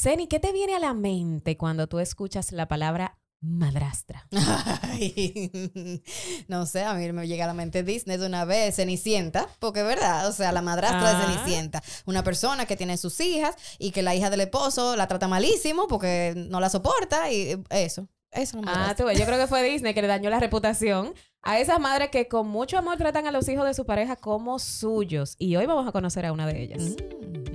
Zeni, 0.00 0.28
¿qué 0.28 0.38
te 0.38 0.52
viene 0.52 0.76
a 0.76 0.78
la 0.78 0.94
mente 0.94 1.56
cuando 1.56 1.88
tú 1.88 1.98
escuchas 1.98 2.52
la 2.52 2.68
palabra 2.68 3.18
madrastra? 3.40 4.28
Ay, 4.82 5.50
no 6.46 6.66
sé, 6.66 6.84
a 6.84 6.94
mí 6.94 7.10
me 7.12 7.26
llega 7.26 7.44
a 7.44 7.46
la 7.48 7.54
mente 7.54 7.82
Disney 7.82 8.16
de 8.16 8.26
una 8.26 8.44
vez, 8.44 8.76
Cenicienta, 8.76 9.48
porque 9.58 9.80
es 9.80 9.86
verdad, 9.86 10.28
o 10.28 10.32
sea, 10.32 10.52
la 10.52 10.62
madrastra 10.62 11.10
de 11.10 11.16
Ah. 11.16 11.26
Cenicienta, 11.26 11.82
una 12.06 12.22
persona 12.22 12.64
que 12.64 12.76
tiene 12.76 12.96
sus 12.96 13.20
hijas 13.20 13.56
y 13.80 13.90
que 13.90 14.02
la 14.02 14.14
hija 14.14 14.30
del 14.30 14.42
esposo 14.42 14.94
la 14.94 15.08
trata 15.08 15.26
malísimo 15.26 15.88
porque 15.88 16.32
no 16.36 16.60
la 16.60 16.70
soporta 16.70 17.32
y 17.32 17.60
eso, 17.70 18.06
eso 18.30 18.58
es 18.60 18.64
la 18.64 18.90
Ah, 18.90 18.94
tú 18.94 19.04
ves, 19.04 19.18
yo 19.18 19.26
creo 19.26 19.38
que 19.38 19.48
fue 19.48 19.64
Disney 19.64 19.94
que 19.94 20.02
le 20.02 20.08
dañó 20.08 20.30
la 20.30 20.38
reputación 20.38 21.12
a 21.42 21.58
esas 21.58 21.80
madres 21.80 22.10
que 22.10 22.28
con 22.28 22.46
mucho 22.46 22.78
amor 22.78 22.98
tratan 22.98 23.26
a 23.26 23.32
los 23.32 23.48
hijos 23.48 23.66
de 23.66 23.74
su 23.74 23.84
pareja 23.84 24.14
como 24.14 24.60
suyos. 24.60 25.34
Y 25.38 25.56
hoy 25.56 25.66
vamos 25.66 25.88
a 25.88 25.92
conocer 25.92 26.24
a 26.24 26.32
una 26.32 26.46
de 26.46 26.62
ellas. 26.62 26.82
Mm. 26.82 27.47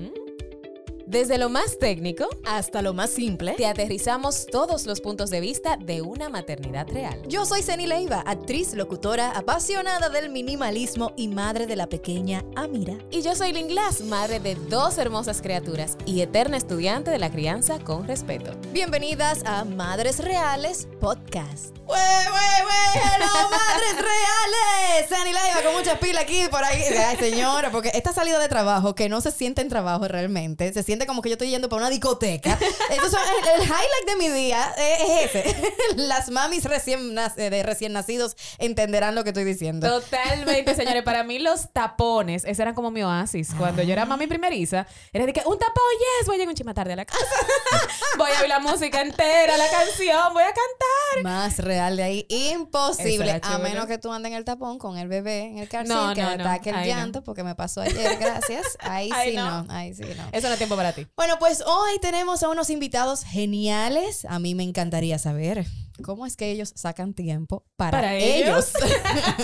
Desde 1.14 1.38
lo 1.38 1.48
más 1.48 1.78
técnico, 1.78 2.28
Hasta 2.44 2.82
lo 2.82 2.96
más 2.96 3.12
simple. 3.12 3.54
te 3.54 3.68
aterrizamos 3.68 4.48
todos 4.48 4.88
los 4.88 5.00
puntos 5.00 5.30
de 5.30 5.42
vista 5.42 5.78
de 5.78 6.02
una 6.02 6.28
maternidad 6.28 6.88
real. 6.88 7.22
Yo 7.28 7.46
soy 7.46 7.62
Ceni 7.62 7.86
Leiva, 7.86 8.24
actriz, 8.26 8.74
locutora, 8.74 9.30
apasionada 9.30 10.10
del 10.10 10.32
minimalismo 10.32 11.14
y 11.16 11.28
madre 11.28 11.68
de 11.68 11.76
la 11.76 11.86
pequeña 11.86 12.44
Amira. 12.56 12.96
Y 13.12 13.22
yo 13.22 13.36
soy 13.36 13.54
Lynn 13.54 13.68
Glass, 13.68 14.02
madre 14.02 14.40
de 14.40 14.56
dos 14.56 14.98
hermosas 14.98 15.44
criaturas 15.44 15.98
y 16.08 16.22
eterna 16.22 16.58
estudiante 16.58 17.12
de 17.12 17.20
la 17.20 17.30
crianza 17.32 17.78
con 17.78 18.08
respeto. 18.08 18.52
Bienvenidas 18.72 19.44
a 19.46 19.66
Madres 19.66 20.18
Reales 20.18 20.88
Podcast. 21.00 21.78
¡Wey, 21.86 22.00
wey, 22.00 22.66
wey! 22.66 23.04
¡Hello, 23.04 23.50
Madres 23.52 23.96
Reales! 23.98 25.10
Ceni 25.10 25.32
Leiva 25.32 25.62
con 25.64 25.76
mucha 25.76 26.00
pila 26.00 26.22
aquí 26.22 26.48
por 26.50 26.64
ahí. 26.64 26.82
Ay, 26.82 27.18
señora, 27.18 27.70
porque 27.72 27.92
esta 27.94 28.14
salida 28.14 28.40
de 28.40 28.48
trabajo 28.50 28.96
que 28.96 29.10
no 29.10 29.22
se 29.22 29.30
siente 29.32 29.62
en 29.62 29.70
trabajo 29.70 30.08
realmente, 30.08 30.74
se 30.74 30.82
siente 30.82 31.03
como 31.06 31.22
que 31.22 31.30
yo 31.30 31.34
estoy 31.34 31.50
yendo 31.50 31.70
para 31.70 31.82
una 31.82 31.90
discoteca. 31.90 32.58
Entonces, 32.90 33.20
el, 33.56 33.62
el 33.62 33.68
highlight 33.68 34.06
de 34.08 34.16
mi 34.18 34.30
día 34.30 34.74
es 34.78 35.36
ese. 35.36 35.74
Las 35.96 36.30
mamis 36.30 36.66
recién, 36.66 37.18
eh, 37.38 37.50
de 37.50 37.64
recién 37.64 37.94
nacidos 37.94 38.36
entenderán 38.58 39.16
lo 39.16 39.24
que 39.24 39.30
estoy 39.32 39.44
diciendo. 39.44 39.88
Totalmente, 40.02 40.76
señores. 40.76 41.04
Para 41.04 41.24
mí 41.24 41.40
los 41.40 41.72
tapones, 41.74 42.44
ese 42.46 42.62
eran 42.62 42.76
como 42.76 42.92
mi 42.92 43.04
oasis. 43.04 43.52
Cuando 43.58 43.82
yo 43.84 43.94
era 43.94 44.06
mami 44.06 44.28
primeriza, 44.28 44.86
era 45.12 45.26
de 45.26 45.34
que 45.34 45.42
un 45.46 45.58
tapón, 45.60 45.84
yes, 46.20 46.28
voy 46.28 46.36
a 46.36 46.38
llegar 46.40 46.50
un 46.50 46.56
chima 46.56 46.74
tarde 46.74 46.94
a 46.94 46.96
la 46.96 47.06
casa. 47.06 47.24
voy 48.18 48.32
a 48.32 48.40
oír 48.40 48.50
la 48.50 48.60
música 48.60 49.02
entera, 49.02 49.58
la 49.58 49.70
canción, 49.70 50.34
voy 50.34 50.44
a 50.44 50.48
cantar. 50.48 51.24
Más 51.24 51.58
real 51.60 51.98
de 51.98 52.04
ahí, 52.04 52.26
imposible. 52.30 53.42
Eso 53.44 53.54
A 53.54 53.58
menos 53.60 53.86
que 53.88 53.98
tú 53.98 54.12
andes 54.12 54.32
en 54.32 54.38
el 54.38 54.46
tapón 54.46 54.80
con 54.80 54.98
el 54.98 55.08
bebé 55.08 55.42
en 55.44 55.58
el 55.60 55.70
car 55.70 55.86
seat, 55.86 55.98
No, 56.00 56.14
que 56.14 56.22
no, 56.22 56.38
no. 56.38 56.44
ataque 56.44 56.70
el 56.70 56.76
Ahí 56.76 56.90
no. 56.92 56.96
llanto, 56.98 57.24
porque 57.24 57.44
me 57.44 57.56
pasó 57.56 57.82
ayer, 57.82 58.18
gracias. 58.20 58.66
Ahí 58.80 59.10
Ahí 59.14 59.32
sí 59.32 59.36
no. 59.38 59.64
no. 59.64 59.74
ahí 59.74 59.94
sí 59.94 60.04
no. 60.16 60.24
Eso 60.32 60.48
no 60.48 60.54
es 60.54 60.58
tiempo 60.58 60.76
para 60.76 60.93
ti. 60.94 61.08
Bueno, 61.16 61.38
pues 61.40 61.62
hoy 61.66 62.00
tenemos 62.00 62.44
a 62.44 62.50
unos 62.50 62.70
invitados 62.70 63.24
geniales. 63.24 64.26
A 64.26 64.40
mí 64.40 64.56
me 64.56 64.64
encantaría 64.64 65.20
saber 65.20 65.66
cómo 66.04 66.26
es 66.26 66.36
que 66.36 66.50
ellos 66.52 66.74
sacan 66.76 67.14
tiempo 67.14 67.66
para, 67.76 68.00
¿Para 68.00 68.16
ellos. 68.16 68.72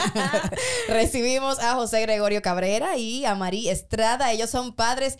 Recibimos 0.87 1.59
a 1.59 1.75
José 1.75 2.01
Gregorio 2.01 2.41
Cabrera 2.41 2.97
y 2.97 3.25
a 3.25 3.35
María 3.35 3.71
Estrada. 3.71 4.31
Ellos 4.31 4.49
son 4.49 4.73
padres 4.73 5.17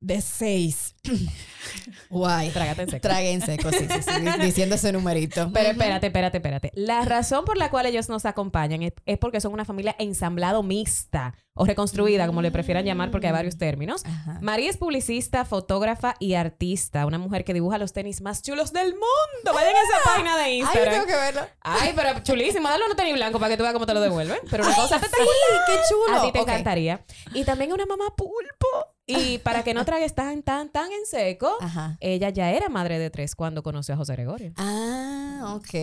de 0.00 0.20
seis. 0.20 0.95
Guay. 2.10 2.50
Trágate 2.50 2.82
en 2.82 2.90
seco. 2.90 3.00
Trague 3.02 3.30
en 3.32 3.40
seco, 3.42 3.70
sí, 3.70 3.78
sí, 3.90 4.02
sí, 4.02 4.20
di- 4.20 4.38
diciendo 4.46 4.74
ese 4.76 4.92
numerito. 4.92 5.50
Pero 5.52 5.70
espérate, 5.70 6.06
espérate, 6.06 6.36
espérate. 6.38 6.70
La 6.74 7.02
razón 7.04 7.44
por 7.44 7.56
la 7.56 7.70
cual 7.70 7.86
ellos 7.86 8.08
nos 8.08 8.24
acompañan 8.24 8.82
es, 8.82 8.92
es 9.04 9.18
porque 9.18 9.40
son 9.40 9.52
una 9.52 9.64
familia 9.64 9.96
ensamblado 9.98 10.62
mixta 10.62 11.34
o 11.54 11.64
reconstruida, 11.64 12.26
como 12.26 12.42
le 12.42 12.50
prefieran 12.50 12.84
llamar, 12.84 13.10
porque 13.10 13.26
hay 13.28 13.32
varios 13.32 13.56
términos. 13.56 14.04
Ajá. 14.04 14.38
María 14.42 14.68
es 14.70 14.76
publicista, 14.76 15.44
fotógrafa 15.44 16.14
y 16.20 16.34
artista. 16.34 17.06
Una 17.06 17.18
mujer 17.18 17.44
que 17.44 17.54
dibuja 17.54 17.78
los 17.78 17.92
tenis 17.92 18.20
más 18.20 18.42
chulos 18.42 18.72
del 18.72 18.92
mundo. 18.92 19.52
Vayan 19.54 19.74
a 19.74 19.78
esa 19.82 20.04
página 20.04 20.36
de 20.36 20.42
Ay, 20.44 20.58
Instagram. 20.60 20.94
tengo 20.94 21.06
que 21.06 21.16
verlo. 21.16 21.40
Ay, 21.62 21.92
pero 21.96 22.20
chulísimo. 22.22 22.68
Dale 22.68 22.84
unos 22.84 22.96
tenis 22.96 23.14
blancos 23.14 23.40
para 23.40 23.50
que 23.50 23.56
tú 23.56 23.62
veas 23.62 23.72
cómo 23.72 23.86
te 23.86 23.94
lo 23.94 24.00
devuelven. 24.00 24.38
Pero 24.50 24.64
una 24.66 24.74
cosa 24.76 24.98
Sí, 24.98 25.04
espectacular. 25.06 25.64
qué 25.66 25.78
chulo. 25.88 26.18
A 26.18 26.22
ti 26.26 26.32
te 26.32 26.38
encantaría. 26.40 27.04
Y 27.34 27.44
también 27.44 27.72
una 27.72 27.86
mamá 27.86 28.04
pulpo. 28.16 28.92
Y 29.06 29.38
para 29.38 29.62
que 29.64 29.72
no 29.72 29.84
tragues 29.86 30.14
tan, 30.14 30.42
tan, 30.42 30.68
tan 30.68 30.90
en 30.98 31.06
seco, 31.06 31.56
Ajá. 31.60 31.96
ella 32.00 32.30
ya 32.30 32.50
era 32.50 32.68
madre 32.68 32.98
de 32.98 33.10
tres 33.10 33.34
cuando 33.34 33.62
conoció 33.62 33.94
a 33.94 33.96
José 33.96 34.12
Gregorio. 34.14 34.52
Ah, 34.56 35.54
ok. 35.56 35.74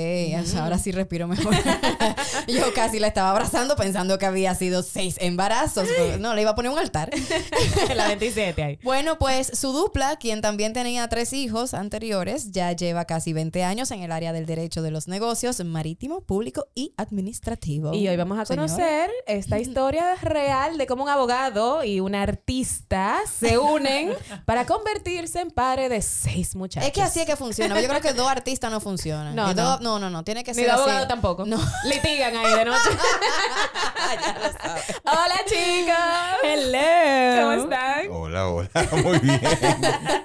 O 0.41 0.45
sea, 0.45 0.63
Ahora 0.63 0.77
sí 0.77 0.91
respiro 0.91 1.27
mejor. 1.27 1.53
Yo 2.47 2.73
casi 2.73 2.99
la 2.99 3.07
estaba 3.07 3.31
abrazando 3.31 3.75
pensando 3.75 4.17
que 4.17 4.25
había 4.25 4.55
sido 4.55 4.83
seis 4.83 5.15
embarazos. 5.19 5.87
No, 6.19 6.33
le 6.33 6.41
iba 6.41 6.51
a 6.51 6.55
poner 6.55 6.71
un 6.71 6.79
altar. 6.79 7.11
la 7.95 8.07
27 8.07 8.63
ahí. 8.63 8.79
Bueno, 8.83 9.17
pues 9.19 9.47
su 9.53 9.71
dupla, 9.71 10.15
quien 10.17 10.41
también 10.41 10.73
tenía 10.73 11.07
tres 11.09 11.33
hijos 11.33 11.73
anteriores, 11.73 12.51
ya 12.51 12.71
lleva 12.71 13.05
casi 13.05 13.33
20 13.33 13.63
años 13.63 13.91
en 13.91 14.01
el 14.01 14.11
área 14.11 14.33
del 14.33 14.45
derecho 14.45 14.81
de 14.81 14.91
los 14.91 15.07
negocios 15.07 15.63
marítimo, 15.63 16.21
público 16.21 16.67
y 16.75 16.93
administrativo. 16.97 17.93
Y 17.93 18.07
hoy 18.07 18.17
vamos 18.17 18.39
a 18.39 18.45
conocer 18.45 19.09
esta 19.27 19.59
historia 19.59 20.15
real 20.15 20.77
de 20.77 20.87
cómo 20.87 21.03
un 21.03 21.09
abogado 21.09 21.83
y 21.83 21.99
una 21.99 22.21
artista 22.21 23.19
se 23.31 23.57
unen 23.57 24.13
para 24.45 24.65
convertirse 24.93 25.41
en 25.41 25.51
padre 25.51 25.89
de 25.89 26.01
seis 26.01 26.55
muchachos. 26.55 26.87
Es 26.87 26.93
que 26.93 27.01
así 27.01 27.19
es 27.19 27.25
que 27.25 27.35
funciona. 27.35 27.79
Yo 27.81 27.87
creo 27.89 28.01
que 28.01 28.13
dos 28.13 28.29
artistas 28.29 28.71
no 28.71 28.79
funcionan. 28.79 29.33
No, 29.43 29.47
no. 29.47 29.53
dos- 29.53 29.81
no, 29.81 29.99
no, 29.99 30.09
no. 30.09 30.23
Tiene 30.23 30.43
que 30.43 30.51
Ni 30.51 30.55
ser 30.55 30.65
de 30.65 30.71
así. 30.71 30.81
abogado 30.81 31.07
tampoco. 31.07 31.45
No. 31.45 31.57
Litigan 31.85 32.35
ahí 32.35 32.53
de 32.57 32.65
noche. 32.65 32.89
ya 34.21 34.33
lo 34.39 34.53
sabes. 34.59 34.83
Hola, 35.03 35.35
chicos. 35.45 35.95
Hello. 36.43 37.41
¿Cómo 37.41 37.63
están? 37.63 38.07
Hola, 38.11 38.47
hola. 38.47 38.69
Muy 39.03 39.19
bien. 39.19 39.41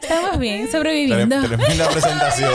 Estamos 0.02 0.38
bien, 0.38 0.70
sobreviviendo. 0.70 1.40
Tremenda 1.42 1.88
presentación. 1.88 2.50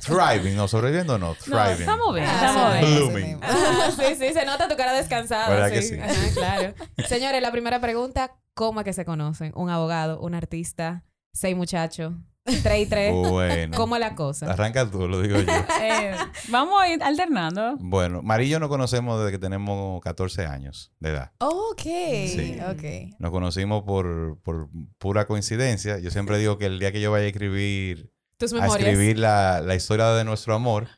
Thriving, 0.00 0.56
no, 0.56 0.66
sobreviviendo 0.68 1.18
no, 1.18 1.28
No, 1.28 1.34
thriving. 1.34 1.80
estamos 1.80 2.14
bien, 2.14 2.26
Ah, 2.28 2.34
estamos 2.46 2.72
bien. 2.72 2.86
sí, 2.86 2.94
Blooming. 2.96 3.40
Ah, 3.42 3.90
sí, 3.96 4.14
sí, 4.18 4.32
se 4.32 4.44
nota 4.44 4.68
tu 4.68 4.76
cara 4.76 4.92
descansada. 4.94 5.48
¿Verdad 5.48 5.68
sí. 5.68 5.74
que 5.74 5.82
sí? 5.82 5.98
Ajá, 6.00 6.14
claro. 6.34 6.74
Señores, 7.08 7.42
la 7.42 7.50
primera 7.52 7.80
pregunta, 7.80 8.32
¿cómo 8.54 8.80
es 8.80 8.84
que 8.84 8.92
se 8.92 9.04
conocen? 9.04 9.52
Un 9.54 9.70
abogado, 9.70 10.20
un 10.20 10.34
artista, 10.34 11.04
seis 11.32 11.56
muchachos, 11.56 12.12
tres 12.44 12.80
y 12.80 12.86
tres. 12.86 13.12
Bueno. 13.14 13.76
¿Cómo 13.76 13.96
es 13.96 14.00
la 14.00 14.14
cosa? 14.14 14.50
Arranca 14.50 14.90
tú, 14.90 15.06
lo 15.08 15.20
digo 15.20 15.38
yo. 15.40 15.52
Eh, 15.82 16.14
vamos 16.48 16.80
a 16.80 16.88
ir 16.88 17.02
alternando. 17.02 17.76
Bueno, 17.78 18.22
María 18.22 18.46
y 18.46 18.50
yo 18.50 18.60
nos 18.60 18.68
conocemos 18.68 19.18
desde 19.20 19.32
que 19.32 19.38
tenemos 19.38 20.00
14 20.00 20.46
años 20.46 20.92
de 21.00 21.10
edad. 21.10 21.32
Ok, 21.38 21.80
Sí. 21.82 22.58
ok. 22.70 23.14
Nos 23.18 23.30
conocimos 23.30 23.82
por, 23.82 24.38
por 24.42 24.68
pura 24.98 25.26
coincidencia. 25.26 25.98
Yo 25.98 26.10
siempre 26.10 26.38
digo 26.38 26.58
que 26.58 26.66
el 26.66 26.78
día 26.78 26.92
que 26.92 27.00
yo 27.00 27.10
vaya 27.10 27.24
a 27.24 27.28
escribir, 27.28 28.12
Tus 28.38 28.52
a 28.54 28.66
escribir 28.66 29.18
la, 29.18 29.60
la 29.60 29.74
historia 29.74 30.06
de 30.10 30.24
nuestro 30.24 30.54
amor, 30.54 30.88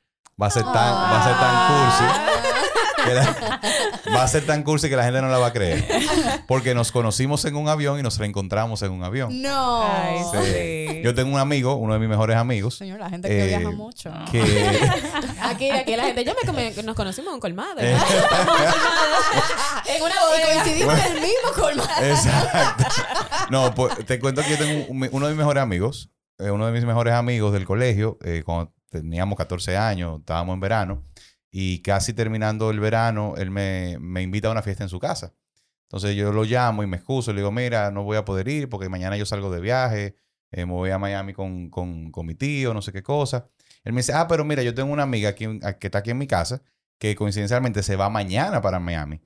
va 0.41 0.47
a 0.49 0.51
ser 0.51 0.65
tan, 0.65 0.75
va 0.75 1.21
a 1.21 1.25
ser 1.25 1.37
tan 1.39 1.67
cursi. 1.71 3.05
que 3.05 3.15
la- 3.15 3.61
va 4.15 4.23
a 4.23 4.29
ser 4.29 4.47
tan 4.47 4.63
cursi 4.63 4.89
que 4.89 4.97
la 4.97 5.05
gente 5.05 5.21
no 5.21 5.29
la 5.29 5.39
va 5.39 5.49
a 5.49 5.53
creer. 5.53 5.85
Porque 6.47 6.75
nos 6.75 6.93
conocimos 6.93 7.45
en 7.45 7.57
un 7.57 7.69
avión 7.69 7.99
y 7.99 8.03
nos 8.03 8.19
reencontramos 8.19 8.83
en 8.83 8.93
un 8.93 9.03
avión. 9.05 9.43
No. 9.43 9.83
Ay, 9.83 10.19
Sí. 10.33 10.39
sí. 10.53 11.01
Yo 11.05 11.15
tengo 11.15 11.33
un 11.35 11.39
amigo, 11.41 11.75
uno 11.77 11.93
de 11.95 11.99
mis 12.01 12.09
mejores 12.09 12.37
amigos, 12.37 12.77
Señor, 12.77 12.99
la 13.01 13.11
gente 13.11 13.29
que 13.29 13.45
Eh, 13.45 13.49
viaja 13.59 13.71
mucho. 13.71 14.11
que 14.31 14.41
Aquí, 15.43 15.71
aquí 15.71 15.97
la 15.97 16.05
gente, 16.05 16.25
yo 16.25 16.33
me 16.43 16.51
comí- 16.51 16.83
nos 16.85 16.97
conocimos 16.97 17.29
en 17.29 17.35
un 17.35 17.41
colmado. 17.41 17.75
Eh. 17.81 17.95
en 19.87 20.03
una 20.03 20.15
Y 20.15 20.53
coincidimos 20.55 20.95
en 20.99 21.07
el 21.17 21.21
mismo 21.21 21.53
colmado. 21.55 22.03
Exacto. 22.05 22.85
No, 23.51 23.75
pues 23.75 24.05
te 24.07 24.19
cuento 24.19 24.43
que 24.43 24.51
yo 24.51 24.59
tengo 24.59 24.87
un- 24.89 25.09
uno 25.13 25.27
de 25.27 25.33
mis 25.33 25.39
mejores 25.39 25.63
amigos, 25.63 26.11
eh, 26.39 26.51
uno 26.51 26.67
de 26.67 26.73
mis 26.73 26.85
mejores 26.85 27.15
amigos 27.15 27.53
del 27.53 27.65
colegio, 27.65 28.19
eh, 28.25 28.43
cuando 28.45 28.73
teníamos 28.91 29.37
14 29.37 29.77
años, 29.77 30.21
estábamos 30.21 30.55
en 30.55 30.61
verano, 30.61 31.03
y 31.57 31.83
casi 31.83 32.13
terminando 32.13 32.71
el 32.73 32.81
verano, 32.81 33.35
él 33.37 33.53
me, 33.53 33.97
me 34.01 34.23
invita 34.23 34.49
a 34.49 34.51
una 34.51 34.63
fiesta 34.63 34.83
en 34.83 34.89
su 34.89 34.99
casa. 34.99 35.35
Entonces 35.85 36.17
yo 36.17 36.33
lo 36.33 36.43
llamo 36.43 36.83
y 36.83 36.89
me 36.89 36.97
excuso, 36.97 37.33
le 37.33 37.43
digo, 37.43 37.53
mira, 37.53 37.93
no 37.93 38.03
voy 38.03 38.17
a 38.17 38.25
poder 38.25 38.49
ir 38.49 38.69
porque 38.69 38.89
mañana 38.89 39.17
yo 39.17 39.25
salgo 39.25 39.53
de 39.53 39.61
viaje, 39.61 40.17
eh, 40.51 40.67
me 40.67 40.73
voy 40.73 40.91
a 40.91 40.99
Miami 40.99 41.33
con, 41.33 41.71
con, 41.71 42.11
con 42.11 42.27
mi 42.27 42.35
tío, 42.35 42.75
no 42.75 42.83
sé 42.83 42.91
qué 42.91 43.05
cosa. 43.05 43.49
Él 43.85 43.93
me 43.93 44.01
dice, 44.01 44.13
ah, 44.15 44.27
pero 44.27 44.45
mira, 44.45 44.65
yo 44.65 44.75
tengo 44.75 44.93
una 44.93 45.05
amiga 45.05 45.29
aquí, 45.29 45.47
que 45.79 45.87
está 45.87 45.99
aquí 45.99 46.11
en 46.11 46.19
mi 46.19 46.27
casa, 46.27 46.63
que 46.99 47.15
coincidencialmente 47.15 47.85
se 47.85 47.95
va 47.95 48.09
mañana 48.11 48.61
para 48.61 48.81
Miami 48.81 49.21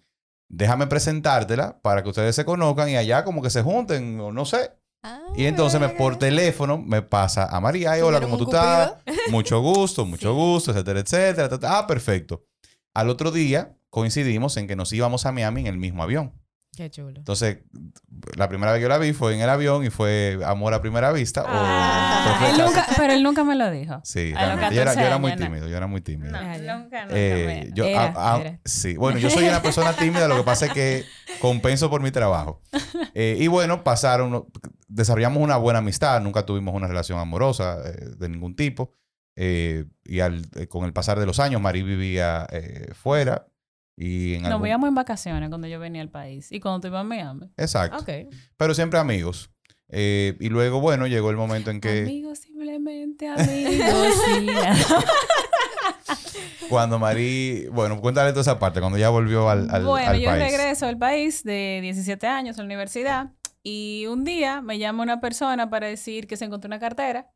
déjame 0.49 0.87
presentártela 0.87 1.81
para 1.83 2.03
que 2.03 2.09
ustedes 2.09 2.35
se 2.35 2.45
conozcan 2.45 2.89
y 2.89 2.97
allá 2.97 3.25
como 3.25 3.43
que 3.43 3.51
se 3.51 3.63
junten, 3.63 4.19
o 4.21 4.33
no 4.33 4.45
sé. 4.45 4.73
Ah, 5.03 5.21
Y 5.37 5.45
entonces 5.47 5.81
me, 5.81 5.89
por 5.91 6.17
teléfono 6.17 6.79
me 6.79 7.03
pasa 7.03 7.45
a 7.45 7.61
María, 7.61 7.93
ay, 7.93 8.01
hola, 8.01 8.19
¿Tuvieron 8.19 8.31
¿cómo 8.39 8.51
tú 8.51 8.57
estás? 8.57 8.95
Mucho 9.31 9.61
gusto, 9.61 10.05
mucho 10.05 10.35
gusto, 10.35 10.73
etcétera, 10.73 11.01
etcétera. 11.01 11.59
Ah, 11.63 11.87
perfecto. 11.87 12.45
Al 12.95 13.09
otro 13.09 13.31
día 13.31 13.77
coincidimos 13.91 14.57
en 14.57 14.67
que 14.67 14.77
nos 14.77 14.93
íbamos 14.93 15.25
a 15.25 15.33
Miami 15.33 15.63
en 15.63 15.67
el 15.69 15.79
mismo 15.79 16.03
avión. 16.03 16.33
Qué 16.79 16.91
chulo. 16.91 17.15
Entonces, 17.17 17.59
la 18.37 18.49
primera 18.49 18.71
vez 18.71 18.79
que 18.79 18.83
yo 18.85 18.89
la 18.89 18.99
vi 18.99 19.13
fue 19.13 19.35
en 19.35 19.41
el 19.41 19.51
avión 19.51 19.85
y 19.85 19.91
fue 19.91 20.39
amor 20.45 20.75
a 20.75 20.81
primera 20.81 21.11
vista. 21.11 21.43
o 21.43 21.47
Ah. 21.49 22.49
Él 22.53 22.65
nunca, 22.65 22.87
pero 22.97 23.13
él 23.15 23.23
nunca 23.25 23.43
me 23.43 23.57
lo 23.57 23.69
dijo. 23.69 24.01
Sí, 24.05 24.33
realmente. 24.33 24.77
Yo 24.77 24.83
era, 24.83 24.93
yo 24.93 25.01
14 25.01 25.07
era 25.09 25.19
muy 25.19 25.35
tímido, 25.35 25.67
yo 25.67 25.77
era 25.77 25.87
muy 25.89 26.01
tímido. 26.03 26.31
No, 26.31 26.41
nunca, 26.41 27.03
nunca. 27.07 27.07
Eh, 27.17 27.71
yo, 27.75 27.85
Era, 27.85 28.13
ah, 28.17 28.35
ah, 28.37 28.39
era. 28.41 28.61
Sí, 28.65 28.97
bueno, 28.97 29.19
yo 29.19 29.29
soy 29.29 29.49
una 29.49 29.61
persona 29.61 29.93
tímida, 29.95 30.29
lo 30.29 30.37
que 30.37 30.45
pasa 30.45 30.67
es 30.67 30.73
que 30.73 31.05
compenso 31.41 31.91
por 31.91 32.01
mi 32.01 32.13
trabajo. 32.13 32.63
Eh, 33.13 33.39
y 33.41 33.49
bueno, 33.49 33.83
pasaron, 33.83 34.47
desarrollamos 34.87 35.43
una 35.43 35.57
buena 35.57 35.81
amistad, 35.81 36.21
nunca 36.21 36.47
tuvimos 36.47 36.77
una 36.77 36.87
relación 36.87 37.19
amorosa 37.19 37.79
eh, 37.87 38.11
de 38.19 38.29
ningún 38.29 38.55
tipo. 38.55 38.95
Eh, 39.35 39.85
y 40.05 40.21
al- 40.21 40.47
eh, 40.55 40.69
con 40.69 40.85
el 40.85 40.93
pasar 40.93 41.19
de 41.19 41.27
los 41.27 41.41
años, 41.41 41.61
Marí 41.61 41.83
vivía 41.83 42.47
eh, 42.53 42.93
fuera. 42.95 43.49
Y 44.01 44.35
en 44.35 44.43
Nos 44.43 44.53
algún- 44.53 44.63
veíamos 44.63 44.89
en 44.89 44.95
vacaciones 44.95 45.49
cuando 45.49 45.67
yo 45.67 45.81
venía 45.81 46.03
al 46.03 46.11
país. 46.11 46.53
Y 46.53 46.61
cuando 46.61 46.81
tú 46.81 46.87
ibas 46.87 47.01
a 47.01 47.05
Miami. 47.05 47.51
Exacto. 47.57 48.05
Pero 48.57 48.75
siempre 48.75 49.01
amigos. 49.01 49.51
Eh, 49.89 50.37
y 50.39 50.51
luego, 50.51 50.81
bueno, 50.81 51.07
llegó 51.07 51.31
el 51.31 51.37
momento 51.37 51.71
en 51.71 51.81
que 51.81 52.03
Amigos, 52.03 52.39
simplemente 52.41 53.27
amigos. 53.27 53.79
cuando 56.69 56.99
Marí, 56.99 57.67
bueno, 57.73 58.01
cuéntale 58.01 58.31
toda 58.31 58.43
esa 58.43 58.59
parte, 58.59 58.81
cuando 58.81 58.99
ya 58.99 59.09
volvió 59.09 59.49
al, 59.49 59.71
al, 59.71 59.85
bueno, 59.85 60.11
al 60.11 60.21
yo 60.21 60.29
país. 60.31 60.43
regreso 60.43 60.87
al 60.87 60.99
país 60.99 61.43
de 61.43 61.81
17 61.83 62.27
años 62.27 62.59
a 62.59 62.63
la 62.63 62.67
universidad. 62.67 63.33
Y 63.63 64.07
un 64.07 64.25
día 64.25 64.61
me 64.63 64.79
llama 64.79 65.03
una 65.03 65.21
persona 65.21 65.69
para 65.71 65.87
decir 65.89 66.27
que 66.27 66.37
se 66.37 66.45
encontró 66.45 66.69
una 66.69 66.79
cartera 66.79 67.31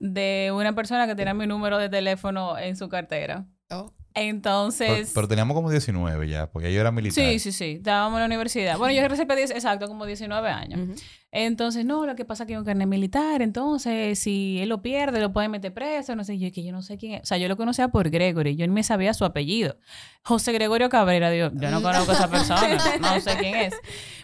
de 0.00 0.50
una 0.54 0.74
persona 0.74 1.06
que 1.06 1.14
tenía 1.14 1.34
mi 1.34 1.46
número 1.46 1.78
de 1.78 1.88
teléfono 1.88 2.56
en 2.58 2.76
su 2.76 2.88
cartera. 2.88 3.46
Oh. 3.70 3.92
Entonces... 4.18 5.12
pero 5.14 5.28
teníamos 5.28 5.54
como 5.54 5.70
19 5.70 6.28
ya, 6.28 6.50
porque 6.50 6.72
yo 6.72 6.80
era 6.80 6.90
militar. 6.90 7.24
Sí, 7.24 7.38
sí, 7.38 7.52
sí. 7.52 7.74
Estábamos 7.76 8.16
en 8.16 8.20
la 8.20 8.26
universidad. 8.26 8.78
Bueno, 8.78 8.94
yo 9.00 9.06
recibí 9.06 9.34
10, 9.34 9.50
exacto, 9.52 9.86
como 9.86 10.06
19 10.06 10.48
años. 10.48 11.00
Entonces, 11.30 11.84
no, 11.84 12.06
lo 12.06 12.16
que 12.16 12.24
pasa 12.24 12.44
es 12.44 12.46
que 12.46 12.54
hay 12.54 12.58
un 12.58 12.64
carnet 12.64 12.88
militar, 12.88 13.42
entonces 13.42 14.18
si 14.18 14.58
él 14.60 14.70
lo 14.70 14.80
pierde, 14.80 15.20
lo 15.20 15.30
pueden 15.30 15.50
meter 15.50 15.74
preso, 15.74 16.16
no 16.16 16.24
sé, 16.24 16.38
yo 16.38 16.50
que 16.50 16.64
yo 16.64 16.72
no 16.72 16.80
sé 16.80 16.96
quién 16.96 17.14
es. 17.14 17.22
O 17.22 17.26
sea, 17.26 17.36
yo 17.36 17.48
lo 17.48 17.56
conocía 17.58 17.88
por 17.88 18.08
Gregory, 18.08 18.56
yo 18.56 18.66
ni 18.66 18.72
me 18.72 18.82
sabía 18.82 19.12
su 19.12 19.26
apellido. 19.26 19.76
José 20.22 20.52
Gregorio 20.52 20.88
Cabrera, 20.88 21.30
digo, 21.30 21.50
yo 21.52 21.70
no 21.70 21.82
conozco 21.82 22.12
a 22.12 22.14
esa 22.14 22.28
persona, 22.30 22.78
no 23.00 23.20
sé 23.20 23.36
quién 23.38 23.56
es. 23.56 23.74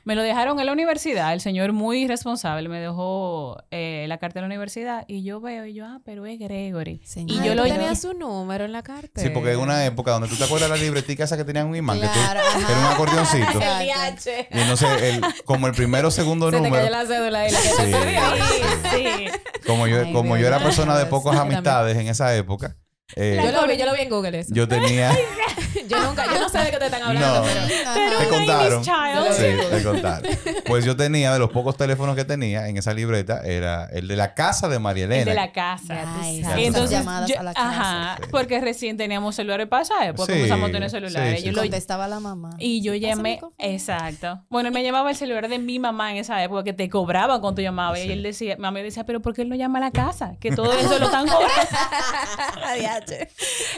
Me 0.05 0.15
lo 0.15 0.23
dejaron 0.23 0.61
en 0.61 0.67
la 0.67 0.73
universidad, 0.73 1.33
el 1.33 1.41
señor 1.41 1.73
muy 1.73 2.06
responsable 2.06 2.69
me 2.69 2.79
dejó 2.79 3.62
eh, 3.71 4.05
la 4.09 4.19
carta 4.19 4.35
de 4.37 4.43
la 4.43 4.47
universidad 4.47 5.05
y 5.09 5.23
yo 5.23 5.41
veo 5.41 5.65
y 5.67 5.75
yo, 5.75 5.87
ah, 5.87 6.01
pero 6.05 6.27
es 6.27 6.39
Gregory. 6.39 7.01
Señor. 7.05 7.43
Y 7.43 7.47
yo 7.47 7.55
lo 7.55 7.65
tenía 7.65 7.95
su 7.95 8.15
número 8.15 8.65
en 8.65 8.73
la 8.73 8.83
carta. 8.83 9.21
Sí, 9.21 9.31
porque 9.31 9.53
en 9.53 9.61
una 9.61 9.85
época 9.85 10.12
donde 10.12 10.29
tú 10.29 10.37
te 10.37 10.45
acuerdas 10.45 10.71
de 10.71 10.77
la 10.77 10.83
libretica 10.83 11.25
esa 11.25 11.37
que 11.37 11.45
tenían 11.45 11.69
un 11.69 11.77
imán, 11.77 11.99
Claro, 11.99 12.41
que, 12.55 12.65
tú, 12.65 12.71
era 12.71 12.81
un 12.81 12.87
acordeoncito. 12.87 13.59
Exacto. 13.61 14.31
y 14.51 14.59
entonces, 14.59 15.03
el, 15.03 15.23
como 15.45 15.67
el 15.67 15.75
primero 15.75 16.09
o 16.09 16.11
segundo 16.11 16.51
Se 16.51 16.56
número. 16.56 16.94
La 16.94 17.06
cédula 17.06 17.49
y 17.49 17.52
la 17.52 17.61
que 17.61 17.69
Sí. 17.69 17.76
te. 17.76 18.91
Sí, 18.91 19.06
sí. 19.19 19.26
Como 19.67 19.87
yo, 19.87 20.00
Ay, 20.00 20.12
como 20.12 20.37
yo 20.37 20.46
era 20.46 20.58
Dios. 20.58 20.69
persona 20.69 20.96
de 20.99 21.06
pocas 21.06 21.37
amistades 21.37 21.96
en 21.96 22.08
esa 22.08 22.35
época, 22.37 22.76
eh, 23.17 23.41
Yo 23.44 23.52
lo 23.52 23.67
vi, 23.67 23.76
yo 23.76 23.87
lo 23.87 23.93
vi 23.94 24.00
en 24.02 24.08
Google 24.11 24.38
eso. 24.41 24.55
yo 24.55 24.67
tenía. 24.69 25.11
Yo 25.88 26.02
nunca, 26.04 26.25
yo 26.32 26.40
no 26.40 26.48
sé 26.48 26.58
de 26.58 26.70
qué 26.70 26.78
te 26.78 26.84
están 26.86 27.02
hablando, 27.02 27.40
No. 27.40 27.46
pero. 27.46 28.19
Te 28.19 28.28
contaron. 28.28 28.82
child. 28.82 29.32
Sí, 29.32 29.69
te 29.70 29.82
contaron. 29.84 30.31
Pues 30.66 30.84
yo 30.84 30.96
tenía, 30.96 31.32
de 31.32 31.38
los 31.38 31.50
pocos 31.50 31.76
teléfonos 31.76 32.16
que 32.16 32.25
tenía 32.25 32.69
en 32.69 32.76
esa 32.76 32.92
libreta, 32.94 33.40
era 33.44 33.86
el 33.92 34.08
de 34.08 34.16
la 34.16 34.34
casa 34.34 34.69
de 34.69 34.78
María 34.78 35.04
Elena. 35.04 35.22
El 35.22 35.28
de 35.28 35.34
la 35.34 35.52
casa. 35.52 36.04
Ay. 36.20 36.42
Entonces, 36.58 36.98
llamadas 36.98 37.31
yo- 37.31 37.38
a 37.38 37.42
la 37.42 37.54
casa. 37.54 37.69
ajá, 37.70 38.16
Sí. 38.22 38.28
porque 38.31 38.60
recién 38.60 38.96
teníamos 38.96 39.34
celulares 39.34 39.66
para 39.69 39.82
esa 39.82 40.04
época, 40.06 40.26
Sí, 40.26 40.32
comenzamos 40.32 40.69
a 40.69 40.72
tener 40.72 40.90
celulares. 40.90 41.40
sí, 41.40 41.46
Yo 41.46 41.50
sí, 41.50 41.56
lo- 41.56 41.62
sí. 41.62 41.69
Contestaba 41.69 42.08
la 42.08 42.20
mamá. 42.20 42.50
y 42.58 42.82
yo 42.82 42.94
llamé, 42.94 43.40
exacto. 43.58 44.40
Bueno, 44.50 44.69
él 44.69 44.75
me 44.75 44.82
llamaba 44.82 45.10
el 45.10 45.16
celular 45.16 45.48
de 45.48 45.58
mi 45.58 45.78
mamá 45.78 46.10
en 46.12 46.19
esa 46.19 46.42
época, 46.42 46.64
que 46.64 46.72
te 46.72 46.88
cobraban 46.88 47.40
cuando 47.40 47.56
tú 47.56 47.62
llamabas. 47.62 48.00
Sí. 48.00 48.08
Y 48.08 48.12
él 48.12 48.22
decía, 48.22 48.56
mamá 48.58 48.81
decía, 48.81 49.04
pero 49.04 49.20
¿por 49.20 49.34
qué 49.34 49.42
él 49.42 49.48
no 49.48 49.56
llama 49.56 49.78
a 49.78 49.82
la 49.82 49.90
casa? 49.90 50.34
Que 50.40 50.50
todo 50.50 50.72
eso 50.72 50.98
lo 50.98 51.06
están 51.06 51.26
cobrando. 51.26 51.54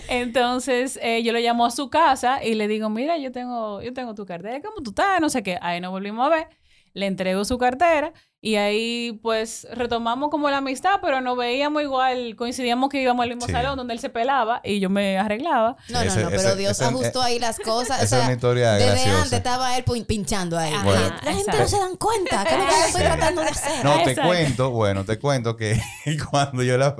Entonces, 0.08 0.98
eh, 1.02 1.22
yo 1.22 1.32
lo 1.32 1.38
llamo 1.38 1.66
a 1.66 1.70
su 1.70 1.90
casa 1.90 1.95
y 2.44 2.54
le 2.54 2.68
digo, 2.68 2.88
mira, 2.90 3.16
yo 3.18 3.32
tengo, 3.32 3.80
yo 3.82 3.92
tengo 3.92 4.14
tu 4.14 4.26
cartera, 4.26 4.60
¿cómo 4.62 4.82
tú 4.82 4.90
estás? 4.90 5.20
No 5.20 5.28
sé 5.30 5.42
qué. 5.42 5.58
Ahí 5.60 5.80
nos 5.80 5.90
volvimos 5.90 6.26
a 6.26 6.30
ver. 6.30 6.48
Le 6.94 7.04
entrego 7.06 7.44
su 7.44 7.58
cartera 7.58 8.14
y 8.40 8.54
ahí 8.56 9.20
pues 9.22 9.66
retomamos 9.70 10.30
como 10.30 10.48
la 10.48 10.58
amistad, 10.58 10.92
pero 11.02 11.20
nos 11.20 11.36
veíamos 11.36 11.82
igual, 11.82 12.34
coincidíamos 12.36 12.88
que 12.88 13.02
íbamos 13.02 13.22
al 13.22 13.28
mismo 13.28 13.44
Sí. 13.44 13.52
salón 13.52 13.76
donde 13.76 13.92
él 13.92 14.00
se 14.00 14.08
pelaba 14.08 14.62
y 14.64 14.80
yo 14.80 14.88
me 14.88 15.18
arreglaba. 15.18 15.76
No, 15.90 15.98
no, 16.02 16.06
Ese- 16.06 16.22
no, 16.22 16.28
pero 16.30 16.40
ese- 16.40 16.56
Dios 16.56 16.70
ese- 16.72 16.84
ajustó 16.86 17.20
ahí 17.20 17.38
las 17.38 17.58
cosas. 17.58 18.02
esa 18.02 18.04
o 18.04 18.08
sea, 18.08 18.18
es 18.20 18.24
una 18.24 18.32
historia 18.34 18.72
desde 18.72 18.86
graciosa. 18.92 19.16
antes 19.18 19.32
estaba 19.34 19.76
él 19.76 19.84
pin- 19.84 20.06
pinchando 20.06 20.56
ahí. 20.58 20.72
Oye, 20.72 21.10
la 21.22 21.34
gente 21.34 21.58
no 21.58 21.68
se 21.68 21.78
dan 21.78 21.96
cuenta 21.96 22.44
que 22.44 22.54
es 22.54 22.58
lo 22.60 22.64
que 22.66 22.70
yo 22.72 22.86
estoy 22.86 23.02
tratando 23.02 23.40
de 23.42 23.48
hacer. 23.48 23.84
No, 23.84 23.94
te 23.96 24.10
Exacto. 24.10 24.22
cuento, 24.30 24.70
bueno, 24.70 25.04
te 25.04 25.18
cuento 25.18 25.56
que 25.56 25.78
cuando 26.30 26.62
yo 26.62 26.78
la... 26.78 26.96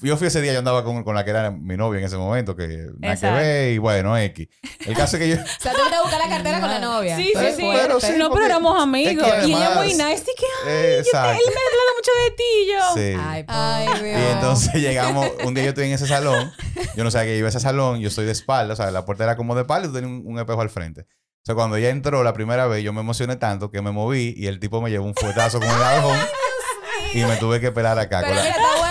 Yo 0.00 0.16
fui 0.16 0.28
ese 0.28 0.40
día, 0.40 0.52
yo 0.54 0.58
andaba 0.60 0.82
con, 0.82 1.04
con 1.04 1.14
la 1.14 1.24
que 1.24 1.30
era 1.30 1.50
mi 1.50 1.76
novia 1.76 1.98
en 2.00 2.06
ese 2.06 2.16
momento, 2.16 2.56
que 2.56 2.86
nada 2.98 3.16
que 3.16 3.30
ver, 3.30 3.72
y 3.74 3.78
bueno, 3.78 4.16
X. 4.16 4.48
El 4.86 4.96
caso 4.96 5.16
es 5.18 5.22
que 5.22 5.28
yo... 5.28 5.36
O 5.42 5.60
sea, 5.60 5.72
tú 5.72 5.78
a 5.82 6.00
buscar 6.02 6.18
la 6.20 6.28
cartera 6.28 6.60
con 6.60 6.70
la 6.70 6.78
novia. 6.78 7.16
Sí, 7.16 7.24
sí, 7.24 7.32
Pero- 7.34 7.56
sí. 7.56 7.70
pero 7.72 8.00
sí, 8.00 8.12
no, 8.16 8.30
pero 8.30 8.46
éramos 8.46 8.76
es 8.76 8.82
amigos. 8.82 9.26
y 9.46 9.52
ella 9.52 9.74
muy 9.74 9.88
nice. 9.88 10.22
Y 10.22 10.34
que, 10.36 10.46
ay, 10.46 10.64
yo 10.64 10.70
te- 10.70 10.98
exacto. 11.00 11.32
él 11.32 11.52
me 11.54 11.60
ha 11.60 11.66
hablado 11.68 11.94
mucho 11.98 12.10
de 12.24 12.30
ti. 12.30 12.44
y 12.62 12.72
Yo. 12.72 12.94
Sí. 12.94 13.20
Ay, 13.22 13.44
Ay. 13.46 13.88
Y 14.10 14.32
entonces 14.32 14.74
llegamos, 14.80 15.30
un 15.44 15.52
día 15.54 15.64
yo 15.64 15.68
estoy 15.70 15.86
en 15.86 15.92
ese 15.92 16.06
salón, 16.06 16.50
yo 16.96 17.04
no 17.04 17.10
sabía 17.10 17.32
que 17.32 17.36
iba 17.38 17.48
a 17.48 17.50
ese 17.50 17.60
salón, 17.60 18.00
yo 18.00 18.08
estoy 18.08 18.24
de 18.24 18.32
espalda, 18.32 18.72
o 18.72 18.76
sea, 18.76 18.90
la 18.90 19.04
puerta 19.04 19.24
era 19.24 19.36
como 19.36 19.54
de 19.54 19.62
espalda 19.62 19.86
y 19.86 19.88
tú 19.90 19.94
tenías 19.96 20.10
un, 20.10 20.22
un 20.32 20.38
espejo 20.38 20.60
al 20.62 20.70
frente. 20.70 21.02
O 21.02 21.44
sea, 21.46 21.54
cuando 21.54 21.76
ella 21.76 21.90
entró 21.90 22.24
la 22.24 22.32
primera 22.32 22.66
vez, 22.66 22.82
yo 22.82 22.94
me 22.94 23.00
emocioné 23.00 23.36
tanto 23.36 23.70
que 23.70 23.82
me 23.82 23.90
moví 23.90 24.32
y 24.34 24.46
el 24.46 24.58
tipo 24.60 24.80
me 24.80 24.88
llevó 24.90 25.04
un 25.04 25.14
fuetazo 25.14 25.60
con 25.60 25.68
el 25.68 25.82
aguijón 25.82 26.18
y 27.12 27.22
me 27.24 27.36
tuve 27.36 27.60
que 27.60 27.70
pelar 27.70 27.98
acá. 27.98 28.20
Pero 28.22 28.28
con 28.28 28.36
la- 28.36 28.42
mira, 28.44 28.56
está 28.56 28.83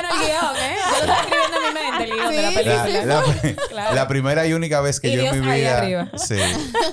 escribiendo 1.11 1.57
en 1.57 1.63
mi 1.73 1.79
mente, 1.79 2.03
el 2.03 2.11
guion 2.11 2.31
de 2.35 2.41
la 2.41 2.49
Sí, 2.49 2.55
película. 2.55 3.05
la, 3.05 3.05
la- 3.05 3.67
Claro. 3.69 3.95
la 3.95 4.07
primera 4.07 4.45
y 4.47 4.53
única 4.53 4.81
vez 4.81 4.99
que 4.99 5.09
Y 5.09 5.15
yo 5.15 5.23
en 5.23 5.41
mi 5.41 5.51
vida. 5.55 5.77
arriba. 5.79 6.11
Sí. 6.17 6.37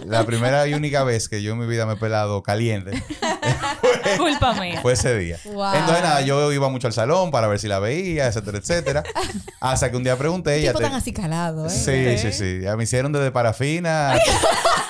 La 0.06 0.24
primera 0.24 0.66
y 0.66 0.74
única 0.74 1.04
vez 1.04 1.28
que 1.28 1.42
yo 1.42 1.52
en 1.52 1.58
mi 1.58 1.66
vida 1.66 1.86
me 1.86 1.94
he 1.94 1.96
pelado 1.96 2.42
caliente 2.42 3.02
Culpa 4.18 4.54
mía. 4.54 4.78
fue 4.82 4.92
ese 4.92 5.16
día. 5.18 5.38
Wow. 5.44 5.74
Entonces, 5.74 6.02
nada, 6.02 6.20
yo 6.22 6.52
iba 6.52 6.68
mucho 6.68 6.86
al 6.86 6.92
salón 6.92 7.30
para 7.30 7.46
ver 7.46 7.58
si 7.58 7.68
la 7.68 7.78
veía, 7.78 8.26
etcétera, 8.26 8.58
etcétera. 8.58 9.02
Hasta 9.60 9.90
que 9.90 9.96
un 9.96 10.04
día 10.04 10.16
pregunté, 10.16 10.56
ella. 10.56 10.72
tipo 10.72 10.80
tan 10.80 10.94
acicalado, 10.94 11.66
¿eh? 11.66 11.70
Sí, 11.70 12.18
sí, 12.18 12.32
sí. 12.32 12.60
Ya 12.62 12.76
me 12.76 12.84
hicieron 12.84 13.12
desde 13.12 13.30
parafina 13.30 14.14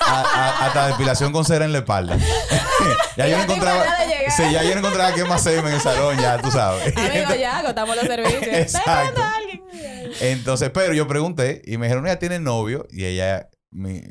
hasta 0.05 0.87
depilación 0.87 1.31
con 1.31 1.45
cera 1.45 1.65
en 1.65 1.71
la 1.71 1.79
espalda. 1.79 2.17
ya 3.17 3.27
yo 3.27 3.37
no 3.37 3.45
te 3.45 3.53
encontraba. 3.53 3.85
Sí, 4.35 4.43
ya 4.51 4.63
yo 4.63 4.73
no 4.73 4.79
encontraba 4.79 5.13
qué 5.13 5.23
más 5.25 5.41
hacerme 5.41 5.69
en 5.69 5.75
el 5.75 5.81
salón, 5.81 6.17
ya 6.17 6.37
tú 6.37 6.51
sabes. 6.51 6.95
Amigo, 6.95 7.35
ya 7.35 7.59
agotamos 7.59 7.95
los 7.95 8.05
servicios. 8.05 8.43
Exacto. 8.47 9.21
Entonces, 10.19 10.69
pero 10.73 10.93
yo 10.93 11.07
pregunté 11.07 11.61
y 11.65 11.77
me 11.77 11.87
dijeron, 11.87 12.05
ella 12.05 12.19
tiene 12.19 12.39
novio 12.39 12.87
y 12.91 13.05
ella 13.05 13.49
mi- 13.71 14.01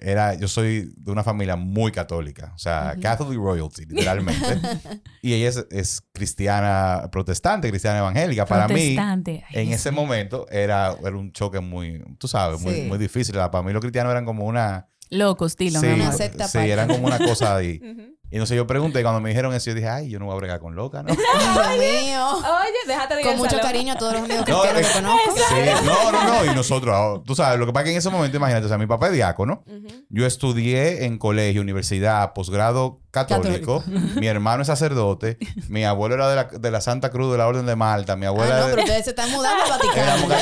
era, 0.00 0.34
yo 0.34 0.48
soy 0.48 0.92
de 0.96 1.10
una 1.10 1.22
familia 1.24 1.56
muy 1.56 1.92
católica, 1.92 2.52
o 2.54 2.58
sea, 2.58 2.96
Catholic 3.02 3.38
royalty, 3.38 3.84
literalmente. 3.84 4.60
y 5.22 5.34
ella 5.34 5.48
es, 5.48 5.66
es 5.70 6.02
cristiana 6.12 7.08
protestante, 7.10 7.68
cristiana 7.68 7.98
evangélica. 7.98 8.46
Para 8.46 8.68
mí. 8.68 8.96
Ay, 8.98 9.42
en 9.52 9.72
ese 9.72 9.90
momento 9.90 10.46
era, 10.50 10.96
era 11.04 11.16
un 11.16 11.32
choque 11.32 11.60
muy, 11.60 12.02
tú 12.18 12.28
sabes, 12.28 12.60
muy, 12.60 12.74
Sí. 12.74 12.82
muy 12.82 12.98
difícil. 12.98 13.34
Para 13.34 13.62
mí 13.62 13.72
los 13.72 13.80
cristianos 13.80 14.10
eran 14.12 14.24
como 14.24 14.44
una... 14.46 14.88
Loco, 15.10 15.44
estilo, 15.46 15.78
sí. 15.80 15.86
Una 15.88 16.12
secta 16.12 16.48
sí, 16.48 16.58
eran 16.58 16.88
como 16.88 17.06
una 17.06 17.18
cosa 17.18 17.56
ahí. 17.56 17.80
Ujú. 17.82 18.16
Y 18.32 18.38
no 18.38 18.46
sé, 18.46 18.56
yo 18.56 18.66
pregunté, 18.66 19.02
cuando 19.02 19.20
me 19.20 19.28
dijeron 19.28 19.52
eso, 19.52 19.68
yo 19.70 19.74
dije, 19.74 19.88
ay, 19.88 20.08
yo 20.08 20.18
no 20.18 20.24
voy 20.24 20.34
a 20.34 20.38
bregar 20.38 20.58
con 20.58 20.74
loca, 20.74 21.02
¿no? 21.02 21.10
Ay, 21.12 21.78
Dios 21.78 22.02
mío. 22.08 22.26
Oye, 22.38 22.78
déjate 22.86 23.14
de 23.16 23.20
ir 23.20 23.26
Con 23.26 23.36
mucho 23.36 23.50
salón. 23.50 23.66
cariño 23.66 23.92
a 23.92 23.96
todos 23.98 24.14
los 24.14 24.22
amigos 24.22 24.48
No, 24.48 24.62
cristianos 24.62 24.88
que 24.88 25.02
conozco. 25.02 25.36
Sí, 25.36 25.84
no, 25.84 26.12
no, 26.12 26.24
no. 26.44 26.50
Y 26.50 26.54
nosotros, 26.54 26.94
ah, 26.96 27.22
tú 27.26 27.34
sabes, 27.34 27.58
lo 27.58 27.66
que 27.66 27.72
pasa 27.74 27.82
es 27.82 27.84
que 27.88 27.92
en 27.92 27.98
ese 27.98 28.08
momento, 28.08 28.38
imagínate, 28.38 28.64
o 28.64 28.68
sea, 28.70 28.78
mi 28.78 28.86
papá 28.86 29.08
es 29.08 29.12
diácono. 29.12 29.62
Ujú. 29.66 29.86
Yo 30.08 30.24
estudié 30.26 31.04
en 31.04 31.18
colegio, 31.18 31.60
universidad, 31.60 32.32
posgrado 32.32 33.01
católico. 33.12 33.84
Mi 34.16 34.26
hermano 34.26 34.62
es 34.62 34.66
sacerdote. 34.66 35.38
Mi 35.68 35.84
abuelo 35.84 36.16
era 36.16 36.28
de 36.28 36.34
la, 36.36 36.44
de 36.44 36.70
la 36.72 36.80
Santa 36.80 37.10
Cruz 37.10 37.30
de 37.30 37.38
la 37.38 37.46
Orden 37.46 37.66
de 37.66 37.76
Malta. 37.76 38.16
Mi 38.16 38.26
Ah, 38.26 38.30
abuela 38.30 38.58
no, 38.58 38.64
de- 38.66 38.70
pero 38.72 38.82
ustedes 38.82 39.04
se 39.04 39.10
están 39.10 39.30
mudando 39.30 39.62
al 39.62 39.70
Vaticano. 39.70 40.02
éramos 40.02 40.32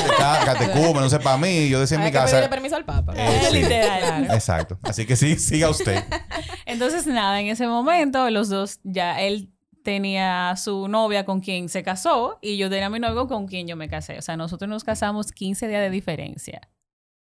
catecúmenos, 0.45 1.01
no 1.03 1.09
sé, 1.09 1.19
para 1.19 1.37
mí, 1.37 1.69
yo 1.69 1.79
decía 1.79 1.97
en 1.97 2.03
Hay 2.03 2.09
mi 2.09 2.13
casa. 2.13 2.49
permiso 2.49 2.75
al 2.75 2.85
Papa. 2.85 3.13
Eh, 3.15 3.41
sí. 3.49 3.57
Literal. 3.57 4.23
Exacto. 4.31 4.79
Así 4.81 5.05
que 5.05 5.15
sí, 5.15 5.37
siga 5.37 5.69
usted. 5.69 6.03
Entonces, 6.65 7.05
nada, 7.05 7.39
en 7.39 7.47
ese 7.47 7.67
momento 7.67 8.29
los 8.31 8.49
dos, 8.49 8.79
ya 8.83 9.21
él 9.21 9.51
tenía 9.83 10.55
su 10.57 10.87
novia 10.87 11.25
con 11.25 11.41
quien 11.41 11.67
se 11.67 11.83
casó 11.83 12.37
y 12.41 12.57
yo 12.57 12.69
tenía 12.69 12.89
mi 12.89 12.99
novio 12.99 13.27
con 13.27 13.47
quien 13.47 13.67
yo 13.67 13.75
me 13.75 13.89
casé. 13.89 14.17
O 14.17 14.21
sea, 14.21 14.37
nosotros 14.37 14.69
nos 14.69 14.83
casamos 14.83 15.31
15 15.31 15.67
días 15.67 15.81
de 15.81 15.89
diferencia 15.89 16.61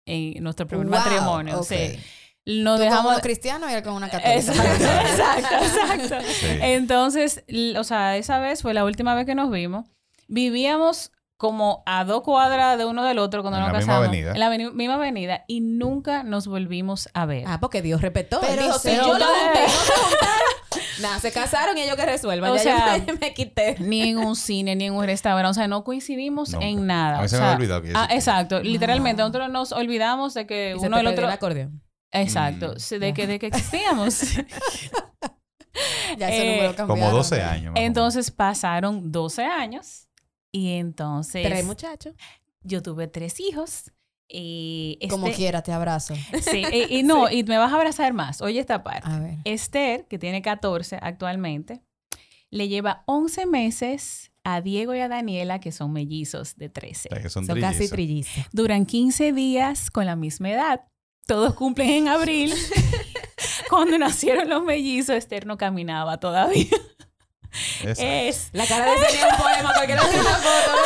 en 0.06 0.42
nuestro 0.42 0.66
primer 0.66 0.86
Wow, 0.86 0.96
matrimonio. 0.98 1.60
ok. 1.60 1.66
Sí. 1.66 1.98
Nos 2.46 2.76
Tú 2.76 2.82
con 2.82 2.88
dejamos... 2.90 3.12
uno 3.12 3.20
cristiano 3.20 3.70
y 3.70 3.74
él 3.74 3.82
con 3.82 3.92
una 3.92 4.08
católica. 4.08 4.34
Exacto, 4.38 4.84
exacto, 4.84 5.56
exacto. 5.64 6.16
Sí. 6.40 6.46
Entonces, 6.62 7.44
o 7.76 7.84
sea, 7.84 8.16
esa 8.16 8.38
vez 8.38 8.62
fue 8.62 8.74
la 8.74 8.84
última 8.84 9.14
vez 9.14 9.26
que 9.26 9.34
nos 9.34 9.50
vimos. 9.50 9.84
Vivíamos 10.28 11.12
como 11.36 11.82
a 11.86 12.04
dos 12.04 12.22
cuadras 12.22 12.76
de 12.78 12.84
uno 12.84 13.02
del 13.04 13.18
otro 13.18 13.42
cuando 13.42 13.58
En 13.58 13.64
nos 13.64 13.72
la 13.72 13.78
misma 13.78 13.92
casamos. 13.94 14.08
avenida. 14.08 14.32
En 14.32 14.40
la 14.40 14.70
misma 14.72 14.94
avenida 14.94 15.44
y 15.48 15.60
nunca 15.60 16.22
nos 16.22 16.46
volvimos 16.46 17.08
a 17.14 17.26
ver. 17.26 17.44
Ah, 17.46 17.58
porque 17.60 17.82
Dios 17.82 18.00
respetó. 18.02 18.40
Pero 18.40 18.52
Él 18.54 18.66
dijo, 18.66 18.78
si 18.78 18.94
yo 18.96 19.18
lo 19.18 19.24
junté, 19.26 19.62
no 19.62 19.68
se. 19.68 21.02
Nada, 21.02 21.18
se 21.18 21.32
casaron 21.32 21.76
y 21.78 21.82
ellos 21.82 21.96
que 21.96 22.04
resuelvan. 22.04 22.50
O 22.50 22.56
ya 22.56 22.62
sea, 22.62 22.96
yo 22.98 23.14
me, 23.20 23.32
quité. 23.32 23.76
Ni 23.80 24.02
en 24.10 24.18
un 24.18 24.36
cine, 24.36 24.76
ni 24.76 24.84
en 24.84 24.92
un 24.94 25.04
restaurante. 25.04 25.50
O 25.50 25.54
sea, 25.54 25.66
no 25.66 25.82
coincidimos 25.82 26.52
Nunca. 26.52 26.66
en 26.66 26.86
nada. 26.86 27.18
A 27.18 27.22
mí 27.22 27.28
se 27.28 27.36
O 27.36 27.40
me 27.40 27.44
ha 27.46 27.48
sea, 27.50 27.56
olvidado 27.56 27.82
que 27.82 27.92
Ah, 27.94 28.08
exacto. 28.10 28.60
Literalmente, 28.62 29.22
nosotros 29.22 29.48
nos 29.50 29.72
olvidamos 29.72 30.34
de 30.34 30.46
que 30.46 30.74
Y 30.76 30.80
se 30.80 30.86
uno 30.86 30.98
te 30.98 31.02
del 31.02 31.06
perdió 31.06 31.10
otro. 31.12 31.26
el 31.26 31.32
acordeón. 31.32 31.82
Exacto. 32.12 32.74
Mm. 32.74 32.78
Sí, 32.78 32.98
De 32.98 33.14
que, 33.14 33.26
de 33.26 33.38
que 33.38 33.46
existíamos. 33.52 34.20
Ya 36.18 36.28
Eh. 36.30 36.74
Como 36.76 37.10
12 37.10 37.42
años. 37.42 37.74
entonces 37.76 38.30
pasaron 38.30 39.12
12 39.12 39.44
años. 39.44 40.08
Y 40.52 40.72
entonces 40.72 41.46
Tres 41.46 41.64
muchachos. 41.64 42.14
yo 42.62 42.82
tuve 42.82 43.06
tres 43.06 43.38
hijos. 43.40 43.92
Y 44.32 44.98
Como 45.08 45.26
este- 45.26 45.36
quiera, 45.38 45.62
te 45.62 45.72
abrazo. 45.72 46.14
Sí, 46.42 46.62
y, 46.72 46.98
y 46.98 47.02
no, 47.04 47.30
y 47.30 47.42
me 47.44 47.56
vas 47.58 47.72
a 47.72 47.76
abrazar 47.76 48.12
más. 48.12 48.40
Oye 48.42 48.60
esta 48.60 48.82
parte. 48.82 49.08
A 49.08 49.18
ver. 49.20 49.38
Esther, 49.44 50.06
que 50.08 50.18
tiene 50.18 50.42
14 50.42 50.98
actualmente, 51.02 51.82
le 52.50 52.68
lleva 52.68 53.02
11 53.06 53.46
meses 53.46 54.32
a 54.44 54.60
Diego 54.60 54.94
y 54.94 55.00
a 55.00 55.08
Daniela, 55.08 55.60
que 55.60 55.70
son 55.72 55.92
mellizos 55.92 56.56
de 56.56 56.68
13. 56.68 57.08
O 57.10 57.14
sea, 57.14 57.22
que 57.22 57.28
son, 57.28 57.46
Son 57.46 57.60
casi 57.60 57.88
trillizos. 57.88 58.32
trillizos. 58.32 58.52
Duran 58.52 58.86
15 58.86 59.32
días 59.32 59.90
con 59.90 60.06
la 60.06 60.16
misma 60.16 60.50
edad. 60.50 60.80
Todos 61.30 61.54
cumplen 61.54 61.90
en 61.90 62.08
abril. 62.08 62.52
Cuando 63.70 63.96
nacieron 63.96 64.48
los 64.48 64.64
mellizos, 64.64 65.14
Esther 65.14 65.46
no 65.46 65.56
caminaba 65.56 66.18
todavía. 66.18 66.66
Exacto. 67.52 68.02
Es 68.02 68.48
La 68.52 68.66
cara 68.66 68.86
de 68.86 68.94
ese 68.94 69.16
ni 69.16 69.22
un 69.24 69.36
poema, 69.36 69.72
cualquiera 69.74 70.02
tiene 70.02 70.20
una 70.20 70.30
foto. 70.36 70.76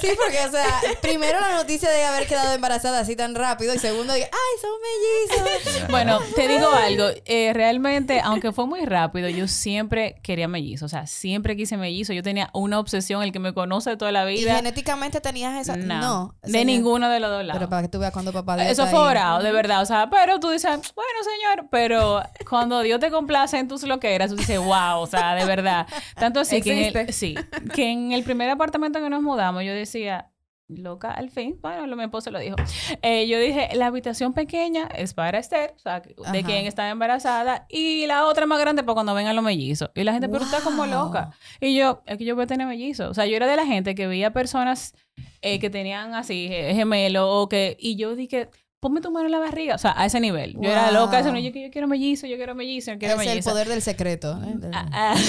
Sí, 0.00 0.08
porque, 0.16 0.38
o 0.46 0.50
sea, 0.50 0.80
primero 1.00 1.40
la 1.40 1.56
noticia 1.56 1.90
de 1.90 2.04
haber 2.04 2.26
quedado 2.26 2.54
embarazada 2.54 3.00
así 3.00 3.16
tan 3.16 3.34
rápido 3.34 3.74
y 3.74 3.78
segundo, 3.78 4.12
de, 4.12 4.22
¡ay, 4.24 4.30
son 4.60 4.70
mellizos! 5.42 5.88
Bueno, 5.90 6.20
te 6.34 6.48
digo 6.48 6.68
algo. 6.70 7.04
eh, 7.24 7.52
realmente, 7.54 8.20
aunque 8.22 8.52
fue 8.52 8.66
muy 8.66 8.84
rápido, 8.84 9.28
yo 9.28 9.48
siempre 9.48 10.16
quería 10.22 10.48
mellizo. 10.48 10.86
O 10.86 10.88
sea, 10.88 11.06
siempre 11.06 11.56
quise 11.56 11.76
mellizo. 11.76 12.12
Yo 12.12 12.22
tenía 12.22 12.50
una 12.52 12.78
obsesión. 12.78 13.22
El 13.22 13.32
que 13.32 13.38
me 13.38 13.52
conoce 13.54 13.96
toda 13.96 14.12
la 14.12 14.30
¿Y 14.30 14.38
vida. 14.38 14.56
genéticamente 14.56 15.20
tenías 15.20 15.60
esa? 15.60 15.76
No. 15.76 15.98
No. 16.00 16.34
de 16.42 16.50
señor. 16.52 16.66
ninguno 16.66 17.08
de 17.08 17.20
los 17.20 17.30
dos 17.30 17.44
lados. 17.44 17.58
Pero 17.58 17.68
para 17.70 17.82
que 17.82 17.88
tú 17.88 17.98
veas 17.98 18.12
cuando 18.12 18.32
papá 18.32 18.56
Dios 18.56 18.68
Eso 18.70 18.86
fue 18.86 18.98
ahí. 19.00 19.06
orado, 19.10 19.42
de 19.42 19.52
verdad. 19.52 19.82
O 19.82 19.86
sea, 19.86 20.08
pero 20.10 20.38
tú 20.40 20.50
dices, 20.50 20.70
bueno, 20.94 21.18
señor, 21.24 21.68
pero 21.70 22.22
cuando 22.48 22.80
Dios 22.80 23.00
te 23.00 23.10
complace 23.10 23.58
en 23.58 23.68
tus 23.68 23.82
loqueras, 23.84 24.27
tú 24.28 24.36
dices, 24.36 24.58
wow, 24.58 24.98
o 25.00 25.06
sea, 25.06 25.34
de 25.34 25.44
verdad. 25.44 25.86
Tanto 26.16 26.40
así 26.40 26.60
que 26.62 26.88
en, 26.88 26.96
el, 26.96 27.12
sí, 27.12 27.34
que 27.74 27.90
en 27.90 28.12
el 28.12 28.22
primer 28.24 28.48
apartamento 28.50 29.00
que 29.00 29.08
nos 29.10 29.22
mudamos, 29.22 29.64
yo 29.64 29.72
decía, 29.72 30.30
loca, 30.70 31.10
al 31.10 31.30
fin, 31.30 31.58
bueno, 31.62 31.86
lo- 31.86 31.96
mi 31.96 32.04
esposo 32.04 32.30
lo 32.30 32.38
dijo. 32.38 32.56
Eh, 33.00 33.26
yo 33.26 33.40
dije, 33.40 33.70
la 33.74 33.86
habitación 33.86 34.34
pequeña 34.34 34.86
es 34.94 35.14
para 35.14 35.38
Esther, 35.38 35.72
o 35.76 35.78
sea, 35.78 36.00
de 36.00 36.14
Ajá. 36.38 36.42
quien 36.46 36.66
está 36.66 36.90
embarazada, 36.90 37.64
y 37.70 38.06
la 38.06 38.26
otra 38.26 38.44
más 38.44 38.60
grande 38.60 38.82
para 38.82 38.92
cuando 38.94 39.14
vengan 39.14 39.34
los 39.34 39.42
mellizos. 39.44 39.90
Y 39.94 40.04
la 40.04 40.12
gente, 40.12 40.28
pero 40.28 40.40
tú 40.40 40.44
estás 40.44 40.62
como 40.62 40.82
Wow. 40.84 40.90
loca. 41.06 41.30
Y 41.60 41.74
yo, 41.74 42.02
que 42.04 42.22
yo 42.24 42.34
voy 42.34 42.44
a 42.44 42.46
tener 42.46 42.66
mellizos. 42.66 43.08
O 43.10 43.14
sea, 43.14 43.24
yo 43.24 43.36
era 43.36 43.46
de 43.46 43.56
la 43.56 43.64
gente 43.66 43.94
que 43.94 44.06
veía 44.06 44.32
personas 44.32 44.94
eh, 45.40 45.58
que 45.58 45.70
tenían 45.70 46.14
así 46.14 46.48
ge- 46.48 46.74
gemelo 46.74 47.30
o 47.30 47.48
que... 47.48 47.76
Y 47.80 47.96
yo 47.96 48.14
dije, 48.14 48.50
ponme 48.80 49.00
tu 49.00 49.10
mano 49.10 49.26
en 49.26 49.32
la 49.32 49.38
barriga. 49.38 49.74
O 49.74 49.78
sea, 49.78 49.94
a 49.96 50.06
ese 50.06 50.20
nivel. 50.20 50.54
Yo 50.60 50.70
era 50.70 50.90
loca. 50.90 51.20
Yo, 51.20 51.34
yo 51.36 51.70
quiero 51.70 51.88
mellizo, 51.88 52.26
yo 52.26 52.36
quiero 52.36 52.54
mellizo, 52.54 52.92
yo 52.92 52.98
quiero 52.98 53.14
Es 53.14 53.20
el 53.20 53.26
mellizo. 53.28 53.50
poder 53.50 53.68
del 53.68 53.82
secreto. 53.82 54.38
¿eh? 54.44 54.70
Ah, 54.72 54.86
ah. 54.92 55.14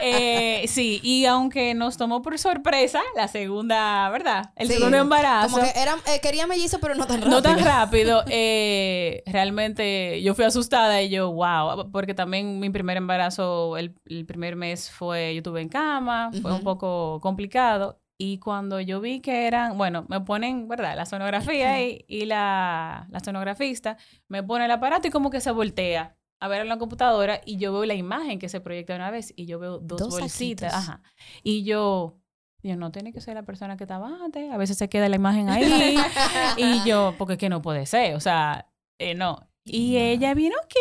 Eh, 0.00 0.64
sí, 0.68 1.00
y 1.02 1.24
aunque 1.26 1.74
nos 1.74 1.96
tomó 1.96 2.22
por 2.22 2.38
sorpresa 2.38 3.00
la 3.16 3.28
segunda, 3.28 4.08
¿verdad? 4.10 4.50
El 4.56 4.68
Sí, 4.68 4.74
segundo 4.74 4.96
embarazo. 4.96 5.50
Como 5.56 5.62
que 5.64 5.80
eran, 5.80 5.98
eh, 6.06 6.20
quería 6.20 6.46
mellizo, 6.46 6.78
pero 6.80 6.94
no 6.94 7.06
tan 7.06 7.18
rápido. 7.20 7.30
No 7.36 7.42
tan 7.42 7.58
rápido. 7.64 8.24
eh, 8.28 9.22
realmente 9.26 10.22
yo 10.22 10.34
fui 10.34 10.44
asustada 10.44 11.02
y 11.02 11.10
yo, 11.10 11.32
wow, 11.32 11.90
porque 11.90 12.14
también 12.14 12.58
mi 12.60 12.70
primer 12.70 12.96
embarazo, 12.96 13.76
el, 13.76 13.94
el 14.06 14.24
primer 14.26 14.56
mes 14.56 14.90
fue, 14.90 15.34
yo 15.34 15.38
estuve 15.38 15.60
en 15.62 15.68
cama, 15.68 16.30
fue 16.40 16.52
un 16.52 16.62
poco 16.62 17.20
complicado. 17.20 17.98
Y 18.18 18.38
cuando 18.38 18.80
yo 18.80 19.00
vi 19.00 19.20
que 19.20 19.46
eran, 19.46 19.76
bueno, 19.76 20.04
me 20.08 20.20
ponen, 20.20 20.68
¿verdad? 20.68 20.94
La 20.96 21.06
sonografía 21.06 21.82
y, 21.82 22.04
y 22.06 22.24
la, 22.26 23.06
la 23.10 23.20
sonografista 23.20 23.96
me 24.28 24.42
pone 24.42 24.66
el 24.66 24.70
aparato 24.70 25.08
y 25.08 25.10
como 25.10 25.30
que 25.30 25.40
se 25.40 25.50
voltea 25.50 26.16
a 26.38 26.48
ver 26.48 26.60
en 26.60 26.68
la 26.68 26.78
computadora 26.78 27.40
y 27.44 27.56
yo 27.56 27.72
veo 27.72 27.84
la 27.84 27.94
imagen 27.94 28.38
que 28.38 28.48
se 28.48 28.60
proyecta 28.60 28.94
una 28.96 29.10
vez 29.10 29.32
y 29.36 29.46
yo 29.46 29.58
veo 29.58 29.78
dos, 29.78 29.98
Dos 30.00 30.20
bolsitas. 30.20 30.72
saquitos. 30.72 30.88
Ajá. 30.96 31.02
Y 31.42 31.64
yo, 31.64 32.18
yo 32.62 32.76
no 32.76 32.90
tiene 32.92 33.12
que 33.12 33.20
ser 33.20 33.34
la 33.34 33.42
persona 33.44 33.76
que 33.76 33.84
estaba 33.84 34.08
antes. 34.24 34.52
A 34.52 34.56
veces 34.56 34.76
se 34.78 34.88
queda 34.88 35.08
la 35.08 35.16
imagen 35.16 35.48
ahí. 35.48 35.96
y 36.56 36.84
yo, 36.88 37.14
porque 37.18 37.34
es 37.34 37.38
que 37.38 37.48
no 37.48 37.62
puede 37.62 37.86
ser. 37.86 38.14
O 38.14 38.20
sea, 38.20 38.68
eh, 38.98 39.14
no. 39.14 39.48
Y 39.64 39.96
ella 39.96 40.34
vino, 40.34 40.56
ok, 40.64 40.74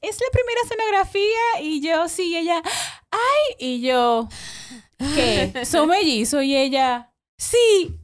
es 0.00 0.18
la 0.20 0.26
primera 0.32 0.60
sonografía. 0.68 1.62
Y 1.62 1.80
yo, 1.80 2.08
sí, 2.08 2.36
ella, 2.36 2.60
ay. 3.10 3.56
Y 3.58 3.80
yo, 3.82 4.28
¿qué? 4.98 5.52
Son 5.64 5.88
mellizos. 5.88 6.42
Y 6.42 6.56
ella, 6.56 7.12
sí. 7.38 7.98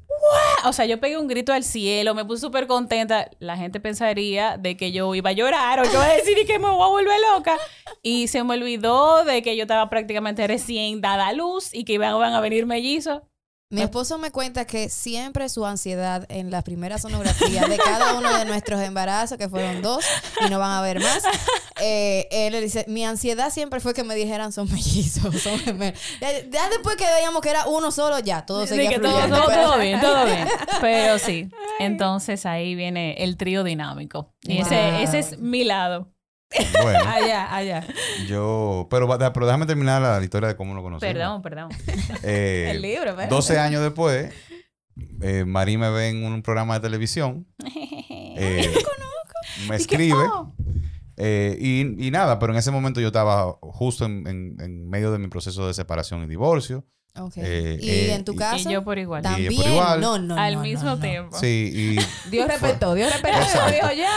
O 0.64 0.72
sea, 0.72 0.84
yo 0.84 1.00
pegué 1.00 1.16
un 1.16 1.28
grito 1.28 1.52
al 1.52 1.64
cielo, 1.64 2.14
me 2.14 2.24
puse 2.24 2.42
súper 2.42 2.66
contenta. 2.66 3.30
La 3.38 3.56
gente 3.56 3.80
pensaría 3.80 4.58
de 4.58 4.76
que 4.76 4.92
yo 4.92 5.14
iba 5.14 5.30
a 5.30 5.32
llorar 5.32 5.80
o 5.80 5.84
yo 5.84 5.92
iba 5.92 6.04
a 6.04 6.14
decir 6.14 6.36
que 6.46 6.58
me 6.58 6.68
voy 6.68 6.82
a 6.82 6.88
volver 6.88 7.18
loca. 7.34 7.58
Y 8.02 8.28
se 8.28 8.44
me 8.44 8.54
olvidó 8.54 9.24
de 9.24 9.42
que 9.42 9.56
yo 9.56 9.62
estaba 9.62 9.88
prácticamente 9.88 10.46
recién 10.46 11.00
dada 11.00 11.28
a 11.28 11.32
luz 11.32 11.72
y 11.72 11.84
que 11.84 11.94
iban 11.94 12.22
a 12.22 12.40
venir 12.40 12.66
mellizos. 12.66 13.22
Mi 13.72 13.82
esposo 13.82 14.18
me 14.18 14.32
cuenta 14.32 14.64
que 14.64 14.88
siempre 14.88 15.48
su 15.48 15.64
ansiedad 15.64 16.26
en 16.28 16.50
la 16.50 16.62
primera 16.62 16.98
sonografía 16.98 17.68
de 17.68 17.76
cada 17.78 18.14
uno 18.14 18.36
de 18.36 18.44
nuestros 18.44 18.80
embarazos, 18.80 19.38
que 19.38 19.48
fueron 19.48 19.80
dos 19.80 20.04
y 20.44 20.50
no 20.50 20.58
van 20.58 20.72
a 20.72 20.82
ver 20.82 20.98
más, 20.98 21.22
eh, 21.80 22.26
él 22.32 22.52
le 22.52 22.60
dice, 22.60 22.84
mi 22.88 23.04
ansiedad 23.04 23.50
siempre 23.52 23.78
fue 23.78 23.94
que 23.94 24.02
me 24.02 24.16
dijeran 24.16 24.50
son 24.52 24.68
mellizos, 24.72 25.40
son 25.40 25.56
gemelos. 25.60 26.00
Ya, 26.20 26.32
ya 26.50 26.68
después 26.68 26.96
que 26.96 27.06
veíamos 27.14 27.42
que 27.42 27.50
era 27.50 27.68
uno 27.68 27.92
solo, 27.92 28.18
ya, 28.18 28.44
todo 28.44 28.66
seguía 28.66 28.88
que 28.90 28.98
todo, 28.98 29.78
bien, 29.78 30.00
todo 30.00 30.24
bien. 30.26 30.48
Pero 30.80 31.20
sí. 31.20 31.48
Entonces 31.78 32.46
ahí 32.46 32.74
viene 32.74 33.22
el 33.22 33.36
trío 33.36 33.62
dinámico. 33.62 34.34
Y 34.42 34.56
Wow. 34.56 34.66
ese, 34.66 35.02
ese 35.04 35.18
es 35.20 35.38
mi 35.38 35.62
lado. 35.62 36.08
Bueno, 36.82 36.98
Allá, 37.06 37.54
allá. 37.54 37.86
yo... 38.26 38.86
Pero, 38.90 39.06
pero 39.32 39.46
déjame 39.46 39.66
terminar 39.66 40.02
la, 40.02 40.18
la 40.18 40.24
historia 40.24 40.48
de 40.48 40.56
cómo 40.56 40.74
lo 40.74 40.82
conocí. 40.82 41.06
Perdón, 41.06 41.42
perdón. 41.42 41.68
Eh, 42.22 42.72
El 42.72 42.82
libro, 42.82 43.14
¿verdad? 43.16 43.28
12 43.30 43.58
años 43.58 43.82
después, 43.82 44.32
eh, 45.22 45.44
Marí 45.46 45.76
me 45.78 45.90
ve 45.90 46.08
en 46.08 46.24
un 46.24 46.42
programa 46.42 46.74
de 46.74 46.80
televisión. 46.80 47.46
eh, 48.10 48.72
me 49.68 49.76
escribe. 49.76 50.18
eh, 51.16 51.56
y, 51.60 52.06
y 52.06 52.10
nada, 52.10 52.38
pero 52.38 52.52
en 52.52 52.58
ese 52.58 52.70
momento 52.70 53.00
yo 53.00 53.08
estaba 53.08 53.52
justo 53.62 54.04
en, 54.06 54.26
en- 54.26 54.56
en 54.60 54.88
medio 54.88 55.12
de 55.12 55.18
mi 55.18 55.28
proceso 55.28 55.66
de 55.66 55.74
separación 55.74 56.22
y 56.24 56.26
divorcio. 56.26 56.84
Ok. 57.16 57.32
Eh, 57.36 57.78
y 57.80 57.90
eh, 57.90 58.14
en 58.14 58.24
tu 58.24 58.32
y- 58.32 58.36
caso, 58.36 58.68
Y 58.68 58.72
yo 58.72 58.84
por 58.84 58.98
igual. 58.98 59.22
Por 59.22 59.32
también. 59.32 59.52
igual. 59.52 60.00
No, 60.00 60.18
no, 60.18 60.36
Al 60.36 60.54
no, 60.54 60.60
mismo 60.62 60.84
no, 60.90 60.96
no. 60.96 61.00
tiempo. 61.02 61.36
Sí, 61.38 61.96
y, 61.96 61.96
Dios 62.30 62.46
respetó, 62.46 62.94
Dios 62.94 63.12
respetó. 63.12 63.36
Dijo, 63.70 63.92
ya, 63.92 64.10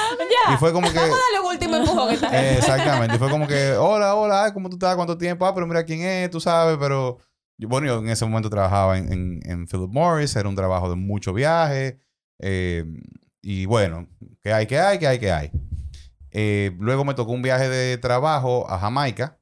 y 0.53 0.57
fue 0.57 0.71
como 0.71 0.88
que... 0.88 1.00
dale 1.00 1.39
un 1.43 1.47
último 1.47 1.75
empujón 1.77 2.09
que 2.09 2.15
está. 2.15 2.29
Eh, 2.39 2.57
exactamente. 2.57 3.15
Y 3.15 3.19
fue 3.19 3.29
como 3.29 3.47
que, 3.47 3.71
hola, 3.79 4.15
hola, 4.15 4.45
ay, 4.45 4.51
¿cómo 4.53 4.69
tú 4.69 4.75
estás? 4.75 4.95
¿Cuánto 4.95 5.17
tiempo? 5.17 5.45
Ah, 5.45 5.53
pero 5.55 5.65
mira 5.67 5.83
quién 5.83 6.01
es, 6.01 6.29
tú 6.29 6.39
sabes, 6.39 6.77
pero... 6.79 7.17
yo- 7.57 7.67
bueno, 7.67 7.88
yo 7.88 7.97
en 8.00 8.09
ese 8.09 8.25
momento 8.25 8.50
trabajaba 8.50 8.97
en, 8.97 9.12
en, 9.12 9.39
en 9.45 9.67
Philip 9.67 9.89
Morris, 9.89 10.35
era 10.35 10.47
un 10.47 10.55
trabajo 10.55 10.89
de 10.89 10.95
mucho 10.95 11.33
viaje. 11.33 12.00
eh, 12.39 12.85
y 13.41 13.65
bueno, 13.65 14.07
¿qué 14.41 14.53
hay, 14.53 14.65
qué 14.67 14.79
hay, 14.79 15.00
qué 15.00 15.07
hay, 15.07 15.19
qué 15.19 15.31
hay? 15.31 15.51
Eh, 16.31 16.71
luego 16.79 17.03
me 17.05 17.13
tocó 17.13 17.31
un 17.33 17.41
viaje 17.41 17.67
de 17.69 17.97
trabajo 17.97 18.69
a 18.69 18.79
Jamaica 18.79 19.38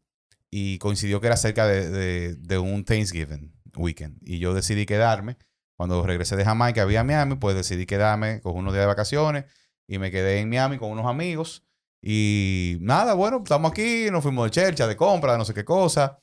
y 0.52 0.78
coincidió 0.80 1.22
que 1.22 1.28
era 1.28 1.38
cerca 1.38 1.66
de, 1.66 1.90
de- 1.90 2.36
de 2.36 2.58
un 2.60 2.84
Thanksgiving 2.84 3.54
weekend. 3.78 4.18
Y 4.22 4.40
yo 4.40 4.54
decidí 4.54 4.86
quedarme. 4.86 5.38
Cuando 5.78 6.06
regresé 6.06 6.36
de 6.36 6.46
Jamaica, 6.46 6.86
vi 6.86 6.98
a 6.98 7.04
Miami, 7.04 7.36
pues 7.36 7.56
decidí 7.56 7.86
quedarme 7.88 8.42
con 8.42 8.56
unos 8.56 8.74
días 8.74 8.84
de 8.84 8.88
vacaciones 8.88 9.46
y 9.88 9.98
me 9.98 10.12
quedé 10.12 10.40
en 10.40 10.50
Miami 10.50 10.78
con 10.78 10.92
unos 10.92 11.08
amigos. 11.08 11.64
Y 12.04 12.78
nada, 12.82 13.14
bueno, 13.14 13.38
estamos 13.44 13.72
aquí, 13.72 14.08
nos 14.12 14.22
fuimos 14.24 14.46
de 14.46 14.52
chercha, 14.52 14.88
de 14.88 14.96
compra, 14.96 15.32
de 15.32 15.38
no 15.40 15.46
sé 15.46 15.54
qué 15.54 15.64
cosa. 15.66 16.20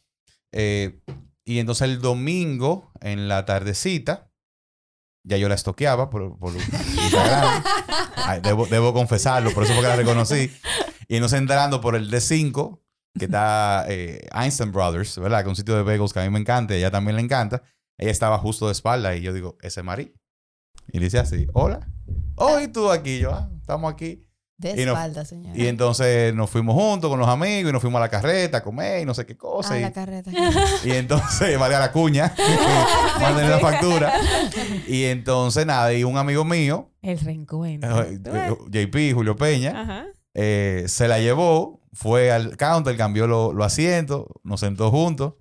Eh, 0.53 1.01
y 1.45 1.59
entonces 1.59 1.89
el 1.89 2.01
domingo, 2.01 2.93
en 3.01 3.27
la 3.29 3.45
tardecita, 3.47 4.31
ya 5.25 5.37
yo 5.39 5.49
la 5.49 5.55
estoqueaba 5.57 6.11
por, 6.11 6.39
por 6.39 6.55
Instagram. 6.57 7.65
Ay, 8.17 8.41
debo, 8.43 8.67
debo 8.67 8.93
confesarlo, 8.93 9.53
por 9.53 9.65
eso 9.65 9.73
fue 9.73 9.83
que 9.83 9.89
la 9.89 9.97
reconocí. 9.97 10.51
Y 11.09 11.17
entonces 11.17 11.39
entrando 11.41 11.81
por 11.81 11.97
el 11.97 12.11
D5, 12.11 12.81
que 13.19 13.25
está 13.27 13.85
eh, 13.89 14.27
Einstein 14.33 14.73
Brothers, 14.73 15.19
¿verdad? 15.19 15.39
Que 15.39 15.43
es 15.45 15.49
un 15.51 15.57
sitio 15.57 15.77
de 15.77 15.83
bagels 15.83 16.13
que 16.13 16.21
a 16.21 16.25
mí 16.25 16.31
me 16.31 16.39
encanta 16.41 16.75
y 16.75 16.77
a 16.77 16.79
ella 16.81 16.91
también 16.91 17.17
le 17.17 17.23
encanta. 17.23 17.63
Ella 17.97 18.11
estaba 18.11 18.39
justo 18.39 18.67
de 18.67 18.73
espalda 18.73 19.15
y 19.17 19.23
yo 19.23 19.33
digo, 19.33 19.57
ese 19.61 19.81
es 19.81 19.85
Marí. 19.85 20.15
Y 20.93 20.99
le 20.99 21.05
dice 21.07 21.19
así, 21.19 21.47
hola. 21.53 21.89
Oh, 22.37 22.59
y 22.61 22.69
tú 22.69 22.91
aquí. 22.91 23.19
Yo, 23.19 23.33
ah, 23.35 23.51
estamos 23.61 23.93
aquí. 23.93 24.25
De 24.57 24.75
Y 24.77 24.83
espalda, 24.83 25.25
señor. 25.25 25.57
Y 25.57 25.69
entonces 25.69 26.35
nos 26.35 26.51
fuimos 26.51 26.75
juntos 26.75 27.09
con 27.09 27.19
los 27.21 27.29
amigos 27.29 27.71
y 27.71 27.73
nos 27.73 27.81
fuimos 27.81 27.99
a 27.99 28.03
la 28.03 28.09
carreta 28.09 28.59
a 28.59 28.63
comer 28.63 29.03
y 29.03 29.05
no 29.05 29.15
sé 29.15 29.25
qué 29.25 29.37
cosa. 29.37 29.75
Ah, 29.75 29.79
y, 29.79 29.83
la 29.83 29.93
carreta. 29.93 30.31
y 30.85 30.91
entonces, 30.93 31.57
María 31.61 31.79
la 31.79 31.93
cuña, 31.93 32.35
manden 33.21 33.51
la 33.51 33.59
factura. 33.61 34.13
Y 34.89 35.05
entonces, 35.05 35.65
nada, 35.67 35.93
y 35.93 36.03
un 36.05 36.17
amigo 36.17 36.45
mío, 36.45 36.91
El 37.03 37.21
reencuentro. 37.21 38.03
eh, 38.03 38.19
eh, 38.25 38.57
JP, 38.89 39.15
Julio 39.15 39.37
Peña, 39.37 39.81
Ajá. 39.81 40.07
eh, 40.35 40.85
se 40.89 41.07
la 41.07 41.21
llevó, 41.21 41.78
fue 41.93 42.31
al 42.31 42.57
counter, 42.57 42.97
cambió 42.97 43.27
los 43.27 43.55
lo 43.55 43.65
asientos, 43.65 44.27
nos 44.43 44.61
sentó 44.61 44.91
juntos. 44.91 45.35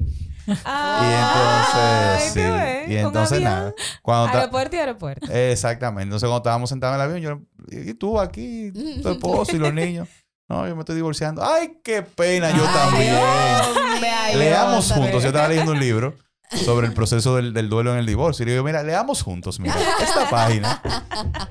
Ay, 0.64 1.10
y 1.10 2.20
entonces, 2.22 2.34
sí. 2.34 2.94
Y 2.94 2.98
entonces 2.98 3.42
nada. 3.42 3.74
Cuando 4.02 4.38
Aeropuerto 4.38 4.76
y 4.76 4.80
aeropuerto. 4.80 5.32
Exactamente. 5.32 6.04
Entonces, 6.04 6.28
cuando 6.28 6.38
estábamos 6.38 6.70
sentados 6.70 6.96
en 6.96 7.02
el 7.02 7.10
avión, 7.10 7.22
yo, 7.70 7.78
¿y 7.78 7.94
tú 7.94 8.20
aquí? 8.20 8.72
Tu 8.72 9.10
esposo 9.12 9.56
y 9.56 9.60
los 9.60 9.74
niños. 9.74 10.08
No, 10.50 10.66
yo 10.66 10.76
me 10.76 10.82
estoy 10.82 10.96
divorciando. 10.96 11.44
¡Ay, 11.44 11.80
qué 11.84 12.02
pena! 12.02 12.52
Yo 12.52 12.64
Ay, 12.66 12.74
también. 12.74 13.16
Hombre, 13.16 14.36
Leamos 14.36 14.92
juntos. 14.92 15.22
Yo 15.22 15.30
estaba 15.30 15.50
leyendo 15.50 15.74
un 15.74 15.80
libro 15.80 16.16
sobre 16.50 16.88
el 16.88 16.94
proceso 16.94 17.36
del, 17.36 17.54
del 17.54 17.68
duelo 17.68 17.92
en 17.92 18.00
el 18.00 18.06
divorcio. 18.06 18.44
Y 18.44 18.46
le 18.46 18.52
digo, 18.54 18.64
mira, 18.64 18.82
leamos 18.84 19.22
juntos, 19.22 19.60
mira, 19.60 19.76
esta 20.02 20.30
página. 20.30 20.82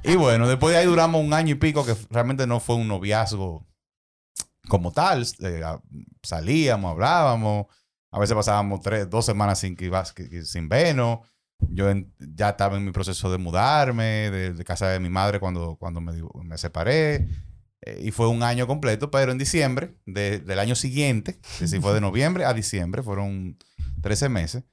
Y 0.02 0.16
bueno, 0.16 0.48
después 0.48 0.72
de 0.72 0.80
ahí 0.80 0.86
duramos 0.86 1.22
un 1.22 1.34
año 1.34 1.52
y 1.52 1.56
pico 1.56 1.84
que 1.84 1.94
realmente 2.10 2.46
no 2.46 2.60
fue 2.60 2.76
un 2.76 2.88
noviazgo 2.88 3.66
como 4.68 4.92
tal. 4.92 5.26
Eh, 5.40 5.62
salíamos, 6.22 6.90
hablábamos. 6.92 7.66
A 8.10 8.18
veces 8.18 8.34
pasábamos 8.34 8.80
tres, 8.80 9.08
dos 9.10 9.24
semanas 9.26 9.58
sin, 9.58 9.76
sin 10.44 10.68
vernos. 10.68 11.20
Yo 11.58 11.90
en- 11.90 12.12
ya 12.18 12.50
estaba 12.50 12.76
en 12.76 12.84
mi 12.84 12.92
proceso 12.92 13.30
de 13.30 13.38
mudarme 13.38 14.30
de, 14.30 14.52
de 14.52 14.64
casa 14.64 14.88
de 14.88 15.00
mi 15.00 15.08
madre 15.08 15.40
cuando, 15.40 15.76
cuando 15.76 16.00
me, 16.00 16.12
me 16.44 16.58
separé. 16.58 17.28
Eh, 17.82 18.00
y 18.04 18.10
fue 18.10 18.28
un 18.28 18.42
año 18.42 18.66
completo, 18.66 19.10
pero 19.10 19.32
en 19.32 19.38
diciembre 19.38 19.96
de- 20.06 20.38
del 20.40 20.58
año 20.58 20.74
siguiente, 20.74 21.38
es 21.54 21.60
decir, 21.60 21.80
fue 21.80 21.94
de 21.94 22.00
noviembre 22.02 22.44
a 22.44 22.52
diciembre, 22.54 23.02
fueron 23.02 23.56
13 24.02 24.28
meses. 24.28 24.64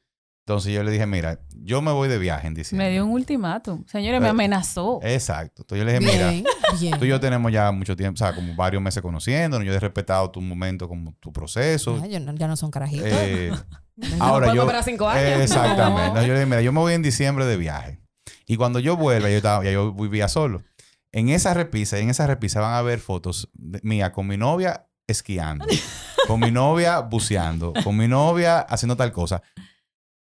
Entonces 0.45 0.73
yo 0.73 0.83
le 0.83 0.91
dije, 0.91 1.05
mira, 1.05 1.39
yo 1.55 1.81
me 1.81 1.91
voy 1.93 2.09
de 2.09 2.17
viaje 2.17 2.47
en 2.47 2.53
diciembre. 2.53 2.87
Me 2.87 2.91
dio 2.93 3.05
un 3.05 3.11
ultimátum. 3.11 3.85
Señores, 3.87 4.19
me 4.19 4.27
Eh, 4.27 4.31
amenazó. 4.31 4.99
Exacto. 5.01 5.61
Entonces 5.61 5.79
yo 5.79 5.85
le 5.85 5.97
dije, 5.97 6.11
mira, 6.13 6.29
Bien, 6.31 6.43
bien. 6.81 6.99
tú 6.99 7.05
y 7.05 7.07
yo 7.07 7.19
tenemos 7.19 7.49
ya 7.51 7.71
mucho 7.71 7.95
tiempo, 7.95 8.15
o 8.15 8.17
sea, 8.17 8.35
como 8.35 8.53
varios 8.53 8.83
meses 8.83 9.01
conociéndonos, 9.01 9.65
yo 9.65 9.73
he 9.73 9.79
respetado 9.79 10.29
tu 10.31 10.41
momento, 10.41 10.89
como 10.89 11.13
tu 11.21 11.31
proceso. 11.31 11.97
Ay, 12.03 12.11
yo 12.11 12.19
no- 12.19 12.35
ya 12.35 12.47
no 12.47 12.57
son 12.57 12.71
carajitos. 12.71 13.07
Eh, 13.09 13.51
No 13.95 14.07
ahora 14.25 14.47
podemos 14.47 14.55
yo... 14.55 14.61
esperar 14.63 14.83
cinco 14.83 15.07
años. 15.07 15.39
Exactamente. 15.41 16.07
No. 16.09 16.13
No, 16.15 16.21
yo 16.21 16.27
le 16.29 16.33
dije, 16.39 16.45
mira, 16.47 16.61
yo 16.61 16.71
me 16.73 16.79
voy 16.79 16.93
en 16.93 17.03
diciembre 17.03 17.45
de 17.45 17.57
viaje. 17.57 17.99
Y 18.47 18.57
cuando 18.57 18.79
yo 18.79 18.97
vuelva, 18.97 19.29
yo, 19.29 19.37
estaba, 19.37 19.63
ya 19.63 19.71
yo 19.71 19.93
vivía 19.93 20.27
solo. 20.27 20.63
En 21.11 21.29
esa 21.29 21.53
repisa, 21.53 21.99
en 21.99 22.09
esa 22.09 22.25
repisa 22.25 22.59
van 22.59 22.73
a 22.73 22.81
ver 22.81 22.99
fotos 22.99 23.49
mías 23.83 24.09
con 24.09 24.25
mi 24.27 24.35
novia 24.35 24.87
esquiando, 25.05 25.65
con 26.27 26.39
mi 26.39 26.49
novia 26.49 27.01
buceando, 27.01 27.71
con 27.83 27.95
mi 27.95 28.07
novia 28.07 28.59
haciendo 28.61 28.97
tal 28.97 29.11
cosa. 29.11 29.43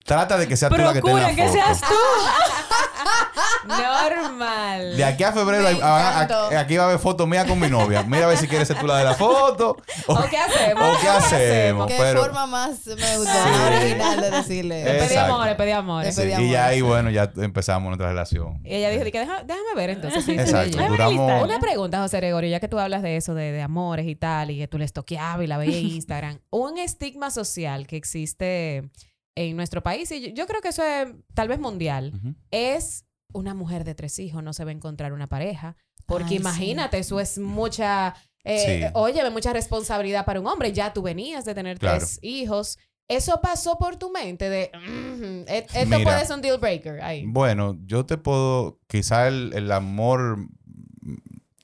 Trata 0.05 0.37
de 0.37 0.49
que 0.49 0.57
sea 0.57 0.69
tú 0.69 0.77
la 0.77 0.93
que 0.93 1.01
que 1.01 1.11
foto. 1.11 1.53
seas 1.53 1.81
tú. 1.81 1.87
Normal. 3.69 4.97
De 4.97 5.05
aquí 5.05 5.23
a 5.25 5.33
febrero, 5.33 5.67
hay- 5.67 5.81
a- 5.81 6.21
a- 6.21 6.61
aquí 6.61 6.77
va 6.77 6.85
a 6.85 6.87
haber 6.89 6.99
fotos 6.99 7.27
mías 7.29 7.47
con 7.47 7.59
mi 7.59 7.69
novia. 7.69 8.03
Mira 8.03 8.25
a 8.25 8.29
ver 8.29 8.37
si 8.39 8.49
quieres 8.49 8.67
ser 8.69 8.79
tú 8.79 8.87
la 8.87 8.99
de 8.99 9.05
la 9.05 9.15
foto. 9.15 9.77
O, 10.07 10.13
¿O 10.15 10.25
qué 10.29 10.39
hacemos? 10.39 10.97
o 10.97 11.01
qué 11.01 11.09
hacemos. 11.09 11.87
Qué 11.87 11.97
Pero, 11.99 12.21
forma 12.23 12.47
más 12.47 12.85
me 12.87 13.17
gustó, 13.17 13.33
Sí. 13.33 13.75
original 13.77 14.21
de 14.21 14.31
decirle. 14.31 14.85
Le 14.85 14.91
pedí 14.95 15.05
Exacto. 15.05 15.35
amor, 15.35 15.47
le 15.47 15.55
pedí 15.55 15.71
amor. 15.71 16.05
Le 16.05 16.13
sí, 16.13 16.21
pedí 16.21 16.31
y 16.31 16.35
amor. 16.35 16.49
ya 16.51 16.67
ahí, 16.67 16.81
bueno, 16.81 17.11
ya 17.11 17.33
empezamos 17.37 17.89
nuestra 17.89 18.09
relación. 18.09 18.61
Y 18.65 18.75
ella 18.75 18.91
dijo, 18.91 19.05
que 19.05 19.21
"Deja- 19.21 19.43
déjame 19.45 19.75
ver 19.77 19.91
entonces. 19.91 20.25
Sí, 20.25 20.33
sí, 20.35 20.39
Exacto. 20.41 20.79
Duramos. 20.89 21.43
Una 21.45 21.59
pregunta, 21.61 21.99
José 22.01 22.17
Gregorio, 22.19 22.51
ya 22.51 22.61
que 22.61 22.69
tú 22.69 22.79
hablas 22.79 23.03
de 23.03 23.17
eso, 23.17 23.35
de, 23.35 23.53
de 23.53 23.63
amores 23.63 24.07
y 24.07 24.17
tal, 24.17 24.51
y 24.51 24.59
que 24.59 24.69
tú 24.69 24.79
les 24.79 24.93
toqueabas 24.93 25.45
y 25.45 25.47
la 25.47 25.59
veías 25.59 25.77
en 25.77 25.87
Instagram. 25.89 26.39
un 26.51 26.79
estigma 26.79 27.31
social 27.31 27.87
que 27.87 27.97
existe 27.97 28.85
en 29.35 29.57
nuestro 29.57 29.83
país, 29.83 30.11
y 30.13 30.21
yo, 30.21 30.29
yo 30.29 30.47
creo 30.47 30.61
que 30.61 30.69
eso 30.69 30.83
es 30.85 31.09
tal 31.35 31.49
vez 31.49 31.59
mundial, 31.59 32.13
es 32.51 33.05
una 33.33 33.55
mujer 33.55 33.85
de 33.85 33.95
tres 33.95 34.19
hijos, 34.19 34.43
no 34.43 34.53
se 34.53 34.65
va 34.65 34.71
a 34.71 34.75
encontrar 34.75 35.13
una 35.13 35.27
pareja. 35.29 35.77
Porque 36.07 36.35
Ay, 36.35 36.37
imagínate, 36.41 36.99
eso 36.99 37.19
es 37.21 37.39
mucha, 37.39 38.15
eh, 38.45 38.81
Sí. 38.87 38.91
oye, 38.95 39.29
mucha 39.31 39.53
responsabilidad 39.53 40.25
para 40.27 40.41
un 40.41 40.47
hombre. 40.49 40.73
Ya 40.73 40.93
tú 40.93 41.01
venías 41.03 41.45
de 41.45 41.55
tener 41.55 41.79
Claro. 41.79 41.99
tres 41.99 42.19
hijos. 42.23 42.77
Eso 43.09 43.41
pasó 43.41 43.79
por 43.79 43.97
tu 43.97 44.11
mente 44.11 44.49
de, 44.51 44.71
"Mm, 44.75 45.49
et- 45.49 45.71
esto 45.75 45.99
Mira. 45.99 46.03
puede 46.03 46.27
ser 46.27 46.37
un 46.37 46.43
deal 46.43 46.59
breaker 46.59 47.01
ahí. 47.03 47.25
Bueno, 47.27 47.79
yo 47.85 48.05
te 48.05 48.19
puedo, 48.19 48.81
quizá 48.89 49.29
el, 49.29 49.53
el 49.55 49.71
amor, 49.73 50.39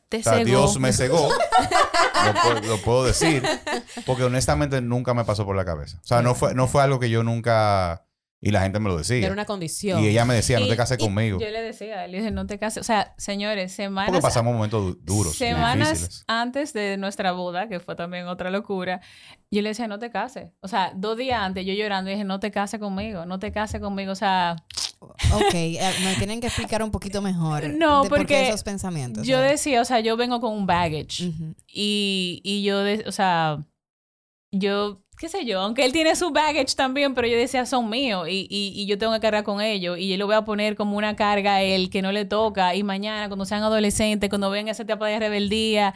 Te 0.08 0.18
o 0.18 0.22
sea, 0.22 0.32
cegó. 0.34 0.44
Dios 0.46 0.78
me 0.80 0.92
cegó, 0.92 1.28
lo, 2.24 2.34
puedo- 2.42 2.60
lo 2.66 2.78
puedo 2.82 3.04
decir, 3.04 3.42
porque 4.06 4.24
honestamente 4.24 4.80
nunca 4.80 5.12
me 5.14 5.24
pasó 5.24 5.44
por 5.44 5.54
la 5.56 5.64
cabeza. 5.64 5.98
O 6.02 6.06
sea, 6.06 6.22
no 6.22 6.34
fue, 6.34 6.54
no 6.54 6.66
fue 6.66 6.82
algo 6.82 6.98
que 6.98 7.10
yo 7.10 7.22
nunca, 7.22 8.04
y 8.40 8.50
la 8.52 8.62
gente 8.62 8.78
me 8.80 8.88
lo 8.88 8.96
decía. 8.96 9.18
Era 9.18 9.32
una 9.32 9.44
condición. 9.44 10.02
Y 10.02 10.06
ella 10.08 10.24
me 10.24 10.34
decía, 10.34 10.60
no 10.60 10.66
Y- 10.66 10.68
te 10.70 10.76
cases 10.76 10.98
y 10.98 11.04
conmigo. 11.04 11.38
Yo 11.40 11.48
le 11.50 11.60
decía, 11.60 12.06
le 12.06 12.18
dije, 12.18 12.30
no 12.30 12.46
te 12.46 12.58
cases. 12.58 12.80
O 12.80 12.84
sea, 12.84 13.14
señores, 13.18 13.72
semanas. 13.72 14.10
Porque 14.10 14.22
pasamos 14.22 14.54
momentos 14.54 14.82
du- 14.82 14.98
duros, 15.02 15.36
Semanas 15.36 15.88
difíciles. 15.90 16.24
antes 16.26 16.72
de 16.72 16.96
nuestra 16.96 17.32
boda, 17.32 17.68
que 17.68 17.78
fue 17.80 17.94
también 17.96 18.28
otra 18.28 18.50
locura, 18.50 19.00
yo 19.50 19.60
le 19.60 19.70
decía, 19.70 19.88
no 19.88 19.98
te 19.98 20.10
cases. 20.10 20.52
O 20.60 20.68
sea, 20.68 20.92
dos 20.94 21.16
días 21.18 21.40
antes, 21.42 21.66
yo 21.66 21.72
llorando, 21.74 22.10
dije, 22.10 22.24
no 22.24 22.38
te 22.40 22.50
cases 22.50 22.80
conmigo, 22.80 23.26
no 23.26 23.38
te 23.38 23.50
cases 23.52 23.80
conmigo. 23.80 24.12
O 24.12 24.16
sea, 24.16 24.56
Ok, 25.00 25.54
eh, 25.54 25.78
me 26.04 26.14
tienen 26.16 26.40
que 26.40 26.46
explicar 26.48 26.82
un 26.82 26.90
poquito 26.90 27.22
mejor. 27.22 27.62
No, 27.78 28.02
de 28.02 28.08
por 28.08 28.18
qué 28.18 28.24
porque 28.34 28.48
esos 28.48 28.62
pensamientos. 28.64 29.26
yo 29.26 29.36
¿sabes? 29.36 29.52
decía, 29.52 29.80
o 29.80 29.84
sea, 29.84 30.00
yo 30.00 30.16
vengo 30.16 30.40
con 30.40 30.52
un 30.52 30.66
baggage. 30.66 31.32
Y, 31.66 32.40
y 32.42 32.62
yo, 32.62 32.80
de- 32.80 33.04
o 33.06 33.12
sea, 33.12 33.64
yo, 34.50 35.02
qué 35.18 35.28
sé 35.28 35.44
yo, 35.44 35.60
aunque 35.60 35.84
él 35.84 35.92
tiene 35.92 36.16
su 36.16 36.30
baggage 36.30 36.74
también, 36.74 37.14
pero 37.14 37.28
yo 37.28 37.36
decía, 37.36 37.66
son 37.66 37.90
míos 37.90 38.26
y, 38.28 38.46
y, 38.50 38.72
y 38.74 38.86
yo 38.86 38.96
tengo 38.98 39.12
que 39.12 39.20
cargar 39.20 39.44
con 39.44 39.60
ellos 39.60 39.98
y 39.98 40.08
yo 40.08 40.16
lo 40.16 40.26
voy 40.26 40.36
a 40.36 40.44
poner 40.44 40.74
como 40.74 40.96
una 40.96 41.16
carga 41.16 41.56
a 41.56 41.62
él 41.62 41.90
que 41.90 42.02
no 42.02 42.12
le 42.12 42.24
toca 42.24 42.74
y 42.74 42.82
mañana 42.82 43.28
cuando 43.28 43.44
sean 43.44 43.62
adolescentes, 43.62 44.28
cuando 44.30 44.48
venga 44.50 44.70
esa 44.72 44.84
etapa 44.84 45.06
de 45.08 45.18
rebeldía 45.18 45.94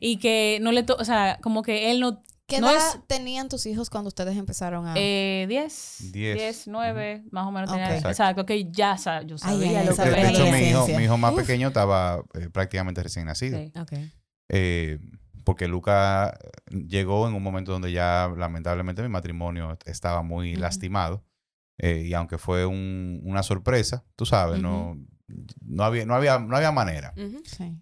y 0.00 0.18
que 0.18 0.58
no 0.62 0.70
le 0.72 0.82
toca, 0.84 1.02
o 1.02 1.04
sea, 1.04 1.38
como 1.42 1.62
que 1.62 1.90
él 1.90 2.00
no... 2.00 2.22
¿Qué 2.48 2.60
no 2.60 2.70
edad 2.70 2.78
es- 2.94 3.06
tenían 3.06 3.48
tus 3.48 3.66
hijos 3.66 3.90
cuando 3.90 4.08
ustedes 4.08 4.36
empezaron 4.36 4.86
a...? 4.86 4.94
Eh, 4.96 5.44
10, 5.48 6.10
Diez. 6.12 6.34
10, 6.36 6.66
9, 6.68 7.22
más 7.30 7.46
o 7.46 7.52
menos. 7.52 7.70
Tenía- 7.70 7.86
Exacto. 7.88 8.08
Exacto, 8.10 8.46
que 8.46 8.70
ya 8.70 8.96
sa- 8.96 9.22
yo 9.22 9.36
sabía 9.38 9.80
ay, 9.80 9.86
lo 9.86 9.94
que 9.94 10.02
De, 10.02 10.10
hecho, 10.10 10.42
mi 10.44 10.48
hijo, 10.48 10.48
adolescencia. 10.48 10.98
mi 10.98 11.04
hijo 11.04 11.18
más 11.18 11.32
Uf. 11.34 11.40
pequeño 11.40 11.68
estaba 11.68 12.24
eh, 12.34 12.48
prácticamente 12.50 13.02
recién 13.02 13.26
nacido. 13.26 13.58
Sí. 13.58 13.72
Ok. 13.78 13.92
Eh, 14.48 14.98
porque 15.44 15.68
Luca 15.68 16.38
llegó 16.70 17.28
en 17.28 17.34
un 17.34 17.42
momento 17.42 17.72
donde 17.72 17.92
ya 17.92 18.32
lamentablemente 18.36 19.02
mi 19.02 19.08
matrimonio 19.08 19.78
estaba 19.84 20.22
muy 20.22 20.56
lastimado. 20.56 21.24
Eh, 21.78 22.04
y 22.08 22.14
aunque 22.14 22.38
fue 22.38 22.66
un- 22.66 23.20
una 23.24 23.42
sorpresa, 23.42 24.04
tú 24.16 24.26
sabes, 24.26 24.60
no, 24.60 24.96
no, 25.60 25.84
había, 25.84 26.04
no, 26.06 26.14
había, 26.14 26.38
no 26.38 26.56
había 26.56 26.72
manera. 26.72 27.12
Sí. 27.44 27.78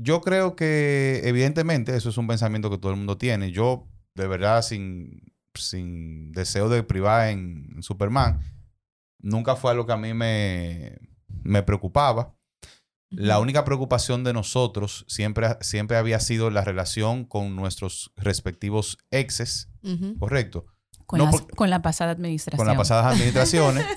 Yo 0.00 0.20
creo 0.20 0.54
que 0.54 1.22
evidentemente 1.24 1.96
eso 1.96 2.08
es 2.10 2.16
un 2.18 2.26
pensamiento 2.28 2.70
que 2.70 2.78
todo 2.78 2.92
el 2.92 2.98
mundo 2.98 3.18
tiene. 3.18 3.50
Yo, 3.50 3.88
de 4.14 4.28
verdad, 4.28 4.62
sin, 4.62 5.32
sin 5.54 6.30
deseo 6.32 6.68
de 6.68 6.82
privar 6.84 7.28
en, 7.30 7.66
en 7.74 7.82
Superman, 7.82 8.40
nunca 9.18 9.56
fue 9.56 9.72
algo 9.72 9.86
que 9.86 9.92
a 9.92 9.96
mí 9.96 10.14
me, 10.14 10.98
me 11.42 11.62
preocupaba. 11.64 12.34
La 13.10 13.38
única 13.40 13.64
preocupación 13.64 14.22
de 14.22 14.34
nosotros 14.34 15.06
siempre, 15.08 15.56
siempre 15.62 15.96
había 15.96 16.20
sido 16.20 16.50
la 16.50 16.62
relación 16.62 17.24
con 17.24 17.56
nuestros 17.56 18.12
respectivos 18.16 18.98
exes. 19.10 19.68
¿correcto? 20.18 20.66
Con, 21.06 21.18
No, 21.20 21.24
las- 21.24 21.40
por- 21.40 21.54
con 21.56 21.70
la 21.70 21.80
pasada 21.80 22.12
administración. 22.12 22.58
Con 22.58 22.66
las 22.66 22.76
pasadas 22.76 23.14
administraciones. 23.14 23.84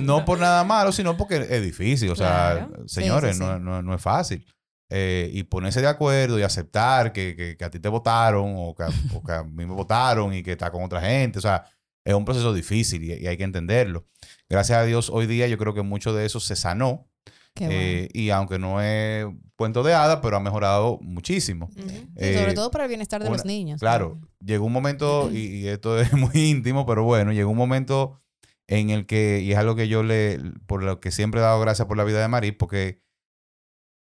No 0.00 0.24
por 0.24 0.38
nada 0.40 0.64
malo, 0.64 0.90
sino 0.92 1.16
porque 1.18 1.36
es 1.50 1.62
difícil. 1.62 2.10
O 2.10 2.16
sea, 2.16 2.66
Claro. 2.66 2.88
señores, 2.88 3.36
Sí, 3.36 3.42
sí, 3.42 3.48
no, 3.48 3.58
no- 3.58 3.82
no 3.82 3.94
es 3.94 4.00
fácil. 4.00 4.46
Eh, 4.88 5.30
y 5.32 5.42
ponerse 5.44 5.80
de 5.80 5.88
acuerdo 5.88 6.38
y 6.38 6.42
aceptar 6.42 7.12
que, 7.12 7.34
que- 7.34 7.56
que 7.56 7.64
a 7.64 7.70
ti 7.70 7.80
te 7.80 7.88
votaron 7.88 8.54
o 8.56 8.74
que, 8.74 8.84
a, 8.84 8.88
o 9.14 9.22
que 9.22 9.32
a 9.32 9.42
mí 9.42 9.66
me 9.66 9.74
votaron 9.74 10.32
y 10.32 10.42
que 10.44 10.52
está 10.52 10.70
con 10.70 10.84
otra 10.84 11.00
gente. 11.00 11.38
O 11.38 11.42
sea, 11.42 11.64
es 12.04 12.14
un 12.14 12.24
proceso 12.24 12.54
difícil 12.54 13.02
y, 13.02 13.14
y 13.14 13.26
hay 13.26 13.36
que 13.36 13.42
entenderlo. 13.44 14.06
Gracias 14.48 14.78
a 14.78 14.84
Dios, 14.84 15.10
hoy 15.10 15.26
día 15.26 15.48
yo 15.48 15.58
creo 15.58 15.74
que 15.74 15.82
mucho 15.82 16.14
de 16.14 16.24
eso 16.24 16.38
se 16.38 16.54
sanó. 16.54 17.08
Qué 17.52 17.64
bueno. 17.66 17.80
eh, 17.80 18.08
y 18.12 18.30
aunque 18.30 18.58
no 18.60 18.80
es 18.82 19.26
cuento 19.56 19.82
de 19.82 19.94
hada, 19.94 20.20
pero 20.20 20.36
ha 20.36 20.40
mejorado 20.40 20.98
muchísimo. 21.00 21.66
Ujú. 21.76 21.88
Sí, 21.88 22.06
eh, 22.16 22.38
sobre 22.38 22.52
todo 22.54 22.70
para 22.70 22.84
el 22.84 22.88
bienestar 22.88 23.20
de 23.22 23.28
una- 23.28 23.38
los 23.38 23.46
niños. 23.46 23.80
Claro, 23.80 24.20
llegó 24.44 24.66
un 24.66 24.72
momento, 24.72 25.30
y, 25.32 25.38
y 25.62 25.68
esto 25.68 25.98
es 25.98 26.12
muy 26.12 26.30
íntimo, 26.34 26.86
pero 26.86 27.02
bueno, 27.02 27.32
llegó 27.32 27.50
un 27.50 27.56
momento 27.56 28.20
en 28.68 28.90
el 28.90 29.06
que, 29.06 29.40
y 29.40 29.50
es 29.52 29.58
algo 29.58 29.74
que 29.74 29.88
yo 29.88 30.02
le, 30.04 30.38
por 30.66 30.82
lo 30.84 31.00
que 31.00 31.10
siempre 31.10 31.40
he 31.40 31.42
dado 31.42 31.58
gracias 31.60 31.88
por 31.88 31.96
la 31.96 32.04
vida 32.04 32.20
de 32.20 32.28
Marí, 32.28 32.52
porque 32.52 33.00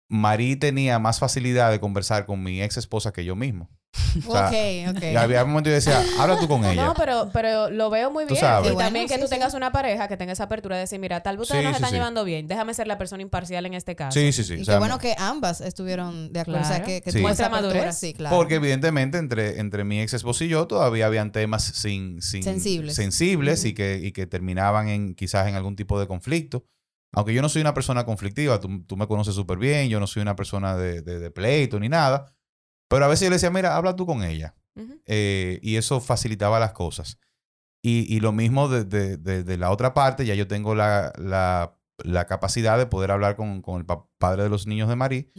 Marí 0.09 0.57
tenía 0.57 0.99
más 0.99 1.19
facilidad 1.19 1.71
de 1.71 1.81
conversar 1.81 2.25
con 2.27 2.43
mi 2.43 2.63
ex 2.63 2.77
esposa 2.79 3.13
que 3.13 3.25
yo 3.25 3.37
mismo. 3.37 3.69
O 4.27 4.33
sea, 4.33 4.49
ok, 4.49 4.97
ok. 4.97 5.03
Y 5.13 5.17
había 5.17 5.43
un 5.45 5.51
momento 5.51 5.69
que 5.69 5.73
yo 5.73 5.75
decía, 5.77 6.03
habla 6.19 6.39
tú 6.39 6.47
con 6.47 6.65
ella. 6.65 6.87
No, 6.87 6.95
pero, 6.95 7.31
pero 7.33 7.69
lo 7.71 7.91
veo 7.91 8.11
muy 8.11 8.25
bien. 8.27 8.39
Y 8.39 8.61
Bueno, 8.63 8.77
también 8.79 9.07
que 9.09 9.15
sí, 9.15 9.21
tú 9.21 9.27
sí. 9.27 9.31
tengas 9.35 9.55
una 9.55 9.73
pareja 9.73 10.09
que 10.09 10.17
tenga 10.17 10.33
esa 10.33 10.45
apertura 10.45 10.77
de 10.77 10.83
decir, 10.83 10.99
mira, 11.01 11.23
tal 11.23 11.37
vez 11.37 11.43
ustedes 11.45 11.63
Sí, 11.63 11.67
no 11.67 11.71
se 11.73 11.75
sí, 11.75 11.79
están 11.79 11.91
sí. 11.91 11.97
llevando 11.97 12.25
bien. 12.25 12.47
Déjame 12.47 12.75
ser 12.75 12.87
la 12.87 12.97
persona 12.99 13.23
imparcial 13.23 13.67
en 13.67 13.75
este 13.75 13.97
caso. 13.97 14.19
sí, 14.19 14.33
sí, 14.33 14.45
sí. 14.45 14.55
Y 14.55 14.63
o 14.63 14.65
sea, 14.65 14.75
qué 14.75 14.79
bueno 14.79 14.99
que 14.99 15.15
ambas 15.19 15.61
estuvieron 15.61 16.33
de 16.33 16.41
acuerdo. 16.41 16.61
O 16.63 16.65
sea, 16.65 16.83
que, 16.83 17.01
que 17.03 17.11
Sí. 17.13 17.19
tuvo 17.19 17.31
esa 17.31 17.49
madurez. 17.49 17.97
Sí, 17.99 18.15
claro. 18.15 18.37
Porque 18.37 18.57
evidentemente 18.57 19.19
entre, 19.19 19.59
entre 19.59 19.85
mi 19.85 20.01
ex 20.01 20.15
esposo 20.15 20.45
y 20.45 20.49
yo 20.49 20.67
todavía 20.67 21.07
habían 21.07 21.33
temas 21.33 21.65
sin, 21.65 22.21
sin- 22.23 22.43
Sensibles. 22.45 23.65
y, 23.65 23.75
que, 23.75 24.01
y 24.03 24.13
que 24.13 24.27
terminaban 24.27 24.89
en 24.89 25.15
quizás 25.15 25.49
en 25.49 25.55
algún 25.55 25.77
tipo 25.77 25.99
de 25.99 26.07
conflicto. 26.07 26.65
Aunque 27.13 27.33
yo 27.35 27.41
no 27.43 27.49
soy 27.49 27.63
una 27.63 27.75
persona 27.75 28.05
conflictiva, 28.05 28.61
tú, 28.61 28.85
tú 28.85 28.97
me 28.97 29.07
conoces 29.07 29.35
súper 29.35 29.59
bien, 29.59 29.89
yo 29.89 29.99
no 30.01 30.07
soy 30.07 30.23
una 30.23 30.37
persona 30.37 30.77
de, 30.77 31.01
de- 31.03 31.19
de 31.19 31.31
pleito 31.31 31.81
ni 31.81 31.89
nada. 31.89 32.35
Pero 32.89 33.05
a 33.05 33.09
veces 33.09 33.25
yo 33.27 33.31
le 33.31 33.37
decía, 33.37 33.51
mira, 33.51 33.77
habla 33.77 33.97
tú 33.97 34.07
con 34.07 34.23
ella. 34.23 34.55
Ujú. 34.77 35.01
Eh, 35.07 35.59
y 35.63 35.77
eso 35.77 36.01
facilitaba 36.01 36.59
las 36.61 36.73
cosas. 36.73 37.19
Y, 37.83 38.13
y 38.15 38.21
lo 38.21 38.33
mismo 38.33 38.69
de, 38.69 38.85
de- 38.85 39.57
la 39.57 39.71
otra 39.71 39.95
parte, 39.95 40.27
ya 40.27 40.35
yo 40.35 40.47
tengo 40.49 40.75
la, 40.75 41.13
la- 41.17 41.75
la 42.05 42.27
capacidad 42.27 42.79
de 42.79 42.87
poder 42.87 43.11
hablar 43.11 43.35
con, 43.37 43.61
con 43.63 43.79
el 43.81 43.85
pa- 43.87 44.07
padre 44.19 44.45
de 44.45 44.49
los 44.49 44.67
niños 44.69 44.89
de 44.89 44.95
Marí. 44.97 45.33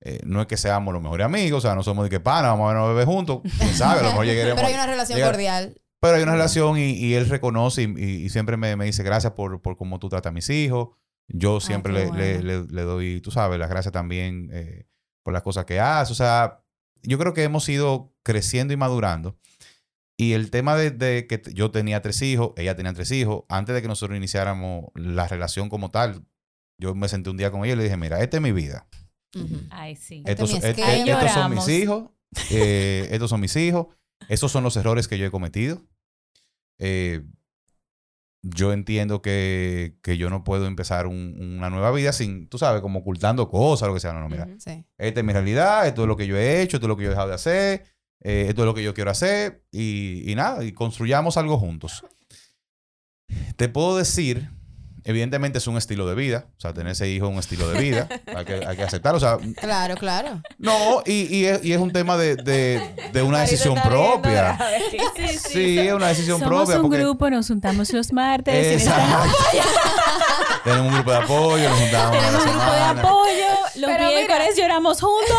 Eh, 0.00 0.20
no 0.24 0.40
es 0.40 0.46
que 0.46 0.56
seamos 0.56 0.94
los 0.94 1.02
mejores 1.02 1.24
amigos, 1.26 1.58
o 1.58 1.60
sea, 1.66 1.74
no 1.74 1.82
somos 1.82 2.04
de 2.04 2.10
que 2.10 2.20
pana, 2.20 2.48
vamos 2.48 2.64
a 2.64 2.68
vernos 2.72 2.84
a 2.86 2.88
beber 2.92 3.04
juntos. 3.06 3.40
Quién 3.58 3.74
sabe, 3.74 4.00
a 4.00 4.02
lo 4.04 4.08
mejor 4.10 4.24
lleguemos. 4.26 4.54
Pero 4.56 4.68
hay 4.68 4.74
una 4.74 4.86
relación 4.86 5.16
llegar- 5.18 5.32
cordial. 5.32 5.80
Pero 6.00 6.16
hay 6.16 6.22
una 6.22 6.32
relación 6.32 6.78
y, 6.78 6.90
y 6.92 7.14
él 7.14 7.28
reconoce 7.28 7.82
y, 7.82 7.94
y- 7.96 8.24
y 8.24 8.28
siempre 8.30 8.56
me, 8.56 8.76
me 8.76 8.84
dice 8.86 9.02
gracias 9.02 9.32
por, 9.34 9.60
por 9.60 9.76
cómo 9.76 9.98
tú 9.98 10.08
tratas 10.08 10.30
a 10.30 10.32
mis 10.32 10.48
hijos. 10.50 10.88
Yo 11.28 11.60
siempre 11.60 11.92
le, 11.92 12.00
le- 12.04 12.08
bueno. 12.08 12.42
le- 12.42 12.66
le 12.74 12.82
doy, 12.82 13.20
tú 13.20 13.30
sabes, 13.30 13.58
las 13.58 13.68
gracias 13.68 13.92
también 13.92 14.48
eh, 14.52 14.86
por 15.24 15.32
las 15.34 15.42
cosas 15.42 15.64
que 15.64 15.80
hace. 15.80 16.12
O 16.12 16.16
sea, 16.16 16.62
yo 17.02 17.18
creo 17.18 17.34
que 17.34 17.42
hemos 17.42 17.68
ido 17.68 18.14
creciendo 18.22 18.72
y 18.72 18.76
madurando. 18.76 19.36
Y 20.18 20.32
el 20.32 20.50
tema 20.50 20.76
de, 20.76 20.90
de 20.90 21.26
que 21.26 21.42
yo 21.52 21.70
tenía 21.70 22.00
tres 22.00 22.22
hijos, 22.22 22.52
ella 22.56 22.74
tenía 22.76 22.92
tres 22.94 23.10
hijos, 23.10 23.44
antes 23.48 23.74
de 23.74 23.82
que 23.82 23.88
nosotros 23.88 24.16
iniciáramos 24.16 24.86
la 24.94 25.28
relación 25.28 25.68
como 25.68 25.90
tal, 25.90 26.24
yo 26.80 26.94
me 26.94 27.08
senté 27.08 27.28
un 27.30 27.36
día 27.36 27.50
con 27.50 27.64
ella 27.64 27.74
y 27.74 27.76
le 27.76 27.82
dije, 27.84 27.96
mira, 27.96 28.22
esta 28.22 28.36
es 28.38 28.42
mi 28.42 28.52
vida. 28.52 28.86
Ay, 29.70 29.96
sí. 29.96 30.18
Este 30.26 30.32
Estos, 30.32 30.50
es 30.54 30.64
et- 30.64 30.78
esquema. 30.78 30.92
et- 30.94 31.08
estos 31.08 31.32
son 31.32 31.54
mis 31.54 31.68
hijos. 31.68 32.10
eh, 32.50 33.08
estos 33.10 33.28
son 33.30 33.40
mis 33.40 33.54
hijos. 33.56 33.88
Esos 34.28 34.50
son 34.50 34.62
los 34.64 34.76
errores 34.76 35.06
que 35.08 35.18
yo 35.18 35.26
he 35.26 35.30
cometido. 35.30 35.82
Eh, 36.78 37.22
yo 38.54 38.72
entiendo 38.72 39.22
que, 39.22 39.96
que 40.02 40.16
yo 40.16 40.30
no 40.30 40.44
puedo 40.44 40.66
empezar 40.66 41.06
un- 41.06 41.34
una 41.58 41.70
nueva 41.70 41.90
vida 41.90 42.12
sin, 42.12 42.48
tú 42.48 42.58
sabes, 42.58 42.80
como 42.82 43.00
ocultando 43.00 43.48
cosas, 43.48 43.88
lo 43.88 43.94
que 43.94 44.00
sea. 44.00 44.12
No, 44.12 44.20
no, 44.20 44.28
mira. 44.28 44.46
Sí. 44.58 44.84
Esta 44.98 45.20
es 45.20 45.26
mi 45.26 45.32
realidad, 45.32 45.86
esto 45.86 46.02
es 46.02 46.08
lo 46.08 46.16
que 46.16 46.26
yo 46.26 46.36
he 46.36 46.62
hecho, 46.62 46.76
esto 46.76 46.86
es 46.86 46.88
lo 46.88 46.96
que 46.96 47.02
yo 47.04 47.08
he 47.08 47.10
dejado 47.10 47.28
de 47.28 47.34
hacer, 47.34 47.84
eh, 48.22 48.46
esto 48.48 48.62
es 48.62 48.66
lo 48.66 48.74
que 48.74 48.82
yo 48.82 48.94
quiero 48.94 49.10
hacer 49.10 49.64
y, 49.70 50.30
y 50.30 50.34
nada, 50.34 50.64
y 50.64 50.72
construyamos 50.72 51.36
algo 51.36 51.58
juntos. 51.58 52.04
Te 53.56 53.68
puedo 53.68 53.96
decir, 53.96 54.50
evidentemente 55.06 55.58
es 55.58 55.66
un 55.66 55.76
estilo 55.76 56.06
de 56.06 56.14
vida, 56.14 56.46
o 56.56 56.60
sea, 56.60 56.72
tener 56.74 56.92
ese 56.92 57.08
hijo 57.08 57.26
es 57.26 57.32
un 57.32 57.38
estilo 57.38 57.68
de 57.68 57.80
vida, 57.80 58.08
hay 58.36 58.44
que, 58.44 58.64
hay 58.66 58.76
que 58.76 58.82
aceptarlo, 58.82 59.16
o 59.16 59.20
sea, 59.20 59.38
Claro, 59.60 59.94
claro. 59.96 60.42
no, 60.58 61.02
y, 61.06 61.34
y 61.34 61.46
es, 61.46 61.64
y 61.64 61.72
es 61.72 61.78
un 61.78 61.92
tema 61.92 62.16
de, 62.16 62.36
de- 62.36 62.94
de 63.12 63.22
una 63.22 63.40
decisión 63.40 63.74
propia. 63.82 64.30
grave. 64.58 64.82
Sí, 64.90 65.38
Sí, 65.56 65.78
es 65.78 65.92
una 65.94 66.08
decisión 66.08 66.38
Somos 66.40 66.48
propia. 66.64 66.76
un 66.76 66.82
porque- 66.82 66.98
grupo, 67.02 67.30
nos 67.30 67.46
juntamos 67.48 67.92
los 67.92 68.12
martes. 68.12 68.82
Exacto. 68.82 69.28
Tenemos 70.64 70.86
un 70.88 70.94
grupo 70.94 71.10
de 71.12 71.16
apoyo, 71.18 71.68
nos 71.70 71.78
juntamos 71.78 72.18
Tenemos 72.18 72.44
un 72.44 72.50
grupo 72.52 72.72
de 72.72 72.80
apoyo. 72.80 73.46
Los 73.76 73.90
miércoles 73.90 74.56
lloramos 74.56 75.00
juntos. 75.00 75.36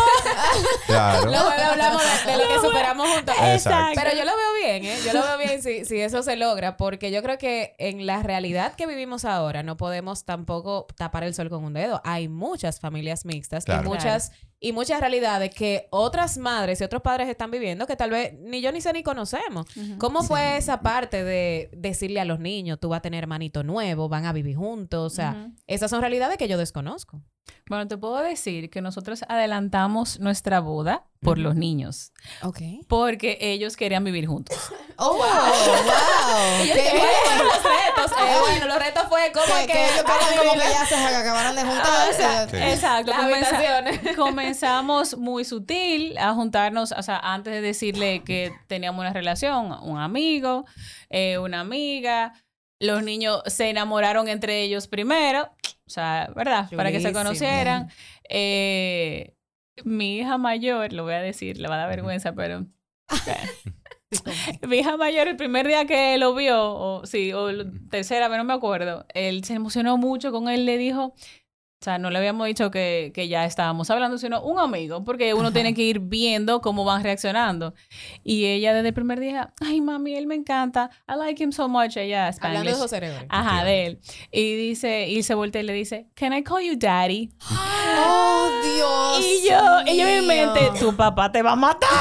Claro. 0.86 1.26
Luego 1.26 1.48
hablamos 1.50 2.02
de, 2.24 2.32
de 2.32 2.38
lo 2.38 2.48
que 2.48 2.66
superamos 2.66 3.08
juntos. 3.08 3.34
Exacto. 3.42 4.00
Pero 4.02 4.16
yo 4.16 4.24
lo 4.24 4.32
veo 4.36 4.54
bien, 4.64 4.84
¿eh? 4.84 4.98
Yo 5.04 5.12
lo 5.12 5.22
veo 5.22 5.38
bien 5.38 5.62
si, 5.62 5.84
si 5.84 6.00
eso 6.00 6.22
se 6.22 6.36
logra, 6.36 6.76
porque 6.76 7.10
yo 7.10 7.22
creo 7.22 7.36
que 7.36 7.74
en 7.78 8.06
la 8.06 8.22
realidad 8.22 8.74
que 8.74 8.86
vivimos 8.86 9.24
ahora 9.24 9.57
no 9.62 9.76
podemos 9.76 10.24
tampoco 10.24 10.86
tapar 10.96 11.24
el 11.24 11.34
sol 11.34 11.48
con 11.50 11.64
un 11.64 11.72
dedo. 11.72 12.00
Hay 12.04 12.28
muchas 12.28 12.80
familias 12.80 13.24
mixtas 13.24 13.64
Claro. 13.64 13.84
y 13.84 13.88
muchas 13.88 14.32
y 14.60 14.72
muchas 14.72 15.00
realidades 15.00 15.54
que 15.54 15.86
otras 15.90 16.36
madres 16.38 16.80
y 16.80 16.84
otros 16.84 17.02
padres 17.02 17.28
están 17.28 17.50
viviendo 17.50 17.86
que 17.86 17.94
tal 17.96 18.10
vez 18.10 18.34
ni 18.40 18.60
yo 18.60 18.72
ni 18.72 18.80
sé 18.80 18.92
ni 18.92 19.02
conocemos. 19.02 19.66
¿Cómo 19.98 20.22
fue 20.22 20.56
esa 20.56 20.80
parte 20.80 21.22
de 21.24 21.70
decirle 21.72 22.20
a 22.20 22.24
los 22.24 22.40
niños, 22.40 22.78
tú 22.80 22.88
vas 22.88 22.98
a 22.98 23.02
tener 23.02 23.22
hermanito 23.24 23.62
nuevo, 23.62 24.08
van 24.08 24.26
a 24.26 24.32
vivir 24.32 24.56
juntos? 24.56 25.12
O 25.12 25.14
sea, 25.14 25.50
esas 25.66 25.90
son 25.90 26.00
realidades 26.00 26.38
que 26.38 26.48
yo 26.48 26.58
desconozco. 26.58 27.22
Bueno, 27.66 27.86
te 27.88 27.96
puedo 27.96 28.16
decir 28.16 28.68
que 28.70 28.82
nosotros 28.82 29.24
adelantamos 29.28 30.20
nuestra 30.20 30.60
boda 30.60 31.06
por 31.20 31.38
los 31.38 31.54
niños, 31.56 32.12
Ok. 32.42 32.58
porque 32.88 33.38
ellos 33.40 33.76
querían 33.76 34.04
vivir 34.04 34.26
juntos. 34.26 34.56
Oh, 35.00 35.12
wow. 35.12 35.22
Yo 36.66 36.74
Qué 36.74 36.90
bueno, 36.90 37.44
los 37.44 37.62
retos, 37.62 38.18
eh, 38.18 38.36
bueno, 38.40 38.66
los 38.66 38.78
retos 38.80 39.04
fue 39.08 39.30
como 39.32 39.46
Que, 39.60 39.66
que, 39.72 39.84
ellos 39.84 40.02
querían 40.02 40.38
como 40.38 40.52
que 40.60 40.68
ya 40.68 40.86
se 40.86 40.94
acabaron 40.96 41.54
de 41.54 41.62
juntar. 41.62 41.86
Ah, 41.86 42.06
o 42.10 42.16
sea, 42.16 42.48
Sí. 42.48 42.56
Exacto. 42.56 43.12
las. 43.12 43.28
comenzamos 44.48 45.18
muy 45.18 45.44
sutil 45.44 46.16
a 46.16 46.32
juntarnos, 46.32 46.92
o 46.92 47.02
sea, 47.02 47.18
antes 47.18 47.52
de 47.52 47.60
decirle 47.60 48.22
que 48.24 48.50
teníamos 48.66 49.00
una 49.00 49.12
relación, 49.12 49.72
un 49.82 49.98
amigo, 49.98 50.64
eh, 51.10 51.36
una 51.36 51.60
amiga. 51.60 52.32
Los 52.80 53.02
niños 53.02 53.42
se 53.46 53.68
enamoraron 53.68 54.26
entre 54.28 54.62
ellos 54.62 54.88
primero, 54.88 55.50
o 55.86 55.90
sea, 55.90 56.30
¿verdad? 56.34 56.70
Para 56.74 56.90
que 56.90 57.00
se 57.00 57.12
conocieran. 57.12 57.90
Eh, 58.28 59.34
mi 59.84 60.18
hija 60.18 60.38
mayor, 60.38 60.94
lo 60.94 61.04
voy 61.04 61.14
a 61.14 61.20
decir, 61.20 61.58
le 61.58 61.68
va 61.68 61.74
a 61.74 61.78
dar 61.78 61.88
vergüenza, 61.90 62.34
pero... 62.34 62.66
Mi 64.66 64.78
hija 64.78 64.96
mayor, 64.96 65.28
el 65.28 65.36
primer 65.36 65.66
día 65.66 65.84
que 65.84 66.16
lo 66.16 66.34
vio, 66.34 66.58
o 66.58 67.04
sí, 67.04 67.34
o 67.34 67.50
tercera 67.90 68.34
no 68.34 68.44
me 68.44 68.54
acuerdo, 68.54 69.04
él 69.12 69.44
se 69.44 69.52
emocionó 69.52 69.98
mucho 69.98 70.32
con 70.32 70.48
él, 70.48 70.64
le 70.64 70.78
dijo, 70.78 71.14
o 71.80 71.84
sea, 71.84 71.96
no 71.98 72.10
le 72.10 72.18
habíamos 72.18 72.44
dicho 72.48 72.72
que, 72.72 73.12
que 73.14 73.28
ya 73.28 73.44
estábamos 73.44 73.88
hablando, 73.90 74.18
sino 74.18 74.42
un 74.42 74.58
amigo, 74.58 75.04
porque 75.04 75.32
uno 75.32 75.44
Ajá. 75.44 75.52
tiene 75.52 75.74
que 75.74 75.82
ir 75.82 76.00
viendo 76.00 76.60
cómo 76.60 76.84
van 76.84 77.04
reaccionando. 77.04 77.72
Y 78.24 78.46
ella 78.46 78.74
desde 78.74 78.88
el 78.88 78.94
primer 78.94 79.20
día, 79.20 79.52
ay, 79.60 79.80
mami, 79.80 80.16
él 80.16 80.26
me 80.26 80.34
encanta, 80.34 80.90
I 81.08 81.12
like 81.16 81.40
him 81.40 81.52
so 81.52 81.68
much, 81.68 81.96
ella 81.96 82.32
Hablando 82.40 82.70
de. 82.70 82.76
José 82.76 82.96
Gregorio. 82.96 83.26
Ajá, 83.30 83.62
de 83.64 83.86
él. 83.86 84.00
Y 84.32 84.54
dice, 84.56 85.06
y 85.08 85.22
se 85.22 85.34
voltea 85.34 85.62
y 85.62 85.64
le 85.66 85.72
dice, 85.72 86.08
can 86.14 86.32
I 86.32 86.42
call 86.42 86.62
you 86.64 86.74
daddy? 86.76 87.30
Oh, 87.96 88.50
Dios. 88.64 89.24
y 89.24 89.48
yo, 89.48 89.92
y 89.92 89.98
yo 89.98 90.06
en 90.08 90.26
mi 90.26 90.34
mío. 90.34 90.52
mente, 90.52 90.80
tu 90.80 90.96
papá 90.96 91.30
te 91.30 91.42
va 91.42 91.52
a 91.52 91.56
matar. 91.56 91.88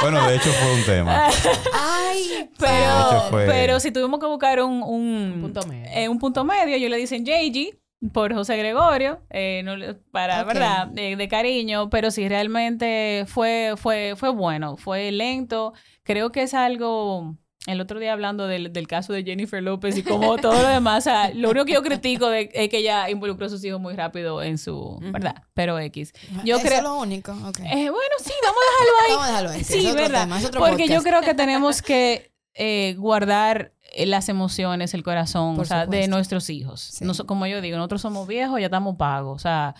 Bueno, 0.00 0.24
de 0.28 0.36
hecho 0.36 0.50
fue 0.52 0.74
un 0.74 0.84
tema. 0.84 1.26
Ay, 1.74 2.48
Pero, 2.56 2.70
De 2.70 3.00
hecho, 3.16 3.26
fue- 3.30 3.46
pero 3.46 3.80
si 3.80 3.90
tuvimos 3.90 4.20
que 4.20 4.26
buscar 4.26 4.62
un, 4.62 4.80
un, 4.84 5.32
Un 5.34 5.40
punto 5.40 5.66
medio. 5.66 5.90
eh, 5.92 6.08
un 6.08 6.18
punto 6.20 6.44
medio, 6.44 6.76
ellos 6.76 6.88
le 6.88 6.98
dicen 6.98 7.24
JG 7.24 7.76
por 8.12 8.32
José 8.32 8.56
Gregorio, 8.56 9.20
eh, 9.30 9.62
no 9.64 9.74
para. 10.12 10.44
¿verdad? 10.44 10.86
De, 10.88 11.16
de 11.16 11.28
cariño, 11.28 11.90
pero 11.90 12.10
sí, 12.10 12.28
realmente 12.28 13.24
fue, 13.26 13.74
fue, 13.76 14.14
fue 14.16 14.28
bueno, 14.30 14.76
fue 14.76 15.10
lento. 15.10 15.72
Creo 16.04 16.30
que 16.30 16.42
es 16.42 16.54
algo... 16.54 17.34
El 17.66 17.82
otro 17.82 18.00
día 18.00 18.14
hablando 18.14 18.46
del, 18.46 18.72
del 18.72 18.86
caso 18.86 19.12
de 19.12 19.24
Jennifer 19.24 19.62
López 19.62 19.98
y 19.98 20.02
como 20.02 20.36
todo 20.38 20.62
lo 20.62 20.68
demás, 20.68 20.98
o 20.98 21.10
sea, 21.10 21.34
lo 21.34 21.50
único 21.50 21.66
que 21.66 21.74
yo 21.74 21.82
critico 21.82 22.30
de, 22.30 22.48
es 22.54 22.70
que 22.70 22.78
ella 22.78 23.10
involucró 23.10 23.44
a 23.44 23.48
sus 23.50 23.62
hijos 23.62 23.78
muy 23.78 23.94
rápido 23.94 24.42
en 24.42 24.56
su, 24.56 24.98
¿verdad? 25.12 25.42
Pero 25.52 25.78
X. 25.78 26.14
Yo 26.44 26.56
Eso 26.56 26.66
creo... 26.66 26.78
es 26.78 26.84
lo 26.84 26.98
único. 26.98 27.32
Ok. 27.32 27.58
Eh, 27.58 27.90
bueno, 27.90 28.14
sí, 28.24 28.32
vamos 28.42 28.60
a 28.62 28.72
dejarlo 28.72 28.92
ahí. 29.00 29.10
Vamos 29.10 29.24
a 29.24 29.28
dejarlo 29.28 29.50
ahí. 29.50 29.64
Sí, 29.64 29.92
verdad. 29.92 30.50
tema, 30.50 30.66
Porque 30.66 30.88
yo 30.88 31.02
creo 31.02 31.20
que 31.20 31.34
tenemos 31.34 31.82
que 31.82 32.32
eh, 32.60 32.94
guardar 32.98 33.72
eh, 33.94 34.04
las 34.06 34.28
emociones, 34.28 34.92
el 34.92 35.02
corazón, 35.04 35.58
o 35.60 35.64
sea, 35.64 35.86
de 35.86 36.08
nuestros 36.08 36.50
hijos. 36.50 36.80
Sí. 36.80 37.04
Nos- 37.04 37.22
como 37.22 37.46
yo 37.46 37.60
digo, 37.60 37.76
nosotros 37.76 38.02
somos 38.02 38.26
viejos, 38.26 38.58
ya 38.58 38.66
estamos 38.66 38.96
pagos. 38.96 39.36
O 39.36 39.38
sea, 39.38 39.74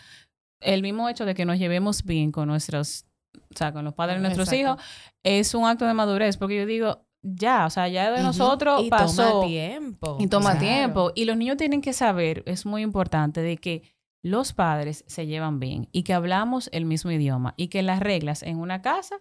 el 0.60 0.82
mismo 0.82 1.08
hecho 1.08 1.24
de 1.26 1.34
que 1.34 1.44
nos 1.44 1.58
llevemos 1.58 2.04
bien 2.04 2.30
con 2.32 2.46
nuestros, 2.48 3.04
o 3.34 3.56
sea, 3.56 3.72
con 3.72 3.84
los 3.84 3.94
padres 3.94 4.16
de 4.18 4.22
nuestros 4.22 4.48
Exacto. 4.52 4.80
hijos, 4.80 4.84
es 5.24 5.54
un 5.54 5.66
acto 5.66 5.84
de 5.86 5.94
madurez. 5.94 6.36
Porque 6.36 6.56
yo 6.56 6.66
digo, 6.66 7.04
ya, 7.22 7.66
o 7.66 7.70
sea, 7.70 7.88
ya 7.88 8.12
de 8.12 8.22
nosotros 8.22 8.82
y 8.84 8.90
pasó. 8.90 9.28
toma 9.40 9.46
tiempo. 9.46 10.16
Y 10.20 10.28
toma 10.28 10.50
Claro. 10.52 10.60
tiempo. 10.60 11.12
Y 11.16 11.24
los 11.24 11.36
niños 11.36 11.56
tienen 11.56 11.80
que 11.80 11.92
saber, 11.92 12.44
es 12.46 12.64
muy 12.64 12.82
importante, 12.82 13.40
de 13.42 13.56
que 13.56 13.82
los 14.22 14.52
padres 14.52 15.04
se 15.08 15.26
llevan 15.26 15.58
bien 15.60 15.88
y 15.92 16.02
que 16.04 16.14
hablamos 16.14 16.68
el 16.72 16.84
mismo 16.84 17.10
idioma 17.10 17.54
y 17.56 17.68
que 17.68 17.82
las 17.82 17.98
reglas 18.00 18.42
en 18.42 18.58
una 18.58 18.82
casa 18.82 19.16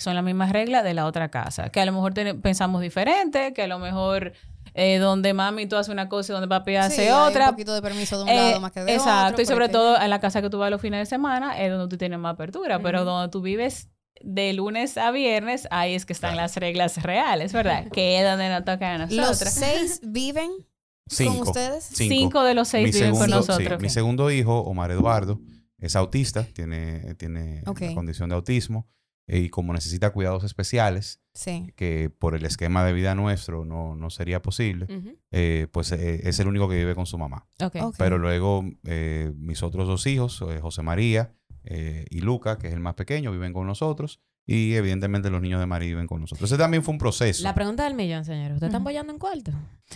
son 0.00 0.14
las 0.14 0.24
mismas 0.24 0.50
reglas 0.52 0.82
de 0.84 0.94
la 0.94 1.06
otra 1.06 1.30
casa. 1.30 1.68
Que 1.70 1.80
a 1.80 1.84
lo 1.86 1.92
mejor 1.92 2.14
pensamos 2.40 2.80
diferente, 2.82 3.52
que 3.52 3.62
a 3.62 3.66
lo 3.66 3.78
mejor 3.78 4.32
eh, 4.74 4.98
donde 4.98 5.34
mami 5.34 5.66
tú 5.66 5.76
haces 5.76 5.92
una 5.92 6.08
cosa 6.08 6.32
y 6.32 6.34
donde 6.34 6.46
papi 6.48 6.76
hace 6.76 6.94
Sí, 6.96 7.02
hay 7.02 7.10
otra. 7.10 7.46
un 7.46 7.50
poquito 7.52 7.74
de 7.74 7.82
permiso 7.82 8.18
de 8.18 8.22
un 8.24 8.28
Eh, 8.28 8.36
lado 8.36 8.60
más 8.60 8.70
que 8.72 8.84
de 8.84 8.94
exacto, 8.94 9.32
otro. 9.32 9.42
y 9.42 9.46
sobre 9.46 9.64
porque- 9.66 9.72
todo 9.72 10.00
en 10.00 10.10
la 10.10 10.20
casa 10.20 10.40
que 10.42 10.48
tú 10.50 10.58
vas 10.58 10.70
los 10.70 10.80
fines 10.80 11.00
de 11.00 11.06
semana 11.06 11.60
es 11.60 11.70
donde 11.72 11.88
tú 11.88 11.98
tienes 11.98 12.18
más 12.20 12.34
apertura, 12.34 12.78
pero 12.80 13.00
Ujú. 13.02 13.10
donde 13.10 13.30
tú 13.30 13.40
vives 13.42 13.88
de 14.22 14.52
lunes 14.52 14.96
a 14.98 15.10
viernes, 15.10 15.66
ahí 15.72 15.94
es 15.94 16.04
que 16.06 16.12
están 16.12 16.32
Claro. 16.34 16.42
las 16.44 16.56
reglas 16.56 17.02
reales, 17.02 17.52
¿verdad? 17.52 17.86
que 17.92 18.18
es 18.20 18.24
donde 18.24 18.48
nos 18.48 18.64
toca 18.64 18.94
a 18.94 18.98
¿Los 18.98 19.10
nosotros. 19.10 19.52
seis 19.54 20.00
viven 20.06 20.50
Cinco. 21.08 21.32
con 21.38 21.48
ustedes? 21.48 21.84
Cinco. 21.92 22.14
Cinco 22.14 22.42
de 22.44 22.54
los 22.54 22.68
seis 22.68 22.84
mi 22.86 22.92
viven 22.92 23.14
segundo, 23.16 23.36
con 23.38 23.42
sí, 23.44 23.48
nosotros. 23.52 23.80
mi 23.82 23.88
segundo 23.90 24.30
hijo, 24.30 24.60
Omar 24.60 24.90
Eduardo, 24.92 25.40
es 25.78 25.96
autista, 25.96 26.44
tiene, 26.44 27.14
tiene 27.14 27.62
Ok. 27.66 27.80
la 27.80 27.94
condición 27.94 28.28
de 28.28 28.36
autismo 28.36 28.86
y 29.38 29.48
como 29.48 29.72
necesita 29.72 30.10
cuidados 30.10 30.44
especiales, 30.44 31.20
Sí. 31.32 31.72
que 31.76 32.10
por 32.10 32.34
el 32.34 32.44
esquema 32.44 32.84
de 32.84 32.92
vida 32.92 33.14
nuestro 33.14 33.64
no, 33.64 33.94
no 33.94 34.10
sería 34.10 34.42
posible, 34.42 34.86
eh, 35.30 35.68
pues 35.70 35.92
eh, 35.92 36.28
es 36.28 36.40
el 36.40 36.48
único 36.48 36.68
que 36.68 36.76
vive 36.76 36.94
con 36.96 37.06
su 37.06 37.16
mamá. 37.18 37.46
Pero 37.98 38.18
luego 38.18 38.64
eh, 38.84 39.32
mis 39.36 39.62
otros 39.62 39.86
dos 39.86 40.06
hijos, 40.06 40.42
eh, 40.48 40.58
José 40.60 40.82
María 40.82 41.32
eh, 41.64 42.06
y 42.10 42.20
Luca, 42.20 42.58
que 42.58 42.66
es 42.68 42.72
el 42.74 42.80
más 42.80 42.94
pequeño, 42.94 43.30
viven 43.30 43.52
con 43.52 43.66
nosotros. 43.66 44.20
Y 44.52 44.74
evidentemente 44.74 45.30
los 45.30 45.40
niños 45.40 45.60
de 45.60 45.66
María 45.66 45.86
viven 45.90 46.08
con 46.08 46.20
nosotros. 46.20 46.50
Ese 46.50 46.58
también 46.58 46.82
fue 46.82 46.90
un 46.90 46.98
proceso. 46.98 47.44
La 47.44 47.54
pregunta 47.54 47.84
del 47.84 47.94
millón, 47.94 48.24
señores. 48.24 48.54
¿Ustedes 48.54 48.70
están 48.70 48.82
bollando 48.82 49.12
en 49.12 49.18
cuarto? 49.20 49.52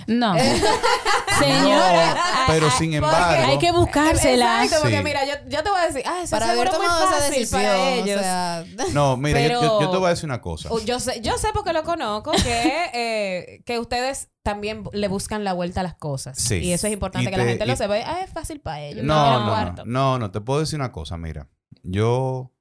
No. 0.07 0.35
Señora, 1.39 2.15
No, 2.15 2.21
pero 2.47 2.71
sin 2.71 2.91
porque 2.91 2.97
embargo. 2.97 3.47
hay 3.51 3.59
que 3.59 3.73
buscársela. 3.73 4.63
Exacto, 4.63 4.83
porque 4.83 4.99
Sí. 4.99 5.03
mira, 5.05 5.25
yo, 5.25 5.33
yo 5.49 5.63
te 5.65 5.71
voy 5.71 5.81
a 5.81 5.87
decir, 5.87 6.03
ah, 6.07 6.21
eso 6.23 6.31
Para 6.31 6.51
haber 6.53 6.69
muy 6.69 6.77
tomado 6.77 7.05
esa 7.05 7.13
fácil 7.17 7.35
decisión. 7.35 7.63
para 7.63 7.79
O 7.79 7.87
ellos. 7.89 8.21
sea, 8.21 8.65
No, 8.93 9.17
mira, 9.17 9.41
yo- 9.49 9.81
yo, 9.81 9.91
te 9.91 9.97
voy 9.97 10.07
a 10.07 10.11
decir 10.11 10.25
una 10.27 10.41
cosa. 10.41 10.73
Uh, 10.73 10.79
Yo 10.85 11.01
sé, 11.01 11.21
yo 11.21 11.37
sé 11.39 11.49
porque 11.53 11.73
lo 11.73 11.83
conozco 11.83 12.31
que, 12.31 12.41
eh, 12.95 13.63
que 13.67 13.79
ustedes 13.81 14.29
también 14.45 14.85
le 14.93 15.09
buscan 15.09 15.43
la 15.43 15.53
vuelta 15.53 15.81
a 15.81 15.83
las 15.83 15.95
cosas. 15.95 16.39
Sí. 16.39 16.57
Y 16.57 16.73
eso 16.73 16.87
es 16.87 16.93
importante 16.93 17.29
Y 17.29 17.31
que 17.33 17.37
la 17.37 17.43
te- 17.45 17.49
gente 17.51 17.67
lo 17.67 17.75
sepa. 17.77 17.95
Ah, 18.07 18.21
es 18.23 18.31
fácil 18.31 18.61
para 18.61 18.83
ellos. 18.83 19.05
No, 19.05 19.41
no, 19.41 19.75
no, 19.75 19.85
no, 19.85 20.19
no, 20.21 20.31
te 20.31 20.41
puedo 20.41 20.61
decir 20.61 20.79
una 20.79 20.93
cosa, 20.93 21.17
mira. 21.17 21.49
Yo 21.83 22.53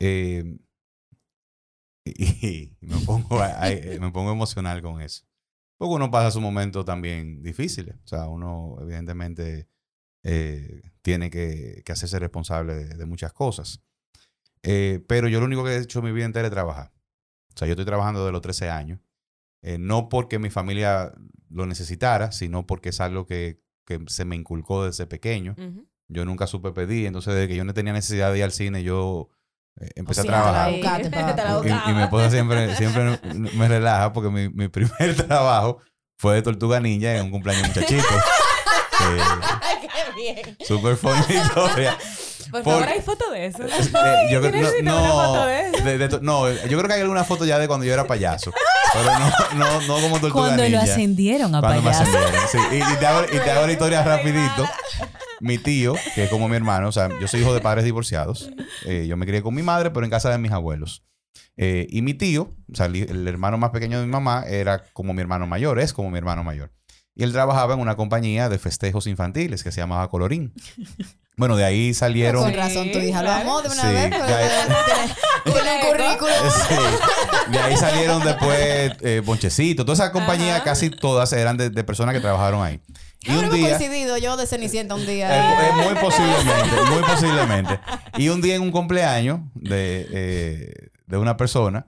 eh, 0.00 0.56
y, 2.04 2.76
me, 2.80 2.98
pongo, 3.00 3.42
eh, 3.44 3.98
me 4.00 4.10
pongo 4.10 4.32
emocional 4.32 4.82
con 4.82 5.00
eso. 5.00 5.24
Porque 5.78 5.94
uno 5.94 6.10
pasa 6.10 6.30
su 6.30 6.40
momento 6.40 6.84
también 6.84 7.42
difíciles. 7.42 7.96
O 8.04 8.06
sea, 8.06 8.28
uno 8.28 8.76
evidentemente 8.80 9.68
eh, 10.22 10.82
tiene 11.02 11.30
que, 11.30 11.82
que 11.84 11.92
hacerse 11.92 12.18
responsable 12.18 12.74
de, 12.74 12.96
de 12.96 13.06
muchas 13.06 13.32
cosas. 13.32 13.82
Eh, 14.62 15.04
pero 15.08 15.28
yo 15.28 15.40
lo 15.40 15.46
único 15.46 15.64
que 15.64 15.72
he 15.72 15.78
hecho 15.78 16.02
mi 16.02 16.12
vida 16.12 16.24
entera 16.24 16.46
es 16.46 16.52
trabajar. 16.52 16.92
O 17.54 17.58
sea, 17.58 17.66
yo 17.66 17.72
estoy 17.72 17.84
trabajando 17.84 18.20
desde 18.20 18.32
los 18.32 18.42
13 18.42 18.70
años. 18.70 19.00
Eh, 19.62 19.78
no 19.78 20.08
porque 20.08 20.38
mi 20.38 20.50
familia 20.50 21.12
lo 21.48 21.66
necesitara, 21.66 22.32
sino 22.32 22.66
porque 22.66 22.88
es 22.88 23.00
algo 23.00 23.26
que, 23.26 23.62
que 23.84 24.00
se 24.08 24.24
me 24.24 24.36
inculcó 24.36 24.84
desde 24.84 25.06
pequeño. 25.06 25.54
Yo 26.08 26.24
nunca 26.24 26.46
supe 26.46 26.72
pedir, 26.72 27.06
entonces 27.06 27.34
desde 27.34 27.48
que 27.48 27.56
yo 27.56 27.64
no 27.64 27.74
tenía 27.74 27.92
necesidad 27.92 28.32
de 28.32 28.38
ir 28.38 28.44
al 28.44 28.52
cine, 28.52 28.82
yo 28.82 29.30
empecé 29.94 30.20
O 30.20 30.24
a 30.24 30.26
trabajar. 30.26 30.70
te 31.00 31.10
la 31.10 31.82
Y, 31.88 31.94
mi 31.94 32.02
esposa 32.02 32.30
siempre, 32.30 32.74
siempre 32.76 33.18
me 33.54 33.68
relaja 33.68 34.12
porque 34.12 34.30
mi, 34.30 34.48
mi 34.48 34.68
primer 34.68 35.16
trabajo 35.26 35.78
fue 36.18 36.34
de 36.36 36.42
Tortuga 36.42 36.80
Ninja 36.80 37.16
en 37.16 37.26
un 37.26 37.30
cumpleaños 37.30 37.68
muchachito. 37.68 38.06
Eh, 39.04 39.20
Ay, 39.62 39.76
qué 39.80 40.14
bien. 40.14 40.56
Super 40.64 40.96
funny 40.96 41.18
historia. 41.28 41.98
Por 42.50 42.62
Por- 42.62 42.72
favor, 42.74 42.88
hay 42.88 43.00
foto 43.00 43.30
de 43.30 43.46
eso. 43.46 43.62
Eh, 43.64 43.70
yo 44.30 44.40
creo- 44.40 44.70
no, 44.82 44.96
una 45.02 45.10
foto 45.12 45.34
no, 45.36 45.46
de 45.46 45.60
eso. 45.68 45.84
de- 45.84 45.98
de 45.98 46.08
to- 46.08 46.20
no, 46.20 46.50
yo 46.50 46.78
creo 46.78 46.86
que 46.88 46.94
hay 46.94 47.00
alguna 47.02 47.24
foto 47.24 47.44
ya 47.44 47.58
de 47.58 47.68
cuando 47.68 47.84
yo 47.86 47.92
era 47.92 48.06
payaso. 48.06 48.52
Pero 48.92 49.04
no, 49.18 49.30
no, 49.58 49.80
no 49.82 49.94
como 50.02 50.20
Tortuga 50.20 50.46
Cuando 50.48 50.68
lo 50.68 50.78
ascendieron 50.80 51.54
a 51.54 51.60
Cuando 51.60 51.82
me 51.82 51.90
payaso. 51.90 52.02
ascendieron, 52.10 52.48
sí. 52.50 52.58
Y, 52.72 52.76
y 52.92 52.96
te 52.96 53.06
hago, 53.06 53.24
y 53.24 53.38
te 53.38 53.50
hago 53.50 53.66
la 53.66 53.72
historia 53.72 54.02
rapidito. 54.02 54.68
Mi 55.40 55.58
tío, 55.58 55.94
que 56.14 56.24
es 56.24 56.30
como 56.30 56.48
mi 56.48 56.56
hermano, 56.56 56.88
o 56.88 56.92
sea, 56.92 57.08
yo 57.20 57.26
soy 57.26 57.40
hijo 57.40 57.52
de 57.52 57.60
padres 57.60 57.84
divorciados. 57.84 58.50
Eh, 58.86 59.06
yo 59.08 59.16
me 59.16 59.26
crié 59.26 59.42
con 59.42 59.54
mi 59.54 59.62
madre, 59.62 59.90
pero 59.90 60.04
en 60.04 60.10
casa 60.10 60.30
de 60.30 60.38
mis 60.38 60.52
abuelos. 60.52 61.04
Eh, 61.56 61.86
y 61.90 62.00
mi 62.02 62.14
tío, 62.14 62.50
o 62.72 62.74
sea, 62.76 62.86
el, 62.86 62.94
el 62.96 63.26
hermano 63.28 63.58
más 63.58 63.70
pequeño 63.70 63.98
de 63.98 64.06
mi 64.06 64.12
mamá, 64.12 64.44
era 64.46 64.84
como 64.92 65.12
mi 65.14 65.20
hermano 65.20 65.46
mayor, 65.46 65.80
es 65.80 65.92
como 65.92 66.10
mi 66.10 66.18
hermano 66.18 66.44
mayor. 66.44 66.72
Y 67.14 67.24
él 67.24 67.32
trabajaba 67.32 67.74
en 67.74 67.80
una 67.80 67.96
compañía 67.96 68.48
de 68.48 68.58
festejos 68.58 69.06
infantiles 69.06 69.62
que 69.64 69.72
se 69.72 69.80
llamaba 69.80 70.08
Colorín. 70.08 70.54
Bueno, 71.36 71.56
de 71.56 71.64
ahí 71.64 71.94
salieron... 71.94 72.42
Con 72.44 72.54
razón, 72.54 72.92
tu 72.92 72.98
hija 72.98 73.22
lo 73.22 73.30
amó 73.32 73.62
de 73.62 73.68
una 73.68 73.82
Sí, 73.82 73.88
vez. 73.88 74.12
un 75.46 75.52
currículum. 75.90 76.34
Sí. 76.68 77.50
De 77.52 77.58
ahí 77.58 77.76
salieron 77.76 78.22
después 78.22 78.92
eh, 79.00 79.22
Bonchecito. 79.24 79.84
Toda 79.84 79.94
esa 79.94 80.12
compañía, 80.12 80.56
Ajá. 80.56 80.64
casi 80.64 80.90
todas 80.90 81.32
eran 81.32 81.56
de, 81.56 81.70
de 81.70 81.84
personas 81.84 82.14
que 82.14 82.20
trabajaron 82.20 82.62
ahí. 82.62 82.80
Y 83.24 83.32
un 83.32 83.50
día... 83.50 83.76
coincidido 83.76 84.18
yo 84.18 84.36
de 84.36 84.46
Cenicienta 84.46 84.94
un 84.94 85.02
Eh, 85.02 85.06
día. 85.06 85.68
eh, 85.68 85.72
muy 85.74 85.94
posiblemente, 86.00 86.76
muy 86.90 87.02
posiblemente. 87.02 87.80
Y 88.18 88.28
un 88.28 88.40
día 88.42 88.56
en 88.56 88.62
un 88.62 88.70
cumpleaños 88.70 89.40
de, 89.54 90.06
eh, 90.12 90.74
de 91.06 91.16
una 91.16 91.36
persona, 91.36 91.86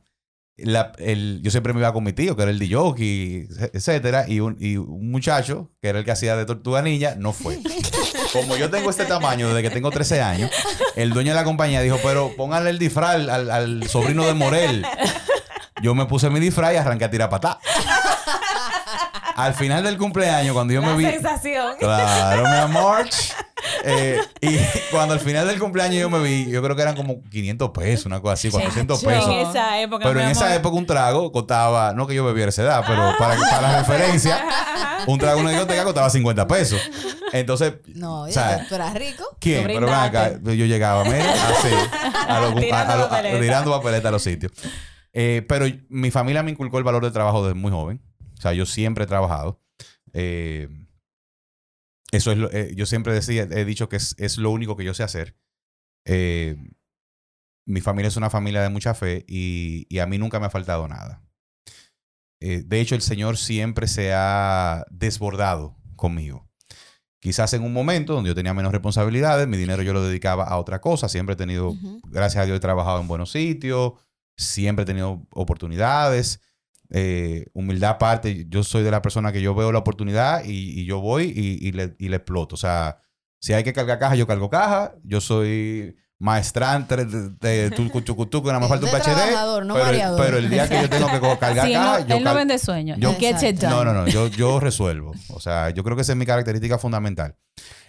la- 0.57 0.93
el- 0.99 1.41
yo 1.43 1.51
siempre 1.51 1.73
me 1.73 1.81
iba 1.81 1.93
con 1.93 2.05
mi 2.05 2.13
tío, 2.13 2.35
que 2.37 2.43
era 2.43 2.51
el 2.51 2.59
DJ, 2.59 3.49
etcétera, 3.73 4.25
y 4.29 4.41
un, 4.41 4.57
y 4.61 4.77
un 4.77 5.11
muchacho, 5.11 5.71
que 5.83 5.89
era 5.89 5.99
el 5.99 6.05
que 6.05 6.13
hacía 6.13 6.37
de 6.37 6.45
tortuga 6.47 6.81
niña, 6.83 7.15
no 7.19 7.33
fue. 7.33 7.59
Como 8.35 8.57
yo 8.57 8.69
tengo 8.69 8.91
este 8.91 9.05
tamaño 9.05 9.47
desde 9.47 9.63
que 9.63 9.71
tengo 9.71 9.93
13 9.93 10.21
años, 10.21 10.51
el 10.97 11.11
dueño 11.11 11.31
de 11.31 11.37
la 11.37 11.45
compañía 11.45 11.81
dijo, 11.83 12.01
pero 12.03 12.33
pónganle 12.37 12.71
el 12.71 12.81
disfraz 12.81 13.29
al, 13.29 13.89
sobrino 13.89 14.27
de 14.27 14.35
Morel. 14.35 14.85
Yo 15.81 15.95
me 15.95 16.07
puse 16.07 16.31
mi 16.31 16.41
disfraz 16.41 16.75
y 16.75 16.77
arranqué 16.77 17.05
a 17.05 17.11
tirar. 17.13 17.31
Al 19.37 19.55
final 19.55 19.83
del 19.85 19.97
cumpleaños, 19.99 20.55
cuando 20.55 20.73
yo 20.75 20.81
La 20.81 20.89
me 20.89 20.97
vi... 20.97 21.05
sensación. 21.05 21.77
Claro, 21.79 22.43
mi 22.43 22.57
amor. 22.57 23.07
Eh, 23.83 24.19
y 24.43 24.59
cuando 24.91 25.15
al 25.15 25.21
final 25.21 25.47
del 25.49 25.59
cumpleaños 25.59 25.99
yo 25.99 26.11
me 26.11 26.23
vi, 26.23 26.51
yo 26.51 26.63
creo 26.63 26.77
que 26.77 26.83
eran 26.83 26.95
como 26.95 27.23
500 27.31 27.71
pesos, 27.71 28.05
una 28.07 28.21
cosa 28.21 28.35
así, 28.35 28.51
400 28.51 29.01
Chacho. 29.01 29.11
pesos. 29.11 29.31
En 29.33 29.39
esa 29.49 29.81
época. 29.81 30.05
Pero 30.05 30.19
mi 30.21 30.25
en 30.27 30.31
esa 30.33 30.55
época 30.55 30.77
un 30.77 30.85
trago 30.85 31.33
costaba, 31.33 31.95
no 31.95 32.07
que 32.07 32.15
yo 32.15 32.27
bebiera 32.27 32.51
esa 32.51 32.61
edad, 32.63 32.85
pero 32.87 33.15
para, 33.19 33.37
para 33.41 33.79
referencia, 33.79 34.45
un 35.07 35.19
trago 35.19 35.39
en 35.39 35.47
una 35.47 35.53
discoteca 35.53 35.83
costaba 35.85 36.11
50 36.11 36.47
pesos. 36.47 36.79
Entonces, 37.33 37.75
No, 37.95 38.23
o 38.25 38.31
sea, 38.31 38.59
ya, 38.59 38.69
tú 38.69 38.75
eras 38.75 38.93
rico. 38.93 39.25
¿quién? 39.41 39.63
Tú 39.63 39.69
Pero 39.69 39.87
ven 39.87 39.95
acá, 39.95 40.23
brindaste. 40.29 40.57
yo 40.59 40.67
llegaba, 40.67 41.05
mira, 41.05 41.33
así, 41.33 41.69
a 42.29 42.41
lo- 42.41 42.49
a- 42.49 42.61
Tirando 42.61 42.93
a 42.93 42.97
lo- 42.97 43.05
a- 43.05 43.09
papeleta. 43.09 43.41
tirando 43.41 43.71
papeleta 43.71 44.09
a 44.09 44.13
los 44.13 44.23
sitios. 44.23 44.53
Eh, 45.15 45.43
pero 45.49 45.65
mi 45.89 46.11
familia 46.11 46.43
me 46.43 46.51
inculcó 46.51 46.77
el 46.77 46.85
valor 46.85 47.03
del 47.03 47.13
trabajo 47.15 47.43
desde 47.47 47.59
muy 47.59 47.71
joven. 47.71 48.03
O 48.39 48.41
sea, 48.41 48.53
yo 48.53 48.67
siempre 48.67 49.05
he 49.05 49.07
trabajado. 49.07 49.61
Eh, 50.13 50.69
eso 52.13 52.33
es 52.33 52.39
lo, 52.39 52.51
eh, 52.53 52.73
yo 52.77 52.87
siempre 52.87 53.13
decía, 53.13 53.43
he 53.51 53.65
dicho 53.65 53.89
que 53.89 53.97
es, 53.97 54.15
es 54.19 54.39
lo 54.39 54.51
único 54.51 54.77
que 54.77 54.85
yo 54.85 54.95
sé 54.95 55.03
hacer. 55.03 55.37
Eh, 56.05 56.57
mi 57.67 57.81
familia 57.81 58.09
es 58.09 58.17
una 58.17 58.31
familia 58.31 58.63
de 58.63 58.69
mucha 58.69 58.95
fe 58.95 59.25
y, 59.27 59.87
y 59.89 59.99
a 59.99 60.07
mí 60.07 60.19
nunca 60.19 60.39
me 60.39 60.47
ha 60.47 60.51
faltado 60.51 60.87
nada. 60.87 61.23
De 62.41 62.79
hecho, 62.79 62.95
el 62.95 63.01
Señor 63.01 63.39
siempre 63.39 63.89
se 63.89 64.13
ha 64.13 64.85
desbordado 64.91 65.79
conmigo. 65.97 66.47
Quizás 67.19 67.55
en 67.55 67.63
un 67.63 67.73
momento 67.73 68.13
donde 68.13 68.29
yo 68.29 68.35
tenía 68.35 68.53
menos 68.53 68.71
responsabilidades, 68.71 69.49
mi 69.49 69.57
dinero 69.57 69.83
yo 69.83 69.95
lo 69.95 70.05
dedicaba 70.05 70.45
a 70.45 70.59
otra 70.59 70.83
cosa. 70.83 71.09
Siempre 71.09 71.33
he 71.33 71.37
tenido, 71.37 71.75
gracias 72.11 72.43
a 72.43 72.45
Dios, 72.45 72.59
he 72.59 72.61
trabajado 72.61 73.01
en 73.01 73.09
buenos 73.09 73.33
sitios, 73.33 73.95
siempre 74.37 74.83
he 74.83 74.87
tenido 74.87 75.27
oportunidades. 75.31 76.43
Eh, 76.97 77.47
humildad 77.55 77.91
aparte, 77.91 78.47
yo 78.49 78.63
soy 78.63 78.85
de 78.85 78.91
la 78.93 79.03
persona 79.03 79.33
que 79.33 79.43
yo 79.43 79.53
veo 79.53 79.73
la 79.73 79.81
oportunidad 79.81 80.45
y, 80.45 80.81
y 80.81 80.85
yo 80.87 81.01
voy 81.01 81.25
y, 81.35 81.67
y 81.67 81.73
le, 81.73 81.97
y 81.99 82.09
le 82.09 82.17
exploto. 82.17 82.55
O 82.55 82.59
sea, 82.59 82.99
si 83.41 83.53
hay 83.53 83.65
que 83.65 83.73
cargar 83.73 83.99
caja, 83.99 84.15
yo 84.15 84.29
cargo 84.29 84.49
caja. 84.49 84.95
Yo 85.03 85.21
soy 85.21 85.97
maestrante 86.21 87.05
de, 87.05 87.31
de 87.41 87.71
tucu, 87.73 88.01
tucu, 88.01 88.27
tucu, 88.27 88.47
nada 88.47 88.61
más 88.61 88.69
falta 88.69 88.87
un 88.87 88.93
PhD. 88.93 89.65
no 89.67 89.75
pero, 89.75 89.87
el, 89.87 89.93
mareador. 89.93 90.21
pero 90.25 90.39
el 90.39 90.49
día 90.49 90.69
que 90.69 90.81
yo 90.83 90.89
tengo 90.89 91.09
que 91.09 91.39
cargar 91.39 91.67
Sí, 91.67 91.73
él 91.73 91.79
caja, 91.79 91.99
no, 92.01 92.07
yo 92.07 92.17
él 92.17 92.25
no 92.25 92.35
vende 92.35 92.59
sueños. 92.59 92.99
yo- 93.01 93.11
Él 93.11 93.59
no, 93.61 93.85
no, 93.85 93.93
no, 93.93 94.07
yo, 94.07 94.29
yo 94.29 94.61
resuelvo. 94.61 95.13
O 95.31 95.41
sea, 95.41 95.71
yo 95.71 95.83
creo 95.83 95.97
que 95.97 96.03
esa 96.03 96.13
es 96.13 96.19
mi 96.19 96.27
característica 96.27 96.79
fundamental. 96.79 97.37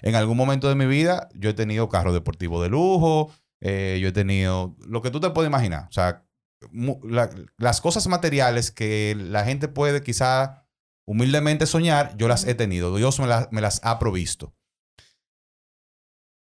En 0.01 0.15
algún 0.15 0.35
momento 0.35 0.67
de 0.67 0.75
mi 0.75 0.87
vida, 0.87 1.29
yo 1.35 1.51
he 1.51 1.53
tenido 1.53 1.87
carro 1.89 2.11
deportivo 2.11 2.61
de 2.61 2.69
lujo, 2.69 3.31
eh, 3.61 3.99
yo 4.01 4.07
he 4.09 4.11
tenido 4.11 4.75
lo 4.87 5.01
que 5.03 5.11
tú 5.11 5.19
te 5.19 5.29
puedes 5.29 5.47
imaginar. 5.47 5.85
O 5.87 5.91
sea, 5.93 6.24
la- 6.71 7.29
las 7.57 7.81
cosas 7.81 8.07
materiales 8.07 8.71
que 8.71 9.15
la 9.17 9.43
gente 9.45 9.67
puede 9.67 10.03
quizá 10.03 10.67
humildemente 11.07 11.65
soñar, 11.65 12.15
yo 12.17 12.27
las 12.27 12.45
he 12.45 12.55
tenido. 12.55 12.95
Dios 12.95 13.19
me 13.19 13.27
las, 13.27 13.51
me 13.51 13.61
las 13.61 13.79
ha 13.83 13.99
provisto. 13.99 14.55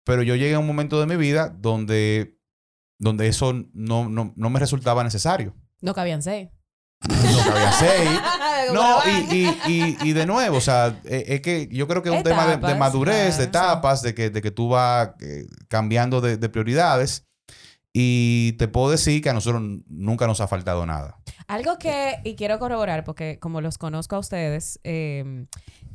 Pero 0.06 0.23
yo 0.23 0.36
llegué 0.36 0.56
a 0.56 0.60
un 0.60 0.67
momento 0.67 0.99
de 0.99 1.06
mi 1.06 1.15
vida 1.17 1.49
donde, 1.49 2.39
donde 2.99 3.27
eso 3.27 3.53
no, 3.73 4.10
no, 4.10 4.34
no 4.36 4.49
me 4.49 4.60
resultaba 4.60 5.03
necesario. 5.03 5.53
No 5.82 5.93
cabían 5.93 6.23
seis. 6.23 6.49
No 7.08 7.43
cabía 7.45 7.71
seis. 7.73 8.10
No, 8.73 8.99
y, 9.06 9.34
y, 9.34 9.47
y, 9.67 9.97
y 10.10 10.13
de 10.13 10.25
nuevo, 10.25 10.58
o 10.58 10.62
sea, 10.62 10.99
eh, 11.06 11.23
es 11.27 11.41
que 11.41 11.69
yo 11.71 11.88
creo 11.88 12.01
que 12.01 12.10
es 12.10 12.15
un 12.15 12.23
tema 12.23 12.58
de, 12.58 12.75
madurez, 12.75 13.38
de 13.38 13.43
sí. 13.43 13.47
etapas, 13.47 14.01
de, 14.01 14.13
que, 14.13 14.30
de 14.30 14.41
que 14.41 14.51
tú 14.51 14.67
vas 14.69 15.12
eh, 15.21 15.45
cambiando 15.69 16.19
de, 16.19 16.36
de 16.36 16.49
prioridades. 16.49 17.27
Y 18.00 18.52
te 18.60 18.68
puedo 18.68 18.92
decir 18.92 19.24
que 19.24 19.30
a 19.32 19.34
nosotros 19.34 19.60
nunca 19.88 20.28
nos 20.28 20.40
ha 20.40 20.48
faltado 20.48 20.86
nada. 20.86 21.18
Algo 21.48 21.80
que, 21.80 22.20
y 22.24 22.36
quiero 22.36 22.60
corroborar, 22.60 23.04
porque 23.04 23.40
como 23.40 23.60
los 23.60 23.80
conozco 23.80 24.16
a 24.16 24.20
ustedes, 24.20 24.80
eh, 24.84 25.48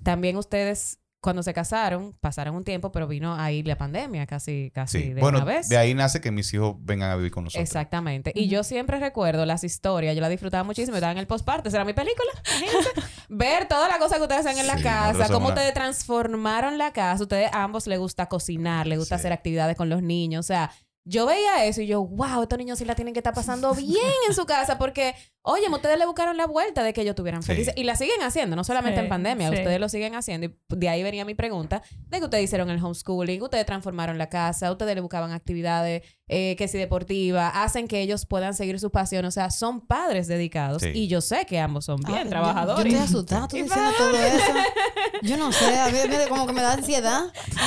también 0.03 0.37
ustedes 0.37 0.99
cuando 1.21 1.45
se 1.45 1.55
casaron, 1.55 2.17
pasaron 2.21 2.57
un 2.57 2.65
tiempo, 2.65 2.91
pero 2.91 3.07
vino 3.07 3.37
ahí 3.37 3.63
la 3.63 3.79
pandemia 3.79 4.27
casi, 4.27 4.73
casi 4.75 4.99
Sí. 5.01 5.13
de 5.13 5.21
Bueno, 5.21 5.39
una 5.39 5.45
vez. 5.45 5.69
de 5.69 5.77
ahí 5.77 5.95
nace 5.95 6.21
que 6.21 6.33
mis 6.33 6.53
hijos 6.53 6.75
vengan 6.81 7.13
a 7.13 7.15
vivir 7.17 7.31
con 7.31 7.45
nosotros. 7.45 7.63
Exactamente. 7.63 8.33
Y 8.35 8.49
yo 8.49 8.65
siempre 8.65 8.99
recuerdo 8.99 9.47
las 9.47 9.63
historias, 9.63 10.17
yo 10.17 10.21
la 10.21 10.29
disfrutaba 10.29 10.65
muchísimo, 10.65 10.97
estaba 10.97 11.13
en 11.13 11.19
el 11.19 11.29
postparto, 11.29 11.69
esa 11.69 11.77
era 11.79 11.85
mi 11.85 11.93
película. 11.93 12.29
Ver 13.29 13.69
todas 13.69 13.89
las 13.89 13.99
cosas 13.99 14.19
que 14.19 14.23
ustedes 14.23 14.45
hacen 14.45 14.59
en 14.59 14.67
la 14.67 14.79
Sí, 14.79 14.83
casa, 14.83 15.29
cómo 15.29 15.47
una- 15.47 15.55
ustedes 15.55 15.73
transformaron 15.75 16.77
la 16.77 16.93
casa, 16.93 17.23
ustedes 17.23 17.51
ambos 17.53 17.87
les 17.87 18.01
gusta 18.01 18.27
cocinar, 18.27 18.89
les 18.89 18.99
gusta 18.99 19.17
Sí. 19.17 19.21
hacer 19.21 19.33
actividades 19.33 19.77
con 19.77 19.89
los 19.89 20.03
niños, 20.03 20.41
o 20.45 20.49
sea, 20.49 20.73
yo 21.05 21.27
veía 21.27 21.65
eso 21.65 21.81
y 21.83 21.87
yo, 21.87 22.05
wow, 22.05 22.43
estos 22.43 22.59
niños 22.59 22.79
sí 22.79 22.85
la 22.85 22.95
tienen 22.95 23.13
que 23.15 23.21
estar 23.21 23.35
pasando 23.35 23.75
bien 23.75 23.97
en 24.29 24.35
su 24.35 24.47
casa 24.47 24.79
porque 24.79 25.15
Oye, 25.45 25.69
ustedes 25.69 25.99
le 25.99 26.07
buscaron 26.07 26.37
la 26.37 26.47
vuelta 26.47 26.85
de 26.85 26.93
que 26.93 27.01
ellos 27.01 27.15
estuvieran 27.15 27.43
Sí. 27.43 27.49
felices. 27.49 27.75
Y 27.77 27.83
la 27.83 27.97
siguen 27.97 28.23
haciendo, 28.23 28.55
no 28.55 28.63
solamente 28.63 29.01
Sí, 29.01 29.03
en 29.03 29.09
pandemia, 29.09 29.49
sí. 29.49 29.57
ustedes 29.57 29.81
lo 29.81 29.89
siguen 29.89 30.15
haciendo. 30.15 30.47
Y 30.47 30.55
de 30.69 30.89
ahí 30.89 31.03
venía 31.03 31.25
mi 31.25 31.35
pregunta, 31.35 31.83
de 32.07 32.19
que 32.21 32.25
ustedes 32.27 32.45
hicieron 32.45 32.71
el 32.71 32.79
homeschooling, 32.81 33.43
ustedes 33.43 33.67
transformaron 33.67 34.19
la 34.19 34.29
casa, 34.29 34.71
ustedes 34.71 34.95
le 34.95 35.01
buscaban 35.01 35.33
actividades, 35.33 36.03
eh, 36.33 36.57
que 36.57 36.67
si 36.67 36.79
deportiva, 36.79 37.49
hacen 37.49 37.87
que 37.87 38.01
ellos 38.01 38.25
puedan 38.27 38.55
seguir 38.55 38.81
su 38.81 38.91
pasión. 38.91 39.25
O 39.27 39.31
sea, 39.31 39.51
son 39.51 39.81
padres 39.81 40.27
dedicados. 40.27 40.83
Sí. 40.83 40.91
Y 40.95 41.07
yo 41.09 41.21
sé 41.21 41.45
que 41.47 41.61
ambos 41.61 41.85
son 41.85 42.01
bien 42.01 42.25
yo- 42.25 42.29
trabajadores. 42.31 42.93
Yo, 42.93 42.99
estoy 42.99 43.17
asustada, 43.17 43.49
tú 43.49 43.57
diciendo 43.63 43.91
todo 43.99 44.17
eso. 44.17 44.53
Yo 45.23 45.37
no 45.37 45.53
sé, 45.53 45.79
a 45.79 45.87
mí 45.89 45.99
me- 46.09 46.27
como 46.29 46.47
que 46.49 46.53
me 46.53 46.63
da 46.63 46.73
ansiedad. 46.73 47.21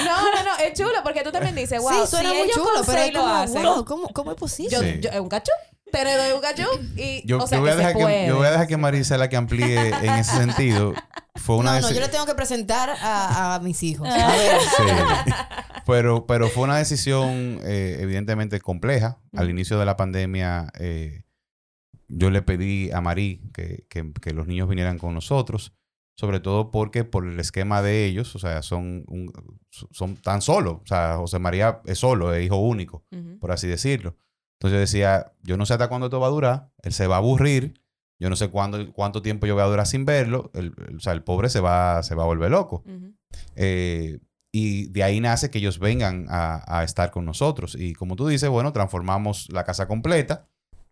No, 0.05 0.21
no, 0.21 0.43
no, 0.43 0.57
es 0.61 0.73
chulo 0.77 0.91
porque 1.03 1.23
tú 1.23 1.31
también 1.31 1.55
dices, 1.55 1.79
wow, 1.79 1.91
sí, 2.01 2.07
suena 2.09 2.29
si 2.31 2.35
muy 2.35 2.43
ellos 2.45 2.55
chulo, 2.57 2.81
pero 2.85 2.99
es 3.01 3.13
lo 3.13 3.21
como, 3.21 3.33
hacen. 3.33 3.63
wow, 3.63 3.85
¿cómo, 3.85 4.07
¿cómo 4.09 4.31
es 4.31 4.37
posible? 4.37 4.71
Yo, 4.71 4.81
Sí. 4.81 4.99
yo, 4.99 5.09
es 5.09 5.19
un 5.19 5.29
cachú. 5.29 5.51
Te 5.91 6.33
un 6.33 6.41
cachú 6.41 6.63
y, 6.97 7.25
Yo, 7.25 7.37
o 7.37 7.47
sea, 7.47 7.57
yo 7.57 7.61
voy 7.61 7.69
a 7.69 7.73
que 7.73 7.77
dejar 7.77 7.95
que, 7.95 8.01
puede. 8.03 8.27
yo 8.27 8.35
voy 8.37 8.47
a 8.47 8.51
dejar 8.51 8.67
que 8.67 8.77
Marisa 8.77 9.17
la 9.17 9.29
que 9.29 9.37
amplíe 9.37 9.89
en 9.89 10.09
ese 10.15 10.35
sentido. 10.35 10.93
Fue 11.35 11.57
una 11.57 11.79
no, 11.79 11.87
no, 11.87 11.93
yo 11.93 11.99
le 12.01 12.09
tengo 12.09 12.25
que 12.25 12.33
presentar 12.35 12.89
a, 12.89 13.55
a 13.55 13.59
mis 13.59 13.81
hijos. 13.83 14.07
Ah. 14.11 14.27
A 14.29 14.37
ver. 14.37 14.61
Sí. 14.61 15.31
Pero, 15.85 16.25
pero 16.25 16.49
fue 16.49 16.63
una 16.63 16.77
decisión 16.77 17.59
eh, 17.63 17.97
evidentemente 17.99 18.59
compleja. 18.59 19.21
Al 19.35 19.49
inicio 19.49 19.77
de 19.79 19.85
la 19.85 19.95
pandemia, 19.95 20.71
eh, 20.79 21.23
yo 22.07 22.29
le 22.31 22.41
pedí 22.41 22.89
a 22.91 23.01
Marí 23.01 23.41
que, 23.53 23.85
que- 23.89 24.11
que 24.21 24.31
los 24.33 24.47
niños 24.47 24.67
vinieran 24.67 24.97
con 24.97 25.13
nosotros, 25.13 25.73
sobre 26.17 26.39
todo 26.39 26.71
porque 26.71 27.03
por 27.03 27.25
el 27.27 27.39
esquema 27.39 27.81
de 27.83 28.05
ellos, 28.05 28.35
o 28.35 28.39
sea, 28.39 28.61
son, 28.63 29.03
un- 29.07 29.31
son 29.91 30.15
tan 30.17 30.41
solos. 30.41 30.77
O 30.83 30.87
sea, 30.87 31.17
José 31.17 31.37
María 31.39 31.81
es 31.85 31.99
solo, 31.99 32.33
es 32.33 32.43
hijo 32.45 32.57
único, 32.57 33.05
por 33.39 33.51
así 33.51 33.67
decirlo. 33.67 34.17
Entonces 34.59 34.75
yo 34.75 34.79
decía, 34.79 35.33
yo 35.43 35.57
no 35.57 35.65
sé 35.65 35.73
hasta 35.73 35.87
cuándo 35.89 36.07
esto 36.07 36.19
va 36.19 36.27
a 36.27 36.31
durar, 36.31 36.69
él 36.83 36.93
se 36.93 37.07
va 37.07 37.15
a 37.15 37.19
aburrir, 37.19 37.81
yo 38.19 38.29
no 38.29 38.35
sé 38.35 38.47
cuándo, 38.49 38.91
cuánto 38.93 39.21
tiempo 39.21 39.45
yo 39.45 39.53
voy 39.55 39.63
a 39.63 39.67
durar 39.67 39.85
sin 39.85 40.05
verlo, 40.05 40.49
el, 40.53 40.73
el- 40.87 40.95
o 40.97 40.99
sea, 40.99 41.13
el 41.13 41.23
pobre 41.23 41.49
se 41.49 41.59
va, 41.59 42.01
se 42.03 42.15
va 42.15 42.23
a 42.23 42.27
volver 42.27 42.49
loco. 42.51 42.83
Eh, 43.55 44.19
y 44.51 44.87
de 44.87 45.03
ahí 45.03 45.19
nace 45.19 45.49
que 45.49 45.57
ellos 45.57 45.79
vengan 45.79 46.27
a, 46.29 46.63
a 46.79 46.83
estar 46.85 47.11
con 47.11 47.25
nosotros. 47.25 47.75
Y 47.77 47.93
como 47.93 48.15
tú 48.15 48.27
dices, 48.27 48.49
bueno, 48.49 48.71
transformamos 48.71 49.47
la 49.51 49.65
casa 49.65 49.85
completa. 49.87 50.47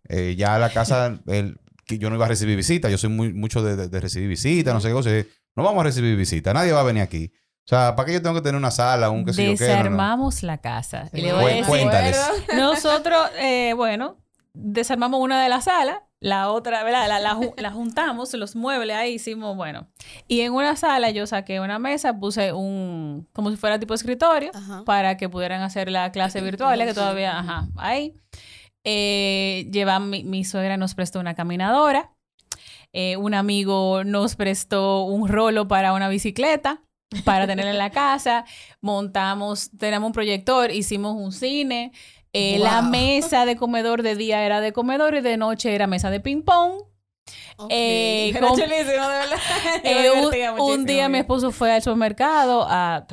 Eh, 0.09 0.35
ya 0.37 0.57
la 0.59 0.69
casa, 0.69 1.21
el, 1.27 1.57
que 1.85 1.97
yo 1.97 2.09
no 2.09 2.17
iba 2.17 2.25
a 2.25 2.29
recibir 2.29 2.57
visitas. 2.57 2.91
Yo 2.91 2.97
soy 2.97 3.09
muy, 3.09 3.33
mucho 3.33 3.63
de, 3.63 3.77
de- 3.77 3.87
de 3.87 3.99
recibir 4.01 4.27
visitas, 4.27 4.73
no 4.73 4.81
sé 4.81 4.89
qué 4.89 4.93
cosa. 4.93 5.09
No 5.55 5.63
vamos 5.63 5.79
a 5.81 5.83
recibir 5.85 6.17
visitas. 6.17 6.53
Nadie 6.53 6.73
va 6.73 6.81
a 6.81 6.83
venir 6.83 7.03
aquí. 7.03 7.31
O 7.65 7.69
sea, 7.69 7.95
¿para 7.95 8.07
qué 8.07 8.13
yo 8.13 8.21
tengo 8.21 8.35
que 8.35 8.41
tener 8.41 8.57
una 8.57 8.71
sala, 8.71 9.09
un 9.09 9.23
qué 9.23 9.31
sé 9.31 9.45
yo 9.45 9.57
qué? 9.57 9.67
No, 9.67 9.69
no. 9.69 9.75
Desarmamos 9.77 10.43
la 10.43 10.57
casa. 10.57 11.09
Y 11.13 11.21
le 11.21 11.31
voy 11.31 11.45
a 11.45 11.47
decir, 11.47 11.65
cuéntales. 11.65 12.19
nosotros, 12.57 13.29
eh, 13.39 13.73
bueno, 13.73 14.17
desarmamos 14.53 15.21
una 15.21 15.41
de 15.41 15.47
las 15.47 15.63
salas, 15.63 15.99
la 16.19 16.49
otra, 16.51 16.83
¿verdad? 16.83 17.07
La, 17.07 17.19
la 17.21 17.37
la 17.55 17.71
juntamos, 17.71 18.33
los 18.33 18.57
muebles 18.57 18.97
ahí 18.97 19.13
hicimos, 19.13 19.55
bueno. 19.55 19.87
Y 20.27 20.41
en 20.41 20.51
una 20.51 20.75
sala 20.75 21.09
yo 21.11 21.25
saqué 21.25 21.61
una 21.61 21.79
mesa, 21.79 22.19
puse 22.19 22.51
un, 22.51 23.29
como 23.31 23.49
si 23.49 23.55
fuera 23.55 23.79
tipo 23.79 23.93
escritorio, 23.93 24.51
Ajá. 24.53 24.83
para 24.83 25.15
que 25.15 25.29
pudieran 25.29 25.61
hacer 25.61 25.89
la 25.89 26.11
clase 26.11 26.41
virtual, 26.41 26.79
que 26.79 26.93
todavía, 26.93 27.39
ajá, 27.39 27.67
ahí. 27.77 28.13
Eh, 28.85 29.69
lleva, 29.71 29.99
mi, 29.99 30.25
mi 30.25 30.43
suegra 30.43 30.75
nos 30.75 30.95
prestó 30.95 31.21
una 31.21 31.33
caminadora. 31.33 32.11
Eh, 32.91 33.15
un 33.17 33.33
amigo 33.33 34.03
nos 34.03 34.35
prestó 34.35 35.03
un 35.05 35.27
rolo 35.29 35.67
para 35.67 35.93
una 35.93 36.09
bicicleta 36.09 36.81
para 37.25 37.47
tener 37.47 37.67
en 37.67 37.77
la 37.77 37.89
casa. 37.89 38.45
Montamos, 38.81 39.71
tenemos 39.77 40.07
un 40.07 40.13
proyector, 40.13 40.71
hicimos 40.71 41.15
un 41.15 41.31
cine. 41.31 41.91
Eh, 42.33 42.57
La 42.59 42.81
mesa 42.81 43.45
de 43.45 43.55
comedor 43.55 44.01
de 44.01 44.15
día 44.15 44.43
era 44.43 44.59
de 44.59 44.73
comedor 44.73 45.15
y 45.15 45.21
de 45.21 45.37
noche 45.37 45.75
era 45.75 45.85
mesa 45.85 46.09
de 46.09 46.19
ping-pong. 46.19 46.81
Ok. 47.57 47.67
Eh, 47.69 48.29
Era 48.29 48.39
com- 48.39 48.57
chulísimo, 48.57 48.83
de 48.85 48.95
verdad. 48.95 49.37
Yo 49.83 50.31
me 50.31 50.39
eh, 50.39 50.51
un- 50.59 50.85
día 50.85 51.09
mi 51.09 51.19
esposo 51.19 51.51
fue 51.51 51.71
al 51.71 51.81
supermercado 51.81 52.65
a, 52.67 53.05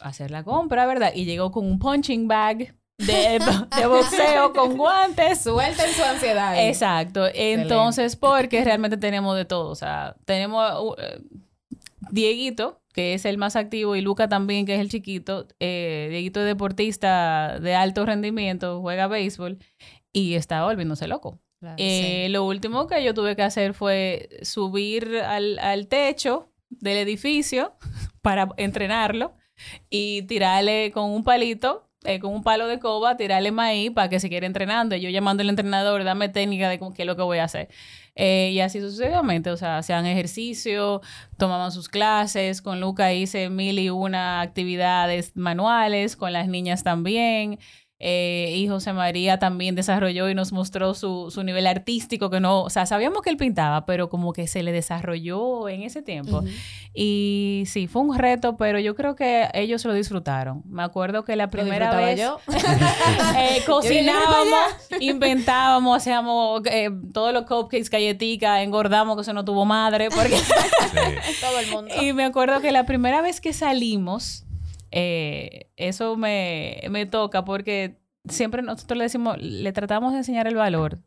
hacer 0.00 0.30
la 0.30 0.42
compra, 0.42 0.86
¿verdad? 0.86 1.12
Y 1.14 1.24
llegó 1.24 1.50
con 1.52 1.64
un 1.64 1.78
punching 1.78 2.26
bag 2.28 2.74
de, 2.98 3.38
de 3.76 3.86
boxeo 3.86 4.52
con 4.52 4.76
guantes. 4.76 5.42
Suelten 5.42 5.92
su 5.92 6.02
ansiedad. 6.02 6.68
Exacto. 6.68 7.26
Entonces, 7.32 8.16
porque 8.16 8.64
realmente 8.64 8.96
tenemos 8.96 9.36
de 9.36 9.44
todo. 9.44 9.70
O 9.70 9.76
sea, 9.76 10.16
tenemos 10.24 10.72
uh, 10.82 10.94
eh, 10.98 11.20
Dieguito, 12.10 12.80
que 12.98 13.14
es 13.14 13.24
el 13.26 13.38
más 13.38 13.54
activo, 13.54 13.94
y 13.94 14.00
Luca 14.00 14.28
también, 14.28 14.66
que 14.66 14.74
es 14.74 14.80
el 14.80 14.88
chiquito. 14.88 15.46
Eh, 15.60 16.08
Dieguito 16.10 16.40
es 16.40 16.46
deportista 16.46 17.60
de 17.60 17.76
alto 17.76 18.04
rendimiento, 18.04 18.80
juega 18.80 19.06
béisbol 19.06 19.58
y 20.12 20.34
está 20.34 20.64
volviéndose 20.64 21.06
loco. 21.06 21.38
Claro, 21.60 21.76
Eh, 21.78 22.24
sí. 22.26 22.32
Lo 22.32 22.44
último 22.44 22.88
que 22.88 23.04
yo 23.04 23.14
tuve 23.14 23.36
que 23.36 23.42
hacer 23.42 23.72
fue 23.72 24.28
subir 24.42 25.18
al, 25.24 25.60
al 25.60 25.86
techo 25.86 26.50
del 26.70 26.96
edificio 26.96 27.76
para 28.20 28.48
entrenarlo 28.56 29.36
y 29.88 30.22
tirarle 30.22 30.90
con 30.90 31.10
un 31.10 31.22
palito, 31.22 31.88
eh, 32.02 32.18
con 32.18 32.34
un 32.34 32.42
palo 32.42 32.66
de 32.66 32.80
coba, 32.80 33.16
tirarle 33.16 33.52
maíz 33.52 33.92
para 33.92 34.08
que 34.08 34.18
se 34.18 34.28
quiera 34.28 34.46
entrenando. 34.48 34.96
Y 34.96 35.02
yo 35.02 35.10
llamando 35.10 35.42
al 35.42 35.50
entrenador, 35.50 36.02
dame 36.02 36.28
técnica 36.30 36.68
de 36.68 36.80
qué 36.80 37.02
es 37.02 37.06
lo 37.06 37.14
que 37.14 37.22
voy 37.22 37.38
a 37.38 37.44
hacer. 37.44 37.68
Eh, 38.20 38.50
y 38.52 38.60
así 38.60 38.80
sucesivamente, 38.80 39.50
o 39.50 39.56
sea, 39.56 39.78
hacían 39.78 40.04
ejercicio, 40.04 41.00
tomaban 41.38 41.70
sus 41.70 41.88
clases. 41.88 42.60
Con 42.60 42.80
Luca 42.80 43.12
hice 43.14 43.48
mil 43.48 43.78
y 43.78 43.90
una 43.90 44.40
actividades 44.40 45.36
manuales, 45.36 46.16
con 46.16 46.32
las 46.32 46.48
niñas 46.48 46.82
también. 46.82 47.60
Eh, 48.00 48.54
y 48.56 48.68
José 48.68 48.92
María 48.92 49.40
también 49.40 49.74
desarrolló 49.74 50.28
y 50.28 50.34
nos 50.34 50.52
mostró 50.52 50.94
su, 50.94 51.32
su 51.32 51.42
nivel 51.42 51.66
artístico, 51.66 52.30
que 52.30 52.38
no, 52.38 52.62
o 52.62 52.70
sea, 52.70 52.86
sabíamos 52.86 53.22
que 53.22 53.30
él 53.30 53.36
pintaba, 53.36 53.86
pero 53.86 54.08
como 54.08 54.32
que 54.32 54.46
se 54.46 54.62
le 54.62 54.70
desarrolló 54.70 55.68
en 55.68 55.82
ese 55.82 56.02
tiempo. 56.02 56.44
Y 56.94 57.64
sí, 57.66 57.88
fue 57.88 58.02
un 58.02 58.16
reto, 58.16 58.56
pero 58.56 58.78
yo 58.78 58.94
creo 58.94 59.16
que 59.16 59.48
ellos 59.52 59.84
lo 59.84 59.94
disfrutaron. 59.94 60.62
Me 60.66 60.82
acuerdo 60.84 61.24
que 61.24 61.34
la 61.34 61.50
primera 61.50 61.94
vez 61.96 62.20
yo. 62.20 62.38
eh, 63.36 63.62
Yo 63.68 63.80
dije, 63.80 64.04
"Yo 64.06 64.12
voy 64.12 64.20
para 64.20 64.20
cocinábamos, 64.20 64.58
inventábamos, 65.00 65.96
hacíamos 65.96 66.62
eh, 66.66 66.90
todos 67.12 67.32
los 67.32 67.46
cupcakes, 67.46 67.90
galleticas, 67.90 68.62
engordamos 68.62 69.16
que 69.16 69.22
eso 69.22 69.32
no 69.32 69.44
tuvo 69.44 69.64
madre. 69.64 70.08
Porque... 70.10 70.36
Sí. 70.36 70.44
Todo 71.40 71.58
el 71.58 71.70
mundo. 71.70 71.94
y 72.00 72.12
me 72.12 72.24
acuerdo 72.24 72.60
que 72.60 72.72
la 72.72 72.84
primera 72.86 73.22
vez 73.22 73.40
que 73.40 73.52
salimos, 73.52 74.44
eh, 74.90 75.70
eso 75.76 76.16
me, 76.16 76.80
me 76.90 77.06
toca 77.06 77.44
porque 77.44 77.98
siempre 78.28 78.62
nosotros 78.62 78.96
le 78.98 79.04
decimos, 79.04 79.36
le 79.40 79.72
tratamos 79.72 80.12
de 80.12 80.18
enseñar 80.18 80.46
el 80.46 80.54
valor 80.56 80.98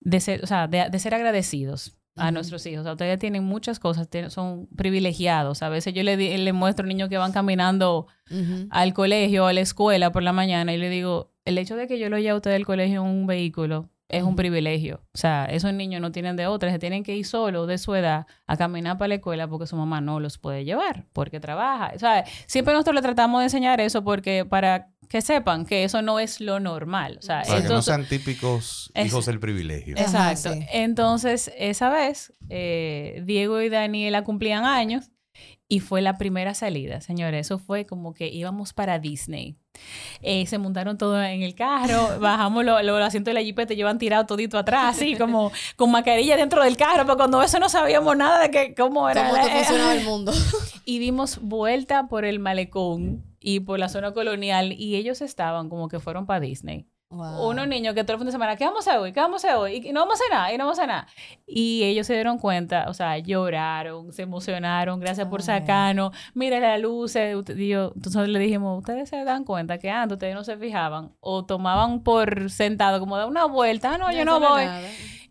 de 0.00 0.20
ser, 0.20 0.42
o 0.44 0.46
sea, 0.46 0.66
de, 0.68 0.88
de 0.90 0.98
ser 0.98 1.14
agradecidos 1.14 1.96
a 2.16 2.30
nuestros 2.32 2.66
hijos. 2.66 2.80
O 2.80 2.82
sea, 2.84 2.92
ustedes 2.92 3.18
tienen 3.18 3.44
muchas 3.44 3.78
cosas, 3.78 4.08
tienen- 4.08 4.30
son 4.30 4.66
privilegiados. 4.76 5.62
A 5.62 5.68
veces 5.68 5.94
yo 5.94 6.02
le, 6.02 6.16
le 6.16 6.52
muestro 6.52 6.84
niños 6.86 7.08
que 7.08 7.18
van 7.18 7.32
caminando 7.32 8.06
al 8.70 8.92
colegio 8.92 9.44
o 9.44 9.46
a 9.46 9.52
la 9.52 9.60
escuela 9.60 10.10
por 10.12 10.22
la 10.22 10.32
mañana 10.32 10.72
y 10.74 10.78
le 10.78 10.88
digo, 10.90 11.32
el 11.44 11.58
hecho 11.58 11.76
de 11.76 11.86
que 11.86 11.98
yo 11.98 12.08
lo 12.10 12.16
lleve 12.18 12.30
a 12.30 12.36
usted 12.36 12.50
del 12.50 12.66
colegio 12.66 13.02
en 13.02 13.06
un 13.08 13.26
vehículo 13.26 13.88
es 14.08 14.22
un 14.22 14.36
privilegio. 14.36 15.02
O 15.14 15.18
sea, 15.18 15.44
esos 15.46 15.72
niños 15.74 16.00
no 16.00 16.10
tienen 16.12 16.36
de 16.36 16.46
otra, 16.46 16.70
se 16.70 16.78
tienen 16.78 17.02
que 17.04 17.14
ir 17.16 17.26
solos 17.26 17.68
de 17.68 17.76
su 17.78 17.94
edad 17.94 18.26
a 18.46 18.56
caminar 18.56 18.96
para 18.98 19.08
la 19.08 19.14
escuela 19.16 19.48
porque 19.48 19.66
su 19.66 19.76
mamá 19.76 20.00
no 20.00 20.18
los 20.20 20.38
puede 20.38 20.64
llevar, 20.64 21.06
porque 21.12 21.40
trabaja. 21.40 21.92
O 21.94 21.98
sea, 21.98 22.24
siempre 22.46 22.72
nosotros 22.72 22.94
le 22.94 23.02
tratamos 23.02 23.40
de 23.40 23.44
enseñar 23.44 23.80
eso 23.80 24.02
porque 24.04 24.44
para 24.44 24.88
que 25.08 25.20
sepan 25.22 25.64
que 25.64 25.84
eso 25.84 26.02
no 26.02 26.20
es 26.20 26.40
lo 26.40 26.60
normal. 26.60 27.16
O 27.18 27.22
sea, 27.22 27.36
Para 27.42 27.46
que 27.46 27.50
no 27.54 27.58
entonces- 27.60 27.84
sean 27.94 28.06
típicos 28.06 28.90
Es- 28.94 29.06
hijos 29.06 29.26
del 29.26 29.40
privilegio. 29.40 29.94
Ajá, 29.98 30.30
Exacto. 30.32 30.58
sí. 30.60 30.66
Entonces, 30.72 31.50
esa 31.56 31.88
vez, 31.90 32.32
eh, 32.50 33.22
Diego 33.24 33.60
y 33.62 33.68
Daniela 33.68 34.24
cumplían 34.24 34.64
años 34.64 35.10
y 35.68 35.80
fue 35.80 36.00
la 36.00 36.16
primera 36.16 36.54
salida, 36.54 37.02
señores. 37.02 37.46
Eso 37.46 37.58
fue 37.58 37.84
como 37.84 38.14
que 38.14 38.28
íbamos 38.28 38.72
para 38.72 38.98
Disney. 38.98 39.56
Eh, 40.22 40.46
se 40.46 40.58
montaron 40.58 40.96
todo 40.96 41.22
en 41.22 41.42
el 41.42 41.54
carro, 41.54 42.18
bajamos 42.20 42.64
los 42.64 42.82
lo, 42.82 42.98
los 42.98 43.06
asientos 43.06 43.30
de 43.30 43.34
la 43.34 43.42
jeepeta, 43.42 43.74
llevan 43.74 43.98
tirado 43.98 44.26
todito 44.26 44.58
atrás, 44.58 44.96
así 44.96 45.14
como 45.16 45.52
con 45.76 45.90
mascarilla 45.90 46.36
dentro 46.36 46.64
del 46.64 46.76
carro, 46.76 47.04
pero 47.04 47.16
cuando 47.16 47.42
eso 47.42 47.58
no 47.58 47.68
sabíamos 47.68 48.16
nada 48.16 48.40
de 48.40 48.50
que, 48.50 48.74
cómo 48.74 49.08
era. 49.08 49.28
¿Cómo 49.28 49.42
que 49.42 49.50
funcionaba 49.50 49.94
el 49.94 50.04
mundo? 50.04 50.32
y 50.84 50.98
dimos 50.98 51.38
vuelta 51.42 52.08
por 52.08 52.24
el 52.24 52.38
malecón 52.38 53.22
y 53.38 53.60
por 53.60 53.78
la 53.78 53.88
zona 53.88 54.12
colonial 54.12 54.72
y 54.72 54.96
ellos 54.96 55.20
estaban 55.20 55.68
como 55.68 55.88
que 55.88 56.00
fueron 56.00 56.24
para 56.26 56.40
Disney. 56.40 56.86
Wow. 57.10 57.48
Unos 57.48 57.66
niños 57.66 57.94
que 57.94 58.04
todo 58.04 58.12
el 58.14 58.18
fin 58.18 58.26
de 58.26 58.32
semana, 58.32 58.54
¿qué 58.56 58.66
vamos 58.66 58.86
a 58.86 58.90
hacer 58.90 59.00
hoy? 59.00 59.12
¿Qué 59.12 59.20
vamos 59.20 59.42
a 59.42 59.48
hacer 59.48 59.58
hoy? 59.58 59.76
Y 59.88 59.92
no 59.92 60.00
vamos 60.00 60.20
a 60.20 60.24
hacer 60.24 60.30
nada, 60.30 60.52
y 60.52 60.58
no 60.58 60.64
vamos 60.64 60.78
a 60.78 60.82
hacer 60.82 60.88
nada. 60.88 61.06
Y 61.46 61.82
ellos 61.84 62.06
se 62.06 62.12
dieron 62.12 62.38
cuenta, 62.38 62.84
o 62.88 62.92
sea, 62.92 63.16
lloraron, 63.16 64.12
se 64.12 64.22
emocionaron, 64.22 65.00
gracias 65.00 65.26
por 65.28 65.40
sacarnos, 65.42 66.14
mira. 66.34 66.58
Usted- 66.86 67.56
y 67.56 67.68
yo- 67.68 67.92
entonces 67.96 68.28
le 68.28 68.38
dijimos, 68.38 68.78
ustedes 68.78 69.08
se 69.08 69.24
dan 69.24 69.44
cuenta 69.44 69.78
que 69.78 69.90
antes 69.90 70.16
ustedes 70.16 70.34
no 70.34 70.44
se 70.44 70.58
fijaban 70.58 71.12
o 71.20 71.46
tomaban 71.46 72.02
por 72.02 72.50
sentado 72.50 73.00
como 73.00 73.16
da 73.16 73.24
una 73.26 73.46
vuelta, 73.46 73.94
ah, 73.94 73.98
no, 73.98 74.12
yo 74.12 74.24
no 74.26 74.38
voy. 74.40 74.64
nada. 74.66 74.88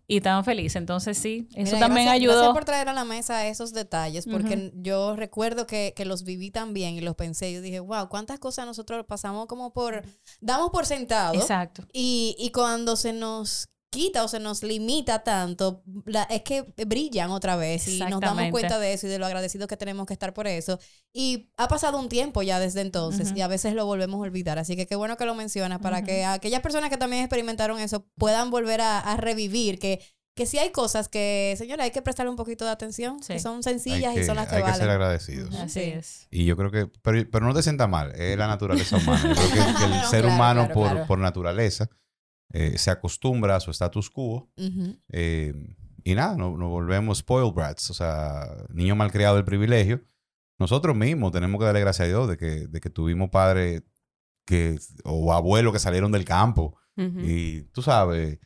Y 0.10 0.18
estaban 0.18 0.46
felices. 0.46 0.78
Entonces 0.78 1.18
sí, 1.18 1.50
eso 1.54 1.76
Mira, 1.76 1.80
también 1.88 2.06
gracias- 2.06 2.14
ayudó. 2.22 2.34
Gracias 2.36 2.54
por 2.54 2.64
traer 2.66 2.88
a 2.90 2.94
la 2.94 3.04
mesa 3.04 3.46
esos 3.48 3.74
detalles, 3.74 4.26
porque 4.26 4.72
Ujú. 4.74 4.82
yo 4.82 5.16
recuerdo 5.18 5.68
que, 5.68 5.94
que 5.96 6.06
los 6.06 6.24
viví 6.24 6.50
también 6.50 6.96
y 6.96 7.02
los 7.02 7.16
pensé. 7.16 7.52
Yo 7.52 7.62
dije, 7.62 7.82
wow, 7.82 8.08
cuántas 8.08 8.40
cosas 8.40 8.66
nosotros 8.66 9.06
pasamos 9.06 9.48
como 9.48 9.74
por. 9.74 10.04
Damos 10.40 10.70
por 10.72 10.86
sentado. 10.86 11.34
Exacto. 11.34 11.84
Y, 11.92 12.36
y 12.40 12.52
cuando 12.52 12.96
se 12.96 13.12
nos 13.12 13.68
quita 13.90 14.24
o 14.24 14.28
se 14.28 14.40
nos 14.40 14.64
limita 14.64 15.24
tanto, 15.24 15.82
la- 16.06 16.24
es 16.24 16.42
que 16.44 16.64
brillan 16.86 17.32
otra 17.32 17.56
vez 17.56 17.88
y 17.88 18.00
nos 18.02 18.20
damos 18.20 18.52
cuenta 18.52 18.80
de 18.80 18.94
eso 18.94 19.08
y 19.08 19.10
de 19.10 19.18
lo 19.20 19.26
agradecidos 19.26 19.68
que 19.68 19.78
tenemos 19.78 20.06
que 20.06 20.14
estar 20.14 20.34
por 20.34 20.46
eso. 20.48 20.78
Y 21.14 21.50
ha 21.58 21.68
pasado 21.68 21.98
un 22.00 22.10
tiempo 22.10 22.42
ya 22.44 22.60
desde 22.60 22.82
entonces 22.82 23.30
Ujú. 23.30 23.38
y 23.38 23.42
a 23.42 23.48
veces 23.48 23.74
lo 23.74 23.86
volvemos 23.86 24.18
a 24.20 24.24
olvidar. 24.24 24.60
Así 24.60 24.76
que 24.76 24.88
qué 24.88 24.96
bueno 24.96 25.16
que 25.18 25.26
lo 25.26 25.36
mencionas 25.36 25.80
para 25.80 26.04
que 26.04 26.26
aquellas 26.26 26.62
personas 26.62 26.90
que 26.90 26.98
también 26.98 27.24
experimentaron 27.24 27.80
eso 27.80 28.06
puedan 28.18 28.52
volver 28.52 28.82
a, 28.82 29.00
a 29.00 29.18
revivir 29.18 29.80
que... 29.80 30.02
Que 30.36 30.46
sí 30.46 30.60
hay 30.60 30.70
cosas 30.72 31.10
que, 31.10 31.56
señora, 31.58 31.86
hay 31.86 31.90
que 31.90 32.04
prestarle 32.04 32.30
un 32.30 32.36
poquito 32.36 32.64
de 32.64 32.70
atención, 32.70 33.24
Sí. 33.24 33.34
que 33.34 33.40
son 33.40 33.64
sencillas 33.64 34.14
que, 34.14 34.22
y 34.22 34.24
son 34.24 34.36
las 34.36 34.48
que 34.48 34.58
hay 34.58 34.62
que 34.62 34.70
ser 34.70 34.82
valen. 34.82 34.92
agradecidos. 34.92 35.56
Así 35.56 35.80
Sí. 35.80 35.90
es. 35.90 36.28
Y 36.30 36.46
yo 36.46 36.56
creo 36.56 36.70
que, 36.70 36.86
pero, 37.02 37.28
pero 37.32 37.48
no 37.48 37.56
te 37.56 37.64
sientas 37.64 37.90
mal, 37.90 38.12
es 38.14 38.38
la 38.38 38.46
naturaleza 38.46 38.98
humana. 38.98 39.34
Yo 39.34 39.34
creo 39.34 39.66
que, 39.66 39.74
que 39.80 39.84
el 39.86 39.90
No, 40.04 40.10
ser 40.12 40.22
claro, 40.22 40.28
humano 40.36 40.60
claro, 40.66 40.74
por, 40.76 40.90
claro. 40.92 41.08
por 41.08 41.18
naturaleza 41.18 41.90
eh, 42.54 42.78
se 42.78 42.92
acostumbra 42.92 43.56
a 43.56 43.60
su 43.60 43.72
status 43.72 44.10
quo 44.10 44.50
eh, 45.10 45.54
y 46.04 46.16
nada, 46.16 46.38
no- 46.38 46.58
nos 46.58 46.70
volvemos 46.70 47.18
spoiled 47.20 47.54
brats, 47.54 47.90
o 47.90 47.94
sea, 47.94 48.48
niño 48.74 48.96
malcriado 48.96 49.36
del 49.36 49.46
privilegio. 49.46 50.02
Nosotros 50.60 50.96
mismos 50.96 51.32
tenemos 51.34 51.60
que 51.60 51.66
darle 51.66 51.82
gracias 51.82 52.06
a 52.06 52.08
Dios 52.10 52.28
de 52.30 52.38
que, 52.38 52.68
de 52.68 52.80
que 52.80 52.90
tuvimos 52.90 53.30
padres 53.30 53.84
que, 54.46 54.80
o 55.04 55.34
abuelos 55.34 55.74
que 55.74 55.80
salieron 55.80 56.12
del 56.12 56.24
campo 56.26 56.78
y 57.26 57.62
tú 57.74 57.82
sabes, 57.82 58.40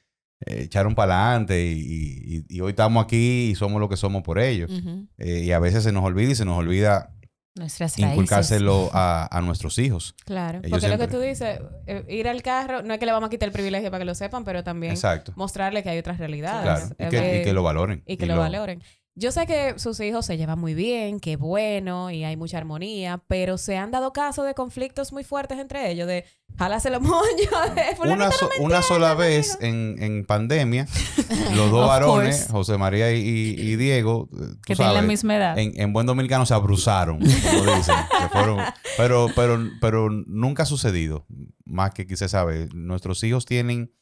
eh, 0.45 0.63
echaron 0.63 0.95
para 0.95 1.27
adelante 1.29 1.63
y, 1.63 1.79
y- 1.79 2.45
y 2.49 2.59
hoy 2.61 2.71
estamos 2.71 3.03
aquí 3.03 3.51
y 3.51 3.55
somos 3.55 3.79
lo 3.79 3.87
que 3.87 3.95
somos 3.97 4.23
por 4.23 4.39
ellos. 4.39 4.69
Eh, 5.17 5.43
y 5.45 5.51
a 5.51 5.59
veces 5.59 5.83
se 5.83 5.91
nos 5.91 6.03
olvida 6.03 6.31
y 6.31 6.35
se 6.35 6.43
nos 6.45 6.57
olvida 6.57 7.15
Nuestras 7.55 7.99
inculcárselo 7.99 8.89
a, 8.93 9.27
a 9.29 9.41
nuestros 9.41 9.77
hijos. 9.77 10.15
Claro, 10.25 10.59
Ellos 10.59 10.71
porque 10.71 10.87
lo 10.87 10.93
que 10.97 11.07
siempre- 11.09 11.17
tú 11.17 11.19
dices, 11.19 11.59
eh, 11.85 12.05
ir 12.07 12.27
al 12.29 12.41
carro, 12.41 12.81
no 12.81 12.93
es 12.93 12.99
que 12.99 13.05
le 13.05 13.11
vamos 13.11 13.27
a 13.27 13.29
quitar 13.29 13.47
el 13.47 13.53
privilegio 13.53 13.91
para 13.91 13.99
que 13.99 14.05
lo 14.05 14.15
sepan, 14.15 14.45
pero 14.45 14.63
también 14.63 14.93
Exacto. 14.93 15.33
mostrarle 15.35 15.83
que 15.83 15.89
hay 15.89 15.97
otras 15.99 16.17
realidades. 16.17 16.61
Claro. 16.63 16.95
Y 16.97 17.03
Eh, 17.03 17.09
que, 17.09 17.41
y 17.41 17.43
que 17.43 17.53
lo 17.53 17.61
valoren. 17.63 18.03
y 18.05 18.15
que 18.17 18.25
lo 18.25 18.37
valoren. 18.37 18.81
Yo 19.13 19.31
sé 19.33 19.45
que 19.45 19.77
sus 19.77 19.99
hijos 19.99 20.25
se 20.25 20.37
llevan 20.37 20.57
muy 20.57 20.73
bien, 20.73 21.19
que 21.19 21.35
bueno, 21.35 22.11
y 22.11 22.23
hay 22.23 22.37
mucha 22.37 22.57
armonía, 22.57 23.21
pero 23.27 23.57
se 23.57 23.75
han 23.77 23.91
dado 23.91 24.13
caso 24.13 24.43
de 24.43 24.53
conflictos 24.53 25.11
muy 25.11 25.25
fuertes 25.25 25.59
entre 25.59 25.91
ellos, 25.91 26.07
de 26.07 26.23
jálase 26.57 26.89
los 26.89 27.01
moños, 27.01 27.75
de 27.75 27.93
fulanito 27.97 28.25
Una, 28.25 28.31
so- 28.31 28.49
una 28.61 28.81
sola 28.81 29.09
no 29.09 29.17
vez 29.19 29.57
en, 29.59 29.95
en 30.01 30.25
pandemia, 30.25 30.87
los 31.55 31.69
dos 31.71 31.87
varones, 31.87 32.37
course. 32.37 32.51
José 32.53 32.77
María 32.77 33.11
y, 33.13 33.19
y 33.19 33.75
Diego, 33.75 34.29
eh, 34.31 34.37
tú 34.37 34.59
Que 34.65 34.75
tienen 34.77 34.93
la 34.93 34.99
sabes, 35.01 35.07
misma 35.09 35.35
edad. 35.35 35.57
en, 35.59 35.73
en 35.79 35.91
buen 35.91 36.05
dominicano 36.07 36.45
se 36.45 36.53
abruzaron, 36.53 37.19
como 37.19 37.75
dicen. 37.75 37.95
Se 38.21 38.29
fueron- 38.29 38.61
pero, 38.95 39.27
pero, 39.35 39.59
pero 39.81 40.09
nunca 40.09 40.63
ha 40.63 40.65
sucedido. 40.65 41.25
Más 41.65 41.91
que 41.93 42.07
quise 42.07 42.29
saber, 42.29 42.73
nuestros 42.73 43.21
hijos 43.25 43.45
tienen 43.45 43.93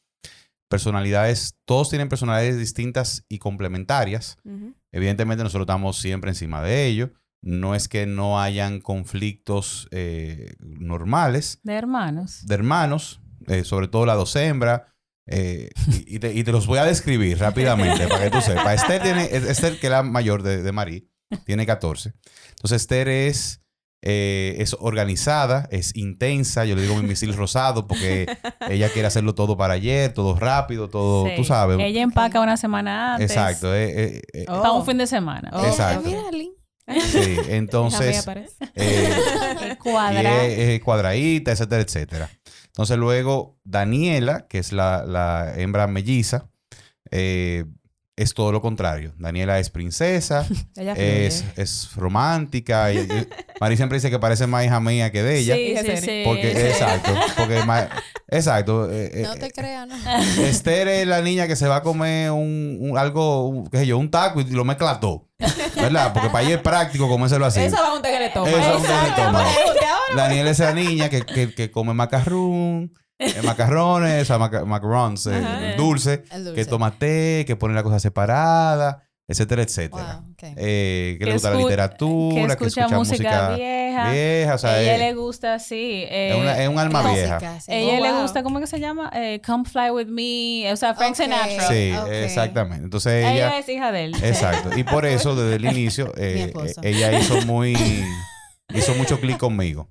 personalidades, 0.68 1.56
todos 1.64 1.88
tienen 1.90 2.08
personalidades 2.08 2.58
distintas 2.58 3.24
y 3.28 3.38
complementarias. 3.38 4.36
Ujú. 4.44 4.74
Evidentemente 4.92 5.42
nosotros 5.44 5.64
estamos 5.64 5.98
siempre 5.98 6.30
encima 6.30 6.62
de 6.62 6.86
ellos. 6.86 7.10
No 7.42 7.74
es 7.74 7.88
que 7.88 8.06
no 8.06 8.40
hayan 8.40 8.80
conflictos 8.80 9.88
eh, 9.92 10.54
normales 10.58 11.58
De 11.62 11.74
hermanos. 11.74 12.46
de 12.46 12.54
hermanos, 12.54 13.20
eh, 13.46 13.64
sobre 13.64 13.88
todo 13.88 14.04
la 14.06 14.14
dos 14.14 14.34
hembras. 14.36 14.82
eh, 15.26 15.70
y, 16.06 16.16
y 16.16 16.18
te, 16.18 16.34
y 16.34 16.44
te 16.44 16.52
los 16.52 16.66
voy 16.66 16.78
a 16.78 16.84
describir 16.84 17.38
rápidamente 17.38 18.06
para 18.08 18.24
que 18.24 18.30
tú 18.30 18.40
sepas. 18.42 18.82
Esther, 18.82 19.02
tiene, 19.02 19.24
Esther, 19.24 19.78
que 19.78 19.86
es 19.86 19.90
la 19.90 20.02
mayor 20.02 20.42
de, 20.42 20.62
de 20.62 20.72
Marí, 20.72 21.08
tiene 21.46 21.64
14. 21.66 22.12
Entonces 22.50 22.82
Esther 22.82 23.08
es, 23.08 23.62
eh, 24.02 24.56
es 24.58 24.74
organizada, 24.80 25.68
es 25.70 25.94
intensa. 25.96 26.64
Yo 26.64 26.74
le 26.76 26.82
digo 26.82 26.94
mi 26.96 27.02
misil 27.06 27.34
rosado 27.34 27.86
porque 27.86 28.26
ella 28.70 28.88
quiere 28.90 29.08
hacerlo 29.08 29.34
todo 29.34 29.56
para 29.56 29.74
ayer, 29.74 30.12
todo 30.12 30.38
rápido, 30.38 30.88
todo, 30.88 31.26
Sí. 31.26 31.32
tú 31.36 31.44
sabes. 31.44 31.78
Ella 31.80 32.02
empaca 32.02 32.40
una 32.40 32.56
semana 32.56 33.14
antes. 33.14 33.30
Exacto. 33.30 33.74
eh, 33.74 34.16
eh, 34.16 34.22
eh, 34.32 34.44
Oh. 34.48 34.60
Para 34.62 34.72
un 34.72 34.86
fin 34.86 34.98
de 34.98 35.06
semana. 35.06 35.50
Oh. 35.52 35.64
Exacto. 35.64 36.08
Sí, 36.88 37.36
entonces... 37.48 38.24
parece. 38.24 38.54
eh, 38.74 39.14
El 39.62 39.72
y 39.72 39.76
cuadra. 39.76 40.44
es, 40.46 40.58
es 40.58 40.80
cuadradita, 40.80 41.52
etcétera, 41.52 41.82
etcétera. 41.82 42.30
Entonces 42.66 42.96
luego 42.98 43.58
Daniela, 43.64 44.46
que 44.48 44.58
es 44.58 44.72
la, 44.72 45.04
la 45.04 45.52
hembra 45.56 45.86
melliza, 45.86 46.48
eh, 47.10 47.64
es 48.22 48.34
todo 48.34 48.52
lo 48.52 48.60
contrario. 48.60 49.12
Daniela 49.18 49.58
es 49.58 49.70
princesa, 49.70 50.46
es, 50.76 51.44
es 51.56 51.90
romántica. 51.96 52.92
y- 52.92 52.98
y- 52.98 53.28
Mari 53.60 53.76
siempre 53.76 53.96
dice 53.96 54.10
que 54.10 54.18
parece 54.18 54.46
más 54.46 54.64
hija 54.64 54.80
mía 54.80 55.10
que 55.12 55.22
de 55.22 55.38
ella. 55.38 55.54
Sí, 55.54 55.74
sí, 55.76 55.96
sí. 55.98 56.22
Porque, 56.24 56.52
sí. 56.54 56.58
exacto, 56.60 57.12
porque 57.36 57.62
ma- 57.64 57.88
exacto. 58.28 58.88
eh, 58.92 59.10
eh, 59.14 59.22
No 59.22 59.34
te 59.36 59.50
creas, 59.50 59.86
no. 59.88 59.94
Esther 60.44 60.88
es 60.88 61.06
la 61.06 61.20
niña 61.22 61.46
que 61.46 61.56
se 61.56 61.66
va 61.68 61.76
a 61.76 61.82
comer 61.82 62.30
un, 62.30 62.78
un- 62.80 62.98
algo, 62.98 63.46
un- 63.48 63.66
qué 63.68 63.78
sé 63.78 63.86
yo, 63.86 63.98
un 63.98 64.10
taco 64.10 64.40
y 64.40 64.44
lo 64.44 64.64
mezcla 64.64 65.00
todo. 65.00 65.26
¿Verdad? 65.76 66.12
Porque 66.12 66.28
para 66.28 66.44
ella 66.44 66.56
es 66.56 66.60
práctico 66.62 67.08
comérselo 67.08 67.46
así. 67.46 67.60
Eso 67.60 67.76
va 67.76 67.88
a 67.88 67.94
un 67.94 68.02
té 68.02 68.10
que 68.10 68.18
le 68.18 68.28
toma. 68.30 68.50
Eso 68.50 68.58
va 68.58 68.66
a 68.72 68.76
un 68.76 68.82
té 68.82 68.88
que 68.88 69.08
le 69.10 69.16
toma. 69.26 69.44
Daniela 70.14 70.50
es 70.50 70.58
la 70.58 70.74
niña 70.74 71.08
que, 71.08 71.22
que, 71.22 71.54
que 71.54 71.70
come 71.70 71.94
macarrón, 71.94 72.92
eh, 73.20 73.42
macarrones, 73.44 74.22
o 74.22 74.24
sea, 74.24 74.38
maca- 74.38 74.64
macarons, 74.64 75.26
eh, 75.26 75.36
Ajá. 75.36 75.76
dulce, 75.76 76.24
El 76.30 76.44
dulce. 76.46 76.60
que 76.60 76.64
toma 76.68 76.90
té, 76.92 77.44
que 77.46 77.54
pone 77.56 77.74
la 77.74 77.82
cosa 77.82 78.00
separada, 78.00 79.04
etcétera, 79.28 79.62
etcétera. 79.62 80.22
Wow, 80.22 80.32
ok. 80.32 80.42
Eh, 80.56 81.12
que, 81.12 81.18
Que 81.20 81.26
le 81.26 81.32
gusta 81.34 81.50
la 81.50 81.56
literatura, 81.58 82.56
que 82.56 82.64
escucha, 82.64 82.88
música, 82.88 83.54
vieja. 83.54 84.10
vieja, 84.10 84.54
o 84.54 84.58
sea, 84.58 84.80
ella 84.82 84.94
es, 84.94 84.98
le 84.98 85.14
gusta, 85.14 85.58
sí. 85.60 86.04
eh, 86.08 86.30
es 86.30 86.36
una- 86.36 86.58
es 86.62 86.68
un 86.68 86.78
alma 86.80 87.02
Clásica, 87.02 87.38
vieja. 87.38 87.60
sí. 87.60 87.72
ella 87.72 87.98
Oh, 87.98 88.02
le 88.02 88.12
wow. 88.12 88.22
gusta, 88.22 88.42
¿cómo 88.42 88.58
que 88.58 88.66
se 88.66 88.80
llama? 88.80 89.10
Eh, 89.14 89.40
Come 89.46 89.64
Fly 89.66 89.90
With 89.90 90.06
Me. 90.08 90.72
O 90.72 90.76
sea, 90.76 90.94
Frank 90.94 91.12
Ok. 91.12 91.16
Sinatra. 91.22 91.68
Sí, 91.68 91.92
Ok. 91.96 92.08
exactamente. 92.10 92.84
Entonces 92.84 93.12
Ella, 93.24 93.32
ella, 93.34 93.58
es 93.58 93.68
hija 93.68 93.92
de 93.92 94.04
él. 94.06 94.14
exacto. 94.22 94.76
Y 94.76 94.82
por 94.82 95.04
eso, 95.06 95.36
desde 95.36 95.56
el 95.56 95.64
inicio, 95.66 96.12
eh, 96.16 96.52
eh, 96.52 96.74
ella 96.82 97.12
hizo 97.16 97.40
muy, 97.46 97.76
hizo 98.74 98.94
mucho 98.94 99.20
clic 99.20 99.36
conmigo. 99.36 99.88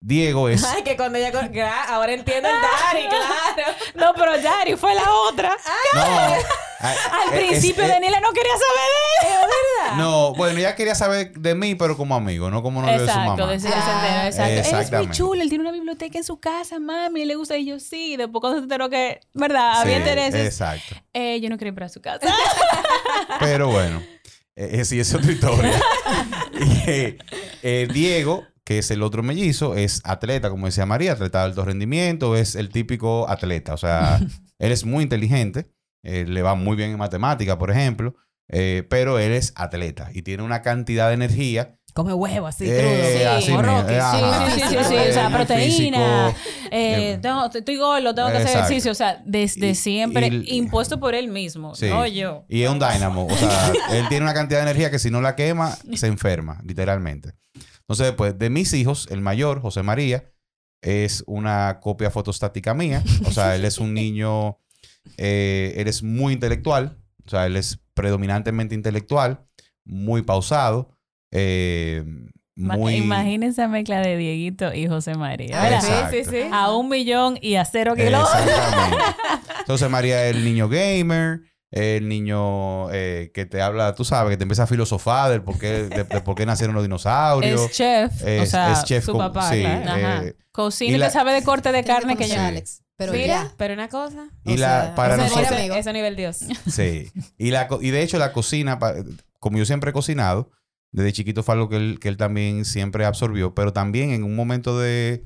Diego 0.00 0.48
es... 0.48 0.62
Ay, 0.62 0.82
que 0.82 0.96
cuando 0.96 1.18
ella... 1.18 1.32
gra- 1.32 1.86
Ahora 1.88 2.12
entiendo 2.12 2.48
el 2.48 2.54
Dari, 2.54 3.08
claro. 3.08 3.72
No, 3.94 4.12
pero 4.14 4.40
Dari 4.40 4.76
fue 4.76 4.94
la 4.94 5.10
otra. 5.30 5.56
No, 5.94 6.00
Al 6.02 7.32
es- 7.32 7.46
principio 7.48 7.82
es- 7.82 7.88
Daniela 7.88 8.20
no 8.20 8.30
quería 8.32 8.52
saber 8.52 8.90
de 9.22 9.34
él. 9.34 9.96
No, 9.98 10.34
bueno, 10.34 10.58
ella 10.58 10.74
quería 10.76 10.94
saber 10.94 11.32
de 11.32 11.54
mí, 11.54 11.74
pero 11.74 11.96
como 11.96 12.14
amigo, 12.14 12.50
no 12.50 12.62
como 12.62 12.82
novio 12.82 12.92
de 12.94 12.98
su 13.00 13.04
Exacto, 13.04 13.36
mamá. 13.36 13.52
decía 13.52 13.70
Ah, 13.74 14.26
exacto. 14.26 14.52
Él 14.52 14.80
es 14.80 14.92
muy 14.92 15.10
chulo, 15.16 15.42
él 15.42 15.48
tiene 15.48 15.62
una 15.62 15.72
biblioteca 15.72 16.18
en 16.18 16.24
su 16.24 16.38
casa, 16.38 16.78
mami, 16.78 17.24
le 17.24 17.34
gusta. 17.34 17.56
Y 17.56 17.64
yo, 17.66 17.80
sí. 17.80 18.12
Y 18.12 18.16
después 18.16 18.40
cuando 18.40 18.58
se 18.58 18.64
enteró 18.64 18.90
que, 18.90 19.20
¿verdad? 19.32 19.80
Había 19.80 19.94
Sí, 19.96 20.00
intereses. 20.00 20.46
Exacto. 20.46 20.94
Eh, 21.14 21.40
yo 21.40 21.48
no 21.48 21.56
quería 21.56 21.70
ir 21.70 21.74
para 21.74 21.88
su 21.88 22.00
casa. 22.02 22.26
Pero 23.40 23.68
bueno, 23.68 24.02
eh, 24.54 24.70
eh, 24.80 24.84
sí, 24.84 25.00
es 25.00 25.12
otra 25.14 25.32
historia. 25.32 25.72
Y, 26.58 26.90
eh, 26.90 27.18
eh, 27.62 27.88
Diego, 27.92 28.44
que 28.66 28.78
es 28.78 28.90
el 28.90 29.02
otro 29.04 29.22
mellizo, 29.22 29.76
es 29.76 30.00
atleta, 30.04 30.50
como 30.50 30.66
decía 30.66 30.84
María, 30.86 31.12
atleta 31.12 31.38
de 31.38 31.44
alto 31.44 31.64
rendimiento, 31.64 32.34
es 32.36 32.56
el 32.56 32.68
típico 32.68 33.28
atleta. 33.30 33.72
O 33.72 33.76
sea, 33.78 34.18
él 34.58 34.72
es 34.72 34.84
muy 34.84 35.04
inteligente, 35.04 35.70
eh, 36.02 36.24
le 36.26 36.42
va 36.42 36.56
muy 36.56 36.76
bien 36.76 36.90
en 36.90 36.98
matemática, 36.98 37.56
por 37.58 37.70
ejemplo, 37.70 38.16
eh, 38.48 38.84
pero 38.90 39.18
él 39.20 39.30
es 39.32 39.52
atleta 39.56 40.10
y 40.12 40.22
tiene 40.22 40.42
una 40.42 40.62
cantidad 40.62 41.08
de 41.08 41.14
energía. 41.14 41.78
Come 41.94 42.12
huevo 42.12 42.46
así, 42.48 42.64
eh, 42.68 43.26
así 43.26 43.56
Rocky. 43.56 43.94
eh, 43.94 44.00
Sí, 44.12 44.60
sí, 44.60 44.60
sí, 44.60 44.68
sí, 44.68 44.84
sí, 44.84 44.94
o 45.08 45.12
sea, 45.14 45.30
proteína. 45.30 46.28
Eh, 46.70 47.12
Eh, 47.12 47.18
tengo- 47.22 47.46
estoy 47.54 47.76
gordo, 47.76 48.14
tengo 48.14 48.28
que 48.28 48.34
hacer 48.36 48.48
exacto. 48.48 48.58
ejercicio. 48.66 48.90
O 48.92 48.94
sea, 48.94 49.22
desde 49.24 49.70
Y- 49.70 49.74
siempre, 49.74 50.26
y- 50.26 50.56
impuesto 50.56 51.00
por 51.00 51.14
él 51.14 51.28
mismo, 51.28 51.74
Sí. 51.74 51.88
no 51.88 52.06
yo. 52.06 52.44
Y 52.50 52.62
es 52.64 52.68
un 52.70 52.78
dynamo. 52.80 53.26
O 53.26 53.34
sea, 53.36 53.72
él 53.92 54.08
tiene 54.08 54.24
una 54.24 54.34
cantidad 54.34 54.58
de 54.58 54.64
energía 54.70 54.90
que 54.90 54.98
si 54.98 55.10
no 55.10 55.20
la 55.22 55.36
quema, 55.36 55.76
se 55.94 56.06
enferma, 56.08 56.60
literalmente. 56.64 57.32
Entonces, 57.88 58.14
pues, 58.16 58.38
de 58.38 58.50
mis 58.50 58.72
hijos, 58.72 59.06
el 59.10 59.20
mayor, 59.20 59.60
José 59.60 59.82
María, 59.82 60.32
es 60.82 61.22
una 61.26 61.78
copia 61.80 62.10
fotostática 62.10 62.74
mía. 62.74 63.02
O 63.26 63.30
sea, 63.30 63.54
él 63.54 63.64
es 63.64 63.78
un 63.78 63.94
niño, 63.94 64.58
eh, 65.16 65.74
él 65.76 65.88
es 65.88 66.02
muy 66.02 66.32
intelectual. 66.32 66.98
O 67.24 67.30
sea, 67.30 67.46
él 67.46 67.56
es 67.56 67.80
predominantemente 67.94 68.74
intelectual, 68.74 69.46
muy 69.84 70.22
pausado, 70.22 70.96
eh, 71.32 72.04
muy... 72.56 72.96
Imagínense 72.96 73.60
esa 73.60 73.68
mezcla 73.68 74.00
de 74.00 74.16
Dieguito 74.16 74.72
y 74.72 74.86
José 74.86 75.14
María. 75.14 75.60
¿verdad? 75.60 76.10
sí, 76.10 76.24
sí, 76.24 76.30
sí. 76.30 76.48
A 76.50 76.74
un 76.74 76.88
millón 76.88 77.38
y 77.42 77.56
a 77.56 77.64
cero 77.64 77.94
kilómetros. 77.94 78.30
Entonces 79.60 79.90
María 79.90 80.26
es 80.26 80.36
el 80.36 80.44
niño 80.44 80.68
gamer, 80.68 81.42
el 81.72 82.08
niño 82.08 82.90
eh, 82.92 83.30
que 83.34 83.44
te 83.46 83.60
habla, 83.60 83.94
tú 83.94 84.04
sabes, 84.04 84.30
que 84.30 84.36
te 84.36 84.44
empieza 84.44 84.62
a 84.62 84.66
filosofar 84.66 85.30
del 85.30 85.42
por 85.42 85.58
qué, 85.58 85.84
de, 85.88 86.04
de 86.04 86.20
por 86.20 86.34
qué 86.36 86.46
nacieron 86.46 86.74
los 86.74 86.84
dinosaurios. 86.84 87.60
Es 87.66 87.70
chef. 87.72 88.22
o 88.22 88.26
Es- 88.26 88.50
sea, 88.50 88.72
es 88.72 88.84
chef 88.84 89.04
su 89.04 89.12
con- 89.12 89.18
papá, 89.20 89.50
sí, 89.52 89.60
claro. 89.60 89.90
Ajá. 89.90 90.24
eh, 90.24 90.36
Cocina 90.52 90.94
y 90.96 90.98
la- 90.98 91.06
que 91.06 91.12
sabe 91.12 91.32
de 91.32 91.42
corte 91.42 91.72
de 91.72 91.84
carne 91.84 92.16
que 92.16 92.28
yo. 92.28 92.40
Alex. 92.40 92.82
Pero 92.98 93.12
Mira, 93.12 93.26
ya. 93.44 93.54
pero 93.58 93.74
una 93.74 93.88
cosa. 93.88 94.28
y 94.44 94.54
o 94.54 94.56
la, 94.56 94.82
sea, 94.84 94.94
para 94.94 95.14
o 95.14 95.16
nosotros, 95.18 95.52
amigo. 95.52 95.74
Ese 95.74 95.92
nivel 95.92 96.16
Dios. 96.16 96.38
sí. 96.70 97.10
Y, 97.36 97.50
la, 97.50 97.68
y 97.82 97.90
de 97.90 98.02
hecho 98.02 98.18
la 98.18 98.32
cocina, 98.32 98.78
como 99.38 99.58
yo 99.58 99.66
siempre 99.66 99.90
he 99.90 99.92
cocinado, 99.92 100.50
desde 100.92 101.12
chiquito 101.12 101.42
fue 101.42 101.54
algo 101.56 101.68
que 101.68 101.76
él, 101.76 101.98
que 102.00 102.08
él 102.08 102.16
también 102.16 102.64
siempre 102.64 103.04
absorbió, 103.04 103.54
pero 103.54 103.74
también 103.74 104.12
en 104.12 104.24
un 104.24 104.34
momento 104.34 104.78
de, 104.78 105.24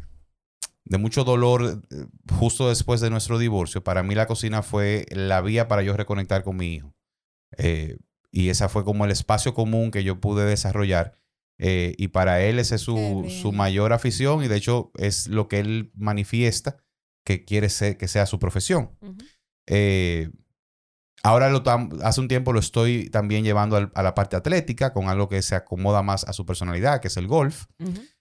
de 0.91 0.99
mucho 0.99 1.23
dolor 1.25 1.83
eh, 1.91 2.07
justo 2.39 2.69
después 2.69 3.01
de 3.01 3.11
nuestro 3.11 3.39
divorcio, 3.39 3.83
para 3.85 4.03
mí 4.03 4.15
la 4.17 4.27
cocina 4.27 4.63
fue 4.63 5.07
la 5.11 5.41
vía 5.41 5.69
para 5.69 5.83
yo 5.83 5.97
reconectar 5.97 6.43
con 6.43 6.57
mi 6.57 6.75
hijo. 6.75 6.95
Eh, 7.57 7.97
y 8.33 8.49
esa 8.51 8.69
fue 8.69 8.85
como 8.85 9.05
el 9.05 9.11
espacio 9.11 9.55
común 9.55 9.91
que 9.91 10.03
yo 10.05 10.21
pude 10.21 10.45
desarrollar. 10.45 11.19
Eh, 11.59 11.95
y 11.99 12.09
para 12.09 12.43
él 12.43 12.59
esa 12.59 12.75
es 12.75 12.81
su, 12.81 12.95
su 13.43 13.53
mayor 13.53 13.93
afición 13.93 14.43
y 14.43 14.49
de 14.49 14.57
hecho 14.57 14.91
es 14.97 15.29
lo 15.29 15.47
que 15.47 15.61
él 15.61 15.93
manifiesta 15.95 16.79
que 17.25 17.45
quiere 17.45 17.69
ser, 17.69 17.97
que 17.97 18.09
sea 18.09 18.27
su 18.27 18.39
profesión. 18.39 18.97
Eh, 19.69 20.31
ahora 21.23 21.51
lo 21.51 21.63
hace 22.03 22.21
un 22.21 22.29
tiempo 22.29 22.53
lo 22.53 22.61
estoy 22.61 23.11
también 23.11 23.45
llevando 23.45 23.77
al- 23.77 23.93
a 23.95 24.03
la 24.03 24.15
parte 24.15 24.37
atlética 24.37 24.93
con 24.93 25.09
algo 25.09 25.29
que 25.29 25.43
se 25.43 25.55
acomoda 25.55 26.03
más 26.03 26.25
a 26.25 26.33
su 26.33 26.45
personalidad, 26.47 27.01
que 27.01 27.09
es 27.09 27.17
el 27.17 27.27
golf. 27.29 27.67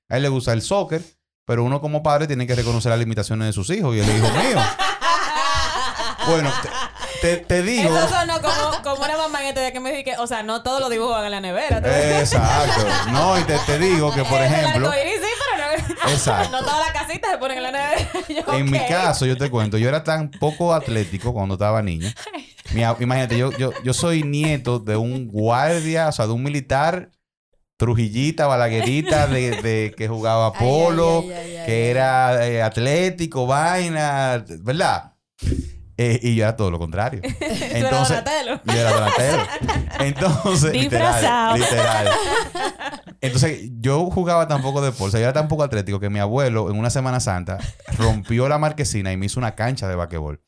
A 0.09 0.17
él 0.17 0.23
le 0.23 0.29
gusta 0.29 0.53
el 0.53 0.61
soccer, 0.61 1.01
pero 1.49 1.63
uno 1.63 1.81
como 1.81 2.03
padre 2.03 2.27
tiene 2.27 2.45
que 2.45 2.53
reconocer 2.53 2.91
las 2.91 2.99
limitaciones 2.99 3.47
de 3.47 3.53
sus 3.53 3.71
hijos 3.71 3.95
y 3.95 3.99
el 4.01 4.05
hijo 4.07 4.27
mío. 4.29 4.61
Bueno, 6.27 6.51
te, 6.61 7.27
te- 7.37 7.37
te 7.45 7.61
digo. 7.63 7.97
Eso 7.97 8.07
sonó 8.07 8.39
como, 8.39 8.83
como 8.83 9.03
una 9.03 9.17
mamá 9.17 9.41
en 9.41 9.47
este 9.47 9.61
día 9.61 9.71
que 9.71 9.79
me 9.79 9.91
dije, 9.91 10.15
o 10.19 10.27
sea, 10.27 10.43
no 10.43 10.61
todos 10.61 10.79
lo 10.79 10.89
dibujan 10.89 11.25
en 11.25 11.31
la 11.31 11.41
nevera. 11.41 11.81
¿tú? 11.81 11.87
Exacto. 11.89 12.85
No, 13.11 13.39
y 13.39 13.43
te, 13.45 13.57
te 13.65 13.79
digo 13.79 14.13
que, 14.13 14.23
por 14.25 14.39
ejemplo, 14.43 14.89
arcoíris 14.89 15.15
sí, 15.15 15.31
pero 15.55 15.95
no, 16.05 16.11
Exacto. 16.11 16.51
no 16.51 16.59
todas 16.59 16.79
las 16.81 16.91
casitas 16.91 17.31
se 17.31 17.37
ponen 17.39 17.57
en 17.57 17.63
la 17.63 17.71
nevera. 17.71 18.09
Yo, 18.29 18.53
en 18.53 18.69
mi 18.69 18.79
caso, 18.85 19.25
yo 19.25 19.35
te 19.35 19.49
cuento, 19.49 19.79
yo 19.79 19.89
era 19.89 20.03
tan 20.03 20.29
poco 20.29 20.71
atlético 20.71 21.33
cuando 21.33 21.55
estaba 21.55 21.81
niño. 21.81 22.09
Mi 22.73 22.81
imagínate, 22.81 23.35
yo, 23.35 23.51
yo, 23.57 23.73
yo 23.83 23.93
soy 23.95 24.21
nieto 24.21 24.77
de 24.77 24.95
un 24.97 25.27
guardia, 25.27 26.09
o 26.09 26.11
sea, 26.11 26.27
de 26.27 26.33
un 26.33 26.43
militar 26.43 27.09
trujillita, 27.79 28.45
balaguerita, 28.45 29.25
de, 29.29 29.61
de 29.61 29.93
que 29.97 30.07
jugaba 30.07 30.51
polo, 30.53 31.21
ay, 31.21 31.31
ay, 31.31 31.37
ay, 31.37 31.57
ay, 31.57 31.65
que 31.65 31.89
era 31.89 32.45
eh, 32.47 32.61
atlético, 32.61 33.47
vaina, 33.47 34.43
¿verdad? 34.59 35.13
Eh, 35.97 36.19
y 36.21 36.35
yo 36.35 36.43
era 36.43 36.55
todo 36.55 36.71
lo 36.71 36.77
contrario. 36.79 37.21
Entonces, 37.39 38.17
Donatello. 38.23 38.61
yo 38.65 38.73
era 38.73 38.93
delantero. 38.93 39.43
Entonces, 39.99 40.71
Disfrazado. 40.73 41.55
literal, 41.57 42.05
literal. 42.05 42.09
Entonces, 43.21 43.69
yo 43.79 44.09
jugaba 44.09 44.47
tan 44.47 44.61
poco 44.61 44.81
deporte, 44.81 45.07
o 45.07 45.11
sea, 45.11 45.19
yo 45.21 45.25
era 45.25 45.33
tan 45.33 45.47
poco 45.47 45.63
atlético 45.63 45.99
que 45.99 46.09
mi 46.09 46.19
abuelo 46.19 46.69
en 46.69 46.77
una 46.77 46.89
Semana 46.89 47.19
Santa 47.21 47.59
rompió 47.97 48.47
la 48.49 48.57
marquesina 48.57 49.11
y 49.11 49.17
me 49.17 49.25
hizo 49.25 49.39
una 49.39 49.55
cancha 49.55 49.87
de 49.87 49.95
basquetbol. 49.95 50.41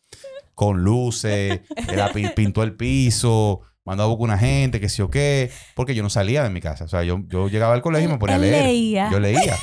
Con 0.53 0.83
luces, 0.83 1.61
pintó 2.35 2.61
el 2.63 2.75
piso, 2.75 3.61
mandó 3.85 4.03
a 4.03 4.07
buscar 4.07 4.23
una 4.25 4.37
gente, 4.37 4.79
que 4.79 4.89
sí 4.89 5.01
o 5.01 5.09
qué, 5.09 5.51
porque 5.75 5.95
yo 5.95 6.03
no 6.03 6.09
salía 6.09 6.43
de 6.43 6.49
mi 6.49 6.61
casa. 6.61 6.85
O 6.85 6.87
sea, 6.87 7.03
yo, 7.03 7.19
yo 7.27 7.47
llegaba 7.47 7.73
al 7.73 7.81
colegio 7.81 8.09
y 8.09 8.11
me 8.11 8.17
ponía 8.19 8.35
a 8.35 8.39
leer. 8.39 8.63
leía. 8.65 9.09
Yo 9.11 9.19
leía. 9.19 9.57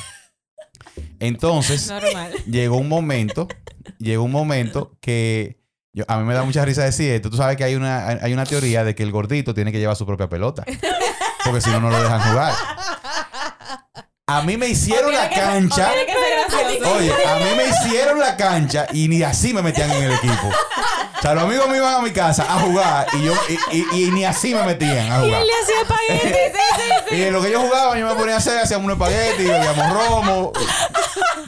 Entonces, 1.19 1.87
Normal. 1.87 2.31
llegó 2.45 2.77
un 2.77 2.87
momento, 2.87 3.47
llegó 3.99 4.23
un 4.23 4.31
momento 4.31 4.97
que 5.01 5.59
yo- 5.93 6.05
a 6.07 6.17
mí 6.17 6.23
me 6.25 6.33
da 6.33 6.43
mucha 6.43 6.63
risa 6.65 6.83
decir 6.83 7.11
esto. 7.11 7.29
Tú 7.29 7.37
sabes 7.37 7.57
que 7.57 7.63
hay 7.63 7.75
una, 7.75 8.07
hay 8.07 8.33
una 8.33 8.45
teoría 8.45 8.83
de 8.83 8.95
que 8.95 9.03
el 9.03 9.11
gordito 9.11 9.53
tiene 9.53 9.71
que 9.71 9.79
llevar 9.79 9.95
su 9.95 10.05
propia 10.05 10.29
pelota. 10.29 10.63
Porque 11.43 11.61
si 11.61 11.69
no, 11.69 11.79
no 11.79 11.89
lo 11.89 12.01
dejan 12.01 12.21
jugar. 12.21 12.53
A 14.27 14.43
mí 14.43 14.57
me 14.57 14.67
hicieron 14.67 15.11
la 15.11 15.29
cancha. 15.29 15.91
Oye, 16.95 17.11
a 17.27 17.35
mí 17.37 17.45
me 17.57 17.67
hicieron 17.69 18.19
la 18.19 18.37
cancha 18.37 18.85
y 18.93 19.07
ni 19.07 19.23
así 19.23 19.53
me 19.53 19.61
metían 19.61 19.89
en 19.91 20.03
el 20.03 20.11
equipo. 20.13 20.49
O 21.19 21.21
sea, 21.21 21.33
los 21.33 21.43
amigos 21.43 21.67
me 21.69 21.77
iban 21.77 21.93
a 21.95 21.99
mi 21.99 22.11
casa 22.11 22.43
a 22.43 22.59
jugar 22.61 23.05
y 23.13 23.23
yo 23.25 23.33
y, 23.71 23.77
y- 23.77 24.03
y 24.07 24.11
ni 24.11 24.23
así 24.25 24.55
me 24.55 24.63
metían 24.63 25.11
a 25.11 25.17
Y 25.17 25.25
jugar. 25.25 25.41
él 25.41 25.47
le 25.47 25.53
hacía 25.53 25.81
espagueti. 25.81 26.39
Y 27.15 27.23
en 27.23 27.33
lo 27.33 27.41
que 27.41 27.51
yo 27.51 27.59
jugaba, 27.61 27.97
yo 27.97 28.07
me 28.07 28.13
ponía 28.15 28.35
a 28.35 28.37
hacer, 28.37 28.57
hacíamos 28.59 28.85
un 28.85 28.91
espagueti, 28.91 29.43
bebíamos 29.43 29.93
romo. 29.93 30.53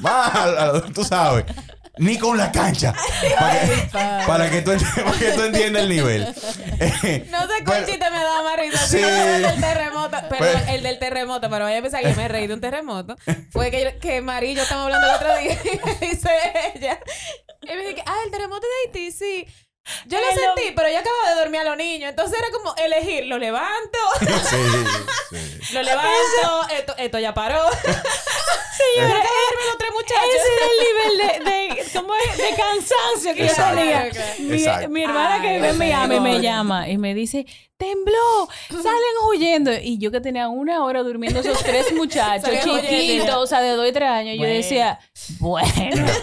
A- 0.04 0.82
tú 0.94 1.04
sabes. 1.04 1.46
Ni 1.98 2.18
con 2.18 2.38
la 2.38 2.52
cancha. 2.52 2.94
Para 3.40 3.60
que, 3.62 3.90
para 4.28 4.50
que 4.50 4.62
tú, 4.62 4.72
ent- 4.72 5.04
para 5.04 5.18
que 5.20 5.32
tú 5.34 5.44
entiendas 5.44 5.84
el 5.84 5.90
nivel. 5.90 6.24
Eh, 6.80 7.28
No 7.30 7.42
sé 7.42 7.48
pero- 7.60 7.66
cuál 7.66 7.86
chiste 7.86 8.10
me 8.10 8.18
daba 8.24 8.44
más 8.44 8.58
risa. 8.60 8.78
Sí. 8.80 8.98
Sí. 8.98 9.04
El 9.04 9.42
del 9.44 9.62
terremoto. 9.62 10.10
Perdón, 10.10 10.38
Pues- 10.40 10.68
el 10.70 10.84
del 10.84 11.00
terremoto. 11.00 11.50
Pero 11.50 11.66
vaya 11.66 11.78
a 11.80 11.82
pensar 11.82 12.02
que 12.02 12.16
me 12.16 12.28
reí 12.28 12.48
de 12.48 12.56
un 12.56 12.62
terremoto. 12.62 13.16
Fue 13.52 13.70
que, 13.70 13.84
yo- 13.84 14.00
que 14.00 14.22
María 14.22 14.52
y 14.52 14.56
yo 14.56 14.64
estábamos 14.64 14.94
hablando 14.94 15.08
el 15.10 15.16
otro 15.16 15.38
día. 15.38 15.58
Y 15.74 15.80
me 15.86 16.08
dice 16.08 16.30
ella. 16.76 16.98
Y 17.62 17.76
me 17.76 17.96
que, 17.96 18.04
ah, 18.06 18.18
el 18.26 18.32
terremoto 18.32 18.66
de 18.66 18.74
Haití, 18.90 19.12
sí. 19.12 19.46
Yo 20.06 20.20
lo 20.20 20.26
no. 20.28 20.32
sentí, 20.56 20.72
pero 20.76 20.90
yo 20.90 21.00
acababa 21.00 21.30
de 21.32 21.36
dormir 21.42 21.62
a 21.62 21.64
los 21.64 21.78
niños. 21.78 22.10
Entonces 22.12 22.38
era 22.40 22.50
como 22.52 22.74
elegir, 22.76 23.26
lo 23.26 23.38
levanto, 23.38 24.00
Sí, 24.20 24.26
sí. 24.50 25.74
lo 25.74 25.84
levanto, 25.84 26.68
esto, 26.78 26.96
esto 26.98 27.20
ya 27.20 27.34
paró. 27.34 27.62
Señora, 28.96 29.20
Acabo 29.20 29.36
de 29.36 29.46
dormir 29.50 29.68
los 29.68 29.78
tres 29.78 29.92
muchachos. 29.92 30.30
ese 30.36 30.54
era 30.56 30.66
el 30.66 30.78
nivel 30.88 31.46
de, 31.46 31.52
de, 31.52 31.92
¿cómo 31.94 32.14
es? 32.16 32.38
de 32.38 32.50
cansancio 32.56 33.36
que 33.36 33.46
Exacto. 33.46 33.76
yo 33.76 33.80
tenía. 33.82 34.08
Exacto. 34.08 34.90
Mi, 34.90 35.04
hermana 35.04 35.42
que 35.42 35.54
vive 35.56 35.70
en 35.70 35.78
Miami 35.78 36.20
me 36.20 36.42
llama 36.42 36.88
y 36.90 36.98
me 36.98 37.14
dice, 37.14 37.46
tembló, 37.78 38.48
salen 38.70 39.16
huyendo. 39.30 39.72
Y 39.74 39.98
yo 40.00 40.10
que 40.12 40.22
tenía 40.22 40.48
una 40.48 40.84
hora 40.84 41.04
durmiendo 41.04 41.42
esos 41.42 41.62
tres 41.64 41.94
muchachos 41.94 42.50
huyendo. 42.50 42.80
chiquitos, 42.90 43.36
o 43.36 43.46
sea, 43.48 43.62
de 43.62 43.72
dos 43.72 43.88
y 43.88 43.92
tres 43.92 44.10
años, 44.10 44.38
yo 44.40 44.46
decía, 44.46 45.00
bueno, 45.40 45.68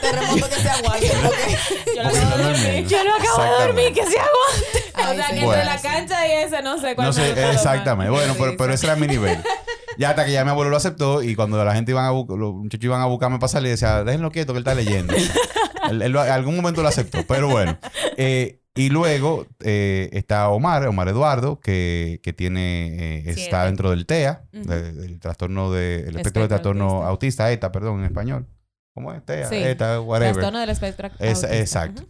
Terremoto 0.00 0.48
que 0.48 0.56
se 0.56 0.68
aguante. 0.68 1.12
porque- 1.24 1.58
Yo 1.94 2.02
no 2.02 2.10
dormir. 2.10 2.36
durmieron. 2.46 2.88
yo 2.88 3.04
no 3.04 3.14
acabo 3.14 3.42
dormir, 3.48 3.92
que 3.92 4.02
se 4.06 4.18
aguante. 4.18 4.78
O 4.98 5.00
Ay, 5.10 5.16
sea, 5.16 5.28
que 5.28 5.40
entre 5.40 5.64
la 5.64 5.80
cancha 5.80 6.26
y 6.26 6.32
esa, 6.32 6.60
no 6.60 6.76
sé 6.80 6.94
cuál 6.96 7.06
No 7.06 7.12
sé, 7.12 7.30
exactamente. 7.52 8.10
Bueno, 8.10 8.34
pero, 8.36 8.56
pero 8.56 8.74
ese 8.74 8.86
era 8.86 8.96
mi 8.96 9.06
nivel. 9.06 9.38
Ya 9.96 10.10
hasta 10.10 10.24
que 10.24 10.30
ya 10.30 10.44
mi 10.44 10.50
abuelo 10.50 10.70
lo 10.70 10.76
aceptó 10.76 11.22
y 11.24 11.34
cuando 11.34 11.64
la 11.64 11.74
gente 11.74 11.90
iban 11.90 12.04
a 12.04 12.10
buscar, 12.12 12.36
los 12.38 12.54
muchachos 12.54 12.84
iban 12.84 13.00
a 13.00 13.06
buscarme 13.06 13.40
para 13.40 13.48
salir, 13.48 13.70
decía, 13.72 14.04
déjenlo 14.04 14.30
quieto 14.30 14.52
que 14.52 14.58
él 14.58 14.64
está 14.64 14.74
leyendo. 14.76 15.12
él, 15.90 16.16
algún 16.16 16.54
momento 16.54 16.82
lo 16.82 16.88
aceptó, 16.88 17.24
pero 17.26 17.48
bueno. 17.48 17.76
Eh, 18.16 18.60
y 18.76 18.90
luego 18.90 19.46
eh, 19.64 20.08
está 20.12 20.50
Omar, 20.50 20.86
Omar 20.86 21.08
Eduardo, 21.08 21.58
que, 21.58 22.20
que 22.22 22.32
tiene, 22.32 23.18
eh, 23.18 23.24
está 23.30 23.64
dentro 23.64 23.90
del 23.90 24.06
TEA, 24.06 24.44
Ujú. 24.52 24.68
de- 24.68 24.92
del 24.92 25.18
trastorno 25.18 25.72
de, 25.72 25.94
el 25.94 25.98
espectro 26.00 26.18
Espectro 26.20 26.42
de 26.42 26.48
trastorno 26.48 26.84
autista. 27.04 27.08
autista. 27.08 27.50
ETA, 27.52 27.72
perdón, 27.72 27.98
en 27.98 28.04
español. 28.04 28.46
¿Cómo 28.94 29.12
es? 29.12 29.24
TEA, 29.24 29.48
Sí. 29.48 29.56
ETA, 29.56 30.00
whatever. 30.00 30.34
Trastorno 30.34 30.60
del 30.60 30.70
espectro 30.70 31.08
Es- 31.18 31.38
autista. 31.42 31.56
exacto. 31.56 32.02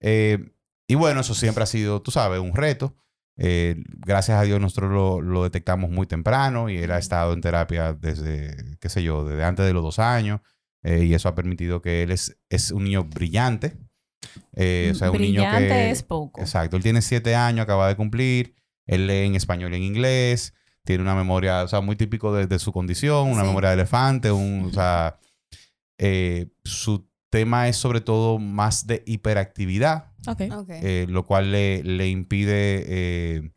Eh, 0.00 0.38
y 0.86 0.94
bueno, 0.94 1.20
eso 1.20 1.34
siempre 1.34 1.62
ha 1.62 1.66
sido, 1.66 2.02
tú 2.02 2.10
sabes, 2.10 2.40
un 2.40 2.54
reto. 2.54 2.94
Eh, 3.38 3.76
gracias 3.86 4.38
a 4.38 4.42
Dios 4.42 4.60
nosotros 4.60 4.90
lo, 4.92 5.20
lo 5.22 5.42
detectamos 5.44 5.90
muy 5.90 6.06
temprano 6.06 6.68
y 6.68 6.76
él 6.76 6.90
ha 6.92 6.98
estado 6.98 7.32
en 7.32 7.40
terapia 7.40 7.94
desde, 7.94 8.76
qué 8.78 8.88
sé 8.90 9.02
yo, 9.02 9.24
desde 9.24 9.42
antes 9.44 9.64
de 9.66 9.72
los 9.72 9.82
dos 9.82 9.98
años. 9.98 10.40
eh, 10.84 11.04
y 11.04 11.14
eso 11.14 11.28
ha 11.28 11.34
permitido 11.34 11.80
que 11.80 12.02
él 12.02 12.10
es, 12.10 12.36
es 12.50 12.70
un 12.72 12.84
niño 12.84 13.04
brillante. 13.04 13.76
Eh, 14.54 14.90
o 14.92 14.94
sea, 14.94 15.10
un 15.10 15.18
niño 15.18 15.40
Brillante 15.42 15.68
que... 15.68 15.90
es 15.90 16.02
poco. 16.02 16.40
Exacto. 16.40 16.76
Él 16.76 16.82
tiene 16.82 17.00
siete 17.02 17.34
años, 17.34 17.62
acaba 17.64 17.88
de 17.88 17.96
cumplir. 17.96 18.54
Él 18.86 19.06
lee 19.06 19.26
en 19.26 19.34
español 19.34 19.72
y 19.72 19.76
en 19.78 19.82
inglés. 19.82 20.54
Tiene 20.84 21.02
una 21.02 21.14
memoria, 21.14 21.62
o 21.62 21.68
sea, 21.68 21.80
muy 21.80 21.96
típico 21.96 22.34
de, 22.34 22.46
de 22.46 22.58
su 22.58 22.72
condición, 22.72 23.28
una 23.30 23.42
Sí. 23.42 23.46
memoria 23.46 23.70
de 23.70 23.74
elefante, 23.74 24.30
un, 24.32 24.66
o 24.66 24.72
sea, 24.72 25.16
su 26.64 27.08
tema 27.32 27.66
es 27.68 27.76
sobre 27.78 28.02
todo 28.02 28.38
más 28.38 28.86
de 28.86 29.02
hiperactividad, 29.06 30.12
eh, 30.82 31.06
lo 31.08 31.24
cual 31.24 31.50
le, 31.50 31.82
le 31.82 32.08
impide 32.08 32.84
eh, 32.86 33.52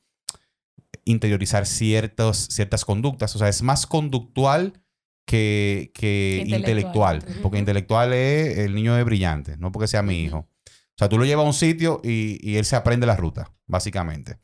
interiorizar 1.04 1.66
ciertos, 1.66 2.38
ciertas 2.50 2.86
conductas. 2.86 3.36
O 3.36 3.40
sea, 3.40 3.50
es 3.50 3.62
más 3.62 3.86
conductual 3.86 4.82
que, 5.28 5.92
que 5.94 6.44
Intelectual. 6.46 7.18
intelectual. 7.18 7.42
Porque 7.44 7.58
intelectual 7.60 8.14
es 8.14 8.58
el 8.60 8.74
niño 8.74 8.96
de 8.96 9.04
brillante, 9.04 9.58
no 9.58 9.72
porque 9.74 9.88
sea 9.88 10.02
mi 10.02 10.24
hijo. 10.24 10.38
O 10.38 10.98
sea, 10.98 11.10
tú 11.10 11.18
lo 11.18 11.26
llevas 11.26 11.44
a 11.44 11.48
un 11.48 11.54
sitio 11.54 12.00
y, 12.02 12.40
y 12.42 12.56
él 12.56 12.64
se 12.64 12.78
aprende 12.78 13.06
la 13.06 13.18
ruta, 13.18 13.52
básicamente. 13.68 14.38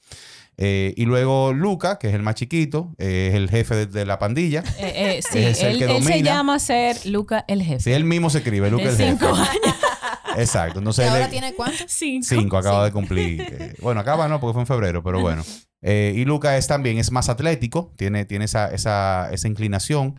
Eh, 0.64 0.94
y 0.96 1.06
luego 1.06 1.54
Luca, 1.54 1.98
que 1.98 2.08
es 2.10 2.14
el 2.14 2.22
más 2.22 2.36
chiquito, 2.36 2.94
eh, 3.00 3.30
es 3.32 3.36
el 3.36 3.50
jefe 3.50 3.74
de, 3.74 3.86
de 3.88 4.06
la 4.06 4.20
pandilla. 4.20 4.64
Eh, 4.78 5.18
eh, 5.18 5.22
sí, 5.32 5.40
Es 5.40 5.64
el 5.64 5.72
él, 5.72 5.78
que 5.80 5.98
él 5.98 6.04
se 6.04 6.22
llama 6.22 6.60
ser 6.60 7.04
Luca 7.08 7.44
el 7.48 7.64
jefe. 7.64 7.80
Si 7.80 7.92
él 7.92 8.04
mismo 8.04 8.30
se 8.30 8.40
escribe, 8.40 8.70
Luca 8.70 8.84
de 8.84 8.90
el 8.92 8.96
jefe. 8.98 9.10
cinco 9.18 9.34
años. 9.34 9.76
Exacto. 10.38 10.78
¿Y 10.78 10.82
Entonces 10.82 11.08
él 11.08 11.14
ahora 11.14 11.30
tiene 11.30 11.54
cuántos? 11.56 11.86
Cinco. 11.92 12.28
Cinco, 12.30 12.58
acaba 12.58 12.86
de 12.86 12.92
cumplir. 12.92 13.42
eh, 13.42 13.74
bueno, 13.82 14.02
acaba 14.02 14.28
no, 14.28 14.40
porque 14.40 14.54
fue 14.54 14.62
en 14.62 14.68
febrero, 14.68 15.04
pero 15.04 15.20
bueno. 15.20 15.44
Eh, 15.84 16.14
y 16.16 16.26
Luca 16.26 16.58
es 16.58 16.68
también, 16.68 17.00
es 17.00 17.12
más 17.12 17.28
atlético, 17.28 17.92
tiene, 17.98 18.26
tiene 18.26 18.46
esa, 18.46 18.68
esa, 18.72 19.32
esa 19.32 19.48
inclinación 19.48 20.14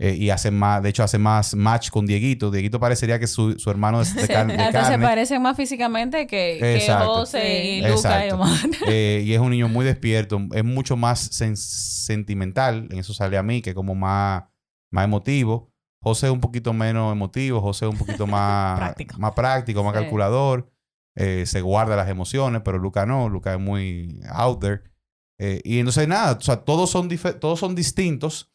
eh, 0.00 0.14
y 0.16 0.30
hace 0.30 0.50
más, 0.52 0.80
de 0.82 0.90
hecho 0.90 1.02
hace 1.02 1.18
más 1.18 1.54
match 1.56 1.90
con 1.90 2.06
Dieguito. 2.06 2.50
Dieguito 2.52 2.78
parecería 2.78 3.18
que 3.18 3.26
su, 3.26 3.58
su 3.58 3.68
hermano 3.70 4.00
es 4.00 4.14
de, 4.14 4.28
car- 4.28 4.46
de 4.46 4.54
hasta 4.62 4.84
se 4.92 4.98
parecen 4.98 5.42
más 5.42 5.56
físicamente 5.56 6.26
que. 6.26 6.86
José 7.04 7.64
y 7.64 7.82
Sí. 7.82 7.88
Luca 7.88 8.26
y. 8.26 8.30
Omar. 8.30 8.58
Eh, 8.88 9.22
y 9.26 9.32
es 9.34 9.40
un 9.40 9.50
niño 9.50 9.68
muy 9.68 9.84
despierto, 9.84 10.40
es 10.54 10.64
mucho 10.64 10.96
más 10.96 11.30
sen- 11.32 11.56
sentimental, 12.08 12.88
en 12.90 12.98
eso 12.98 13.12
sale 13.14 13.36
a 13.38 13.42
mí, 13.42 13.60
que 13.62 13.74
como 13.74 13.94
más, 13.94 14.44
más 14.92 15.04
emotivo. 15.04 15.70
José 16.00 16.26
es 16.26 16.32
un 16.32 16.40
poquito 16.40 16.72
menos 16.72 17.12
emotivo, 17.12 17.60
José 17.60 17.86
es 17.86 17.90
un 17.92 17.98
poquito 17.98 18.26
más 18.28 18.78
Práctico. 18.78 19.18
más, 19.18 19.32
práctico, 19.32 19.82
más 19.84 19.94
Sí. 19.94 20.00
calculador, 20.00 20.70
eh, 21.16 21.44
se 21.46 21.60
guarda 21.60 21.96
las 21.96 22.08
emociones, 22.08 22.62
pero 22.64 22.78
Luca 22.78 23.04
no, 23.04 23.28
Luca 23.28 23.52
es 23.54 23.60
muy 23.60 24.20
out 24.30 24.60
there. 24.60 24.82
Eh, 25.40 25.60
y 25.64 25.78
entonces 25.80 26.06
nada, 26.06 26.32
o 26.38 26.40
sea, 26.40 26.58
todos 26.64 26.90
son, 26.90 27.08
todos 27.40 27.58
son 27.58 27.74
distintos, 27.74 28.52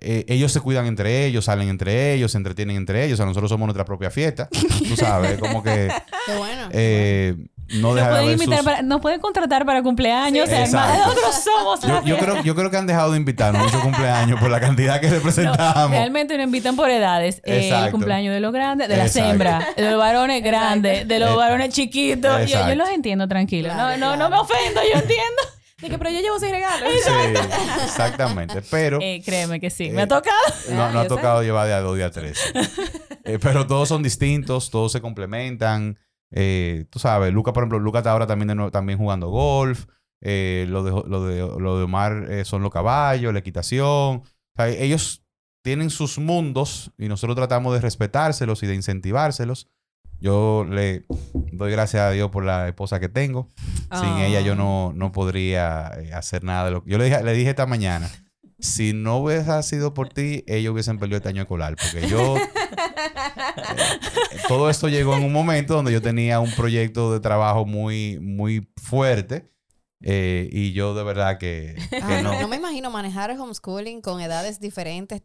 eh, 0.00 0.24
ellos 0.28 0.52
se 0.52 0.60
cuidan 0.60 0.86
entre 0.86 1.26
ellos, 1.26 1.46
salen 1.46 1.68
entre 1.68 2.12
ellos, 2.14 2.32
se 2.32 2.38
entretienen 2.38 2.76
entre 2.76 3.04
ellos. 3.04 3.14
O 3.14 3.16
sea, 3.18 3.26
nosotros 3.26 3.48
somos 3.50 3.66
nuestra 3.66 3.84
propia 3.84 4.10
fiesta. 4.10 4.48
Tú 4.50 4.96
sabes, 4.96 5.38
como 5.38 5.62
que 5.62 5.88
Qué 6.26 6.36
bueno. 6.36 6.68
eh, 6.72 7.34
no 7.70 7.88
Nos 7.88 7.96
deja 7.96 8.08
de 8.16 8.22
pueden, 8.36 8.38
sus- 8.38 8.64
para- 8.64 8.80
nos 8.82 9.00
pueden 9.02 9.20
contratar 9.20 9.66
para 9.66 9.82
cumpleaños. 9.82 10.48
Sí, 10.48 10.54
o 10.54 10.56
sea, 10.56 10.64
exacto. 10.64 11.06
nosotros 11.08 11.34
somos 11.44 11.80
Yo, 11.82 12.02
yo 12.04 12.16
creo, 12.18 12.42
yo 12.42 12.54
creo 12.54 12.70
que 12.70 12.76
han 12.78 12.86
dejado 12.86 13.10
de 13.12 13.18
invitarnos 13.18 13.62
muchos 13.62 13.82
cumpleaños 13.82 14.40
por 14.40 14.50
la 14.50 14.58
cantidad 14.60 15.00
que 15.00 15.08
No, 15.08 15.14
representamos. 15.16 15.90
realmente 15.90 16.36
nos 16.38 16.44
invitan 16.46 16.76
por 16.76 16.88
edades. 16.88 17.42
Eh, 17.44 17.68
el 17.70 17.90
cumpleaños 17.90 18.32
de 18.32 18.40
los 18.40 18.52
grandes, 18.54 18.88
de 18.88 18.96
las 18.96 19.14
hembras, 19.16 19.66
de 19.76 19.90
los 19.90 19.98
varones 19.98 20.42
grandes, 20.42 21.06
de 21.06 21.18
los 21.18 21.30
Eh, 21.32 21.36
varones 21.36 21.68
chiquitos. 21.74 22.48
Yo, 22.48 22.68
yo 22.68 22.74
los 22.74 22.88
entiendo 22.88 23.28
tranquilo. 23.28 23.68
Claro, 23.68 23.98
no, 23.98 24.10
no, 24.10 24.16
no 24.16 24.30
me 24.30 24.38
ofendo, 24.38 24.80
yo 24.90 25.00
entiendo. 25.00 25.42
De 25.80 25.88
que, 25.88 25.96
pero 25.98 26.10
yo 26.10 26.20
llevo 26.20 26.38
seis 26.40 26.50
regalos. 26.52 26.88
Sí, 27.04 27.10
exactamente. 27.84 28.62
Pero 28.70 28.98
Eh, 29.00 29.22
créeme 29.24 29.60
que 29.60 29.70
sí, 29.70 29.84
Eh, 29.86 29.92
me 29.92 30.02
ha 30.02 30.08
tocado. 30.08 30.36
no, 30.70 30.90
no 30.92 30.98
ha 31.00 31.02
sé. 31.04 31.08
tocado 31.08 31.42
llevar 31.42 31.66
de 31.68 31.74
a 31.74 31.80
dos, 31.80 31.96
de 31.96 32.04
a 32.04 32.10
tres. 32.10 32.38
Eh, 33.24 33.38
pero 33.38 33.66
todos 33.66 33.88
son 33.90 34.02
distintos, 34.02 34.70
todos 34.70 34.90
se 34.90 35.02
complementan. 35.02 35.98
Eh, 36.30 36.86
tú 36.88 36.98
sabes, 36.98 37.30
Luca, 37.30 37.52
por 37.52 37.62
ejemplo, 37.62 37.78
Luca 37.78 37.98
está 37.98 38.12
ahora 38.12 38.26
también, 38.26 38.48
de 38.48 38.54
nuevo- 38.54 38.70
también 38.70 38.98
jugando 38.98 39.28
golf. 39.28 39.84
Eh, 40.22 40.64
lo, 40.70 40.82
de, 40.82 40.90
lo, 40.90 41.24
de, 41.26 41.38
lo 41.60 41.76
de 41.76 41.84
Omar 41.84 42.26
eh, 42.30 42.46
son 42.46 42.62
los 42.62 42.70
caballos, 42.72 43.30
la 43.34 43.40
equitación. 43.40 43.84
O 43.84 44.24
sea, 44.56 44.68
ellos 44.68 45.22
tienen 45.62 45.90
sus 45.90 46.18
mundos 46.18 46.90
y 46.96 47.08
nosotros 47.08 47.36
tratamos 47.36 47.74
de 47.74 47.82
respetárselos 47.82 48.62
y 48.62 48.66
de 48.66 48.74
incentivárselos. 48.76 49.68
Yo 50.20 50.66
le 50.68 51.04
doy 51.52 51.70
gracias 51.70 52.02
a 52.02 52.10
Dios 52.10 52.30
por 52.30 52.44
la 52.44 52.68
esposa 52.68 52.98
que 53.00 53.08
tengo. 53.08 53.48
Sin 53.56 53.86
Ah. 53.90 54.26
ella 54.26 54.40
yo 54.40 54.54
no, 54.54 54.92
no 54.94 55.12
podría 55.12 55.92
eh, 55.98 56.12
hacer 56.12 56.44
nada 56.44 56.66
de 56.66 56.70
lo 56.72 56.84
que... 56.84 56.90
Yo 56.90 56.98
le 56.98 57.04
dije, 57.04 57.22
le 57.22 57.32
dije 57.32 57.50
esta 57.50 57.66
mañana, 57.66 58.10
si 58.58 58.92
no 58.92 59.18
hubiera 59.18 59.62
sido 59.62 59.94
por 59.94 60.08
ti, 60.08 60.44
ellos 60.48 60.72
hubiesen 60.72 60.98
perdido 60.98 61.18
este 61.18 61.28
año 61.28 61.42
escolar. 61.42 61.76
Porque 61.76 62.08
yo... 62.08 62.36
eh, 62.36 62.40
todo 64.48 64.70
esto 64.70 64.88
llegó 64.88 65.16
en 65.16 65.24
un 65.24 65.32
momento 65.32 65.74
donde 65.74 65.92
yo 65.92 66.02
tenía 66.02 66.40
un 66.40 66.50
proyecto 66.52 67.12
de 67.12 67.20
trabajo 67.20 67.64
muy, 67.64 68.18
muy 68.20 68.68
fuerte. 68.82 69.50
eh, 70.02 70.48
y 70.52 70.72
yo 70.72 70.94
de 70.94 71.02
verdad 71.04 71.38
que, 71.38 71.76
que 71.90 71.96
Ay, 72.02 72.22
no... 72.22 72.40
no. 72.40 72.48
me 72.48 72.56
imagino 72.56 72.90
manejar 72.90 73.30
el 73.30 73.40
homeschooling 73.40 74.00
con 74.00 74.20
edades 74.20 74.60
diferentes, 74.60 75.22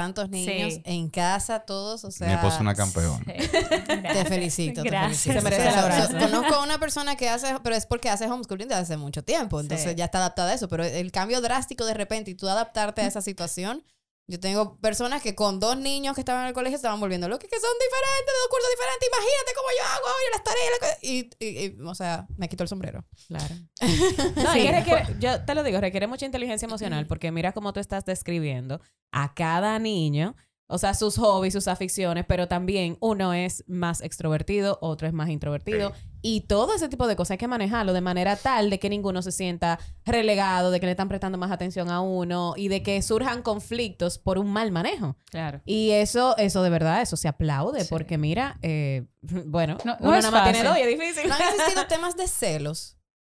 tantos 0.00 0.28
niños 0.28 0.74
Sí. 0.74 0.82
en 0.84 1.08
casa, 1.08 1.60
todos, 1.60 2.04
o 2.04 2.10
sea... 2.10 2.26
Mi 2.28 2.34
esposa 2.34 2.56
es 2.56 2.60
una 2.60 2.74
campeona. 2.74 3.24
Te 4.12 4.24
felicito. 4.26 4.82
te 4.82 4.88
Gracias. 4.90 5.22
felicito. 5.22 5.40
Se 5.40 5.42
merece 5.42 5.68
el 5.68 5.74
abrazo. 5.74 6.18
Conozco 6.18 6.54
a 6.54 6.62
una 6.62 6.78
persona 6.78 7.16
que 7.16 7.28
hace, 7.30 7.54
pero 7.62 7.74
es 7.74 7.86
porque 7.86 8.10
hace 8.10 8.26
homeschooling 8.30 8.68
desde 8.68 8.82
hace 8.82 8.96
mucho 8.98 9.22
tiempo, 9.24 9.58
entonces 9.60 9.88
Sí. 9.90 9.96
ya 9.96 10.04
está 10.06 10.18
adaptada 10.18 10.50
a 10.50 10.54
eso, 10.54 10.68
pero 10.68 10.84
el 10.84 11.10
cambio 11.12 11.40
drástico 11.40 11.84
de 11.86 11.94
repente 11.94 12.30
y 12.30 12.34
tú 12.34 12.48
adaptarte 12.48 13.00
a 13.02 13.06
esa 13.06 13.22
situación. 13.22 13.82
Yo 14.28 14.40
tengo 14.40 14.76
personas 14.78 15.22
que 15.22 15.36
con 15.36 15.60
dos 15.60 15.76
niños 15.78 16.14
que 16.16 16.20
estaban 16.20 16.42
en 16.42 16.48
el 16.48 16.54
colegio 16.54 16.74
estaban 16.76 16.98
volviendo 16.98 17.28
locos, 17.28 17.48
que 17.48 17.60
son 17.60 17.70
diferentes, 17.78 18.26
de 18.26 18.40
dos 18.42 18.48
cursos 18.50 18.70
diferentes, 18.70 19.08
imagínate 19.08 19.52
cómo 19.54 19.68
yo 19.78 19.84
hago 19.94 20.06
ahora 20.08 20.30
las 20.32 20.44
tareas, 20.44 20.98
y, 21.02 21.30
y- 21.38 21.64
y, 21.76 21.80
o 21.82 21.94
sea, 21.94 22.26
me 22.36 22.48
quito 22.48 22.64
el 22.64 22.68
sombrero. 22.68 23.04
Claro. 23.28 23.54
No, 24.36 24.52
Sí. 24.52 24.68
requiere- 24.68 25.16
yo 25.20 25.44
te 25.44 25.54
lo 25.54 25.62
digo, 25.62 25.80
requiere 25.80 26.06
mucha 26.08 26.26
inteligencia 26.26 26.66
emocional 26.66 27.06
porque 27.06 27.30
mira 27.30 27.52
cómo 27.52 27.72
tú 27.72 27.78
estás 27.80 28.04
describiendo 28.04 28.80
a 29.12 29.32
cada 29.34 29.78
niño, 29.78 30.34
o 30.68 30.78
sea, 30.78 30.94
sus 30.94 31.16
hobbies, 31.18 31.52
sus 31.52 31.68
aficiones, 31.68 32.24
pero 32.26 32.48
también 32.48 32.96
uno 33.00 33.32
es 33.32 33.62
más 33.68 34.00
extrovertido, 34.00 34.78
otro 34.80 35.06
es 35.06 35.14
más 35.14 35.28
introvertido 35.28 35.92
y 36.28 36.40
todo 36.42 36.74
ese 36.74 36.88
tipo 36.88 37.06
de 37.06 37.14
cosas 37.14 37.32
hay 37.32 37.38
que 37.38 37.46
manejarlo 37.46 37.92
de 37.92 38.00
manera 38.00 38.34
tal 38.36 38.68
de 38.70 38.78
que 38.80 38.88
ninguno 38.90 39.22
se 39.22 39.30
sienta 39.30 39.78
relegado, 40.04 40.70
de 40.72 40.80
que 40.80 40.86
le 40.86 40.92
están 40.92 41.08
prestando 41.08 41.38
más 41.38 41.52
atención 41.52 41.88
a 41.90 42.00
uno 42.00 42.54
y 42.56 42.66
de 42.68 42.82
que 42.82 43.00
surjan 43.02 43.42
conflictos 43.42 44.18
por 44.18 44.38
un 44.38 44.50
mal 44.52 44.72
manejo. 44.72 45.16
Claro. 45.30 45.60
Y 45.64 45.90
eso, 45.92 46.36
eso 46.36 46.62
de 46.62 46.70
verdad, 46.70 47.00
eso 47.02 47.16
se 47.16 47.28
aplaude 47.28 47.82
Sí. 47.82 47.86
porque 47.90 48.18
mira, 48.18 48.58
eh, 48.62 49.06
bueno, 49.46 49.78
No- 49.84 49.96
no 50.00 50.08
uno 50.08 50.16
es 50.16 50.24
nada 50.24 50.30
más 50.36 50.42
tiene 50.52 50.58
fácil. 50.68 50.68
dos 50.68 50.78
y 50.78 50.80
es 50.92 50.98
difícil. 51.00 51.28
¿No 51.28 51.34
han 51.36 51.40
existido 51.54 51.86
temas 51.86 52.16
de 52.16 52.26
celos 52.26 52.98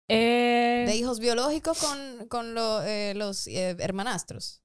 Eh, 0.10 0.86
de 0.88 0.96
hijos 0.96 1.20
biológicos 1.20 1.78
con, 1.80 2.28
con 2.30 2.54
lo- 2.54 2.82
eh, 2.84 3.14
los 3.16 3.48
eh, 3.48 3.76
hermanastros? 3.80 4.62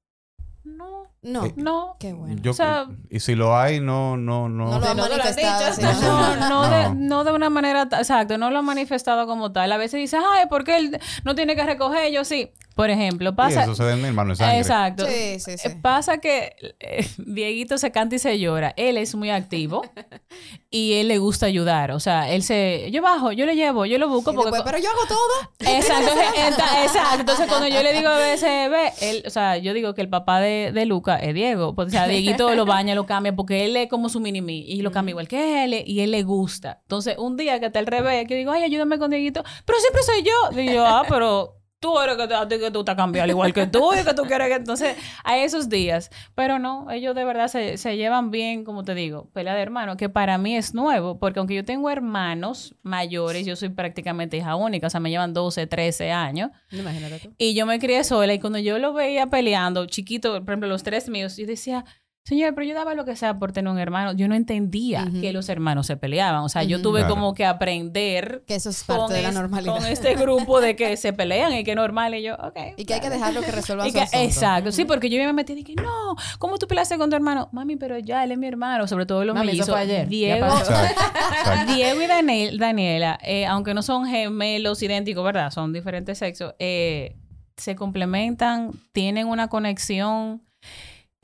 no, 0.65 1.12
No. 1.23 1.45
Eh, 1.47 1.53
no. 1.57 1.97
Qué 2.01 2.13
bueno. 2.13 2.37
Yo- 2.43 2.51
O 2.51 2.55
sea- 2.55 2.87
y 3.09 3.21
si 3.21 3.37
lo 3.37 3.57
hay, 3.57 3.79
no, 3.81 4.17
no, 4.17 4.49
no. 4.49 4.67
No 4.67 4.79
lo 4.81 4.81
no 4.81 5.05
han 5.05 5.11
manifestado. 5.11 5.61
dicho. 5.71 5.75
sí, 5.77 5.83
No, 6.09 6.37
no, 6.49 6.69
De, 6.69 6.83
No. 6.89 6.95
no 6.95 7.25
de 7.25 7.33
una 7.33 7.49
manera, 7.49 7.83
exacto, 7.93 8.39
no 8.39 8.51
lo 8.51 8.59
ha 8.59 8.63
manifestado 8.63 9.27
como 9.29 9.53
tal. 9.53 9.71
A 9.71 9.77
veces 9.77 10.01
dice, 10.01 10.17
ay, 10.17 10.47
¿por 10.49 10.65
qué 10.65 10.77
él 10.77 10.99
no 11.25 11.35
tiene 11.37 11.55
que 11.55 11.63
recoger? 11.65 12.11
Yo 12.13 12.25
sí. 12.25 12.51
Por 12.75 12.89
ejemplo, 12.89 13.29
Y 13.29 13.33
pasa. 13.35 13.65
eso 13.65 13.75
se 13.75 13.85
ve 13.85 13.93
en 13.93 14.01
mi 14.01 14.09
hermano 14.09 14.31
de 14.31 14.37
sangre. 14.37 14.59
Exacto. 14.59 15.07
Sí, 15.07 15.39
sí, 15.41 15.59
sí. 15.59 15.69
Eh, 15.69 15.77
Pasa 15.83 16.19
que 16.19 16.57
eh, 16.81 17.07
Dieguito 17.19 17.77
se 17.77 17.93
canta 17.93 18.17
y 18.17 18.19
se 18.19 18.39
llora. 18.39 18.73
Él 18.79 18.97
es 18.97 19.15
muy 19.15 19.29
activo 19.31 19.83
y 20.71 20.95
él 20.95 21.09
le 21.09 21.19
gusta 21.19 21.45
ayudar. 21.47 21.91
O 21.93 22.01
sea, 22.01 22.31
él 22.31 22.43
se. 22.43 22.89
Yo 22.91 23.03
bajo, 23.03 23.31
yo 23.33 23.45
le 23.45 23.57
llevo, 23.57 23.85
yo 23.85 23.99
lo 23.99 24.09
busco 24.09 24.33
Y 24.33 24.37
porque. 24.37 24.53
después, 24.53 24.63
pero 24.73 24.83
yo 24.83 24.89
hago 24.89 25.07
todo. 25.07 25.71
Exacto, 25.71 26.13
exacto. 26.83 27.21
Entonces, 27.21 27.47
cuando 27.47 27.69
yo 27.69 27.83
le 27.83 27.93
digo 27.93 28.09
a 28.09 28.17
veces, 28.17 28.71
ve, 28.71 28.91
él, 29.03 29.23
o 29.27 29.31
sea, 29.31 29.59
yo 29.59 29.75
digo 29.75 29.95
que 29.95 30.01
el 30.01 30.09
papá 30.09 30.41
de, 30.41 30.73
de 30.73 30.87
Es 31.17 31.35
Diego. 31.35 31.75
Pues, 31.75 31.89
O 31.89 31.91
sea, 31.91 32.07
Dieguito 32.07 32.55
lo 32.55 32.65
baña, 32.67 32.95
lo 32.95 33.07
cambia, 33.07 33.35
porque 33.35 33.65
él 33.65 33.77
es 33.77 33.89
como 33.89 34.09
su 34.09 34.21
mini 34.21 34.41
mí 34.41 34.65
y 34.67 34.83
lo 34.83 34.91
cambia 34.91 35.13
igual 35.13 35.29
que 35.29 35.65
él 35.65 35.83
y 35.87 36.01
él 36.01 36.11
le 36.11 36.23
gusta. 36.23 36.81
Entonces, 36.83 37.17
un 37.19 37.37
día 37.37 37.61
que 37.61 37.67
está 37.67 37.79
al 37.79 37.87
revés, 37.87 38.27
que 38.27 38.37
digo, 38.37 38.53
ay, 38.53 38.63
ayúdame 38.63 38.99
con 38.99 39.11
Dieguito, 39.11 39.43
pero 39.65 39.79
siempre 39.79 40.03
soy 40.03 40.23
yo. 40.23 40.57
Digo 40.57 40.73
yo, 40.73 40.87
ah, 40.87 41.05
pero 41.09 41.62
tú 41.83 41.99
eres 42.01 42.17
que, 42.17 42.29
te- 42.29 42.59
que 42.61 42.71
tú 42.71 42.79
estás 42.79 42.95
cambiando 42.95 43.31
igual 43.33 43.53
que 43.53 43.67
tú 43.67 43.93
y 43.93 44.05
que 44.05 44.15
tú 44.15 44.23
quieres 44.23 44.49
que. 44.49 44.55
Entonces, 44.55 44.97
a 45.25 45.37
esos 45.37 45.69
días. 45.69 46.11
Pero 46.37 46.59
no, 46.61 46.91
ellos 46.93 47.15
de 47.17 47.25
verdad 47.25 47.49
se, 47.49 47.77
se 47.77 47.97
llevan 47.97 48.31
bien, 48.31 48.63
como 48.65 48.85
te 48.85 48.95
digo, 48.95 49.29
pelea 49.33 49.55
de 49.55 49.61
hermanos, 49.63 49.97
que 49.97 50.09
para 50.09 50.39
mí 50.39 50.57
es 50.57 50.73
nuevo, 50.75 51.19
porque 51.19 51.41
aunque 51.41 51.55
yo 51.57 51.65
tengo 51.65 51.91
hermanos 51.91 52.77
mayores, 52.83 53.45
yo 53.45 53.57
soy 53.57 53.71
prácticamente 53.71 54.37
hija 54.37 54.55
única, 54.55 54.87
o 54.87 54.91
sea, 54.91 55.01
me 55.01 55.11
llevan 55.11 55.35
12, 55.35 55.67
13 55.67 56.13
años. 56.13 56.51
Imagínate 56.71 57.19
tú. 57.19 57.35
Y 57.37 57.55
yo 57.55 57.67
me 57.67 57.79
crié 57.81 58.05
sola 58.05 58.33
y 58.33 58.39
cuando 58.39 58.61
yo 58.61 58.79
lo 58.79 58.93
veía 58.93 59.27
peleando, 59.27 59.85
chiquito, 59.87 60.33
por 60.45 60.51
ejemplo, 60.53 60.69
los 60.69 60.85
tres 60.85 61.09
míos, 61.09 61.37
yo 61.37 61.47
decía, 61.47 61.85
señor, 62.25 62.55
pero 62.55 62.67
yo 62.67 62.75
daba 62.75 62.95
lo 62.95 63.05
que 63.05 63.17
sea 63.17 63.39
por 63.39 63.53
tener 63.53 63.71
un 63.73 63.79
hermano. 63.79 64.13
Yo 64.13 64.29
no 64.29 64.35
entendía 64.35 65.09
que 65.21 65.33
los 65.33 65.49
hermanos 65.49 65.87
se 65.89 65.97
peleaban. 65.97 66.43
O 66.45 66.49
sea, 66.49 66.63
yo 66.63 66.81
tuve 66.81 67.01
Claro. 67.01 67.15
como 67.15 67.35
que 67.35 67.45
aprender 67.45 68.45
Que 68.47 68.55
eso 68.55 68.71
es 68.71 68.85
con, 68.85 68.97
parte 68.97 69.15
de 69.15 69.23
la 69.23 69.33
normalidad. 69.33 69.75
con 69.77 69.85
este 69.87 70.15
grupo 70.15 70.61
de 70.61 70.77
que 70.77 70.97
se 70.97 71.13
pelean 71.13 71.53
y 71.53 71.65
que 71.65 71.73
es 71.73 71.77
normal. 71.77 72.15
Y 72.15 72.23
yo, 72.23 72.35
ok. 72.35 72.59
Y 72.77 72.85
que 72.85 72.95
hay 72.95 73.01
que 73.01 73.11
dejarlo 73.11 73.41
que 73.43 73.51
resuelvan 73.51 73.87
Y 73.89 73.91
su 73.91 73.95
que- 73.97 74.03
asunto. 74.03 74.25
exacto, 74.25 74.73
sí, 74.73 74.85
porque 74.85 75.11
yo 75.11 75.19
me 75.19 75.33
metí 75.33 75.53
y 75.53 75.57
dije, 75.57 75.75
no, 75.75 76.15
¿cómo 76.39 76.59
tú 76.59 76.67
peleaste 76.69 76.97
con 76.97 77.11
tu 77.11 77.17
hermano? 77.17 77.49
Mami, 77.53 77.77
pero 77.77 77.99
ya, 77.99 78.23
él 78.25 78.33
es 78.33 78.39
mi 78.39 78.47
hermano, 78.47 78.87
sobre 78.87 79.05
todo 79.05 79.25
los 79.25 79.35
Mami, 79.35 79.59
fue 79.61 79.81
ayer, 79.81 80.05
ya 80.05 80.07
Diego. 80.09 80.47
Diego 81.75 82.03
y 82.03 82.07
Daniel- 82.07 82.59
Daniela, 82.59 83.19
eh, 83.23 83.47
aunque 83.47 83.75
no 83.75 83.83
son 83.83 84.07
gemelos 84.07 84.83
idénticos, 84.83 85.25
¿verdad? 85.25 85.51
Son 85.51 85.73
diferentes 85.73 86.19
sexos, 86.19 86.55
eh, 86.61 87.17
se 87.57 87.75
complementan, 87.77 88.71
tienen 88.93 89.27
una 89.27 89.49
conexión 89.49 90.43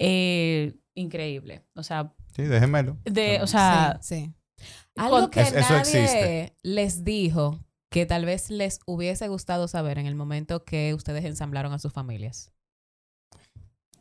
eh, 0.00 0.74
increíble. 0.98 1.64
O 1.74 1.82
sea, 1.82 2.12
Sí, 2.34 2.42
déjenmelo. 2.42 2.98
de, 3.04 3.40
o 3.42 3.46
sea, 3.46 3.98
sí, 4.02 4.34
sí. 4.56 4.66
Algo 4.96 5.30
que 5.30 5.40
Es- 5.40 5.52
eso 5.52 5.72
nadie 5.74 5.80
existe. 6.02 6.56
les 6.62 7.04
dijo 7.04 7.60
que 7.90 8.04
tal 8.06 8.24
vez 8.24 8.50
les 8.50 8.80
hubiese 8.86 9.28
gustado 9.28 9.66
saber 9.68 9.98
en 9.98 10.06
el 10.06 10.14
momento 10.14 10.64
que 10.64 10.92
ustedes 10.94 11.24
ensamblaron 11.24 11.72
a 11.72 11.78
sus 11.78 11.92
familias. 11.92 12.52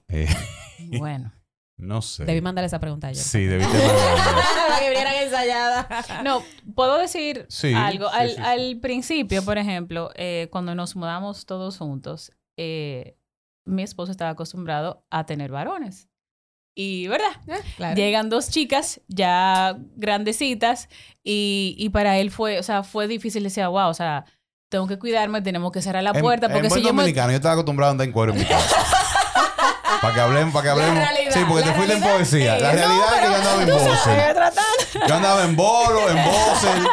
Eh, 0.09 0.27
bueno. 0.99 1.33
no 1.77 2.01
sé. 2.01 2.25
Debí 2.25 2.41
mandar 2.41 2.65
esa 2.65 2.79
pregunta 2.79 3.07
ayer. 3.07 3.23
Sí, 3.23 3.45
mandarlo. 3.45 3.67
Para 4.67 4.79
que 4.79 4.89
vinieran 4.89 5.15
ensayadas. 5.23 6.07
No, 6.23 6.41
puedo 6.75 6.97
decir 6.97 7.45
Sí, 7.49 7.73
algo. 7.73 8.09
sí, 8.09 8.15
al, 8.17 8.29
sí, 8.29 8.35
sí. 8.35 8.41
al 8.41 8.79
principio, 8.79 9.43
por 9.45 9.57
ejemplo, 9.57 10.09
eh, 10.15 10.47
cuando 10.51 10.73
nos 10.75 10.95
mudamos 10.95 11.45
todos 11.45 11.77
juntos, 11.77 12.31
eh, 12.57 13.17
mi 13.65 13.83
esposo 13.83 14.11
estaba 14.11 14.31
acostumbrado 14.31 15.05
a 15.11 15.25
tener 15.25 15.51
varones. 15.51 16.09
Y, 16.79 17.07
¿verdad? 17.07 17.31
Claro. 17.75 17.95
Llegan 17.95 18.29
dos 18.29 18.49
chicas 18.51 19.01
ya 19.07 19.75
grandecitas 19.95 20.89
y, 21.23 21.73
y 21.79 21.89
para 21.89 22.17
él 22.19 22.29
fue, 22.29 22.59
o 22.59 22.63
sea, 22.63 22.83
fue 22.83 23.07
difícil. 23.07 23.41
Decía, 23.43 23.67
wow, 23.67 23.89
o 23.89 23.93
sea, 23.95 24.25
tengo 24.69 24.85
que 24.87 24.99
cuidarme, 24.99 25.41
tenemos 25.41 25.71
que 25.71 25.81
cerrar 25.81 26.03
la 26.03 26.11
En- 26.11 26.21
puerta 26.21 26.49
porque 26.49 26.67
en 26.67 26.71
si 26.73 26.81
yo 26.83 26.93
me... 26.93 27.01
dominicano, 27.01 27.31
yo 27.31 27.37
estaba 27.37 27.53
acostumbrado 27.53 27.89
a 27.89 27.91
andar 27.93 28.05
en 28.05 28.13
cuero 28.13 28.33
en 28.33 28.37
mi 28.39 28.45
casa. 28.45 28.75
para 30.01 30.13
que 30.13 30.19
hablemos, 30.21 30.53
para 30.53 30.63
que 30.65 30.69
hablemos. 30.69 30.93
realidad, 30.93 31.31
sí, 31.33 31.39
porque 31.49 31.63
te 31.63 31.73
fuiste 31.73 31.93
en 31.95 32.01
poesía. 32.03 32.55
sí. 32.57 32.61
La 32.61 32.71
No, 32.73 32.77
realidad 32.77 33.05
es 33.15 33.19
que 33.21 33.27
yo 33.27 33.35
andaba 33.35 33.63
en 33.63 33.69
Bosel. 33.69 35.07
Yo 35.07 35.15
andaba 35.15 35.43
en 35.45 35.55
bolo, 35.55 36.09
en 36.11 36.15
Bosel, 36.25 36.87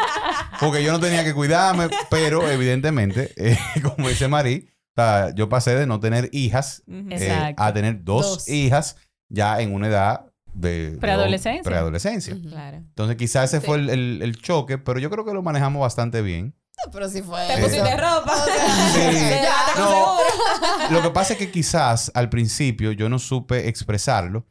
porque 0.59 0.83
yo 0.83 0.91
no 0.93 0.99
tenía 0.99 1.23
que 1.23 1.33
cuidarme, 1.35 1.89
pero 2.09 2.49
evidentemente, 2.49 3.33
eh, 3.37 3.57
como 3.95 4.09
dice 4.09 4.27
Marí, 4.27 4.67
o 4.97 5.01
sea, 5.01 5.29
yo 5.35 5.47
pasé 5.49 5.75
de 5.75 5.85
no 5.85 5.99
tener 5.99 6.29
hijas 6.31 6.81
eh, 6.87 7.53
a 7.55 7.71
tener 7.73 8.03
dos, 8.03 8.25
Dos. 8.29 8.49
hijas 8.49 8.95
ya 9.35 9.59
en 9.61 9.73
una 9.73 9.87
edad 9.87 10.25
de... 10.53 10.97
Preadolescencia. 11.01 11.63
preadolescencia. 11.63 12.33
Ujú. 12.35 12.49
Claro. 12.49 12.77
Entonces 12.77 13.17
quizás 13.17 13.53
ese 13.53 13.59
Sí. 13.59 13.65
fue 13.65 13.77
el, 13.77 13.89
el- 13.89 14.21
el 14.21 14.41
choque, 14.41 14.77
pero 14.77 14.99
yo 14.99 15.09
creo 15.09 15.25
que 15.25 15.33
lo 15.33 15.43
manejamos 15.43 15.81
bastante 15.81 16.21
bien. 16.21 16.55
Pero 16.91 17.07
si 17.09 17.21
fue. 17.21 17.45
Te 17.47 17.53
eso. 17.53 17.63
pusiste 17.63 17.95
ropa. 17.97 18.33
O 18.33 18.45
sea, 18.45 19.11
Sí. 19.11 19.45
Con 19.75 19.83
No. 19.83 19.89
seguro. 19.89 20.89
Lo 20.91 21.01
que 21.01 21.09
pasa 21.09 21.33
es 21.33 21.39
que 21.39 21.51
quizás 21.51 22.11
al 22.15 22.29
principio 22.29 22.91
yo 22.91 23.09
no 23.09 23.19
supe 23.19 23.67
expresarlo. 23.67 24.45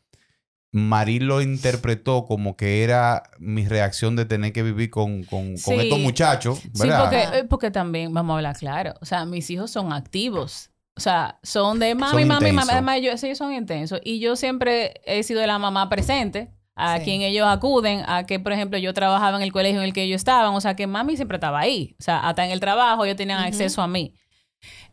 Marí 0.72 1.20
lo 1.20 1.40
interpretó 1.40 2.24
como 2.26 2.56
que 2.56 2.82
era 2.82 3.22
mi 3.38 3.66
reacción 3.68 4.16
de 4.16 4.24
tener 4.24 4.52
que 4.52 4.64
vivir 4.64 4.90
con, 4.90 5.22
con, 5.22 5.50
con 5.50 5.56
Sí. 5.58 5.74
estos 5.74 6.00
muchachos, 6.00 6.58
Sí, 6.58 6.70
¿verdad? 6.80 7.00
porque, 7.02 7.38
eh, 7.38 7.44
porque 7.44 7.70
también, 7.70 8.12
vamos 8.12 8.34
a 8.34 8.36
hablar 8.38 8.56
claro, 8.56 8.94
o 9.00 9.04
sea, 9.06 9.24
mis 9.24 9.48
hijos 9.50 9.70
son 9.70 9.92
activos. 9.92 10.70
O 10.96 11.00
sea, 11.00 11.38
son 11.42 11.78
de 11.80 11.94
mami, 11.94 12.20
Son 12.20 12.28
mami, 12.28 12.28
mami. 12.28 12.48
intensos. 12.50 12.72
Además, 12.72 12.96
ellos, 12.98 13.22
ellos 13.24 13.38
son 13.38 13.52
intensos. 13.52 14.00
Y 14.04 14.20
yo 14.20 14.36
siempre 14.36 15.00
he 15.06 15.22
sido 15.24 15.44
la 15.46 15.58
mamá 15.58 15.88
presente 15.88 16.50
a 16.76 16.98
Sí. 16.98 17.04
quien 17.04 17.22
ellos 17.22 17.46
acuden, 17.48 18.02
a 18.06 18.26
que, 18.26 18.38
por 18.38 18.52
ejemplo, 18.52 18.78
yo 18.78 18.94
trabajaba 18.94 19.36
en 19.36 19.42
el 19.42 19.52
colegio 19.52 19.78
en 19.80 19.84
el 19.86 19.92
que 19.92 20.02
ellos 20.04 20.16
estaban. 20.16 20.54
O 20.54 20.60
sea, 20.60 20.76
que 20.76 20.86
mami 20.86 21.16
siempre 21.16 21.36
estaba 21.36 21.58
ahí. 21.60 21.96
O 21.98 22.02
sea, 22.02 22.20
hasta 22.20 22.44
en 22.44 22.52
el 22.52 22.60
trabajo 22.60 23.04
ellos 23.04 23.16
tenían 23.16 23.38
Ujú. 23.40 23.48
acceso 23.48 23.82
a 23.82 23.88
mí. 23.88 24.14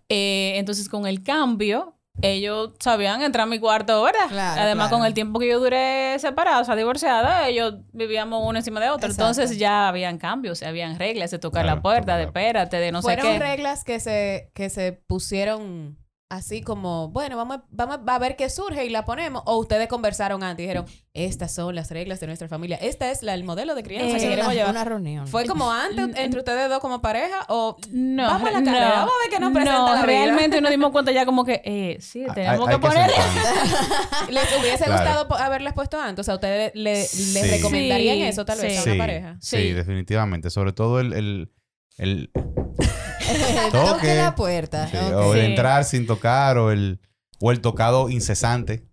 Eh, 0.10 0.54
entonces, 0.58 0.89
con 0.89 1.06
el 1.08 1.24
cambio, 1.24 1.95
ellos 2.22 2.72
sabían 2.80 3.22
entrar 3.22 3.43
a 3.43 3.45
mi 3.49 3.59
cuarto, 3.59 4.01
¿verdad? 4.03 4.28
Claro, 4.30 4.61
Además, 4.61 4.88
claro. 4.89 4.97
con 4.99 5.07
el 5.07 5.13
tiempo 5.13 5.39
que 5.39 5.47
yo 5.49 5.59
duré 5.59 6.17
separada, 6.19 6.59
o 6.61 6.63
sea, 6.65 6.76
divorciada, 6.76 7.47
ellos 7.47 7.76
vivíamos 7.93 8.41
uno 8.45 8.57
encima 8.59 8.80
de 8.80 8.89
otro. 8.89 9.07
Exacto. 9.07 9.24
Entonces, 9.24 9.57
ya 9.57 9.88
habían 9.88 10.17
cambios, 10.17 10.61
habían 10.63 10.97
reglas 10.99 11.32
de 11.32 11.39
tocar 11.39 11.63
Claro, 11.63 11.78
la 11.78 11.82
puerta, 11.82 12.17
de 12.17 12.24
espérate, 12.26 12.78
de 12.78 12.91
no 12.91 13.01
sé 13.01 13.05
Fueron 13.05 13.26
qué. 13.34 13.39
reglas 13.39 13.84
que 13.84 13.99
se, 13.99 14.51
que 14.53 14.69
se 14.69 14.93
pusieron 14.93 15.97
así 16.32 16.61
como, 16.61 17.09
bueno, 17.09 17.38
vamos, 17.38 17.57
a- 17.57 17.63
vamos 17.69 17.99
a 18.07 18.19
ver 18.19 18.36
qué 18.36 18.49
surge 18.49 18.86
y 18.86 18.89
la 18.89 19.05
ponemos. 19.05 19.43
O 19.45 19.57
ustedes 19.57 19.88
conversaron 19.88 20.43
antes 20.43 20.63
y 20.63 20.67
dijeron, 20.67 20.86
estas 21.13 21.53
son 21.53 21.75
las 21.75 21.91
reglas 21.91 22.19
de 22.19 22.27
nuestra 22.27 22.47
familia. 22.47 22.77
Este 22.82 23.11
es 23.11 23.21
la- 23.21 23.34
el 23.34 23.43
modelo 23.43 23.75
de 23.75 23.84
crianza 23.84 24.17
Eh, 24.17 24.19
que 24.19 24.29
queremos 24.29 24.45
una, 24.47 24.53
llevar. 24.53 24.71
una 24.71 24.84
reunión. 24.86 25.27
¿Fue 25.27 25.45
como 25.45 25.71
antes 25.71 26.09
entre 26.15 26.39
ustedes 26.39 26.69
dos 26.69 26.79
como 26.79 27.01
pareja 27.01 27.45
o 27.49 27.77
No, 27.91 28.23
vamos 28.23 28.47
a 28.49 28.51
la 28.53 28.59
no. 28.61 28.65
carrera? 28.65 28.89
Vamos 28.91 29.11
a 29.13 29.23
ver 29.25 29.29
qué 29.34 29.39
nos 29.39 29.53
presenta 29.53 29.77
No, 29.79 29.86
la 29.88 29.93
vida. 29.93 30.05
realmente 30.05 30.61
nos 30.61 30.71
dimos 30.71 30.91
cuenta 30.91 31.11
ya 31.11 31.25
como 31.25 31.43
que, 31.45 31.61
eh, 31.65 31.97
sí, 31.99 32.23
tenemos 32.34 32.67
hay 32.67 32.75
que 32.75 32.82
poner... 32.82 33.11
¿Les 34.29 34.59
hubiese 34.59 34.86
Claro. 34.86 35.25
gustado 35.25 35.43
haberles 35.43 35.73
puesto 35.73 35.99
antes? 35.99 36.21
O 36.21 36.23
sea, 36.23 36.36
¿ustedes 36.36 36.71
le, 36.73 36.93
les 36.93 37.09
Sí. 37.11 37.41
recomendarían 37.49 38.15
Sí, 38.17 38.23
eso 38.23 38.45
tal 38.45 38.59
vez 38.59 38.77
a 38.79 38.82
sí. 38.82 38.89
una 38.89 38.93
Sí, 38.93 38.97
pareja? 38.99 39.38
sí, 39.41 39.57
Sí. 39.57 39.73
definitivamente. 39.73 40.49
Sobre 40.49 40.73
todo 40.73 40.99
el... 40.99 41.13
el, 41.13 41.51
el- 42.02 42.32
Toque 43.72 43.72
Toque. 43.72 44.16
la 44.16 44.36
puerta. 44.36 44.88
sí, 44.89 44.97
Ok. 44.97 45.14
O 45.14 45.34
el 45.36 45.39
Sí. 45.41 45.45
entrar 45.47 45.84
sin 45.86 46.06
tocar 46.08 46.58
o 46.58 46.72
el, 46.72 46.99
o 47.39 47.52
el 47.52 47.62
tocado 47.62 48.10
incesante. 48.10 48.86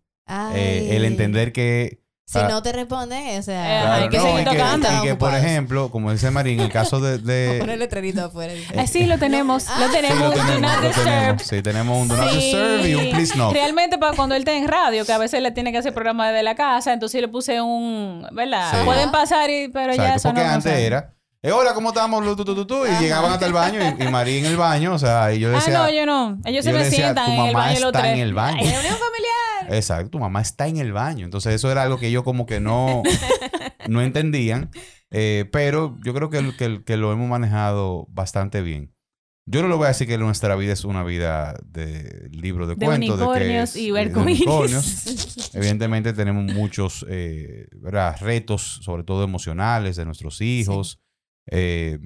Eh, 0.55 0.91
el 0.93 1.05
entender 1.05 1.53
que... 1.53 2.03
Si 2.27 2.35
para- 2.35 2.51
no 2.51 2.63
te 2.63 2.73
responden, 2.73 3.39
o 3.39 3.43
sea. 3.43 3.63
Ajá, 3.65 3.87
Claro, 3.87 4.03
hay 4.03 4.09
que 4.11 4.17
no, 4.19 4.23
seguir 4.25 4.41
y 4.41 4.45
que, 4.45 4.51
tocando. 4.59 4.87
y 4.87 4.91
que, 4.91 5.15
por 5.15 5.29
Ocupados. 5.31 5.45
ejemplo, 5.47 5.91
como 5.91 6.13
dice 6.13 6.31
Marín, 6.31 6.61
en 6.61 6.67
el 6.67 6.71
caso 6.73 7.01
de... 7.01 7.17
de- 7.17 7.57
Poner 7.59 7.73
el 7.75 7.79
letrerito 7.81 8.27
afuera. 8.27 8.53
Ah, 8.77 8.87
sí, 8.87 9.07
lo 9.07 9.17
tenemos, 9.19 9.65
lo 9.67 9.73
Ah. 9.73 9.89
Sí, 9.89 9.93
tenemos, 9.97 10.21
lo 10.21 10.29
do 10.29 10.35
tenemos, 10.35 10.61
not 10.61 10.83
lo 10.85 10.91
tenemos. 11.05 11.43
Sí, 11.43 11.63
tenemos 11.63 12.03
un 12.03 12.09
do 12.09 12.17
not 12.19 12.29
Sí. 12.29 12.37
disturb 12.37 12.85
y 12.87 12.95
un 12.97 13.11
please 13.11 13.35
no. 13.39 13.51
Realmente 13.51 13.97
para 13.97 14.15
cuando 14.15 14.35
él 14.35 14.43
está 14.43 14.53
en 14.53 14.69
radio, 14.69 15.07
que 15.07 15.13
a 15.13 15.17
veces 15.19 15.41
le 15.41 15.53
tiene 15.53 15.73
que 15.73 15.79
hacer 15.79 15.95
programa 15.95 16.29
desde 16.29 16.43
la 16.43 16.55
casa, 16.55 16.93
entonces 16.93 17.19
le 17.23 17.29
puse 17.29 17.63
un, 17.63 18.27
¿verdad? 18.33 18.73
Sí. 18.79 18.85
Pueden 18.85 19.11
pasar, 19.11 19.49
y, 19.49 19.69
pero 19.69 19.95
ya 19.95 20.17
eso 20.17 20.29
porque 20.29 20.45
no 20.45 20.51
antes 20.51 20.71
era, 20.75 21.15
eh, 21.43 21.53
hola, 21.53 21.73
¿cómo 21.75 21.91
estamos? 21.91 22.37
Tu, 22.37 22.45
tu, 22.45 22.67
tu, 22.67 22.87
y 22.87 22.91
llegaban 23.01 23.33
hasta 23.33 23.47
el 23.47 23.53
baño 23.53 23.79
y, 23.81 24.03
y 24.03 24.09
María 24.09 24.39
en 24.39 24.47
el 24.47 24.57
baño, 24.57 24.95
o 24.95 24.99
sea, 24.99 25.33
y 25.33 25.39
yo 25.41 25.51
Ah, 25.51 25.53
decía, 25.53 25.79
no, 25.79 25.91
yo 25.91 26.05
no. 26.07 26.39
Ellos 26.45 26.65
se 26.65 26.71
yo 26.71 26.77
me 26.77 26.83
le 26.83 26.85
decía, 26.87 27.05
sientan 27.07 27.27
tu 27.27 27.33
en 27.33 27.39
el 27.39 27.53
mamá 27.53 27.67
baño 27.67 27.87
está 27.87 28.01
tres. 28.01 28.13
en 28.15 28.19
el 28.21 28.35
baño. 28.35 28.57
Reunión 28.59 28.83
familiar. 28.97 29.39
Exacto, 29.77 30.11
tu 30.11 30.19
mamá 30.19 30.41
está 30.43 30.67
en 30.67 30.79
el 30.79 30.93
baño. 30.93 31.25
Entonces 31.25 31.55
eso 31.55 31.71
era 31.71 31.83
algo 31.85 31.99
que 31.99 32.09
ellos 32.09 32.25
como 32.25 32.45
que 32.47 32.59
no, 32.61 33.03
no 33.89 34.03
entendían. 34.03 34.71
Eh, 35.11 35.49
pero 35.53 35.97
yo 36.05 36.13
creo 36.13 36.29
que, 36.29 36.57
que, 36.57 36.83
que 36.85 36.97
lo 36.97 37.13
hemos 37.13 37.29
manejado 37.29 38.07
bastante 38.11 38.61
bien. 38.61 38.93
Yo 39.51 39.63
no 39.63 39.69
le 39.69 39.77
voy 39.77 39.87
a 39.87 39.89
decir 39.89 40.07
que 40.07 40.19
nuestra 40.19 40.57
vida 40.57 40.75
es 40.75 40.85
una 40.85 41.03
vida 41.03 41.55
de 41.65 42.29
libro 42.33 42.67
de, 42.67 42.75
De 42.75 42.85
cuentos. 42.85 43.19
de 43.19 43.25
que 43.25 43.31
unicornios 43.31 43.71
es, 43.71 43.77
y 43.77 43.89
eh, 43.89 44.09
de 44.09 44.19
unicornios. 44.19 45.51
Evidentemente 45.55 46.13
tenemos 46.13 46.53
muchos 46.53 47.07
eh, 47.09 47.67
retos, 48.21 48.81
sobre 48.83 49.05
todo 49.05 49.25
emocionales, 49.25 49.97
de 49.97 50.05
nuestros 50.05 50.43
hijos. 50.43 50.99
Eh, 51.51 51.99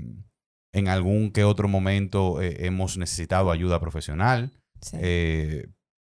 en 0.73 0.89
algún 0.89 1.33
que 1.33 1.45
otro 1.45 1.69
momento 1.69 2.41
eh, 2.41 2.67
hemos 2.67 2.97
necesitado 2.97 3.51
ayuda 3.51 3.79
profesional. 3.81 4.53
Sí. 4.81 4.97
Eh, 5.01 5.67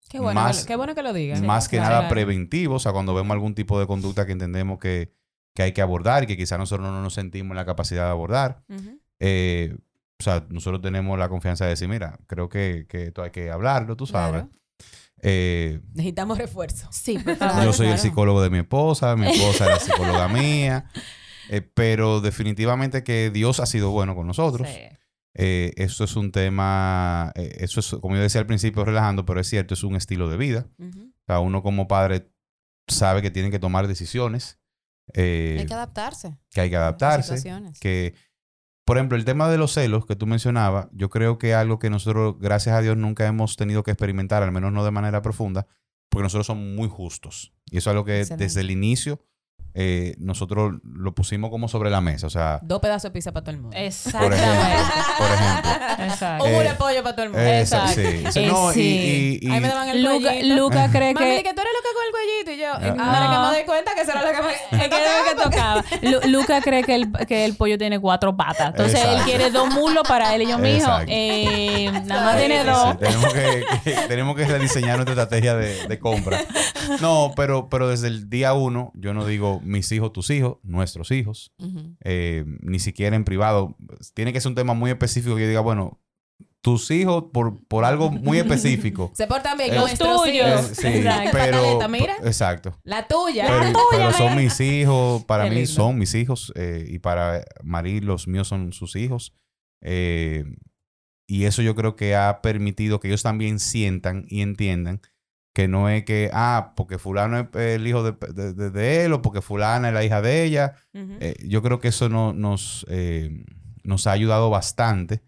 Qué 0.09 0.19
bueno, 0.19 0.41
Más- 0.41 0.61
que, 0.61 0.67
qué 0.67 0.76
bueno 0.76 0.93
que 0.93 1.01
lo 1.01 1.11
digan. 1.11 1.43
más 1.45 1.67
que 1.67 1.78
Claro. 1.78 1.95
nada 1.95 2.09
preventivo, 2.09 2.76
o 2.76 2.80
sea, 2.80 2.91
cuando 2.91 3.15
vemos 3.15 3.34
algún 3.34 3.55
tipo 3.55 3.80
de 3.80 3.88
conducta 3.88 4.28
que 4.28 4.32
entendemos 4.34 4.78
que, 4.78 5.11
que 5.55 5.63
hay 5.63 5.71
que 5.71 5.82
abordar 5.82 6.24
y 6.24 6.28
que 6.28 6.38
quizás 6.38 6.59
nosotros 6.59 6.88
no 6.88 7.01
nos 7.01 7.15
sentimos 7.15 7.51
en 7.51 7.55
la 7.55 7.65
capacidad 7.65 8.05
de 8.05 8.11
abordar, 8.11 8.63
eh, 9.19 9.76
o 10.19 10.24
sea, 10.24 10.45
nosotros 10.49 10.82
tenemos 10.84 11.17
la 11.17 11.30
confianza 11.30 11.63
de 11.65 11.71
decir, 11.71 11.88
mira, 11.88 12.19
creo 12.28 12.47
que, 12.47 12.86
que 12.88 13.05
esto 13.05 13.24
hay 13.24 13.32
que 13.32 13.49
hablarlo, 13.49 13.95
tú 13.95 14.05
sabes. 14.05 14.43
Claro. 14.43 14.49
Eh, 15.24 15.80
Necesitamos 15.93 16.38
refuerzo. 16.38 16.88
Sí, 16.91 17.17
por 17.17 17.36
favor. 17.38 17.63
yo 17.63 17.74
soy 17.74 17.88
el 17.88 17.97
psicólogo 17.97 18.41
de 18.43 18.49
mi 18.51 18.59
esposa, 18.59 19.15
mi 19.15 19.28
esposa 19.28 19.65
es 19.65 19.71
la 19.71 19.80
psicóloga 19.80 20.28
mía, 20.28 20.86
eh, 21.50 21.62
pero 21.62 22.22
definitivamente 22.22 23.04
que 23.04 23.30
Dios 23.32 23.60
ha 23.60 23.66
sido 23.66 23.91
bueno 23.91 24.16
con 24.16 24.28
nosotros. 24.28 24.68
Sí. 24.68 24.80
Eh, 25.36 25.74
eso 25.78 26.04
es 26.04 26.16
un 26.16 26.32
tema, 26.32 27.32
eh, 27.36 27.58
eso 27.60 27.80
es, 27.80 27.89
como 28.02 28.16
yo 28.16 28.22
decía 28.22 28.41
al 28.41 28.48
principio, 28.48 28.86
relajando, 28.86 29.26
pero 29.26 29.39
es 29.39 29.48
cierto, 29.48 29.74
es 29.74 29.84
un 29.84 29.96
estilo 29.96 30.30
de 30.30 30.38
vida. 30.38 30.68
O 30.80 31.26
sea, 31.26 31.39
uno 31.39 31.64
como 31.64 31.88
padre 31.88 32.30
sabe 32.88 33.22
que 33.22 33.32
tiene 33.32 33.50
que 33.50 33.60
tomar 33.60 33.88
decisiones, 33.88 34.60
eh, 35.14 35.58
Hay 35.60 35.66
que 35.66 35.74
adaptarse. 35.74 36.38
que 36.52 36.62
hay 36.62 36.70
que 36.70 36.78
adaptarse, 36.78 37.41
que, 37.82 38.14
por 38.86 38.98
ejemplo, 38.98 39.18
el 39.18 39.26
tema 39.26 39.50
de 39.50 39.58
los 39.58 39.74
celos 39.74 40.06
que 40.06 40.16
tú 40.16 40.28
mencionabas, 40.28 40.88
yo 40.91 41.10
creo 41.10 41.38
que 41.38 41.52
es 41.52 41.56
algo 41.56 41.80
que 41.80 41.89
nosotros, 41.89 42.36
gracias 42.39 42.76
a 42.76 42.82
Dios, 42.82 42.96
nunca 42.96 43.26
hemos 43.26 43.56
tenido 43.56 43.84
que 43.84 43.91
experimentar, 43.91 44.44
al 44.44 44.52
menos 44.52 44.72
no 44.72 44.86
de 44.86 44.91
manera 44.91 45.22
profunda, 45.22 45.68
porque 46.10 46.24
nosotros 46.24 46.46
somos 46.48 46.66
muy 46.66 46.88
justos. 46.89 47.54
Y 47.66 47.78
eso 47.78 47.89
es 47.89 47.94
algo 47.94 48.06
que 48.06 48.20
Excelente. 48.20 48.44
desde 48.44 48.62
el 48.62 48.70
inicio 48.72 49.20
eh, 49.76 50.15
nosotros 50.19 50.74
lo 50.84 51.13
pusimos 51.15 51.49
como 51.49 51.67
sobre 51.67 51.89
la 51.89 52.01
mesa. 52.01 52.28
O 52.28 52.30
sea, 52.30 52.59
Dos 52.61 52.80
pedazos 52.80 53.03
de 53.03 53.11
pizza 53.11 53.32
para 53.32 53.43
todo 53.43 53.51
el 53.55 53.61
mundo. 53.61 53.76
por 53.76 53.84
Exactamente. 53.86 54.38
ejemplo, 54.43 55.03
por 55.17 55.28
ejemplo. 55.32 56.03
Exacto. 56.05 56.43
Un 56.43 56.49
Eh, 56.49 56.53
muro 56.53 56.69
de 56.69 56.76
pollo 56.76 57.03
para 57.03 57.15
todo 57.15 57.26
el 57.26 57.32
mundo. 57.32 57.45
Exacto. 57.47 57.93
sí. 57.95 58.01
Eh, 58.39 58.47
no, 58.47 58.71
y- 58.71 58.74
sí. 58.74 59.39
y- 59.41 59.47
y- 59.47 59.51
Ahí 59.51 59.59
me 59.59 59.67
daban 59.67 59.89
el 59.89 60.03
Luca, 60.03 60.19
cuellito. 60.32 60.55
Luca 60.55 60.89
cree 60.91 61.13
Mami, 61.13 61.26
que... 61.38 61.43
que 61.43 61.53
tú 61.53 61.61
eres 61.61 61.74
loca 61.74 61.89
con 61.93 62.05
el 62.05 62.11
cuellito. 62.11 62.51
Y 62.51 62.57
yo, 62.57 62.67
Ah. 62.74 63.05
ahora 63.15 63.28
que 63.30 63.36
No. 63.36 63.41
me 63.49 63.55
doy 63.57 63.65
cuenta 63.65 63.95
que 63.95 64.01
eso 64.01 64.11
era 64.11 64.24
lo 64.24 64.32
que 64.32 64.43
me, 64.78 64.89
que 64.89 64.95
era 64.95 65.19
lo 65.19 65.26
que 65.30 65.43
tocaba. 65.43 65.84
Lu- 66.01 66.32
Luca 66.32 66.61
cree 66.61 66.84
que 66.84 66.95
el, 66.95 67.11
que 67.28 67.45
el 67.45 67.55
pollo 67.55 67.78
tiene 67.78 67.99
cuatro 67.99 68.36
patas. 68.36 68.67
Entonces 68.69 68.99
él 69.03 69.21
quiere 69.26 69.49
dos 69.49 69.69
mulos 69.74 70.03
para 70.07 70.36
él. 70.36 70.43
Y 70.43 70.47
yo, 70.47 70.57
mijo, 70.57 70.89
eh, 71.07 71.91
nada 72.05 72.26
más 72.26 72.38
tiene 72.38 72.63
dos. 72.63 72.89
Sí, 72.91 72.97
tenemos, 72.99 73.34
que, 73.34 73.65
que- 73.84 73.91
tenemos 74.07 74.36
que 74.36 74.45
rediseñar 74.45 74.95
nuestra 74.97 75.13
estrategia 75.13 75.55
de, 75.55 75.88
de 75.88 75.99
compra. 75.99 76.39
No, 77.01 77.32
pero, 77.36 77.69
pero 77.69 77.88
desde 77.89 78.07
el 78.07 78.30
día 78.30 78.53
uno, 78.53 78.91
yo 78.95 79.13
no 79.13 79.26
digo 79.26 79.61
mis 79.64 79.91
hijos, 79.91 80.14
tus 80.14 80.30
hijos, 80.30 80.57
nuestros 80.64 81.11
hijos. 81.11 81.53
Eh, 82.03 82.45
ni 82.61 82.80
siquiera 82.80 83.16
en 83.16 83.24
privado. 83.24 83.76
Tiene 84.14 84.34
que 84.34 84.41
ser 84.41 84.49
un 84.49 84.55
tema 84.55 84.74
muy 84.74 84.91
específico 84.91 85.36
que 85.36 85.41
yo 85.43 85.47
diga, 85.47 85.61
bueno, 85.61 85.99
tus 86.61 86.91
hijos 86.91 87.26
por, 87.34 87.61
por 87.68 87.84
algo 87.84 88.09
muy 88.09 88.38
específico. 88.38 89.11
Se 89.16 89.28
portan 89.28 89.57
bien. 89.57 89.74
Eh, 89.74 89.78
Nuestros 89.78 90.24
tuyos. 90.24 90.72
Eh, 90.72 90.76
sí, 90.76 90.88
Exacto. 90.88 91.30
pero... 91.34 91.89
Mira. 91.89 92.16
Exacto. 92.24 92.80
La 92.84 93.07
tuya. 93.07 93.45
Pero, 93.47 93.80
pero 93.91 94.14
son 94.14 94.36
mis 94.38 94.59
hijos, 94.61 95.24
para 95.26 95.43
Qué 95.43 95.49
mí 95.49 95.55
lindo. 95.57 95.72
son 95.72 95.97
mis 95.97 96.16
hijos 96.16 96.53
eh, 96.55 96.86
y 96.88 96.99
para 96.99 97.43
Marí 97.64 97.99
los 97.99 98.28
míos 98.28 98.47
son 98.47 98.72
sus 98.72 98.95
hijos. 98.95 99.34
Eh, 99.82 100.45
y 101.28 101.45
eso 101.45 101.61
yo 101.61 101.76
creo 101.76 101.95
que 101.95 102.16
ha 102.16 102.41
permitido 102.41 102.99
que 102.99 103.09
ellos 103.09 103.24
también 103.24 103.59
sientan 103.59 104.26
y 104.30 104.41
entiendan 104.41 105.01
que 105.54 105.68
no 105.68 105.88
es 105.89 106.04
que, 106.04 106.30
ah, 106.34 106.74
porque 106.76 106.97
fulano 106.97 107.39
es 107.39 107.47
el 107.56 107.86
hijo 107.88 108.01
de, 108.04 108.14
de- 108.34 108.54
de- 108.54 108.72
de 108.72 109.06
él 109.06 109.14
o 109.14 109.22
porque 109.22 109.41
fulana 109.41 109.89
es 109.89 109.93
la 109.93 110.04
hija 110.04 110.22
de 110.22 110.43
ella. 110.43 110.74
Eh, 111.22 111.36
yo 111.47 111.62
creo 111.62 111.80
que 111.80 111.89
eso 111.89 112.10
no- 112.10 112.34
nos, 112.34 112.86
eh, 112.89 113.45
nos 113.84 114.08
ha 114.08 114.12
ayudado 114.14 114.49
bastante. 114.49 115.22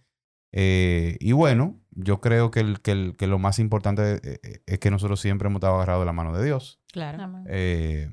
Eh, 0.51 1.17
y 1.19 1.31
bueno, 1.33 1.79
yo 1.91 2.21
creo 2.21 2.49
que, 2.49 2.61
el- 2.61 2.81
que 2.81 2.91
el- 2.91 3.15
que 3.17 3.27
lo 3.27 3.37
más 3.39 3.59
importante 3.59 4.39
es 4.65 4.79
que 4.79 4.89
nosotros 4.91 5.19
siempre 5.19 5.47
hemos 5.47 5.59
estado 5.59 5.75
agarrados 5.75 6.01
de 6.01 6.05
la 6.07 6.13
mano 6.13 6.35
de 6.35 6.43
Dios. 6.43 6.79
Claro. 6.91 7.43
Eh, 7.47 8.09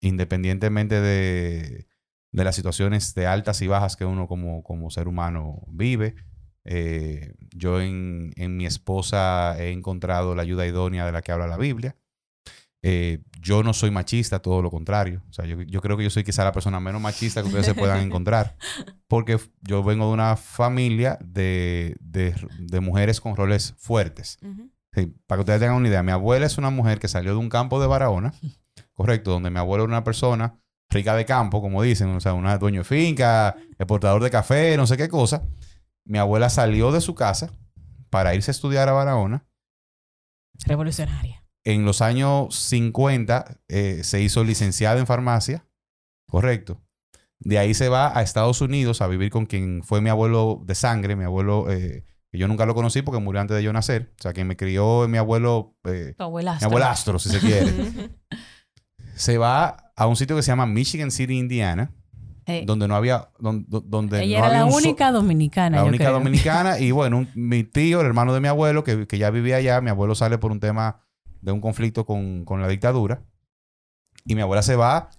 independientemente 0.00 1.00
de, 1.00 1.86
de 2.32 2.44
las 2.44 2.54
situaciones 2.56 3.14
de 3.14 3.26
altas 3.26 3.60
y 3.62 3.66
bajas 3.66 3.96
que 3.96 4.04
uno 4.04 4.28
como, 4.28 4.62
como 4.62 4.90
ser 4.90 5.08
humano 5.08 5.62
vive. 5.68 6.14
Eh, 6.70 7.32
yo 7.56 7.80
en, 7.80 8.32
en 8.36 8.56
mi 8.58 8.66
esposa 8.66 9.56
he 9.58 9.70
encontrado 9.72 10.34
la 10.34 10.42
ayuda 10.42 10.66
idónea 10.66 11.06
de 11.06 11.12
la 11.12 11.22
que 11.22 11.32
habla 11.32 11.46
la 11.46 11.56
Biblia. 11.56 11.96
Eh, 12.82 13.22
yo 13.40 13.62
no 13.64 13.72
soy 13.74 13.90
machista, 13.90 14.38
todo 14.40 14.62
lo 14.62 14.70
contrario. 14.70 15.22
O 15.28 15.32
sea, 15.32 15.46
yo, 15.46 15.60
yo 15.62 15.80
creo 15.80 15.96
que 15.96 16.04
yo 16.04 16.10
soy 16.10 16.22
quizá 16.24 16.44
la 16.44 16.52
persona 16.52 16.78
menos 16.78 17.00
machista 17.00 17.40
que 17.40 17.48
ustedes 17.48 17.66
se 17.66 17.74
puedan 17.74 18.00
encontrar. 18.06 18.56
Porque 19.08 19.38
yo 19.62 19.82
vengo 19.82 20.06
de 20.06 20.12
una 20.12 20.36
familia 20.36 21.18
de, 21.24 21.96
de- 22.00 22.34
de 22.58 22.80
mujeres 22.80 23.20
con 23.20 23.34
roles 23.34 23.74
fuertes. 23.78 24.38
Sí, 24.92 25.12
para 25.26 25.38
que 25.38 25.40
ustedes 25.40 25.60
tengan 25.60 25.76
una 25.76 25.88
idea, 25.88 26.02
mi 26.02 26.12
abuela 26.12 26.46
es 26.46 26.56
una 26.58 26.70
mujer 26.70 26.98
que 26.98 27.08
salió 27.08 27.32
de 27.32 27.36
un 27.38 27.48
campo 27.48 27.80
de 27.80 27.86
Barahona, 27.86 28.32
correcto, 28.92 29.30
donde 29.32 29.50
mi 29.50 29.58
abuelo 29.58 29.84
era 29.84 29.90
una 29.90 30.04
persona 30.04 30.54
rica 30.90 31.14
de 31.16 31.24
campo, 31.26 31.60
como 31.60 31.82
dicen, 31.82 32.08
o 32.08 32.20
sea, 32.20 32.32
una 32.32 32.56
dueño 32.58 32.80
de 32.80 32.84
finca, 32.84 33.54
exportador 33.78 34.22
de 34.22 34.30
café, 34.30 34.76
no 34.76 34.86
sé 34.86 34.96
qué 34.96 35.08
cosa. 35.08 35.42
Mi 36.08 36.18
abuela 36.18 36.48
salió 36.48 36.90
de 36.90 37.02
su 37.02 37.14
casa 37.14 37.52
para 38.08 38.34
irse 38.34 38.50
a 38.50 38.52
estudiar 38.52 38.88
a 38.88 38.92
Barahona. 38.92 39.46
Revolucionaria. 40.64 41.44
En 41.64 41.84
los 41.84 42.00
años 42.00 42.54
50 42.54 43.60
eh, 43.68 44.00
se 44.02 44.22
hizo 44.22 44.42
licenciada 44.42 44.98
en 44.98 45.06
farmacia, 45.06 45.66
correcto. 46.26 46.80
De 47.40 47.58
ahí 47.58 47.74
se 47.74 47.90
va 47.90 48.18
a 48.18 48.22
Estados 48.22 48.62
Unidos 48.62 49.02
a 49.02 49.06
vivir 49.06 49.30
con 49.30 49.44
quien 49.44 49.82
fue 49.84 50.00
mi 50.00 50.08
abuelo 50.08 50.62
de 50.64 50.74
sangre, 50.74 51.14
mi 51.14 51.24
abuelo, 51.24 51.70
eh, 51.70 52.04
que 52.32 52.38
yo 52.38 52.48
nunca 52.48 52.64
lo 52.64 52.74
conocí 52.74 53.02
porque 53.02 53.20
murió 53.20 53.42
antes 53.42 53.56
de 53.58 53.62
yo 53.62 53.72
nacer. 53.74 54.14
O 54.18 54.22
sea, 54.22 54.32
quien 54.32 54.46
me 54.46 54.56
crió 54.56 55.04
es 55.04 55.10
mi 55.10 55.18
abuelo, 55.18 55.76
eh, 55.84 56.14
Tu 56.16 56.22
mi 56.22 56.24
abuelastro. 56.24 56.66
abuelastro, 56.68 57.18
si 57.18 57.28
se 57.28 57.38
quiere. 57.38 57.70
se 59.14 59.36
va 59.36 59.92
a 59.94 60.06
un 60.06 60.16
sitio 60.16 60.36
que 60.36 60.42
se 60.42 60.52
llama 60.52 60.64
Michigan 60.64 61.10
City, 61.10 61.36
Indiana, 61.38 61.92
Donde 62.66 62.88
no 62.88 62.96
había, 62.96 63.28
donde, 63.38 63.66
donde 63.84 64.22
ella 64.22 64.38
no 64.40 64.44
era 64.44 64.46
había 64.48 64.58
la 64.60 64.64
un 64.66 64.72
so- 64.72 64.78
única 64.78 65.12
dominicana. 65.12 65.76
la 65.78 65.82
yo 65.82 65.88
única 65.88 66.04
creo. 66.04 66.14
dominicana. 66.18 66.78
Y 66.78 66.90
bueno, 66.90 67.18
un- 67.18 67.28
mi 67.34 67.64
tío, 67.64 68.00
el 68.00 68.06
hermano 68.06 68.32
de 68.34 68.40
mi 68.40 68.48
abuelo, 68.48 68.84
que, 68.84 69.06
que 69.06 69.18
ya 69.18 69.30
vivía 69.30 69.56
allá, 69.56 69.80
mi 69.80 69.90
abuelo 69.90 70.14
sale 70.14 70.38
por 70.38 70.50
un 70.52 70.60
tema 70.60 71.04
de 71.40 71.52
un 71.52 71.60
conflicto 71.60 72.04
con, 72.06 72.44
con 72.44 72.60
la 72.60 72.68
dictadura. 72.68 73.22
Y 74.24 74.34
mi 74.34 74.40
abuela 74.42 74.62
se 74.62 74.76
va 74.76 75.10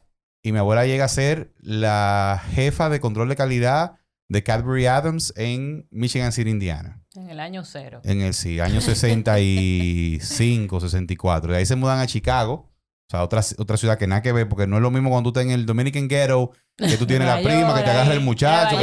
y 0.43 0.51
mi 0.51 0.59
abuela 0.59 0.85
llega 0.85 1.05
a 1.05 1.09
ser 1.09 1.53
la 1.59 2.41
jefa 2.51 2.89
de 2.89 2.99
control 2.99 3.29
de 3.29 3.35
calidad 3.35 3.95
de 4.27 4.43
Cadbury 4.43 4.85
Adams 4.85 5.33
en 5.35 5.87
Michigan 5.91 6.31
City, 6.31 6.49
Indiana. 6.51 7.01
En 7.15 7.29
el 7.29 7.39
año 7.39 7.63
cero. 7.65 8.01
En 8.03 8.21
el 8.21 8.33
sí, 8.35 8.59
año 8.59 8.79
65, 8.81 10.79
64. 10.79 11.51
De 11.53 11.57
ahí 11.57 11.65
se 11.65 11.75
mudan 11.75 11.99
a 11.99 12.07
Chicago. 12.07 12.68
O 13.09 13.11
sea, 13.11 13.23
otra, 13.23 13.41
otra 13.57 13.75
ciudad 13.75 13.97
que 13.97 14.05
nada 14.05 14.21
que 14.21 14.31
ver, 14.31 14.47
porque 14.47 14.67
no 14.67 14.75
es 14.75 14.83
lo 14.83 14.91
mismo 14.91 15.09
cuando 15.09 15.31
tú 15.31 15.39
estás 15.39 15.51
en 15.51 15.59
el 15.59 15.65
Dominican 15.65 16.07
Ghetto, 16.07 16.51
que 16.77 16.95
tú 16.95 17.07
tienes 17.07 17.27
la 17.37 17.41
prima, 17.41 17.73
que 17.75 17.81
te 17.81 17.89
agarra 17.89 18.13
el 18.13 18.19
muchacho. 18.21 18.77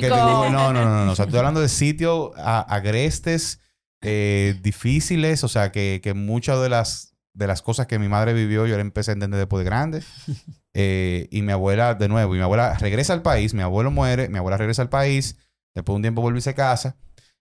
te- 0.00 0.08
no, 0.50 0.72
no, 0.72 0.84
no, 0.84 1.04
no. 1.04 1.12
O 1.12 1.14
sea, 1.14 1.26
estoy 1.26 1.38
hablando 1.38 1.60
de 1.60 1.68
sitios 1.68 2.30
agrestes, 2.36 3.60
eh, 4.02 4.58
difíciles. 4.62 5.44
O 5.44 5.48
sea, 5.48 5.70
que, 5.70 6.00
que 6.02 6.14
muchas 6.14 6.62
de 6.62 6.68
las, 6.70 7.14
de 7.34 7.46
las 7.46 7.60
cosas 7.60 7.86
que 7.86 7.98
mi 7.98 8.08
madre 8.08 8.32
vivió, 8.32 8.66
yo 8.66 8.76
la 8.76 8.80
empecé 8.80 9.10
a 9.10 9.14
entender 9.14 9.38
después 9.38 9.60
de 9.64 9.70
grande. 9.70 10.02
Eh, 10.78 11.28
y 11.30 11.40
mi 11.40 11.52
abuela, 11.52 11.94
de 11.94 12.06
nuevo, 12.06 12.34
y 12.34 12.36
mi 12.36 12.44
abuela 12.44 12.74
regresa 12.74 13.14
al 13.14 13.22
país, 13.22 13.54
mi 13.54 13.62
abuelo 13.62 13.90
muere, 13.90 14.28
mi 14.28 14.36
abuela 14.36 14.58
regresa 14.58 14.82
al 14.82 14.90
país, 14.90 15.38
después 15.74 15.94
de 15.94 15.96
un 15.96 16.02
tiempo 16.02 16.20
vuelve 16.20 16.38
y 16.38 16.42
se 16.42 16.54
casa. 16.54 16.98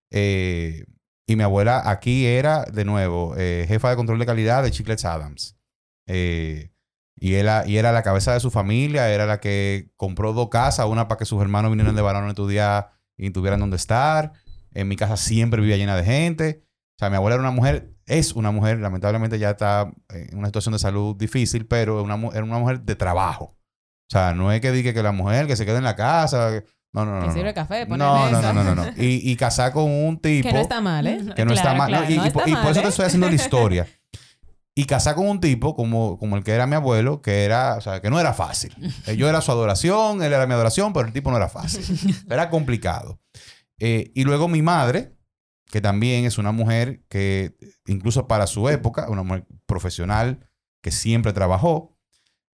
Eh, 0.10 0.86
y 1.28 1.36
mi 1.36 1.44
abuela 1.44 1.82
aquí 1.84 2.26
era, 2.26 2.64
de 2.64 2.86
nuevo, 2.86 3.36
jefa 3.36 3.90
de 3.90 3.98
control 3.98 4.20
de 4.20 4.26
calidad 4.26 4.64
de 4.64 4.72
Chiclets 4.72 5.04
Adams. 5.04 5.58
Eh, 6.08 6.72
y, 7.16 7.36
era, 7.36 7.66
y 7.68 7.78
era 7.78 7.92
la 7.92 8.04
cabeza 8.04 8.34
de 8.34 8.40
su 8.40 8.52
familia, 8.52 9.10
era 9.10 9.26
la 9.26 9.40
que 9.40 9.92
compró 9.96 10.34
dos 10.34 10.50
casas, 10.50 10.86
una 10.88 11.08
para 11.08 11.20
que 11.20 11.26
sus 11.26 11.42
hermanos 11.42 11.72
vinieran 11.72 11.96
de 11.96 12.02
varón 12.02 12.26
a 12.26 12.30
estudiar 12.30 12.92
y 13.18 13.30
tuvieran 13.32 13.60
donde 13.60 13.78
estar. 13.78 14.34
En 14.74 14.88
mi 14.88 14.96
casa 14.98 15.16
siempre 15.18 15.62
vivía 15.62 15.78
llena 15.78 15.96
de 15.96 16.04
gente. 16.04 16.64
O 16.98 16.98
sea, 17.00 17.10
mi 17.10 17.16
abuela 17.16 17.36
era 17.36 17.42
una 17.42 17.52
mujer, 17.52 17.94
es 18.06 18.34
una 18.34 18.52
mujer, 18.52 18.80
lamentablemente 18.80 19.40
ya 19.40 19.52
está 19.52 19.92
en 20.10 20.38
una 20.38 20.48
situación 20.48 20.74
de 20.74 20.80
salud 20.80 21.16
difícil, 21.16 21.66
pero 21.66 22.02
una, 22.04 22.16
era 22.34 22.44
una 22.44 22.58
mujer 22.60 22.82
de 22.82 22.96
trabajo. 22.96 23.46
O 24.08 24.12
sea, 24.12 24.34
no 24.34 24.52
es 24.52 24.62
que 24.62 24.72
diga 24.72 24.94
que 24.94 25.02
la 25.02 25.12
mujer 25.12 25.48
que 25.48 25.56
se 25.56 25.66
quede 25.66 25.78
en 25.78 25.84
la 25.84 25.96
casa. 25.96 26.64
No, 26.94 27.04
no, 27.06 27.16
no. 27.16 27.22
Que 27.22 27.28
no, 27.28 27.34
sirve 27.34 27.48
no. 27.50 27.54
café, 27.54 27.86
No, 27.88 27.98
no, 27.98 28.42
no, 28.42 28.54
no, 28.54 28.64
no, 28.64 28.76
no. 28.76 28.86
Y, 28.96 29.30
y 29.30 29.36
casar 29.36 29.72
con 29.74 29.90
un 29.90 30.20
tipo 30.20 30.48
Que 30.48 30.54
no 30.54 30.62
está 30.62 30.80
mal, 30.80 31.08
¿eh? 31.08 31.20
que 31.36 31.44
no 31.44 31.52
está 31.54 31.74
Claro, 31.76 31.78
mal. 31.78 31.92
No, 31.92 32.10
y, 32.10 32.30
por- 32.30 32.48
y 32.48 32.54
eso 32.54 32.74
te 32.74 32.80
¿eh? 32.80 32.90
estoy 32.90 33.06
haciendo 33.06 33.28
la 33.28 33.36
historia. 33.36 33.88
Y 34.78 34.86
casar 34.86 35.16
con 35.16 35.28
un 35.28 35.40
tipo 35.40 35.74
como, 35.74 36.18
como 36.18 36.36
el 36.36 36.44
que 36.44 36.52
era 36.52 36.68
mi 36.68 36.76
abuelo, 36.76 37.22
que 37.22 37.46
era, 37.46 37.76
o 37.78 37.82
sea, 37.82 38.02
que 38.02 38.10
no 38.10 38.20
era 38.20 38.34
fácil. 38.34 38.76
Eh, 39.08 39.16
Yo 39.16 39.30
era 39.30 39.40
su 39.40 39.50
adoración, 39.52 40.22
él 40.22 40.34
era 40.34 40.46
mi 40.46 40.54
adoración, 40.54 40.92
pero 40.92 41.08
el 41.08 41.14
tipo 41.14 41.32
no 41.32 41.38
era 41.38 41.48
fácil. 41.48 41.84
Era 42.30 42.50
complicado. 42.50 43.22
Eh, 43.80 44.12
y 44.14 44.26
luego 44.26 44.50
mi 44.50 44.62
madre, 44.62 45.16
que 45.72 45.80
también 45.80 46.26
es 46.26 46.38
una 46.38 46.52
mujer 46.52 47.04
que, 47.08 47.56
incluso 47.86 48.28
para 48.28 48.48
su 48.48 48.68
época, 48.68 49.10
una 49.10 49.24
mujer 49.24 49.48
profesional 49.66 50.50
que 50.82 50.92
siempre 50.92 51.32
trabajó, 51.32 51.98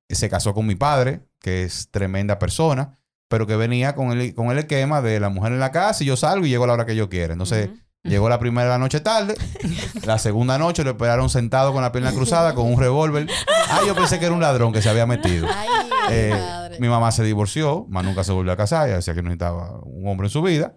eh, 0.08 0.14
se 0.14 0.30
casó 0.30 0.54
con 0.54 0.68
mi 0.68 0.76
padre, 0.76 1.26
que 1.40 1.64
es 1.64 1.90
tremenda 1.90 2.38
persona, 2.38 3.00
pero 3.30 3.48
que 3.48 3.56
venía 3.56 3.96
con 3.96 4.12
el, 4.12 4.36
con 4.36 4.52
el 4.52 4.60
esquema 4.60 5.02
de 5.02 5.20
la 5.20 5.30
mujer 5.30 5.54
en 5.54 5.60
la 5.60 5.72
casa 5.72 6.04
y 6.04 6.08
yo 6.08 6.16
salgo 6.18 6.46
y 6.46 6.50
llego 6.50 6.66
a 6.66 6.68
la 6.68 6.74
hora 6.74 6.86
que 6.86 6.96
yo 6.96 7.10
quiera. 7.10 7.34
Entonces. 7.34 7.72
Llegó 8.04 8.30
la 8.30 8.40
primera 8.40 8.78
noche 8.78 9.00
tarde. 9.00 9.36
La 10.06 10.18
segunda 10.18 10.58
noche 10.58 10.84
lo 10.84 10.92
esperaron 10.92 11.30
sentado 11.30 11.72
con 11.72 11.84
la 11.84 11.92
pierna 11.92 12.12
cruzada, 12.12 12.56
con 12.56 12.66
un 12.72 12.80
revólver. 12.80 13.28
Ah, 13.70 13.82
yo 13.86 13.94
pensé 13.94 14.18
que 14.20 14.26
era 14.26 14.34
un 14.34 14.42
ladrón 14.42 14.74
que 14.74 14.82
se 14.82 14.90
había 14.90 15.06
metido. 15.06 15.48
Ay, 15.54 15.68
Eh, 16.10 16.78
mi 16.80 16.88
mamá 16.90 17.12
se 17.12 17.24
divorció, 17.24 17.86
más 17.90 18.04
nunca 18.04 18.24
se 18.24 18.32
volvió 18.32 18.52
a 18.52 18.58
casar. 18.58 18.88
Ella 18.88 18.96
decía 18.98 19.14
que 19.14 19.22
no 19.22 19.30
necesitaba 19.30 19.80
un 19.84 20.08
hombre 20.08 20.28
en 20.28 20.32
su 20.32 20.42
vida. 20.42 20.76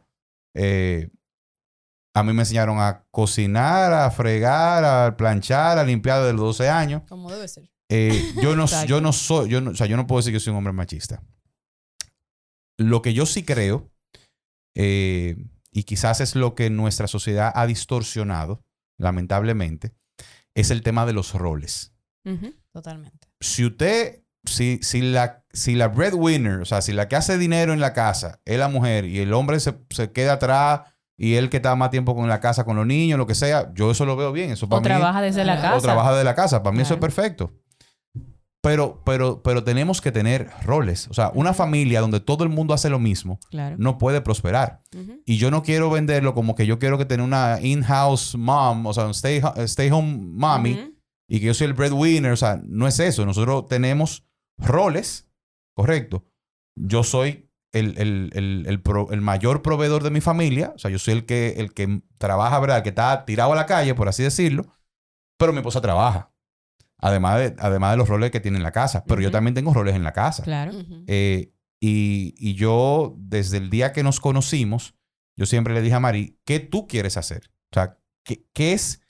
Eh, 0.55 1.09
a 2.15 2.23
mí 2.23 2.33
me 2.35 2.43
enseñaron 2.43 2.79
a 2.79 3.07
cocinar, 3.11 3.93
a 3.95 4.11
fregar, 4.11 4.85
a 4.85 5.17
planchar, 5.17 5.79
a 5.79 5.85
limpiar 5.85 6.21
desde 6.21 6.35
los 6.35 6.43
12 6.59 6.69
años. 6.69 7.03
Como 7.09 7.33
debe 7.33 7.49
ser. 7.49 7.71
Eh, 7.89 8.33
yo, 8.43 8.55
no, 8.55 8.67
yo 8.87 9.01
no 9.01 9.13
soy, 9.13 9.49
yo 9.49 9.61
no, 9.63 9.71
o 9.71 9.75
sea, 9.75 9.87
yo 9.87 9.97
no 9.97 10.07
puedo 10.07 10.21
decir 10.21 10.33
que 10.33 10.41
soy 10.41 10.51
un 10.53 10.59
hombre 10.59 10.73
machista. 10.75 11.23
Lo 12.77 13.03
que 13.03 13.15
yo 13.15 13.25
sí 13.25 13.45
creo, 13.45 13.91
eh, 14.77 15.37
y 15.75 15.83
quizás 15.83 16.21
es 16.23 16.35
lo 16.37 16.55
que 16.55 16.71
nuestra 16.71 17.07
sociedad 17.09 17.53
ha 17.55 17.67
distorsionado, 17.67 18.63
lamentablemente, 18.97 19.93
es 20.55 20.71
el 20.71 20.83
tema 20.83 21.05
de 21.05 21.13
los 21.13 21.35
roles. 21.35 21.93
Totalmente. 22.73 23.29
Si 23.41 23.65
usted, 23.65 24.23
si, 24.45 24.79
si, 24.83 25.03
la, 25.03 25.45
si 25.53 25.75
la 25.75 25.89
breadwinner, 25.89 26.61
o 26.61 26.65
sea, 26.65 26.81
si 26.81 26.93
la 26.93 27.09
que 27.09 27.17
hace 27.17 27.39
dinero 27.39 27.73
en 27.73 27.81
la 27.81 27.93
casa 27.93 28.41
es 28.45 28.59
la 28.59 28.69
mujer 28.69 29.05
y 29.05 29.19
el 29.21 29.33
hombre 29.35 29.61
se, 29.61 29.75
se 29.91 30.13
queda 30.13 30.35
atrás 30.35 30.83
y 31.17 31.35
él 31.35 31.51
que 31.51 31.59
está 31.59 31.75
más 31.77 31.91
tiempo 31.91 32.15
con 32.17 32.29
la 32.29 32.41
casa, 32.41 32.65
con 32.65 32.77
los 32.77 32.87
niños, 32.87 33.19
lo 33.19 33.27
que 33.27 33.35
sea, 33.35 33.73
yo 33.75 33.91
eso 33.91 34.05
lo 34.07 34.17
veo 34.17 34.33
bien. 34.33 34.51
Eso 34.51 34.69
para 34.69 34.79
O 34.79 34.81
mí- 34.81 34.87
trabaja 34.87 35.21
desde 35.21 35.45
la 35.45 35.57
casa. 35.61 35.77
o 35.77 35.81
trabaja 35.81 36.15
de 36.17 36.25
la 36.25 36.35
casa. 36.35 36.63
Para 36.63 36.75
mí 36.75 36.83
eso 36.83 36.95
es 36.95 37.01
perfecto. 37.01 37.53
Pero, 38.65 39.01
pero, 39.05 39.43
pero 39.43 39.63
tenemos 39.63 40.01
que 40.01 40.11
tener 40.11 40.51
roles. 40.65 41.07
O 41.09 41.15
sea, 41.15 41.31
una 41.35 41.55
familia 41.55 42.01
donde 42.01 42.19
todo 42.21 42.43
el 42.45 42.51
mundo 42.51 42.75
hace 42.75 42.89
lo 42.91 42.99
mismo 42.99 43.39
Claro. 43.51 43.77
no 43.79 43.99
puede 43.99 44.21
prosperar. 44.23 44.83
Y 45.27 45.37
yo 45.37 45.51
no 45.51 45.63
quiero 45.63 45.91
venderlo 45.91 46.35
como 46.35 46.55
que 46.55 46.67
yo 46.67 46.79
quiero 46.79 46.99
que 46.99 47.05
tener 47.05 47.25
una 47.25 47.59
in-house 47.63 48.35
mom, 48.37 48.87
o 48.87 48.93
sea, 48.95 49.05
un 49.05 49.11
stay, 49.11 49.41
stay 49.59 49.91
home 49.91 50.17
mommy, 50.19 50.95
y 51.29 51.41
que 51.41 51.47
yo 51.47 51.55
soy 51.55 51.67
el 51.69 51.75
breadwinner. 51.75 52.33
O 52.33 52.37
sea, 52.37 52.61
no 52.65 52.89
es 52.89 52.99
eso. 53.01 53.25
Nosotros 53.27 53.67
tenemos 53.69 54.27
roles, 54.59 55.29
correcto. 55.77 56.25
Yo 56.77 57.03
soy 57.05 57.51
el, 57.73 57.99
el- 57.99 58.31
el- 58.35 58.65
el 58.69 58.81
pro- 58.83 59.11
el 59.11 59.21
mayor 59.21 59.63
proveedor 59.63 60.03
de 60.03 60.11
mi 60.11 60.21
familia. 60.21 60.73
O 60.75 60.79
sea, 60.79 60.91
yo 60.91 60.99
soy 60.99 61.15
el 61.15 61.27
que, 61.27 61.55
el 61.59 61.73
que 61.75 62.03
trabaja, 62.19 62.59
¿verdad? 62.61 62.79
El 62.79 62.83
que 62.83 62.89
está 62.91 63.25
tirado 63.25 63.53
a 63.53 63.57
la 63.57 63.67
calle, 63.67 63.95
por 63.95 64.09
así 64.09 64.23
decirlo. 64.23 64.67
Pero 65.39 65.53
mi 65.53 65.59
esposa 65.59 65.81
trabaja. 65.81 66.31
Además 67.05 67.39
de, 67.39 67.55
además 67.59 67.91
de 67.93 67.97
los 67.99 68.09
roles 68.09 68.31
que 68.31 68.41
tiene 68.41 68.57
en 68.57 68.63
la 68.63 68.73
casa. 68.73 69.05
Pero 69.05 69.21
yo 69.21 69.31
también 69.31 69.55
tengo 69.55 69.75
roles 69.75 69.95
en 69.95 70.05
la 70.05 70.13
casa. 70.13 70.43
Claro. 70.43 70.73
Eh, 71.07 71.53
y, 71.79 72.35
y 72.39 72.55
yo, 72.55 73.15
desde 73.19 73.59
el 73.59 73.69
día 73.69 73.93
que 73.93 74.03
nos 74.03 74.21
conocimos, 74.21 74.95
yo 75.37 75.45
siempre 75.45 75.75
le 75.75 75.83
dije 75.83 75.95
a 75.95 76.01
Mari, 76.01 76.41
¿qué 76.47 76.61
tú 76.61 76.87
quieres 76.87 77.19
hacer? 77.19 77.51
O 77.71 77.75
sea, 77.75 77.99
¿qué, 78.25 78.47
qué 78.55 78.73
es 78.73 79.03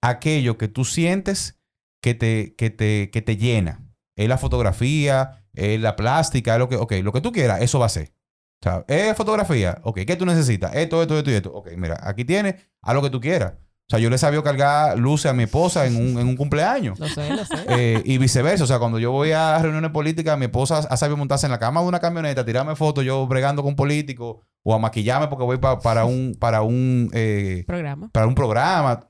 aquello 0.00 0.58
que 0.58 0.68
tú 0.68 0.84
sientes 0.84 1.60
que 2.00 2.14
te, 2.14 2.54
que 2.54 2.70
te, 2.70 3.10
que 3.10 3.20
te 3.20 3.36
llena? 3.36 3.84
¿Es 4.16 4.28
la 4.28 4.38
fotografía? 4.38 5.44
¿Es 5.52 5.80
la 5.80 5.96
plástica? 5.96 6.52
¿Es 6.52 6.60
lo 6.60 6.68
que, 6.68 6.76
ok, 6.76 6.92
lo 7.02 7.12
que 7.12 7.20
tú 7.20 7.32
quieras, 7.32 7.62
eso 7.62 7.80
va 7.80 7.86
a 7.86 7.88
ser. 7.88 8.14
O 8.62 8.62
sea, 8.62 8.84
¿es 8.86 9.16
fotografía? 9.16 9.80
Ok, 9.82 10.02
¿qué 10.06 10.14
tú 10.14 10.24
necesitas? 10.24 10.72
Esto, 10.76 11.02
esto, 11.02 11.18
esto 11.18 11.30
y 11.32 11.34
esto. 11.34 11.52
Ok, 11.52 11.70
mira, 11.76 11.98
aquí 12.00 12.24
tienes, 12.24 12.54
haz 12.80 12.94
lo 12.94 13.02
que 13.02 13.10
tú 13.10 13.20
quieras. 13.20 13.54
O 13.90 13.92
sea, 13.92 13.98
yo 13.98 14.08
le 14.08 14.18
sabía 14.18 14.40
cargar 14.44 14.96
luces 14.96 15.28
a 15.28 15.34
mi 15.34 15.42
esposa 15.42 15.84
en 15.84 15.96
un, 15.96 16.16
en 16.20 16.28
un 16.28 16.36
cumpleaños. 16.36 16.96
Lo 17.00 17.08
sé, 17.08 17.28
lo 17.30 17.44
sé. 17.44 17.56
Eh, 17.70 18.00
y 18.04 18.18
viceversa, 18.18 18.62
o 18.62 18.66
sea, 18.68 18.78
cuando 18.78 19.00
yo 19.00 19.10
voy 19.10 19.32
a 19.32 19.58
reuniones 19.58 19.90
políticas, 19.90 20.38
mi 20.38 20.44
esposa 20.44 20.78
ha 20.88 20.96
sabido 20.96 21.16
montarse 21.16 21.46
en 21.46 21.50
la 21.50 21.58
cama 21.58 21.80
de 21.82 21.88
una 21.88 21.98
camioneta, 21.98 22.44
tirarme 22.44 22.76
fotos, 22.76 23.04
yo 23.04 23.26
bregando 23.26 23.64
con 23.64 23.74
políticos, 23.74 24.36
o 24.62 24.74
a 24.74 24.78
maquillarme 24.78 25.26
porque 25.26 25.44
voy 25.44 25.56
pa- 25.58 25.80
para 25.80 26.04
un, 26.04 26.36
para 26.38 26.62
un, 26.62 27.10
eh, 27.14 27.64
Programa. 27.66 28.10
para 28.12 28.28
un 28.28 28.36
programa. 28.36 29.08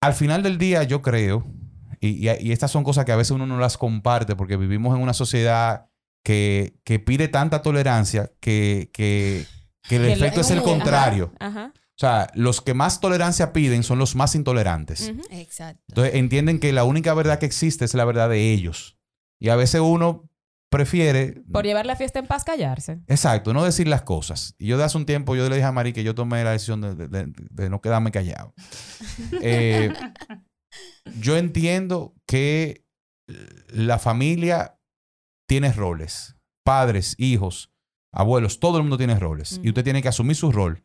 Al 0.00 0.14
final 0.14 0.42
del 0.44 0.56
día, 0.56 0.82
yo 0.84 1.02
creo, 1.02 1.44
y, 2.00 2.28
y- 2.28 2.30
y 2.40 2.52
estas 2.52 2.70
son 2.70 2.84
cosas 2.84 3.04
que 3.04 3.10
a 3.12 3.16
veces 3.16 3.32
uno 3.32 3.46
no 3.46 3.58
las 3.58 3.76
comparte 3.78 4.36
porque 4.36 4.56
vivimos 4.56 4.96
en 4.96 5.02
una 5.02 5.12
sociedad 5.12 5.88
que, 6.24 6.78
que 6.84 6.98
pide 7.00 7.28
tanta 7.28 7.62
tolerancia 7.62 8.30
que, 8.40 8.90
que, 8.92 9.44
que 9.88 9.96
el 9.96 10.02
Que 10.02 10.08
lo- 10.08 10.14
efecto 10.14 10.40
es 10.42 10.50
el 10.50 10.58
Ajá. 10.58 10.66
contrario. 10.68 11.32
Ajá. 11.40 11.72
O 12.00 12.06
sea, 12.06 12.28
los 12.34 12.62
que 12.62 12.72
más 12.72 12.98
tolerancia 13.00 13.52
piden 13.52 13.82
son 13.82 13.98
los 13.98 14.16
más 14.16 14.34
intolerantes. 14.34 15.12
Exacto. 15.30 15.82
Entonces 15.90 16.14
entienden 16.14 16.58
que 16.58 16.72
la 16.72 16.84
única 16.84 17.12
verdad 17.12 17.38
que 17.38 17.44
existe 17.44 17.84
es 17.84 17.92
la 17.92 18.06
verdad 18.06 18.30
de 18.30 18.52
ellos. 18.54 18.96
Y 19.38 19.50
a 19.50 19.56
veces 19.56 19.82
uno 19.82 20.30
prefiere... 20.70 21.42
Por 21.52 21.66
llevar 21.66 21.84
la 21.84 21.96
fiesta 21.96 22.18
en 22.18 22.26
paz, 22.26 22.44
callarse. 22.44 23.00
Exacto, 23.06 23.52
no 23.52 23.62
decir 23.64 23.86
las 23.86 24.00
cosas. 24.00 24.54
Y 24.58 24.68
yo 24.68 24.78
de 24.78 24.84
hace 24.84 24.96
un 24.96 25.04
tiempo, 25.04 25.36
yo 25.36 25.46
le 25.50 25.56
dije 25.56 25.66
a 25.66 25.72
Mari 25.72 25.92
que 25.92 26.02
yo 26.02 26.14
tomé 26.14 26.42
la 26.42 26.52
decisión 26.52 26.80
de, 26.80 26.94
de- 26.94 27.08
de- 27.08 27.32
de 27.50 27.68
no 27.68 27.82
quedarme 27.82 28.10
callado. 28.12 28.54
Eh, 29.42 29.92
yo 31.20 31.36
entiendo 31.36 32.14
que 32.26 32.84
la 33.68 33.98
familia 33.98 34.78
tiene 35.48 35.70
roles. 35.72 36.36
Padres, 36.64 37.14
hijos, 37.18 37.72
abuelos, 38.12 38.58
todo 38.60 38.76
el 38.78 38.84
mundo 38.84 38.96
tiene 38.96 39.18
roles. 39.18 39.60
Y 39.62 39.68
usted 39.68 39.84
tiene 39.84 40.00
que 40.02 40.08
asumir 40.08 40.36
su 40.36 40.50
rol 40.52 40.82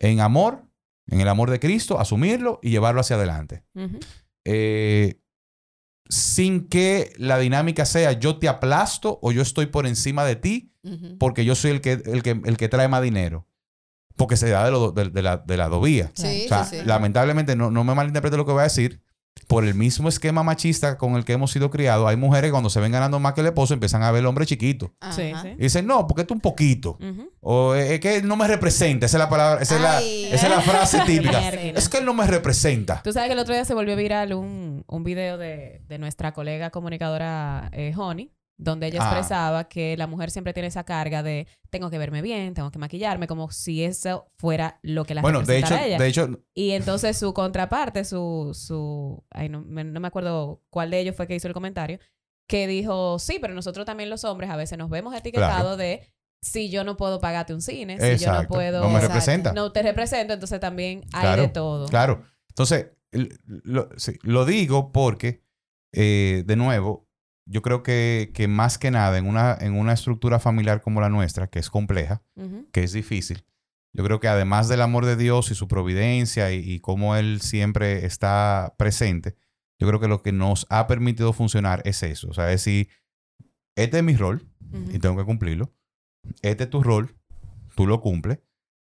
en 0.00 0.20
amor, 0.20 0.64
en 1.06 1.20
el 1.20 1.28
amor 1.28 1.50
de 1.50 1.58
Cristo, 1.60 1.98
asumirlo 2.00 2.58
y 2.62 2.70
llevarlo 2.70 3.00
hacia 3.00 3.16
adelante. 3.16 3.64
Eh, 4.44 5.20
sin 6.08 6.68
que 6.68 7.12
la 7.18 7.38
dinámica 7.38 7.84
sea 7.84 8.12
yo 8.12 8.38
te 8.38 8.48
aplasto 8.48 9.18
o 9.22 9.30
yo 9.32 9.42
estoy 9.42 9.66
por 9.66 9.86
encima 9.86 10.24
de 10.24 10.36
ti 10.36 10.72
porque 11.18 11.44
yo 11.44 11.54
soy 11.54 11.72
el 11.72 11.80
que, 11.82 11.92
el 12.04 12.22
que, 12.22 12.40
el 12.44 12.56
que 12.56 12.68
trae 12.68 12.88
más 12.88 13.02
dinero. 13.02 13.46
Porque 14.16 14.36
se 14.36 14.48
da 14.48 14.64
de, 14.64 14.70
lo- 14.70 14.90
de- 14.90 15.10
de 15.10 15.22
la, 15.22 15.36
de 15.36 15.56
vías. 15.80 16.10
Sí, 16.14 16.42
O 16.46 16.48
sea, 16.48 16.64
sí, 16.64 16.78
sí. 16.80 16.84
lamentablemente, 16.86 17.54
no, 17.56 17.70
no 17.70 17.84
me 17.84 17.94
malinterprete 17.94 18.36
lo 18.38 18.46
que 18.46 18.52
voy 18.52 18.60
a 18.60 18.64
decir. 18.64 19.00
Por 19.46 19.64
el 19.64 19.74
mismo 19.74 20.08
esquema 20.08 20.42
machista 20.42 20.98
con 20.98 21.14
el 21.16 21.24
que 21.24 21.32
hemos 21.32 21.50
sido 21.50 21.70
criados, 21.70 22.08
hay 22.08 22.16
mujeres 22.16 22.48
que 22.48 22.52
cuando 22.52 22.68
se 22.70 22.80
ven 22.80 22.92
ganando 22.92 23.18
más 23.20 23.32
que 23.32 23.40
el 23.40 23.46
esposo 23.46 23.72
empiezan 23.74 24.02
a 24.02 24.10
ver 24.10 24.20
el 24.20 24.26
hombre 24.26 24.44
chiquito. 24.44 24.92
Sí, 25.10 25.32
sí. 25.42 25.48
Y 25.58 25.62
dicen, 25.62 25.86
no, 25.86 26.06
porque 26.06 26.24
tú 26.24 26.34
un 26.34 26.40
poquito. 26.40 26.98
O 27.40 27.74
"Eh, 27.74 27.94
es 27.94 28.00
que 28.00 28.16
él 28.16 28.26
no 28.28 28.36
me 28.36 28.46
representa. 28.46 29.06
Esa 29.06 29.16
es 29.16 29.20
la 29.22 29.28
palabra, 29.30 29.62
esa, 29.62 29.76
es 29.76 29.80
la, 29.80 29.96
Ay. 29.98 30.24
esa 30.32 30.46
es 30.48 30.50
la 30.54 30.60
frase 30.60 31.00
típica. 31.06 31.48
Es 31.48 31.88
que 31.88 31.98
él 31.98 32.04
no 32.04 32.12
me 32.14 32.26
representa. 32.26 33.00
Tú 33.02 33.12
sabes 33.12 33.28
que 33.28 33.32
el 33.34 33.38
otro 33.38 33.54
día 33.54 33.64
se 33.64 33.74
volvió 33.74 33.96
viral 33.96 34.34
un, 34.34 34.84
un 34.86 35.04
video 35.04 35.38
de, 35.38 35.82
de 35.88 35.98
nuestra 35.98 36.32
colega 36.32 36.70
comunicadora 36.70 37.70
eh, 37.72 37.94
Honey, 37.96 38.32
donde 38.58 38.88
ella 38.88 38.98
Ah. 39.00 39.06
expresaba 39.06 39.68
que 39.68 39.96
la 39.96 40.06
mujer 40.06 40.30
siempre 40.30 40.52
tiene 40.52 40.66
esa 40.66 40.84
carga 40.84 41.22
de 41.22 41.46
tengo 41.70 41.90
que 41.90 41.98
verme 41.98 42.22
bien, 42.22 42.54
tengo 42.54 42.70
que 42.70 42.78
maquillarme, 42.78 43.26
como 43.28 43.50
si 43.50 43.84
eso 43.84 44.26
fuera 44.36 44.78
lo 44.82 45.04
que 45.04 45.14
la 45.14 45.22
Bueno, 45.22 45.42
de 45.42 45.58
hecho, 45.58 45.74
ella. 45.76 45.96
de 45.98 46.06
hecho, 46.06 46.28
Y 46.54 46.72
entonces 46.72 47.16
su 47.16 47.32
contraparte, 47.32 48.04
su, 48.04 48.50
su, 48.54 49.22
ay, 49.30 49.48
no, 49.48 49.62
me, 49.62 49.84
no 49.84 50.00
me 50.00 50.08
acuerdo 50.08 50.62
cuál 50.70 50.90
de 50.90 51.00
ellos 51.00 51.14
fue 51.16 51.26
que 51.28 51.34
hizo 51.36 51.46
el 51.48 51.54
comentario, 51.54 51.98
que 52.48 52.66
dijo, 52.66 53.18
sí, 53.18 53.38
pero 53.40 53.54
nosotros 53.54 53.86
también 53.86 54.10
los 54.10 54.24
hombres 54.24 54.50
a 54.50 54.56
veces 54.56 54.76
nos 54.78 54.90
vemos 54.90 55.14
etiquetados 55.14 55.78
de 55.78 56.10
si 56.42 56.70
yo 56.70 56.82
no 56.84 56.96
puedo 56.96 57.20
pagarte 57.20 57.52
un 57.52 57.60
cine, 57.62 57.98
si 58.00 58.24
yo 58.24 58.32
no 58.32 58.46
puedo, 58.48 58.82
no 58.82 58.90
me 58.90 59.00
representa. 59.00 59.52
no 59.52 59.70
te 59.72 59.82
represento, 59.82 60.32
entonces 60.34 60.58
también 60.60 61.02
hay 61.12 61.22
Claro, 61.22 61.42
de 61.42 61.48
todo. 61.48 61.86
Claro. 61.88 62.24
Entonces, 62.48 62.86
el- 63.12 63.38
lo, 63.46 63.88
sí, 63.96 64.18
lo 64.22 64.44
digo 64.44 64.90
porque, 64.92 65.42
eh, 65.92 66.44
de 66.46 66.56
nuevo, 66.56 67.07
yo 67.50 67.62
creo 67.62 67.82
que, 67.82 68.30
que 68.34 68.46
más 68.48 68.76
que 68.78 68.90
nada 68.90 69.16
en 69.18 69.26
una, 69.26 69.56
en 69.60 69.74
una 69.74 69.92
estructura 69.94 70.38
familiar 70.38 70.80
como 70.82 71.00
la 71.00 71.08
nuestra, 71.08 71.46
que 71.48 71.58
es 71.58 71.70
compleja, 71.70 72.22
que 72.72 72.84
es 72.84 72.92
difícil, 72.92 73.44
yo 73.94 74.04
creo 74.04 74.20
que 74.20 74.28
además 74.28 74.68
del 74.68 74.82
amor 74.82 75.06
de 75.06 75.16
Dios 75.16 75.50
y 75.50 75.54
su 75.54 75.66
providencia 75.66 76.52
y, 76.52 76.58
y 76.58 76.80
cómo 76.80 77.16
Él 77.16 77.40
siempre 77.40 78.04
está 78.04 78.74
presente, 78.76 79.34
yo 79.80 79.88
creo 79.88 79.98
que 79.98 80.08
lo 80.08 80.22
que 80.22 80.32
nos 80.32 80.66
ha 80.68 80.86
permitido 80.86 81.32
funcionar 81.32 81.82
es 81.84 82.02
eso. 82.02 82.28
O 82.28 82.34
sea, 82.34 82.46
es 82.52 82.64
decir, 82.64 82.88
este 83.76 83.98
es 83.98 84.04
mi 84.04 84.14
rol 84.16 84.46
y 84.92 84.98
tengo 84.98 85.16
que 85.16 85.24
cumplirlo. 85.24 85.72
Este 86.42 86.64
es 86.64 86.70
tu 86.70 86.82
rol, 86.82 87.16
tú 87.76 87.86
lo 87.86 88.00
cumples. 88.00 88.40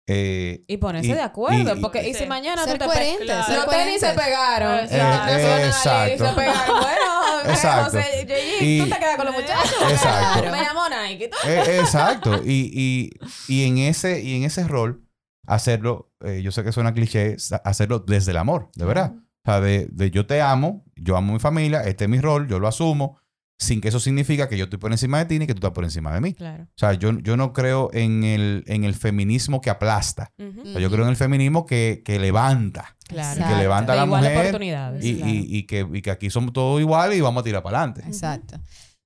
Eh, 0.09 0.65
Y 0.67 0.79
ponerse 0.79 1.11
Y- 1.11 1.15
de 1.15 1.21
acuerdo, 1.23 1.77
y- 1.77 1.81
porque 1.81 2.09
y 2.09 2.15
si 2.15 2.21
Sí. 2.25 2.27
mañana 2.27 2.65
Ser 2.65 2.79
tú 2.79 2.87
te 2.87 2.91
pe- 2.91 3.19
ser 3.19 3.57
Los 3.57 3.69
tenis 3.69 4.01
se 4.01 4.13
pegaron. 4.15 4.81
Eh, 4.81 4.89
se 4.89 4.97
pegaron. 4.97 6.35
Bueno, 6.35 7.00
Exacto. 7.49 7.99
José, 7.99 8.27
Y- 8.61 8.79
tú 8.83 8.91
te 8.91 8.99
quedas 8.99 9.17
con 9.17 9.27
los 9.27 9.35
muchachos. 9.35 9.75
Exacto. 9.91 10.51
Me 10.51 10.63
llamó 10.63 10.83
Nike. 10.89 11.29
¿tú? 11.29 11.37
Eh, 11.49 11.79
exacto. 11.81 12.41
Y, 12.45 12.71
y, 12.73 13.11
y, 13.55 13.65
en 13.67 13.79
ese, 13.79 14.21
y 14.23 14.37
en 14.37 14.45
ese 14.45 14.65
rol, 14.67 15.03
hacerlo, 15.47 16.13
eh, 16.25 16.43
yo 16.43 16.53
sé 16.53 16.63
que 16.65 16.73
suena 16.73 16.93
cliché, 16.95 17.37
hacerlo 17.65 18.01
desde 18.01 18.31
el 18.33 18.37
amor, 18.37 18.71
de 18.75 18.85
verdad. 18.85 19.15
O 19.17 19.51
sea, 19.51 19.61
de, 19.61 19.89
de 19.91 20.11
yo 20.11 20.27
te 20.27 20.41
amo, 20.43 20.85
yo 20.97 21.17
amo 21.17 21.31
a 21.31 21.35
mi 21.35 21.41
familia, 21.41 21.83
este 21.83 22.05
es 22.05 22.11
mi 22.11 22.21
rol, 22.21 22.47
yo 22.47 22.59
lo 22.59 22.69
asumo, 22.69 23.19
sin 23.59 23.81
que 23.81 23.89
eso 23.89 24.01
significa 24.01 24.49
que 24.49 24.57
yo 24.57 24.65
estoy 24.65 24.79
por 24.79 24.91
encima 24.93 25.19
de 25.19 25.25
ti 25.27 25.39
ni 25.39 25.47
que 25.47 25.55
tú 25.55 25.59
estás 25.59 25.73
por 25.73 25.85
encima 25.85 26.13
de 26.15 26.21
mí. 26.21 26.35
Claro. 26.35 26.65
O 26.65 26.79
sea, 26.79 26.93
yo, 26.95 27.19
yo 27.19 27.37
no 27.37 27.53
creo 27.53 27.91
en 27.93 28.25
el, 28.25 28.65
en 28.67 28.85
el 28.85 28.95
feminismo 28.95 29.61
que 29.61 29.71
aplasta. 29.71 30.33
Ujú. 30.39 30.61
O 30.63 30.73
sea, 30.73 30.81
yo 30.81 30.91
creo 30.91 31.05
en 31.05 31.11
el 31.11 31.17
feminismo 31.17 31.67
que, 31.67 32.03
que 32.05 32.19
levanta. 32.19 32.97
Claro. 33.11 33.41
Y 33.41 33.45
que 33.45 33.55
levanta 33.57 33.93
a 33.93 33.97
la 33.97 34.05
igual 34.05 34.23
mujer. 34.23 34.39
oportunidades. 34.39 35.05
Y, 35.05 35.17
claro. 35.17 35.33
y, 35.33 35.57
y 35.59 35.67
que, 35.67 35.89
y 35.93 36.03
que 36.03 36.11
aquí 36.11 36.31
somos 36.31 36.53
todos 36.53 36.81
iguales 36.81 37.19
y 37.19 37.21
vamos 37.21 37.41
a 37.41 37.45
tirar 37.45 37.63
para 37.63 37.79
adelante. 37.79 38.03
Exacto. 38.07 38.61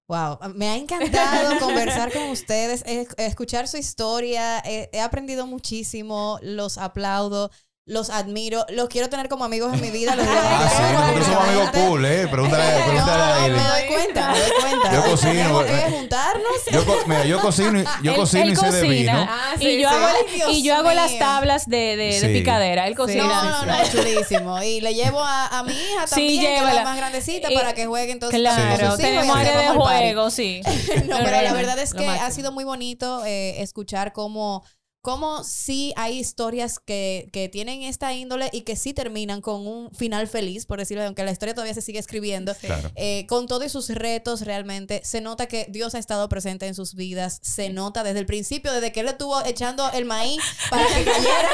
Wow, 0.06 0.38
me 0.54 0.68
ha 0.68 0.76
encantado 0.76 1.58
conversar 1.60 2.12
con 2.12 2.24
ustedes, 2.24 2.84
escuchar 3.16 3.66
su 3.68 3.78
historia, 3.78 4.62
he 4.66 5.00
aprendido 5.00 5.46
muchísimo, 5.46 6.38
los 6.42 6.76
aplaudo, 6.76 7.50
los 7.86 8.08
admiro, 8.08 8.64
los 8.70 8.88
quiero 8.88 9.10
tener 9.10 9.28
como 9.28 9.44
amigos 9.44 9.74
en 9.74 9.80
mi 9.82 9.90
vida. 9.90 10.16
Los 10.16 10.26
Ah, 10.26 10.70
sí, 10.74 10.82
nosotros 10.94 11.26
somos 11.26 11.48
amigos 11.48 11.70
cool, 11.70 12.04
¿eh? 12.06 12.26
Pregúntale, 12.28 12.82
pregúntale 12.84 13.22
a 13.22 13.48
No, 13.48 13.56
me 13.56 13.62
doy 13.68 13.86
cuenta, 13.94 14.30
me 14.32 14.38
doy 14.40 14.50
cuenta. 14.58 14.92
Yo 14.94 15.02
cocino, 15.04 15.32
Tenemos 15.32 15.64
que 15.64 15.76
eh. 15.76 15.90
juntarnos. 15.90 16.52
Yo, 16.72 16.86
co- 16.86 16.96
mira, 17.06 17.24
yo 17.26 17.40
cocino, 17.40 17.80
y- 17.80 17.84
yo 18.02 18.12
Él- 18.12 18.16
cocino 18.16 18.42
él 18.44 18.52
y 18.52 18.56
sé 18.56 18.66
de 18.66 18.72
cocina. 18.80 18.88
vino. 19.12 19.26
Ah, 19.28 19.52
y 19.56 19.58
sí, 19.58 19.82
yo 19.82 19.88
sí. 19.90 19.94
hago, 19.94 20.06
Ay, 20.48 20.56
y 20.56 20.62
yo 20.62 20.74
hago 20.76 20.92
las 20.92 21.18
tablas 21.18 21.68
de, 21.68 21.76
de, 21.76 21.96
de 21.96 22.20
Sí. 22.20 22.26
picadera. 22.28 22.86
Él 22.86 22.96
cocina. 22.96 23.24
No, 23.26 23.66
no, 23.66 23.66
no, 23.66 23.84
chulísimo. 23.90 24.62
Y 24.62 24.80
le 24.80 24.94
llevo 24.94 25.22
a, 25.22 25.58
a 25.58 25.62
mi 25.62 25.72
hija 25.72 26.06
Sí, 26.06 26.14
también, 26.14 26.40
que 26.64 26.68
es 26.70 26.74
la 26.74 26.84
más 26.84 26.96
grandecita, 26.96 27.52
Y- 27.52 27.54
para 27.54 27.74
que 27.74 27.84
juegue 27.84 28.12
entonces. 28.12 28.40
Claro, 28.40 28.76
Sí, 28.76 28.96
sí, 28.96 28.96
sí. 28.96 29.02
tenemos 29.02 29.36
área 29.36 29.58
de 29.58 29.68
juego, 29.78 30.30
sí. 30.30 30.62
No, 31.06 31.18
pero 31.22 31.42
la 31.42 31.52
verdad 31.52 31.78
es 31.78 31.92
que 31.92 32.08
ha 32.08 32.30
sido 32.30 32.50
muy 32.50 32.64
bonito 32.64 33.26
eh, 33.26 33.60
escuchar 33.60 34.14
cómo, 34.14 34.64
cómo 35.04 35.44
sí 35.44 35.92
hay 35.96 36.18
historias 36.18 36.78
que, 36.78 37.28
que 37.30 37.50
tienen 37.50 37.82
esta 37.82 38.14
índole 38.14 38.48
y 38.54 38.62
que 38.62 38.74
sí 38.74 38.94
terminan 38.94 39.42
con 39.42 39.66
un 39.66 39.94
final 39.94 40.28
feliz, 40.28 40.64
por 40.64 40.78
decirlo, 40.78 41.04
aunque 41.04 41.22
la 41.24 41.30
historia 41.30 41.52
todavía 41.52 41.74
se 41.74 41.82
sigue 41.82 41.98
escribiendo. 41.98 42.54
Claro. 42.54 42.90
Eh, 42.96 43.26
con 43.26 43.46
todos 43.46 43.70
sus 43.70 43.90
retos 43.90 44.40
realmente, 44.40 45.02
se 45.04 45.20
nota 45.20 45.44
que 45.44 45.66
Dios 45.68 45.94
ha 45.94 45.98
estado 45.98 46.26
presente 46.30 46.66
en 46.66 46.74
sus 46.74 46.94
vidas, 46.94 47.38
se 47.42 47.68
nota 47.68 48.02
desde 48.02 48.20
el 48.20 48.24
principio, 48.24 48.72
desde 48.72 48.92
que 48.92 49.00
él 49.00 49.08
estuvo 49.08 49.44
echando 49.44 49.90
el 49.92 50.06
maíz 50.06 50.40
para 50.70 50.86
que 50.86 51.04
cayera. 51.04 51.48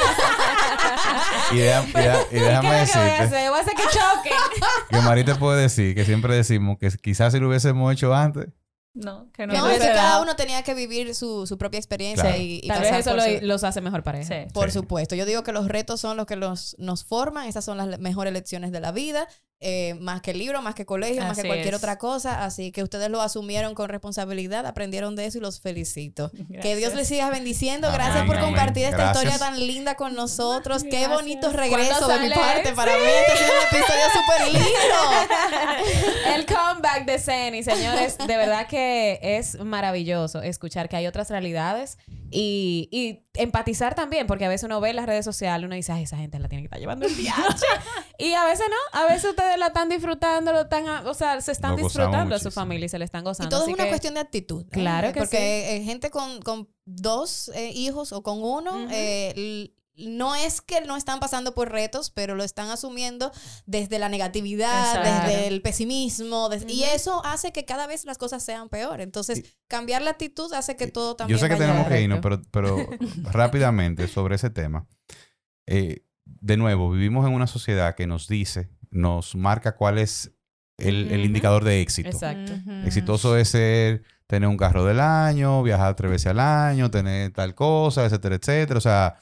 Y, 1.51 1.57
y 1.57 1.59
y 1.59 1.63
¿Qué 1.63 2.39
déjame 2.39 2.55
lo 2.55 2.61
que 2.61 2.67
voy 2.67 2.75
a 2.75 2.79
decirte 2.79 2.99
hacer? 2.99 3.49
Voy 3.49 3.59
a 3.59 3.61
hacer 3.61 3.73
que 3.73 3.83
choque. 3.83 4.29
que 4.89 5.01
Mari 5.01 5.25
te 5.25 5.35
puede 5.35 5.63
decir 5.63 5.93
que 5.93 6.05
siempre 6.05 6.33
decimos 6.35 6.77
que 6.79 6.89
quizás 7.01 7.33
si 7.33 7.39
lo 7.39 7.49
hubiésemos 7.49 7.91
hecho 7.91 8.13
antes, 8.13 8.47
No, 8.93 9.31
que 9.31 9.47
no, 9.47 9.53
No, 9.53 9.69
es 9.69 9.79
que 9.79 9.87
cada 9.87 10.21
uno 10.21 10.35
tenía 10.35 10.63
que 10.63 10.73
vivir 10.73 11.15
su, 11.15 11.47
su 11.47 11.57
propia 11.57 11.77
experiencia 11.77 12.25
Claro. 12.25 12.41
y, 12.41 12.59
y 12.61 12.67
Tal 12.67 12.81
vez 12.81 12.91
eso 12.93 13.11
por 13.11 13.19
lo- 13.19 13.23
su- 13.39 13.45
los 13.45 13.63
hace 13.63 13.79
mejor 13.79 14.03
pareja. 14.03 14.25
Sí. 14.45 14.51
Por 14.53 14.69
Sí. 14.69 14.79
supuesto. 14.79 15.15
Yo 15.15 15.25
digo 15.25 15.43
que 15.43 15.53
los 15.53 15.67
retos 15.69 16.01
son 16.01 16.17
los 16.17 16.25
que 16.25 16.35
los, 16.35 16.75
nos 16.77 17.05
forman. 17.05 17.47
Esas 17.47 17.63
son 17.63 17.77
las 17.77 17.99
mejores 17.99 18.33
lecciones 18.33 18.71
de 18.73 18.81
la 18.81 18.91
vida. 18.91 19.27
Eh, 19.63 19.93
más 19.99 20.21
que 20.21 20.31
el 20.31 20.39
libro, 20.39 20.61
más 20.63 20.73
que 20.73 20.85
colegio, 20.87 21.21
más 21.21 21.37
que 21.37 21.47
cualquier 21.47 21.75
es. 21.75 21.77
otra 21.79 21.97
cosa. 21.99 22.43
Así 22.43 22.71
que 22.71 22.81
ustedes 22.81 23.09
lo 23.09 23.21
asumieron 23.21 23.75
con 23.75 23.89
responsabilidad, 23.89 24.65
aprendieron 24.65 25.15
de 25.15 25.27
eso 25.27 25.37
y 25.37 25.41
los 25.41 25.61
felicito. 25.61 26.31
Que 26.61 26.75
Dios 26.75 26.95
les 26.95 27.07
siga 27.07 27.29
bendiciendo. 27.29 27.87
Amén, 27.87 27.99
Gracias 28.01 28.25
por 28.25 28.37
amén. 28.37 28.49
compartir 28.49 28.85
esta 28.85 28.97
Gracias. 28.97 29.23
historia 29.23 29.39
tan 29.39 29.59
linda 29.59 29.95
con 29.95 30.15
nosotros. 30.15 30.83
Qué 30.83 30.89
Gracias. 30.89 31.11
bonito 31.11 31.51
regreso 31.51 32.05
¿Cuándo 32.05 32.07
de 32.07 32.19
mi 32.29 32.29
parte. 32.35 32.73
Para 32.73 32.93
mí 32.97 33.03
este 33.05 33.37
sido 33.43 33.51
un 33.53 33.77
episodio 33.77 34.05
súper 34.13 34.53
lindo. 34.53 36.35
El 36.35 36.45
comeback 36.45 37.05
de 37.05 37.19
Zeni, 37.19 37.63
señores, 37.63 38.17
de 38.17 38.37
verdad 38.37 38.67
que 38.67 39.19
es 39.21 39.59
maravilloso 39.59 40.41
escuchar 40.41 40.89
que 40.89 40.95
hay 40.95 41.07
otras 41.07 41.29
realidades 41.29 41.97
y, 42.31 42.87
y 42.91 43.25
empatizar 43.41 43.93
también, 43.93 44.25
porque 44.25 44.45
a 44.45 44.49
veces 44.49 44.63
uno 44.65 44.79
ve 44.81 44.89
en 44.91 44.95
las 44.95 45.05
redes 45.05 45.25
sociales, 45.25 45.65
uno 45.65 45.75
dice, 45.75 45.91
ay, 45.91 46.03
esa 46.03 46.17
gente 46.17 46.39
la 46.39 46.47
tiene 46.47 46.61
que 46.63 46.65
estar 46.67 46.79
llevando 46.79 47.05
el 47.05 47.13
viaje. 47.13 47.41
y 48.17 48.33
a 48.33 48.45
veces 48.45 48.65
no, 48.69 48.99
a 48.99 49.05
veces 49.05 49.29
ustedes 49.31 49.57
la 49.57 49.67
están 49.67 49.89
disfrutando, 49.89 50.51
lo 50.53 50.61
están, 50.61 50.87
a- 50.87 51.01
o 51.09 51.13
sea, 51.13 51.39
se 51.41 51.51
están 51.51 51.75
disfrutando 51.75 52.33
de 52.35 52.39
su 52.41 52.49
familia 52.51 52.85
y 52.85 52.89
se 52.89 52.97
le 52.99 53.05
están 53.05 53.21
Y 53.21 53.25
gozando. 53.25 53.49
todo 53.55 53.67
es 53.67 53.73
una 53.73 53.83
que- 53.83 53.89
cuestión 53.89 54.13
de 54.13 54.21
actitud. 54.21 54.63
¿eh? 54.63 54.69
Claro 54.71 55.11
que 55.13 55.19
Porque 55.19 55.75
eh, 55.77 55.83
gente 55.83 56.09
con, 56.09 56.41
con 56.41 56.69
dos 56.85 57.49
eh, 57.53 57.71
hijos 57.75 58.11
o 58.13 58.23
con 58.23 58.43
uno, 58.43 58.87
eh, 58.91 59.73
no 60.07 60.35
es 60.35 60.61
que 60.61 60.81
no 60.81 60.97
están 60.97 61.19
pasando 61.19 61.53
por 61.53 61.71
retos, 61.71 62.11
pero 62.11 62.35
lo 62.35 62.43
están 62.43 62.69
asumiendo 62.69 63.31
desde 63.65 63.99
la 63.99 64.09
negatividad, 64.09 64.95
Exacto. 64.95 65.29
desde 65.29 65.47
el 65.47 65.61
pesimismo. 65.61 66.49
Y 66.67 66.83
eso 66.83 67.23
hace 67.25 67.51
que 67.51 67.65
cada 67.65 67.87
vez 67.87 68.05
las 68.05 68.17
cosas 68.17 68.43
sean 68.43 68.69
peor. 68.69 69.01
Entonces, 69.01 69.39
Y- 69.39 69.45
cambiar 69.67 70.01
la 70.01 70.11
actitud 70.11 70.51
hace 70.53 70.75
que 70.75 70.87
todo 70.87 71.15
también 71.15 71.37
yo 71.37 71.41
sé 71.41 71.47
que 71.47 71.55
vaya 71.55 71.67
tenemos 71.67 71.87
que 71.87 72.01
irnos, 72.01 72.19
pero, 72.21 72.41
pero 72.51 72.77
rápidamente 73.31 74.07
sobre 74.07 74.35
ese 74.35 74.49
tema. 74.49 74.87
Eh, 75.67 76.03
de 76.25 76.57
nuevo, 76.57 76.91
vivimos 76.91 77.25
en 77.27 77.33
una 77.33 77.47
sociedad 77.47 77.95
que 77.95 78.07
nos 78.07 78.27
dice, 78.27 78.69
nos 78.89 79.35
marca 79.35 79.75
cuál 79.75 79.97
es 79.97 80.31
el, 80.77 81.23
indicador 81.23 81.63
de 81.63 81.81
éxito. 81.81 82.09
Exacto. 82.09 82.53
Exitoso 82.85 83.37
es 83.37 83.49
ser, 83.49 84.03
tener 84.27 84.47
un 84.49 84.57
carro 84.57 84.85
del 84.85 84.99
año, 84.99 85.61
viajar 85.63 85.95
tres 85.95 86.11
veces 86.11 86.27
al 86.27 86.39
año, 86.39 86.89
tener 86.89 87.31
tal 87.31 87.53
cosa, 87.55 88.05
etcétera, 88.05 88.35
etcétera. 88.35 88.77
O 88.77 88.81
sea, 88.81 89.19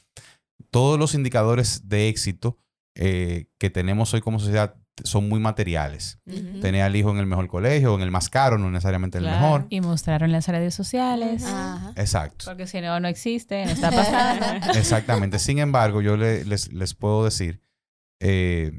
todos 0.71 0.99
los 0.99 1.13
indicadores 1.15 1.87
de 1.89 2.09
éxito 2.09 2.57
eh, 2.95 3.47
que 3.57 3.69
tenemos 3.69 4.13
hoy 4.13 4.21
como 4.21 4.39
sociedad 4.39 4.75
son 5.05 5.29
muy 5.29 5.39
materiales. 5.39 6.19
Ujú. 6.25 6.59
Tener 6.59 6.81
al 6.81 6.93
hijo 6.95 7.09
en 7.11 7.17
el 7.19 7.25
mejor 7.25 7.47
colegio, 7.47 7.95
en 7.95 8.01
el 8.01 8.11
más 8.11 8.29
caro, 8.29 8.57
no 8.57 8.69
necesariamente 8.69 9.17
el 9.19 9.23
Claro. 9.23 9.41
mejor. 9.41 9.67
Y 9.69 9.79
mostraron 9.79 10.31
las 10.33 10.47
redes 10.49 10.75
sociales. 10.75 11.45
Ajá. 11.45 11.93
Exacto. 11.95 12.45
Porque 12.45 12.67
si 12.67 12.81
no, 12.81 12.99
no 12.99 13.07
existe, 13.07 13.63
no 13.65 13.71
está 13.71 13.91
pasando. 13.91 14.71
Exactamente. 14.77 15.39
Sin 15.39 15.59
embargo, 15.59 16.01
yo 16.01 16.17
le- 16.17 16.43
les, 16.43 16.73
les 16.73 16.93
puedo 16.95 17.23
decir 17.23 17.61
eh, 18.19 18.73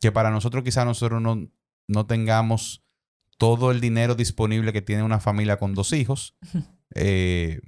que 0.00 0.10
para 0.12 0.30
nosotros 0.30 0.64
quizá 0.64 0.86
nosotros 0.86 1.20
no, 1.20 1.46
no 1.88 2.06
tengamos 2.06 2.82
todo 3.36 3.70
el 3.70 3.82
dinero 3.82 4.14
disponible 4.14 4.72
que 4.72 4.80
tiene 4.80 5.02
una 5.02 5.20
familia 5.20 5.58
con 5.58 5.74
dos 5.74 5.92
hijos, 5.92 6.34
eh, 6.94 7.60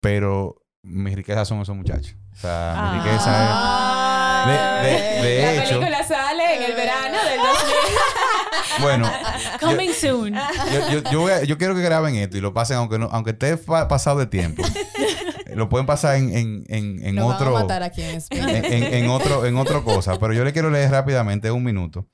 pero 0.00 0.64
mis 0.82 1.14
riquezas 1.16 1.48
son 1.48 1.60
esos 1.60 1.76
muchachos. 1.76 2.14
O 2.32 2.36
sea, 2.40 2.72
mi 2.92 2.98
Ah. 2.98 3.02
riqueza 3.04 4.44
es... 4.46 4.50
De, 4.82 4.88
de- 4.88 5.36
de 5.36 5.42
la 5.42 5.64
hecho, 5.64 5.74
película 5.80 6.04
sale 6.04 6.56
en 6.56 6.62
el 6.62 6.72
verano 6.76 7.16
del 7.28 7.38
2000. 7.38 8.80
bueno, 8.80 9.10
Coming 9.60 9.92
soon. 9.92 10.34
yo, 10.34 10.88
yo- 11.02 11.10
yo 11.10 11.20
voy 11.20 11.32
a- 11.32 11.44
yo 11.44 11.58
quiero 11.58 11.74
que 11.74 11.82
graben 11.82 12.14
esto 12.16 12.38
y 12.38 12.40
lo 12.40 12.54
pasen, 12.54 12.78
aunque 12.78 12.98
no, 12.98 13.08
aunque 13.12 13.30
esté 13.32 13.56
pa- 13.58 13.88
pasado 13.88 14.18
de 14.20 14.26
tiempo. 14.26 14.62
lo 15.54 15.68
pueden 15.68 15.84
pasar 15.86 16.16
en, 16.16 16.34
en, 16.34 16.64
en, 16.68 17.04
en 17.04 17.16
van 17.16 17.24
a 17.24 17.26
otro... 17.36 17.52
matar 17.52 17.82
aquí 17.82 18.02
en 18.02 18.16
España. 18.16 18.58
en, 18.58 18.64
en- 18.64 18.94
en 18.94 19.10
otro, 19.10 19.44
en 19.44 19.56
otra 19.58 19.82
cosa, 19.82 20.18
pero 20.18 20.32
yo 20.32 20.44
le 20.44 20.52
quiero 20.52 20.70
leer 20.70 20.90
rápidamente 20.90 21.50
un 21.50 21.62
minuto. 21.64 22.08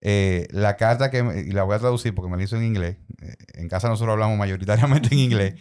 eh, 0.00 0.48
la 0.50 0.76
carta 0.76 1.10
que, 1.10 1.22
me- 1.22 1.40
y 1.42 1.50
la 1.52 1.62
voy 1.62 1.76
a 1.76 1.78
traducir 1.78 2.14
porque 2.14 2.30
me 2.30 2.36
la 2.38 2.42
hizo 2.44 2.56
en 2.56 2.64
inglés. 2.64 2.96
eh, 3.22 3.34
en 3.54 3.68
casa 3.68 3.88
nosotros 3.88 4.14
hablamos 4.14 4.36
mayoritariamente 4.38 5.08
en 5.12 5.18
inglés. 5.20 5.54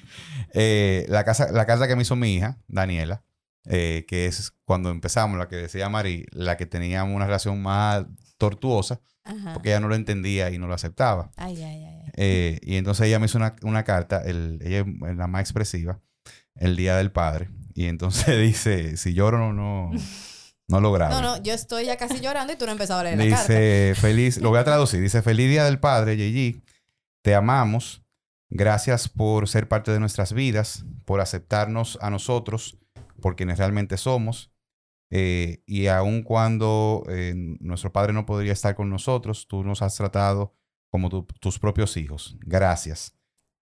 Eh, 0.54 1.06
la, 1.10 1.24
casa, 1.26 1.52
la 1.52 1.66
carta 1.68 1.88
que 1.88 1.96
me 1.96 2.02
hizo 2.02 2.16
mi 2.16 2.34
hija, 2.36 2.58
Daniela, 2.68 3.22
eh, 3.66 4.06
que 4.08 4.26
es 4.26 4.52
cuando 4.66 4.90
empezamos, 4.90 5.38
la 5.38 5.48
que 5.48 5.56
decía 5.56 5.90
Mari, 5.90 6.26
la 6.32 6.58
que 6.58 6.66
teníamos 6.66 7.16
una 7.16 7.26
relación 7.26 7.62
más 7.62 8.06
tortuosa, 8.38 9.02
Ajá. 9.24 9.54
porque 9.54 9.70
ella 9.70 9.80
no 9.80 9.88
lo 9.88 9.96
entendía 9.96 10.50
y 10.52 10.58
no 10.58 10.68
lo 10.68 10.74
aceptaba. 10.74 11.32
Ay, 11.36 11.62
ay, 11.62 11.86
ay. 11.86 12.12
Eh, 12.16 12.60
y 12.64 12.78
entonces 12.78 13.08
ella 13.08 13.20
me 13.20 13.26
hizo 13.28 13.38
una, 13.38 13.56
una 13.64 13.84
carta, 13.84 14.22
el, 14.24 14.60
ella 14.64 14.86
es 15.10 15.16
la 15.18 15.28
más 15.28 15.42
expresiva, 15.42 16.00
el 16.56 16.76
Día 16.76 16.96
del 16.98 17.12
Padre. 17.12 17.50
Y 17.74 17.86
entonces 17.86 18.40
dice, 18.42 18.98
si 18.98 19.14
lloro 19.14 19.38
no, 19.38 19.54
no, 19.54 19.92
no 20.68 20.82
lo 20.82 20.92
grabo. 20.92 21.16
No, 21.16 21.22
no, 21.22 21.44
yo 21.44 21.54
estoy 21.54 21.86
ya 21.86 21.98
casi 21.98 22.20
llorando 22.20 22.54
y 22.54 22.56
tú 22.56 22.66
no 22.66 22.72
empezado 22.72 23.02
a 23.02 23.04
leer 23.04 23.18
la 23.18 23.30
carta. 23.30 23.54
Dice, 23.54 23.94
feliz, 23.96 24.38
lo 24.38 24.50
voy 24.50 24.60
a 24.60 24.64
traducir, 24.64 25.02
dice, 25.02 25.22
feliz 25.22 25.50
Día 25.50 25.66
del 25.66 25.80
Padre, 25.80 26.18
Yeji, 26.18 26.64
te 27.22 27.36
amamos, 27.36 28.04
gracias 28.50 29.10
por 29.10 29.48
ser 29.48 29.68
parte 29.68 29.92
de 29.92 30.00
nuestras 30.00 30.34
vidas, 30.34 30.86
por 31.06 31.22
aceptarnos 31.22 31.98
a 32.02 32.10
nosotros, 32.10 32.78
por 33.20 33.36
quienes 33.36 33.58
realmente 33.58 33.98
somos, 33.98 34.52
eh, 35.12 35.64
y 35.66 35.88
aun 35.88 36.24
cuando 36.24 37.04
eh, 37.10 37.34
nuestro 37.60 37.92
Padre 37.92 38.14
no 38.14 38.26
podría 38.26 38.54
estar 38.54 38.76
con 38.76 38.90
nosotros, 38.90 39.48
tú 39.48 39.64
nos 39.64 39.82
has 39.82 39.96
tratado 39.96 40.56
como 40.92 41.10
tu- 41.10 41.26
tus 41.40 41.58
propios 41.60 41.98
hijos. 41.98 42.38
Gracias. 42.42 43.18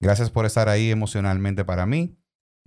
Gracias 0.02 0.30
por 0.30 0.46
estar 0.46 0.70
ahí 0.70 0.92
emocionalmente 0.92 1.66
para 1.66 1.86
mí, 1.86 2.18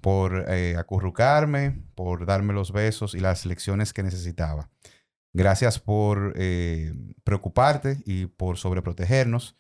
por 0.01 0.47
eh, 0.49 0.77
acurrucarme, 0.77 1.83
por 1.95 2.27
darme 2.27 2.53
los 2.55 2.73
besos 2.73 3.15
y 3.15 3.21
las 3.21 3.47
lecciones 3.47 3.93
que 3.93 4.03
necesitaba. 4.03 4.71
Gracias 5.35 5.79
por 5.79 6.35
preocuparte 7.25 7.99
y 8.07 8.25
por 8.27 8.57
sobreprotegernos. 8.57 9.59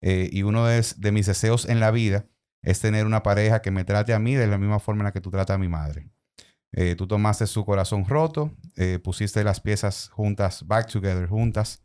Y 0.00 0.42
uno 0.42 0.66
de, 0.66 0.84
de 0.96 1.12
mis 1.12 1.26
deseos 1.26 1.68
en 1.68 1.78
la 1.78 1.92
vida 1.92 2.26
es 2.60 2.80
tener 2.80 3.06
una 3.06 3.22
pareja 3.22 3.62
que 3.62 3.70
me 3.70 3.84
trate 3.84 4.14
a 4.14 4.18
mí 4.18 4.34
de 4.34 4.48
la 4.48 4.58
misma 4.58 4.80
forma 4.80 5.02
en 5.02 5.04
la 5.04 5.12
que 5.12 5.20
tú 5.20 5.30
tratas 5.30 5.54
a 5.54 5.58
mi 5.58 5.68
madre. 5.68 6.10
Eh, 6.74 6.94
tú 6.96 7.06
tomaste 7.06 7.46
su 7.46 7.64
corazón 7.64 8.06
roto, 8.06 8.50
eh, 8.76 8.98
pusiste 8.98 9.44
las 9.44 9.60
piezas 9.60 10.08
juntas, 10.08 10.66
back 10.66 10.90
together, 10.90 11.28
juntas. 11.28 11.82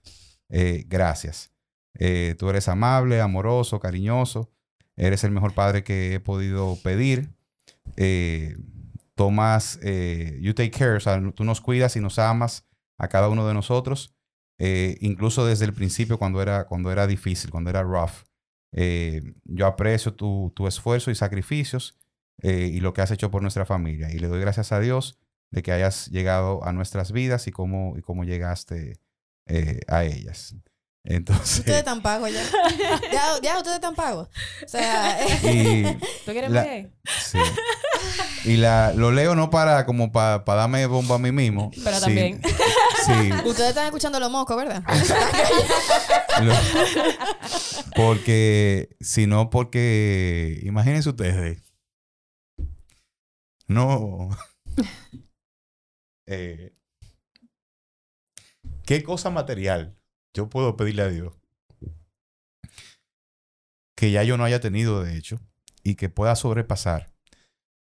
Eh, 0.50 0.86
gracias. 0.88 1.52
Eh, 2.00 2.36
tú 2.40 2.50
eres 2.50 2.70
amable, 2.70 3.20
amoroso, 3.20 3.80
cariñoso. 3.80 4.50
Eres 4.96 5.24
el 5.24 5.32
mejor 5.32 5.54
padre 5.54 5.84
que 5.84 6.14
he 6.14 6.20
podido 6.20 6.78
pedir. 6.84 7.36
Tomas, 9.16 9.80
you 10.40 10.54
take 10.54 10.72
care, 10.72 10.96
o 10.96 11.00
sea, 11.00 11.20
tú 11.34 11.44
nos 11.44 11.60
cuidas 11.60 11.96
y 11.96 12.00
nos 12.00 12.20
amas 12.20 12.68
a 12.98 13.08
cada 13.08 13.30
uno 13.30 13.48
de 13.48 13.54
nosotros, 13.54 14.16
incluso 14.60 15.46
desde 15.46 15.66
el 15.66 15.74
principio 15.74 16.18
cuando 16.18 16.42
era, 16.42 16.66
cuando 16.66 16.92
era 16.92 17.08
difícil, 17.08 17.52
cuando 17.52 17.70
era 17.70 17.84
rough. 17.84 18.24
Yo 19.46 19.66
aprecio 19.66 20.14
tu, 20.14 20.52
tu 20.56 20.68
esfuerzo 20.68 21.10
y 21.12 21.16
sacrificios 21.16 21.98
eh, 22.42 22.70
y 22.72 22.80
lo 22.80 22.94
que 22.94 23.02
has 23.02 23.12
hecho 23.12 23.32
por 23.32 23.42
nuestra 23.42 23.66
familia. 23.66 24.12
Y 24.12 24.20
le 24.20 24.28
doy 24.28 24.40
gracias 24.42 24.72
a 24.72 24.80
Dios 24.80 25.18
de 25.52 25.64
que 25.64 25.72
hayas 25.72 26.08
llegado 26.08 26.64
a 26.66 26.74
nuestras 26.74 27.12
vidas 27.12 27.48
y 27.48 27.52
cómo, 27.52 27.96
y 27.98 28.02
cómo 28.02 28.24
llegaste 28.24 29.00
eh, 29.48 29.80
a 29.88 30.04
ellas. 30.04 30.56
Entonces, 31.10 31.60
Ustedes 31.60 31.78
están 31.80 32.02
pagos 32.02 32.32
ya. 32.34 32.44
ya. 33.14 33.24
Ya, 33.42 33.58
ustedes 33.58 33.76
están 33.76 33.96
pagos. 33.96 34.28
O 34.66 34.68
sea, 34.68 35.18
y, 35.44 35.84
¿Tú 36.26 36.32
quieres 36.34 36.52
La- 36.52 36.64
ver? 36.64 36.92
sí. 37.24 37.40
y 38.44 38.58
la, 38.58 38.92
lo 38.94 39.12
leo 39.12 39.34
no 39.34 39.50
para 39.50 39.86
como 39.86 40.12
para 40.12 40.44
darme 40.44 40.86
bomba 40.86 41.16
a 41.16 41.20
mí 41.20 41.32
mismo. 41.32 41.72
Pero 41.82 41.96
sí, 41.96 42.02
también. 42.02 42.42
Sí, 43.06 43.32
ustedes 43.46 43.70
están 43.70 43.86
escuchando 43.86 44.20
los 44.20 44.30
mocos, 44.30 44.58
¿verdad? 44.58 44.84
Lo- 46.42 46.54
porque, 47.96 48.90
si 49.00 49.28
no, 49.28 49.50
porque, 49.50 50.60
imagínense 50.64 51.10
ustedes, 51.10 51.62
no, 53.68 54.30
eh, 56.28 56.74
¿qué 58.86 59.03
cosa 59.03 59.30
material 59.30 59.95
yo 60.34 60.49
puedo 60.49 60.78
pedirle 60.78 61.01
a 61.01 61.09
Dios 61.09 61.34
que 63.97 64.11
ya 64.11 64.24
yo 64.24 64.38
no 64.38 64.43
haya 64.43 64.61
tenido, 64.61 65.03
de 65.03 65.18
hecho, 65.18 65.39
y 65.84 65.95
que 65.95 66.07
pueda 66.07 66.36
sobrepasar 66.36 67.11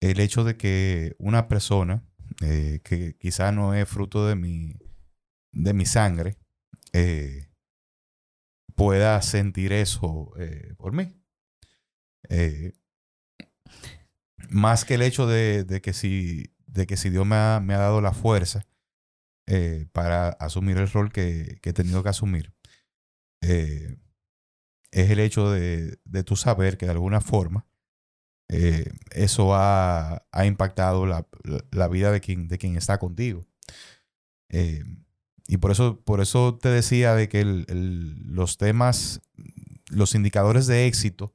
el 0.01 0.19
hecho 0.19 0.45
de 0.45 0.57
que 0.57 1.15
una 1.19 1.47
persona 1.47 2.03
eh, 2.41 2.81
que 2.83 3.17
quizá 3.19 3.53
no 3.53 3.75
es 3.75 3.87
fruto 3.87 4.27
de 4.27 4.35
mi, 4.35 4.79
de 5.53 5.75
mi 5.75 5.85
sangre, 5.85 6.39
eh, 6.95 7.51
pueda 8.75 9.21
sentir 9.21 9.75
eso 9.75 10.33
eh, 10.39 10.75
por 10.79 10.95
mí. 10.95 11.15
Más 14.51 14.85
que 14.85 14.95
el 14.95 15.03
hecho 15.03 15.27
de, 15.27 15.65
que, 15.83 15.93
si, 15.93 16.53
de 16.67 16.87
que 16.87 16.97
si 16.97 17.11
Dios 17.11 17.27
me 17.27 17.37
ha, 17.37 17.61
me 17.61 17.75
ha 17.75 17.79
dado 17.79 18.01
la 18.01 18.13
fuerza 18.13 18.67
eh, 19.47 19.87
para 19.93 20.31
asumir 20.31 20.79
el 20.79 20.91
rol 20.91 21.13
que, 21.13 21.59
que 21.63 21.71
he 21.71 21.73
tenido 21.75 22.03
que 22.03 22.11
asumir, 22.11 22.55
eh, 23.43 23.99
es 24.93 25.11
el 25.11 25.21
hecho 25.21 25.51
de, 25.51 25.99
de 26.05 26.25
tu 26.25 26.37
saber 26.37 26.79
que 26.79 26.87
de 26.87 26.93
alguna 26.93 27.21
forma 27.21 27.67
eh, 28.49 28.91
eso 29.13 29.55
ha, 29.55 30.27
ha 30.33 30.47
impactado 30.47 31.07
la, 31.07 31.27
la- 31.45 31.89
vida 31.89 32.13
de 32.13 32.21
quien, 32.21 32.49
de 32.49 32.59
está 32.77 32.99
contigo. 32.99 33.47
Y 35.47 35.57
por 35.57 35.73
eso, 35.73 36.01
por 36.05 36.21
eso 36.21 36.59
te 36.61 36.69
decía 36.69 37.15
de 37.15 37.29
que 37.29 37.45
los 37.45 38.57
temas, 38.57 39.21
los 39.91 40.15
indicadores 40.15 40.67
de 40.67 40.87
éxito 40.87 41.35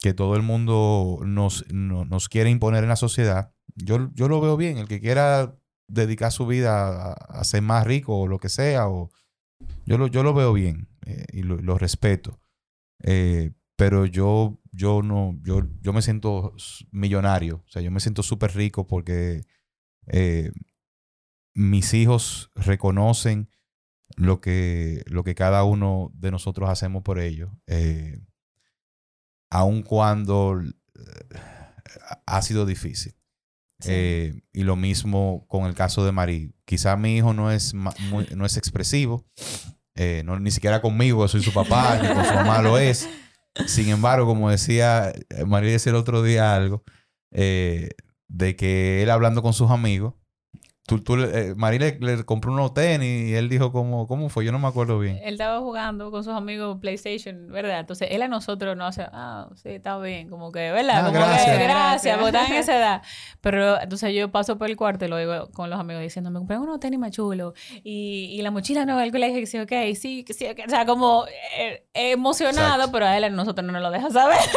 que 0.00 0.14
todo 0.14 0.36
el 0.36 0.42
mundo 0.42 1.18
nos, 1.24 1.64
no- 1.72 2.04
nos 2.04 2.28
quiere 2.28 2.50
imponer 2.50 2.82
en 2.82 2.90
la 2.90 2.96
sociedad, 2.96 3.54
yo, 3.74 4.10
yo 4.14 4.28
lo 4.28 4.40
veo 4.40 4.56
bien. 4.56 4.78
El 4.78 4.88
que 4.88 5.00
quiera 5.00 5.56
dedicar 5.88 6.32
su 6.32 6.46
vida 6.46 7.12
a, 7.12 7.44
ser 7.44 7.62
más 7.62 7.86
rico 7.86 8.18
o 8.18 8.26
lo 8.26 8.38
que 8.38 8.48
sea, 8.48 8.88
o, 8.88 9.10
yo, 9.86 9.98
lo, 9.98 10.06
yo 10.06 10.22
lo 10.22 10.34
veo 10.34 10.52
bien 10.52 10.88
eh, 11.06 11.26
y 11.32 11.42
lo, 11.42 11.78
respeto. 11.78 12.40
Eh, 13.02 13.52
pero 13.76 14.06
yo, 14.06 14.60
yo 14.72 15.02
no, 15.02 15.36
yo, 15.42 15.62
yo 15.80 15.92
me 15.92 16.02
siento 16.02 16.54
millonario, 16.90 17.64
o 17.66 17.70
sea, 17.70 17.82
yo 17.82 17.90
me 17.90 18.00
siento 18.00 18.22
súper 18.22 18.54
rico 18.54 18.86
porque 18.86 19.42
eh, 20.06 20.52
mis 21.54 21.92
hijos 21.92 22.50
reconocen 22.54 23.50
lo 24.16 24.40
que, 24.40 25.02
lo 25.06 25.24
que 25.24 25.34
cada 25.34 25.64
uno 25.64 26.12
de 26.14 26.30
nosotros 26.30 26.70
hacemos 26.70 27.02
por 27.02 27.18
ellos. 27.18 27.50
Aun 29.54 29.82
cuando 29.82 30.60
eh, 30.60 31.38
ha 32.26 32.42
sido 32.42 32.66
difícil. 32.66 33.14
Eh, 33.86 34.40
y 34.52 34.62
lo 34.62 34.76
mismo 34.76 35.44
con 35.48 35.66
el 35.66 35.74
caso 35.74 36.04
de 36.04 36.12
Marí. 36.12 36.54
Quizá 36.64 36.96
mi 36.96 37.16
hijo 37.16 37.34
no 37.34 37.50
es, 37.50 37.74
muy- 37.74 38.26
no 38.36 38.46
es 38.46 38.56
expresivo, 38.56 39.26
eh, 39.94 40.22
no, 40.24 40.40
ni 40.40 40.50
siquiera 40.50 40.80
conmigo, 40.80 41.28
soy 41.28 41.42
su 41.42 41.52
papá, 41.52 41.98
ni 42.02 42.08
con 42.08 42.24
su 42.24 42.32
mamá 42.34 42.62
lo 42.62 42.78
es. 42.78 43.08
Sin 43.66 43.88
embargo, 43.90 44.26
como 44.26 44.50
decía, 44.50 45.12
Marí 45.46 45.70
decía 45.70 45.90
el 45.90 45.96
otro 45.96 46.22
día 46.22 46.56
algo, 46.56 46.82
eh, 47.30 47.90
de 48.28 48.56
que 48.56 49.02
él 49.02 49.10
hablando 49.10 49.42
con 49.42 49.52
sus 49.52 49.70
amigos, 49.70 50.14
tú, 50.86 51.00
tú, 51.00 51.14
eh, 51.16 51.54
Marí 51.56 51.78
le, 51.78 51.98
le 51.98 52.24
compró 52.24 52.52
unos 52.52 52.74
tenis 52.74 53.30
y 53.30 53.34
él 53.34 53.48
dijo, 53.48 53.72
¿cómo, 53.72 54.06
¿cómo 54.06 54.28
fue? 54.28 54.44
Yo 54.44 54.52
no 54.52 54.58
me 54.58 54.68
acuerdo 54.68 54.98
bien. 54.98 55.18
Él 55.22 55.34
estaba 55.34 55.58
jugando 55.60 56.10
con 56.10 56.24
sus 56.24 56.34
amigos 56.34 56.78
PlayStation, 56.80 57.48
¿verdad? 57.50 57.80
Entonces 57.80 58.08
él 58.10 58.22
a 58.22 58.28
nosotros 58.28 58.76
no 58.76 58.86
hace, 58.86 59.06
ah, 59.12 59.48
sí, 59.54 59.70
está 59.70 59.98
bien, 59.98 60.28
como 60.28 60.52
que, 60.52 60.70
¿verdad? 60.72 60.96
Ah, 60.98 61.06
como 61.06 61.12
gracias. 61.14 61.44
que, 61.44 61.64
gracias, 61.64 61.74
Gracias. 61.74 62.18
porque 62.18 62.36
están 62.36 62.52
en 62.52 62.58
esa 62.58 62.76
edad. 62.76 63.02
Pero 63.40 63.80
entonces 63.80 64.14
yo 64.14 64.30
paso 64.30 64.58
por 64.58 64.68
el 64.68 64.76
cuarto 64.76 65.04
y 65.04 65.08
lo 65.08 65.16
digo 65.16 65.48
con 65.52 65.70
los 65.70 65.80
amigos 65.80 66.02
diciendo, 66.02 66.30
me 66.30 66.38
compré 66.38 66.58
unos 66.58 66.78
tenis 66.80 66.98
más 66.98 67.12
chulos 67.12 67.54
y, 67.82 68.28
y 68.32 68.42
la 68.42 68.50
mochila 68.50 68.84
nueva 68.84 69.02
del 69.02 69.12
colegio, 69.12 69.40
que 69.40 69.46
sí, 69.46 69.58
ok, 69.58 69.72
sí, 69.98 70.24
que 70.24 70.34
sí, 70.34 70.46
ok. 70.46 70.60
o 70.66 70.70
sea, 70.70 70.84
como 70.84 71.24
eh, 71.56 71.82
emocionado, 71.94 72.74
Exacto. 72.74 72.92
pero 72.92 73.06
a 73.06 73.16
él 73.16 73.24
a 73.24 73.30
nosotros 73.30 73.66
no 73.66 73.72
nos 73.72 73.82
lo 73.82 73.90
deja 73.90 74.10
saber. 74.10 74.38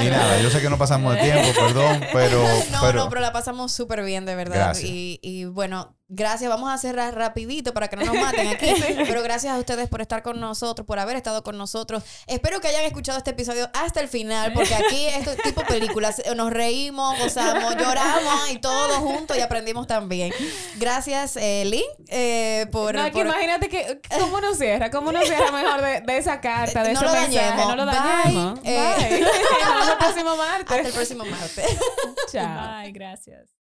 Y 0.00 0.06
nada, 0.06 0.40
yo 0.40 0.50
sé 0.50 0.60
que 0.60 0.68
no 0.70 0.78
pasamos 0.78 1.14
de 1.14 1.20
tiempo, 1.20 1.48
perdón, 1.60 2.00
pero... 2.12 2.42
No, 2.72 2.80
pero 2.80 2.98
no, 3.04 3.08
pero 3.08 3.20
la 3.20 3.32
pasamos 3.32 3.72
súper 3.72 4.02
bien, 4.04 4.24
de 4.24 4.34
verdad. 4.34 4.51
Verdad. 4.52 4.66
Gracias. 4.66 4.88
Y, 4.90 5.18
y 5.22 5.44
bueno, 5.46 5.96
gracias. 6.08 6.48
Vamos 6.50 6.70
a 6.72 6.78
cerrar 6.78 7.14
rapidito 7.14 7.72
para 7.74 7.88
que 7.88 7.96
no 7.96 8.04
nos 8.04 8.14
maten 8.16 8.46
aquí. 8.48 8.72
Pero 9.06 9.22
gracias 9.22 9.54
a 9.54 9.58
ustedes 9.58 9.88
por 9.88 10.00
estar 10.00 10.22
con 10.22 10.38
nosotros, 10.40 10.86
por 10.86 10.98
haber 10.98 11.16
estado 11.16 11.42
con 11.42 11.58
nosotros. 11.58 12.02
Espero 12.26 12.60
que 12.60 12.68
hayan 12.68 12.84
escuchado 12.84 13.18
este 13.18 13.30
episodio 13.30 13.68
hasta 13.74 14.00
el 14.00 14.08
final, 14.08 14.52
porque 14.52 14.74
aquí 14.74 15.06
es 15.06 15.42
tipo 15.42 15.62
películas. 15.64 16.22
Nos 16.36 16.50
reímos, 16.52 17.18
gozamos, 17.18 17.76
lloramos 17.76 18.50
y 18.50 18.58
todos 18.58 18.96
juntos 18.98 19.36
y 19.36 19.40
aprendimos 19.40 19.86
también. 19.86 20.32
Gracias, 20.76 21.36
eh, 21.36 21.62
eh, 22.08 22.66
por... 22.70 22.94
No, 22.94 23.04
que 23.06 23.10
por- 23.12 23.26
imagínate 23.26 23.68
que, 23.68 24.00
¿cómo 24.20 24.40
nos 24.40 24.58
cierra? 24.58 24.90
¿Cómo 24.90 25.12
nos 25.12 25.24
cierra 25.26 25.50
mejor 25.50 25.80
de, 25.82 26.00
de 26.02 26.16
esa 26.18 26.40
carta, 26.40 26.82
de 26.82 26.92
No 26.92 27.00
ese 27.00 27.06
lo 27.06 27.12
mensaje? 27.12 27.36
dañemos. 27.36 27.66
No 27.68 27.76
lo 27.76 27.86
Bye. 27.86 27.94
dañemos. 28.00 28.60
Eh. 28.64 28.96
Bye. 28.98 29.20
Nos 29.62 29.68
vemos 29.68 29.88
el 29.88 29.96
próximo 29.98 30.36
martes. 30.36 30.76
Hasta 30.76 30.88
el 30.88 30.94
próximo 30.94 31.24
martes. 31.24 31.64
Chao. 32.32 32.82
Bye, 32.82 32.92
gracias. 32.92 33.61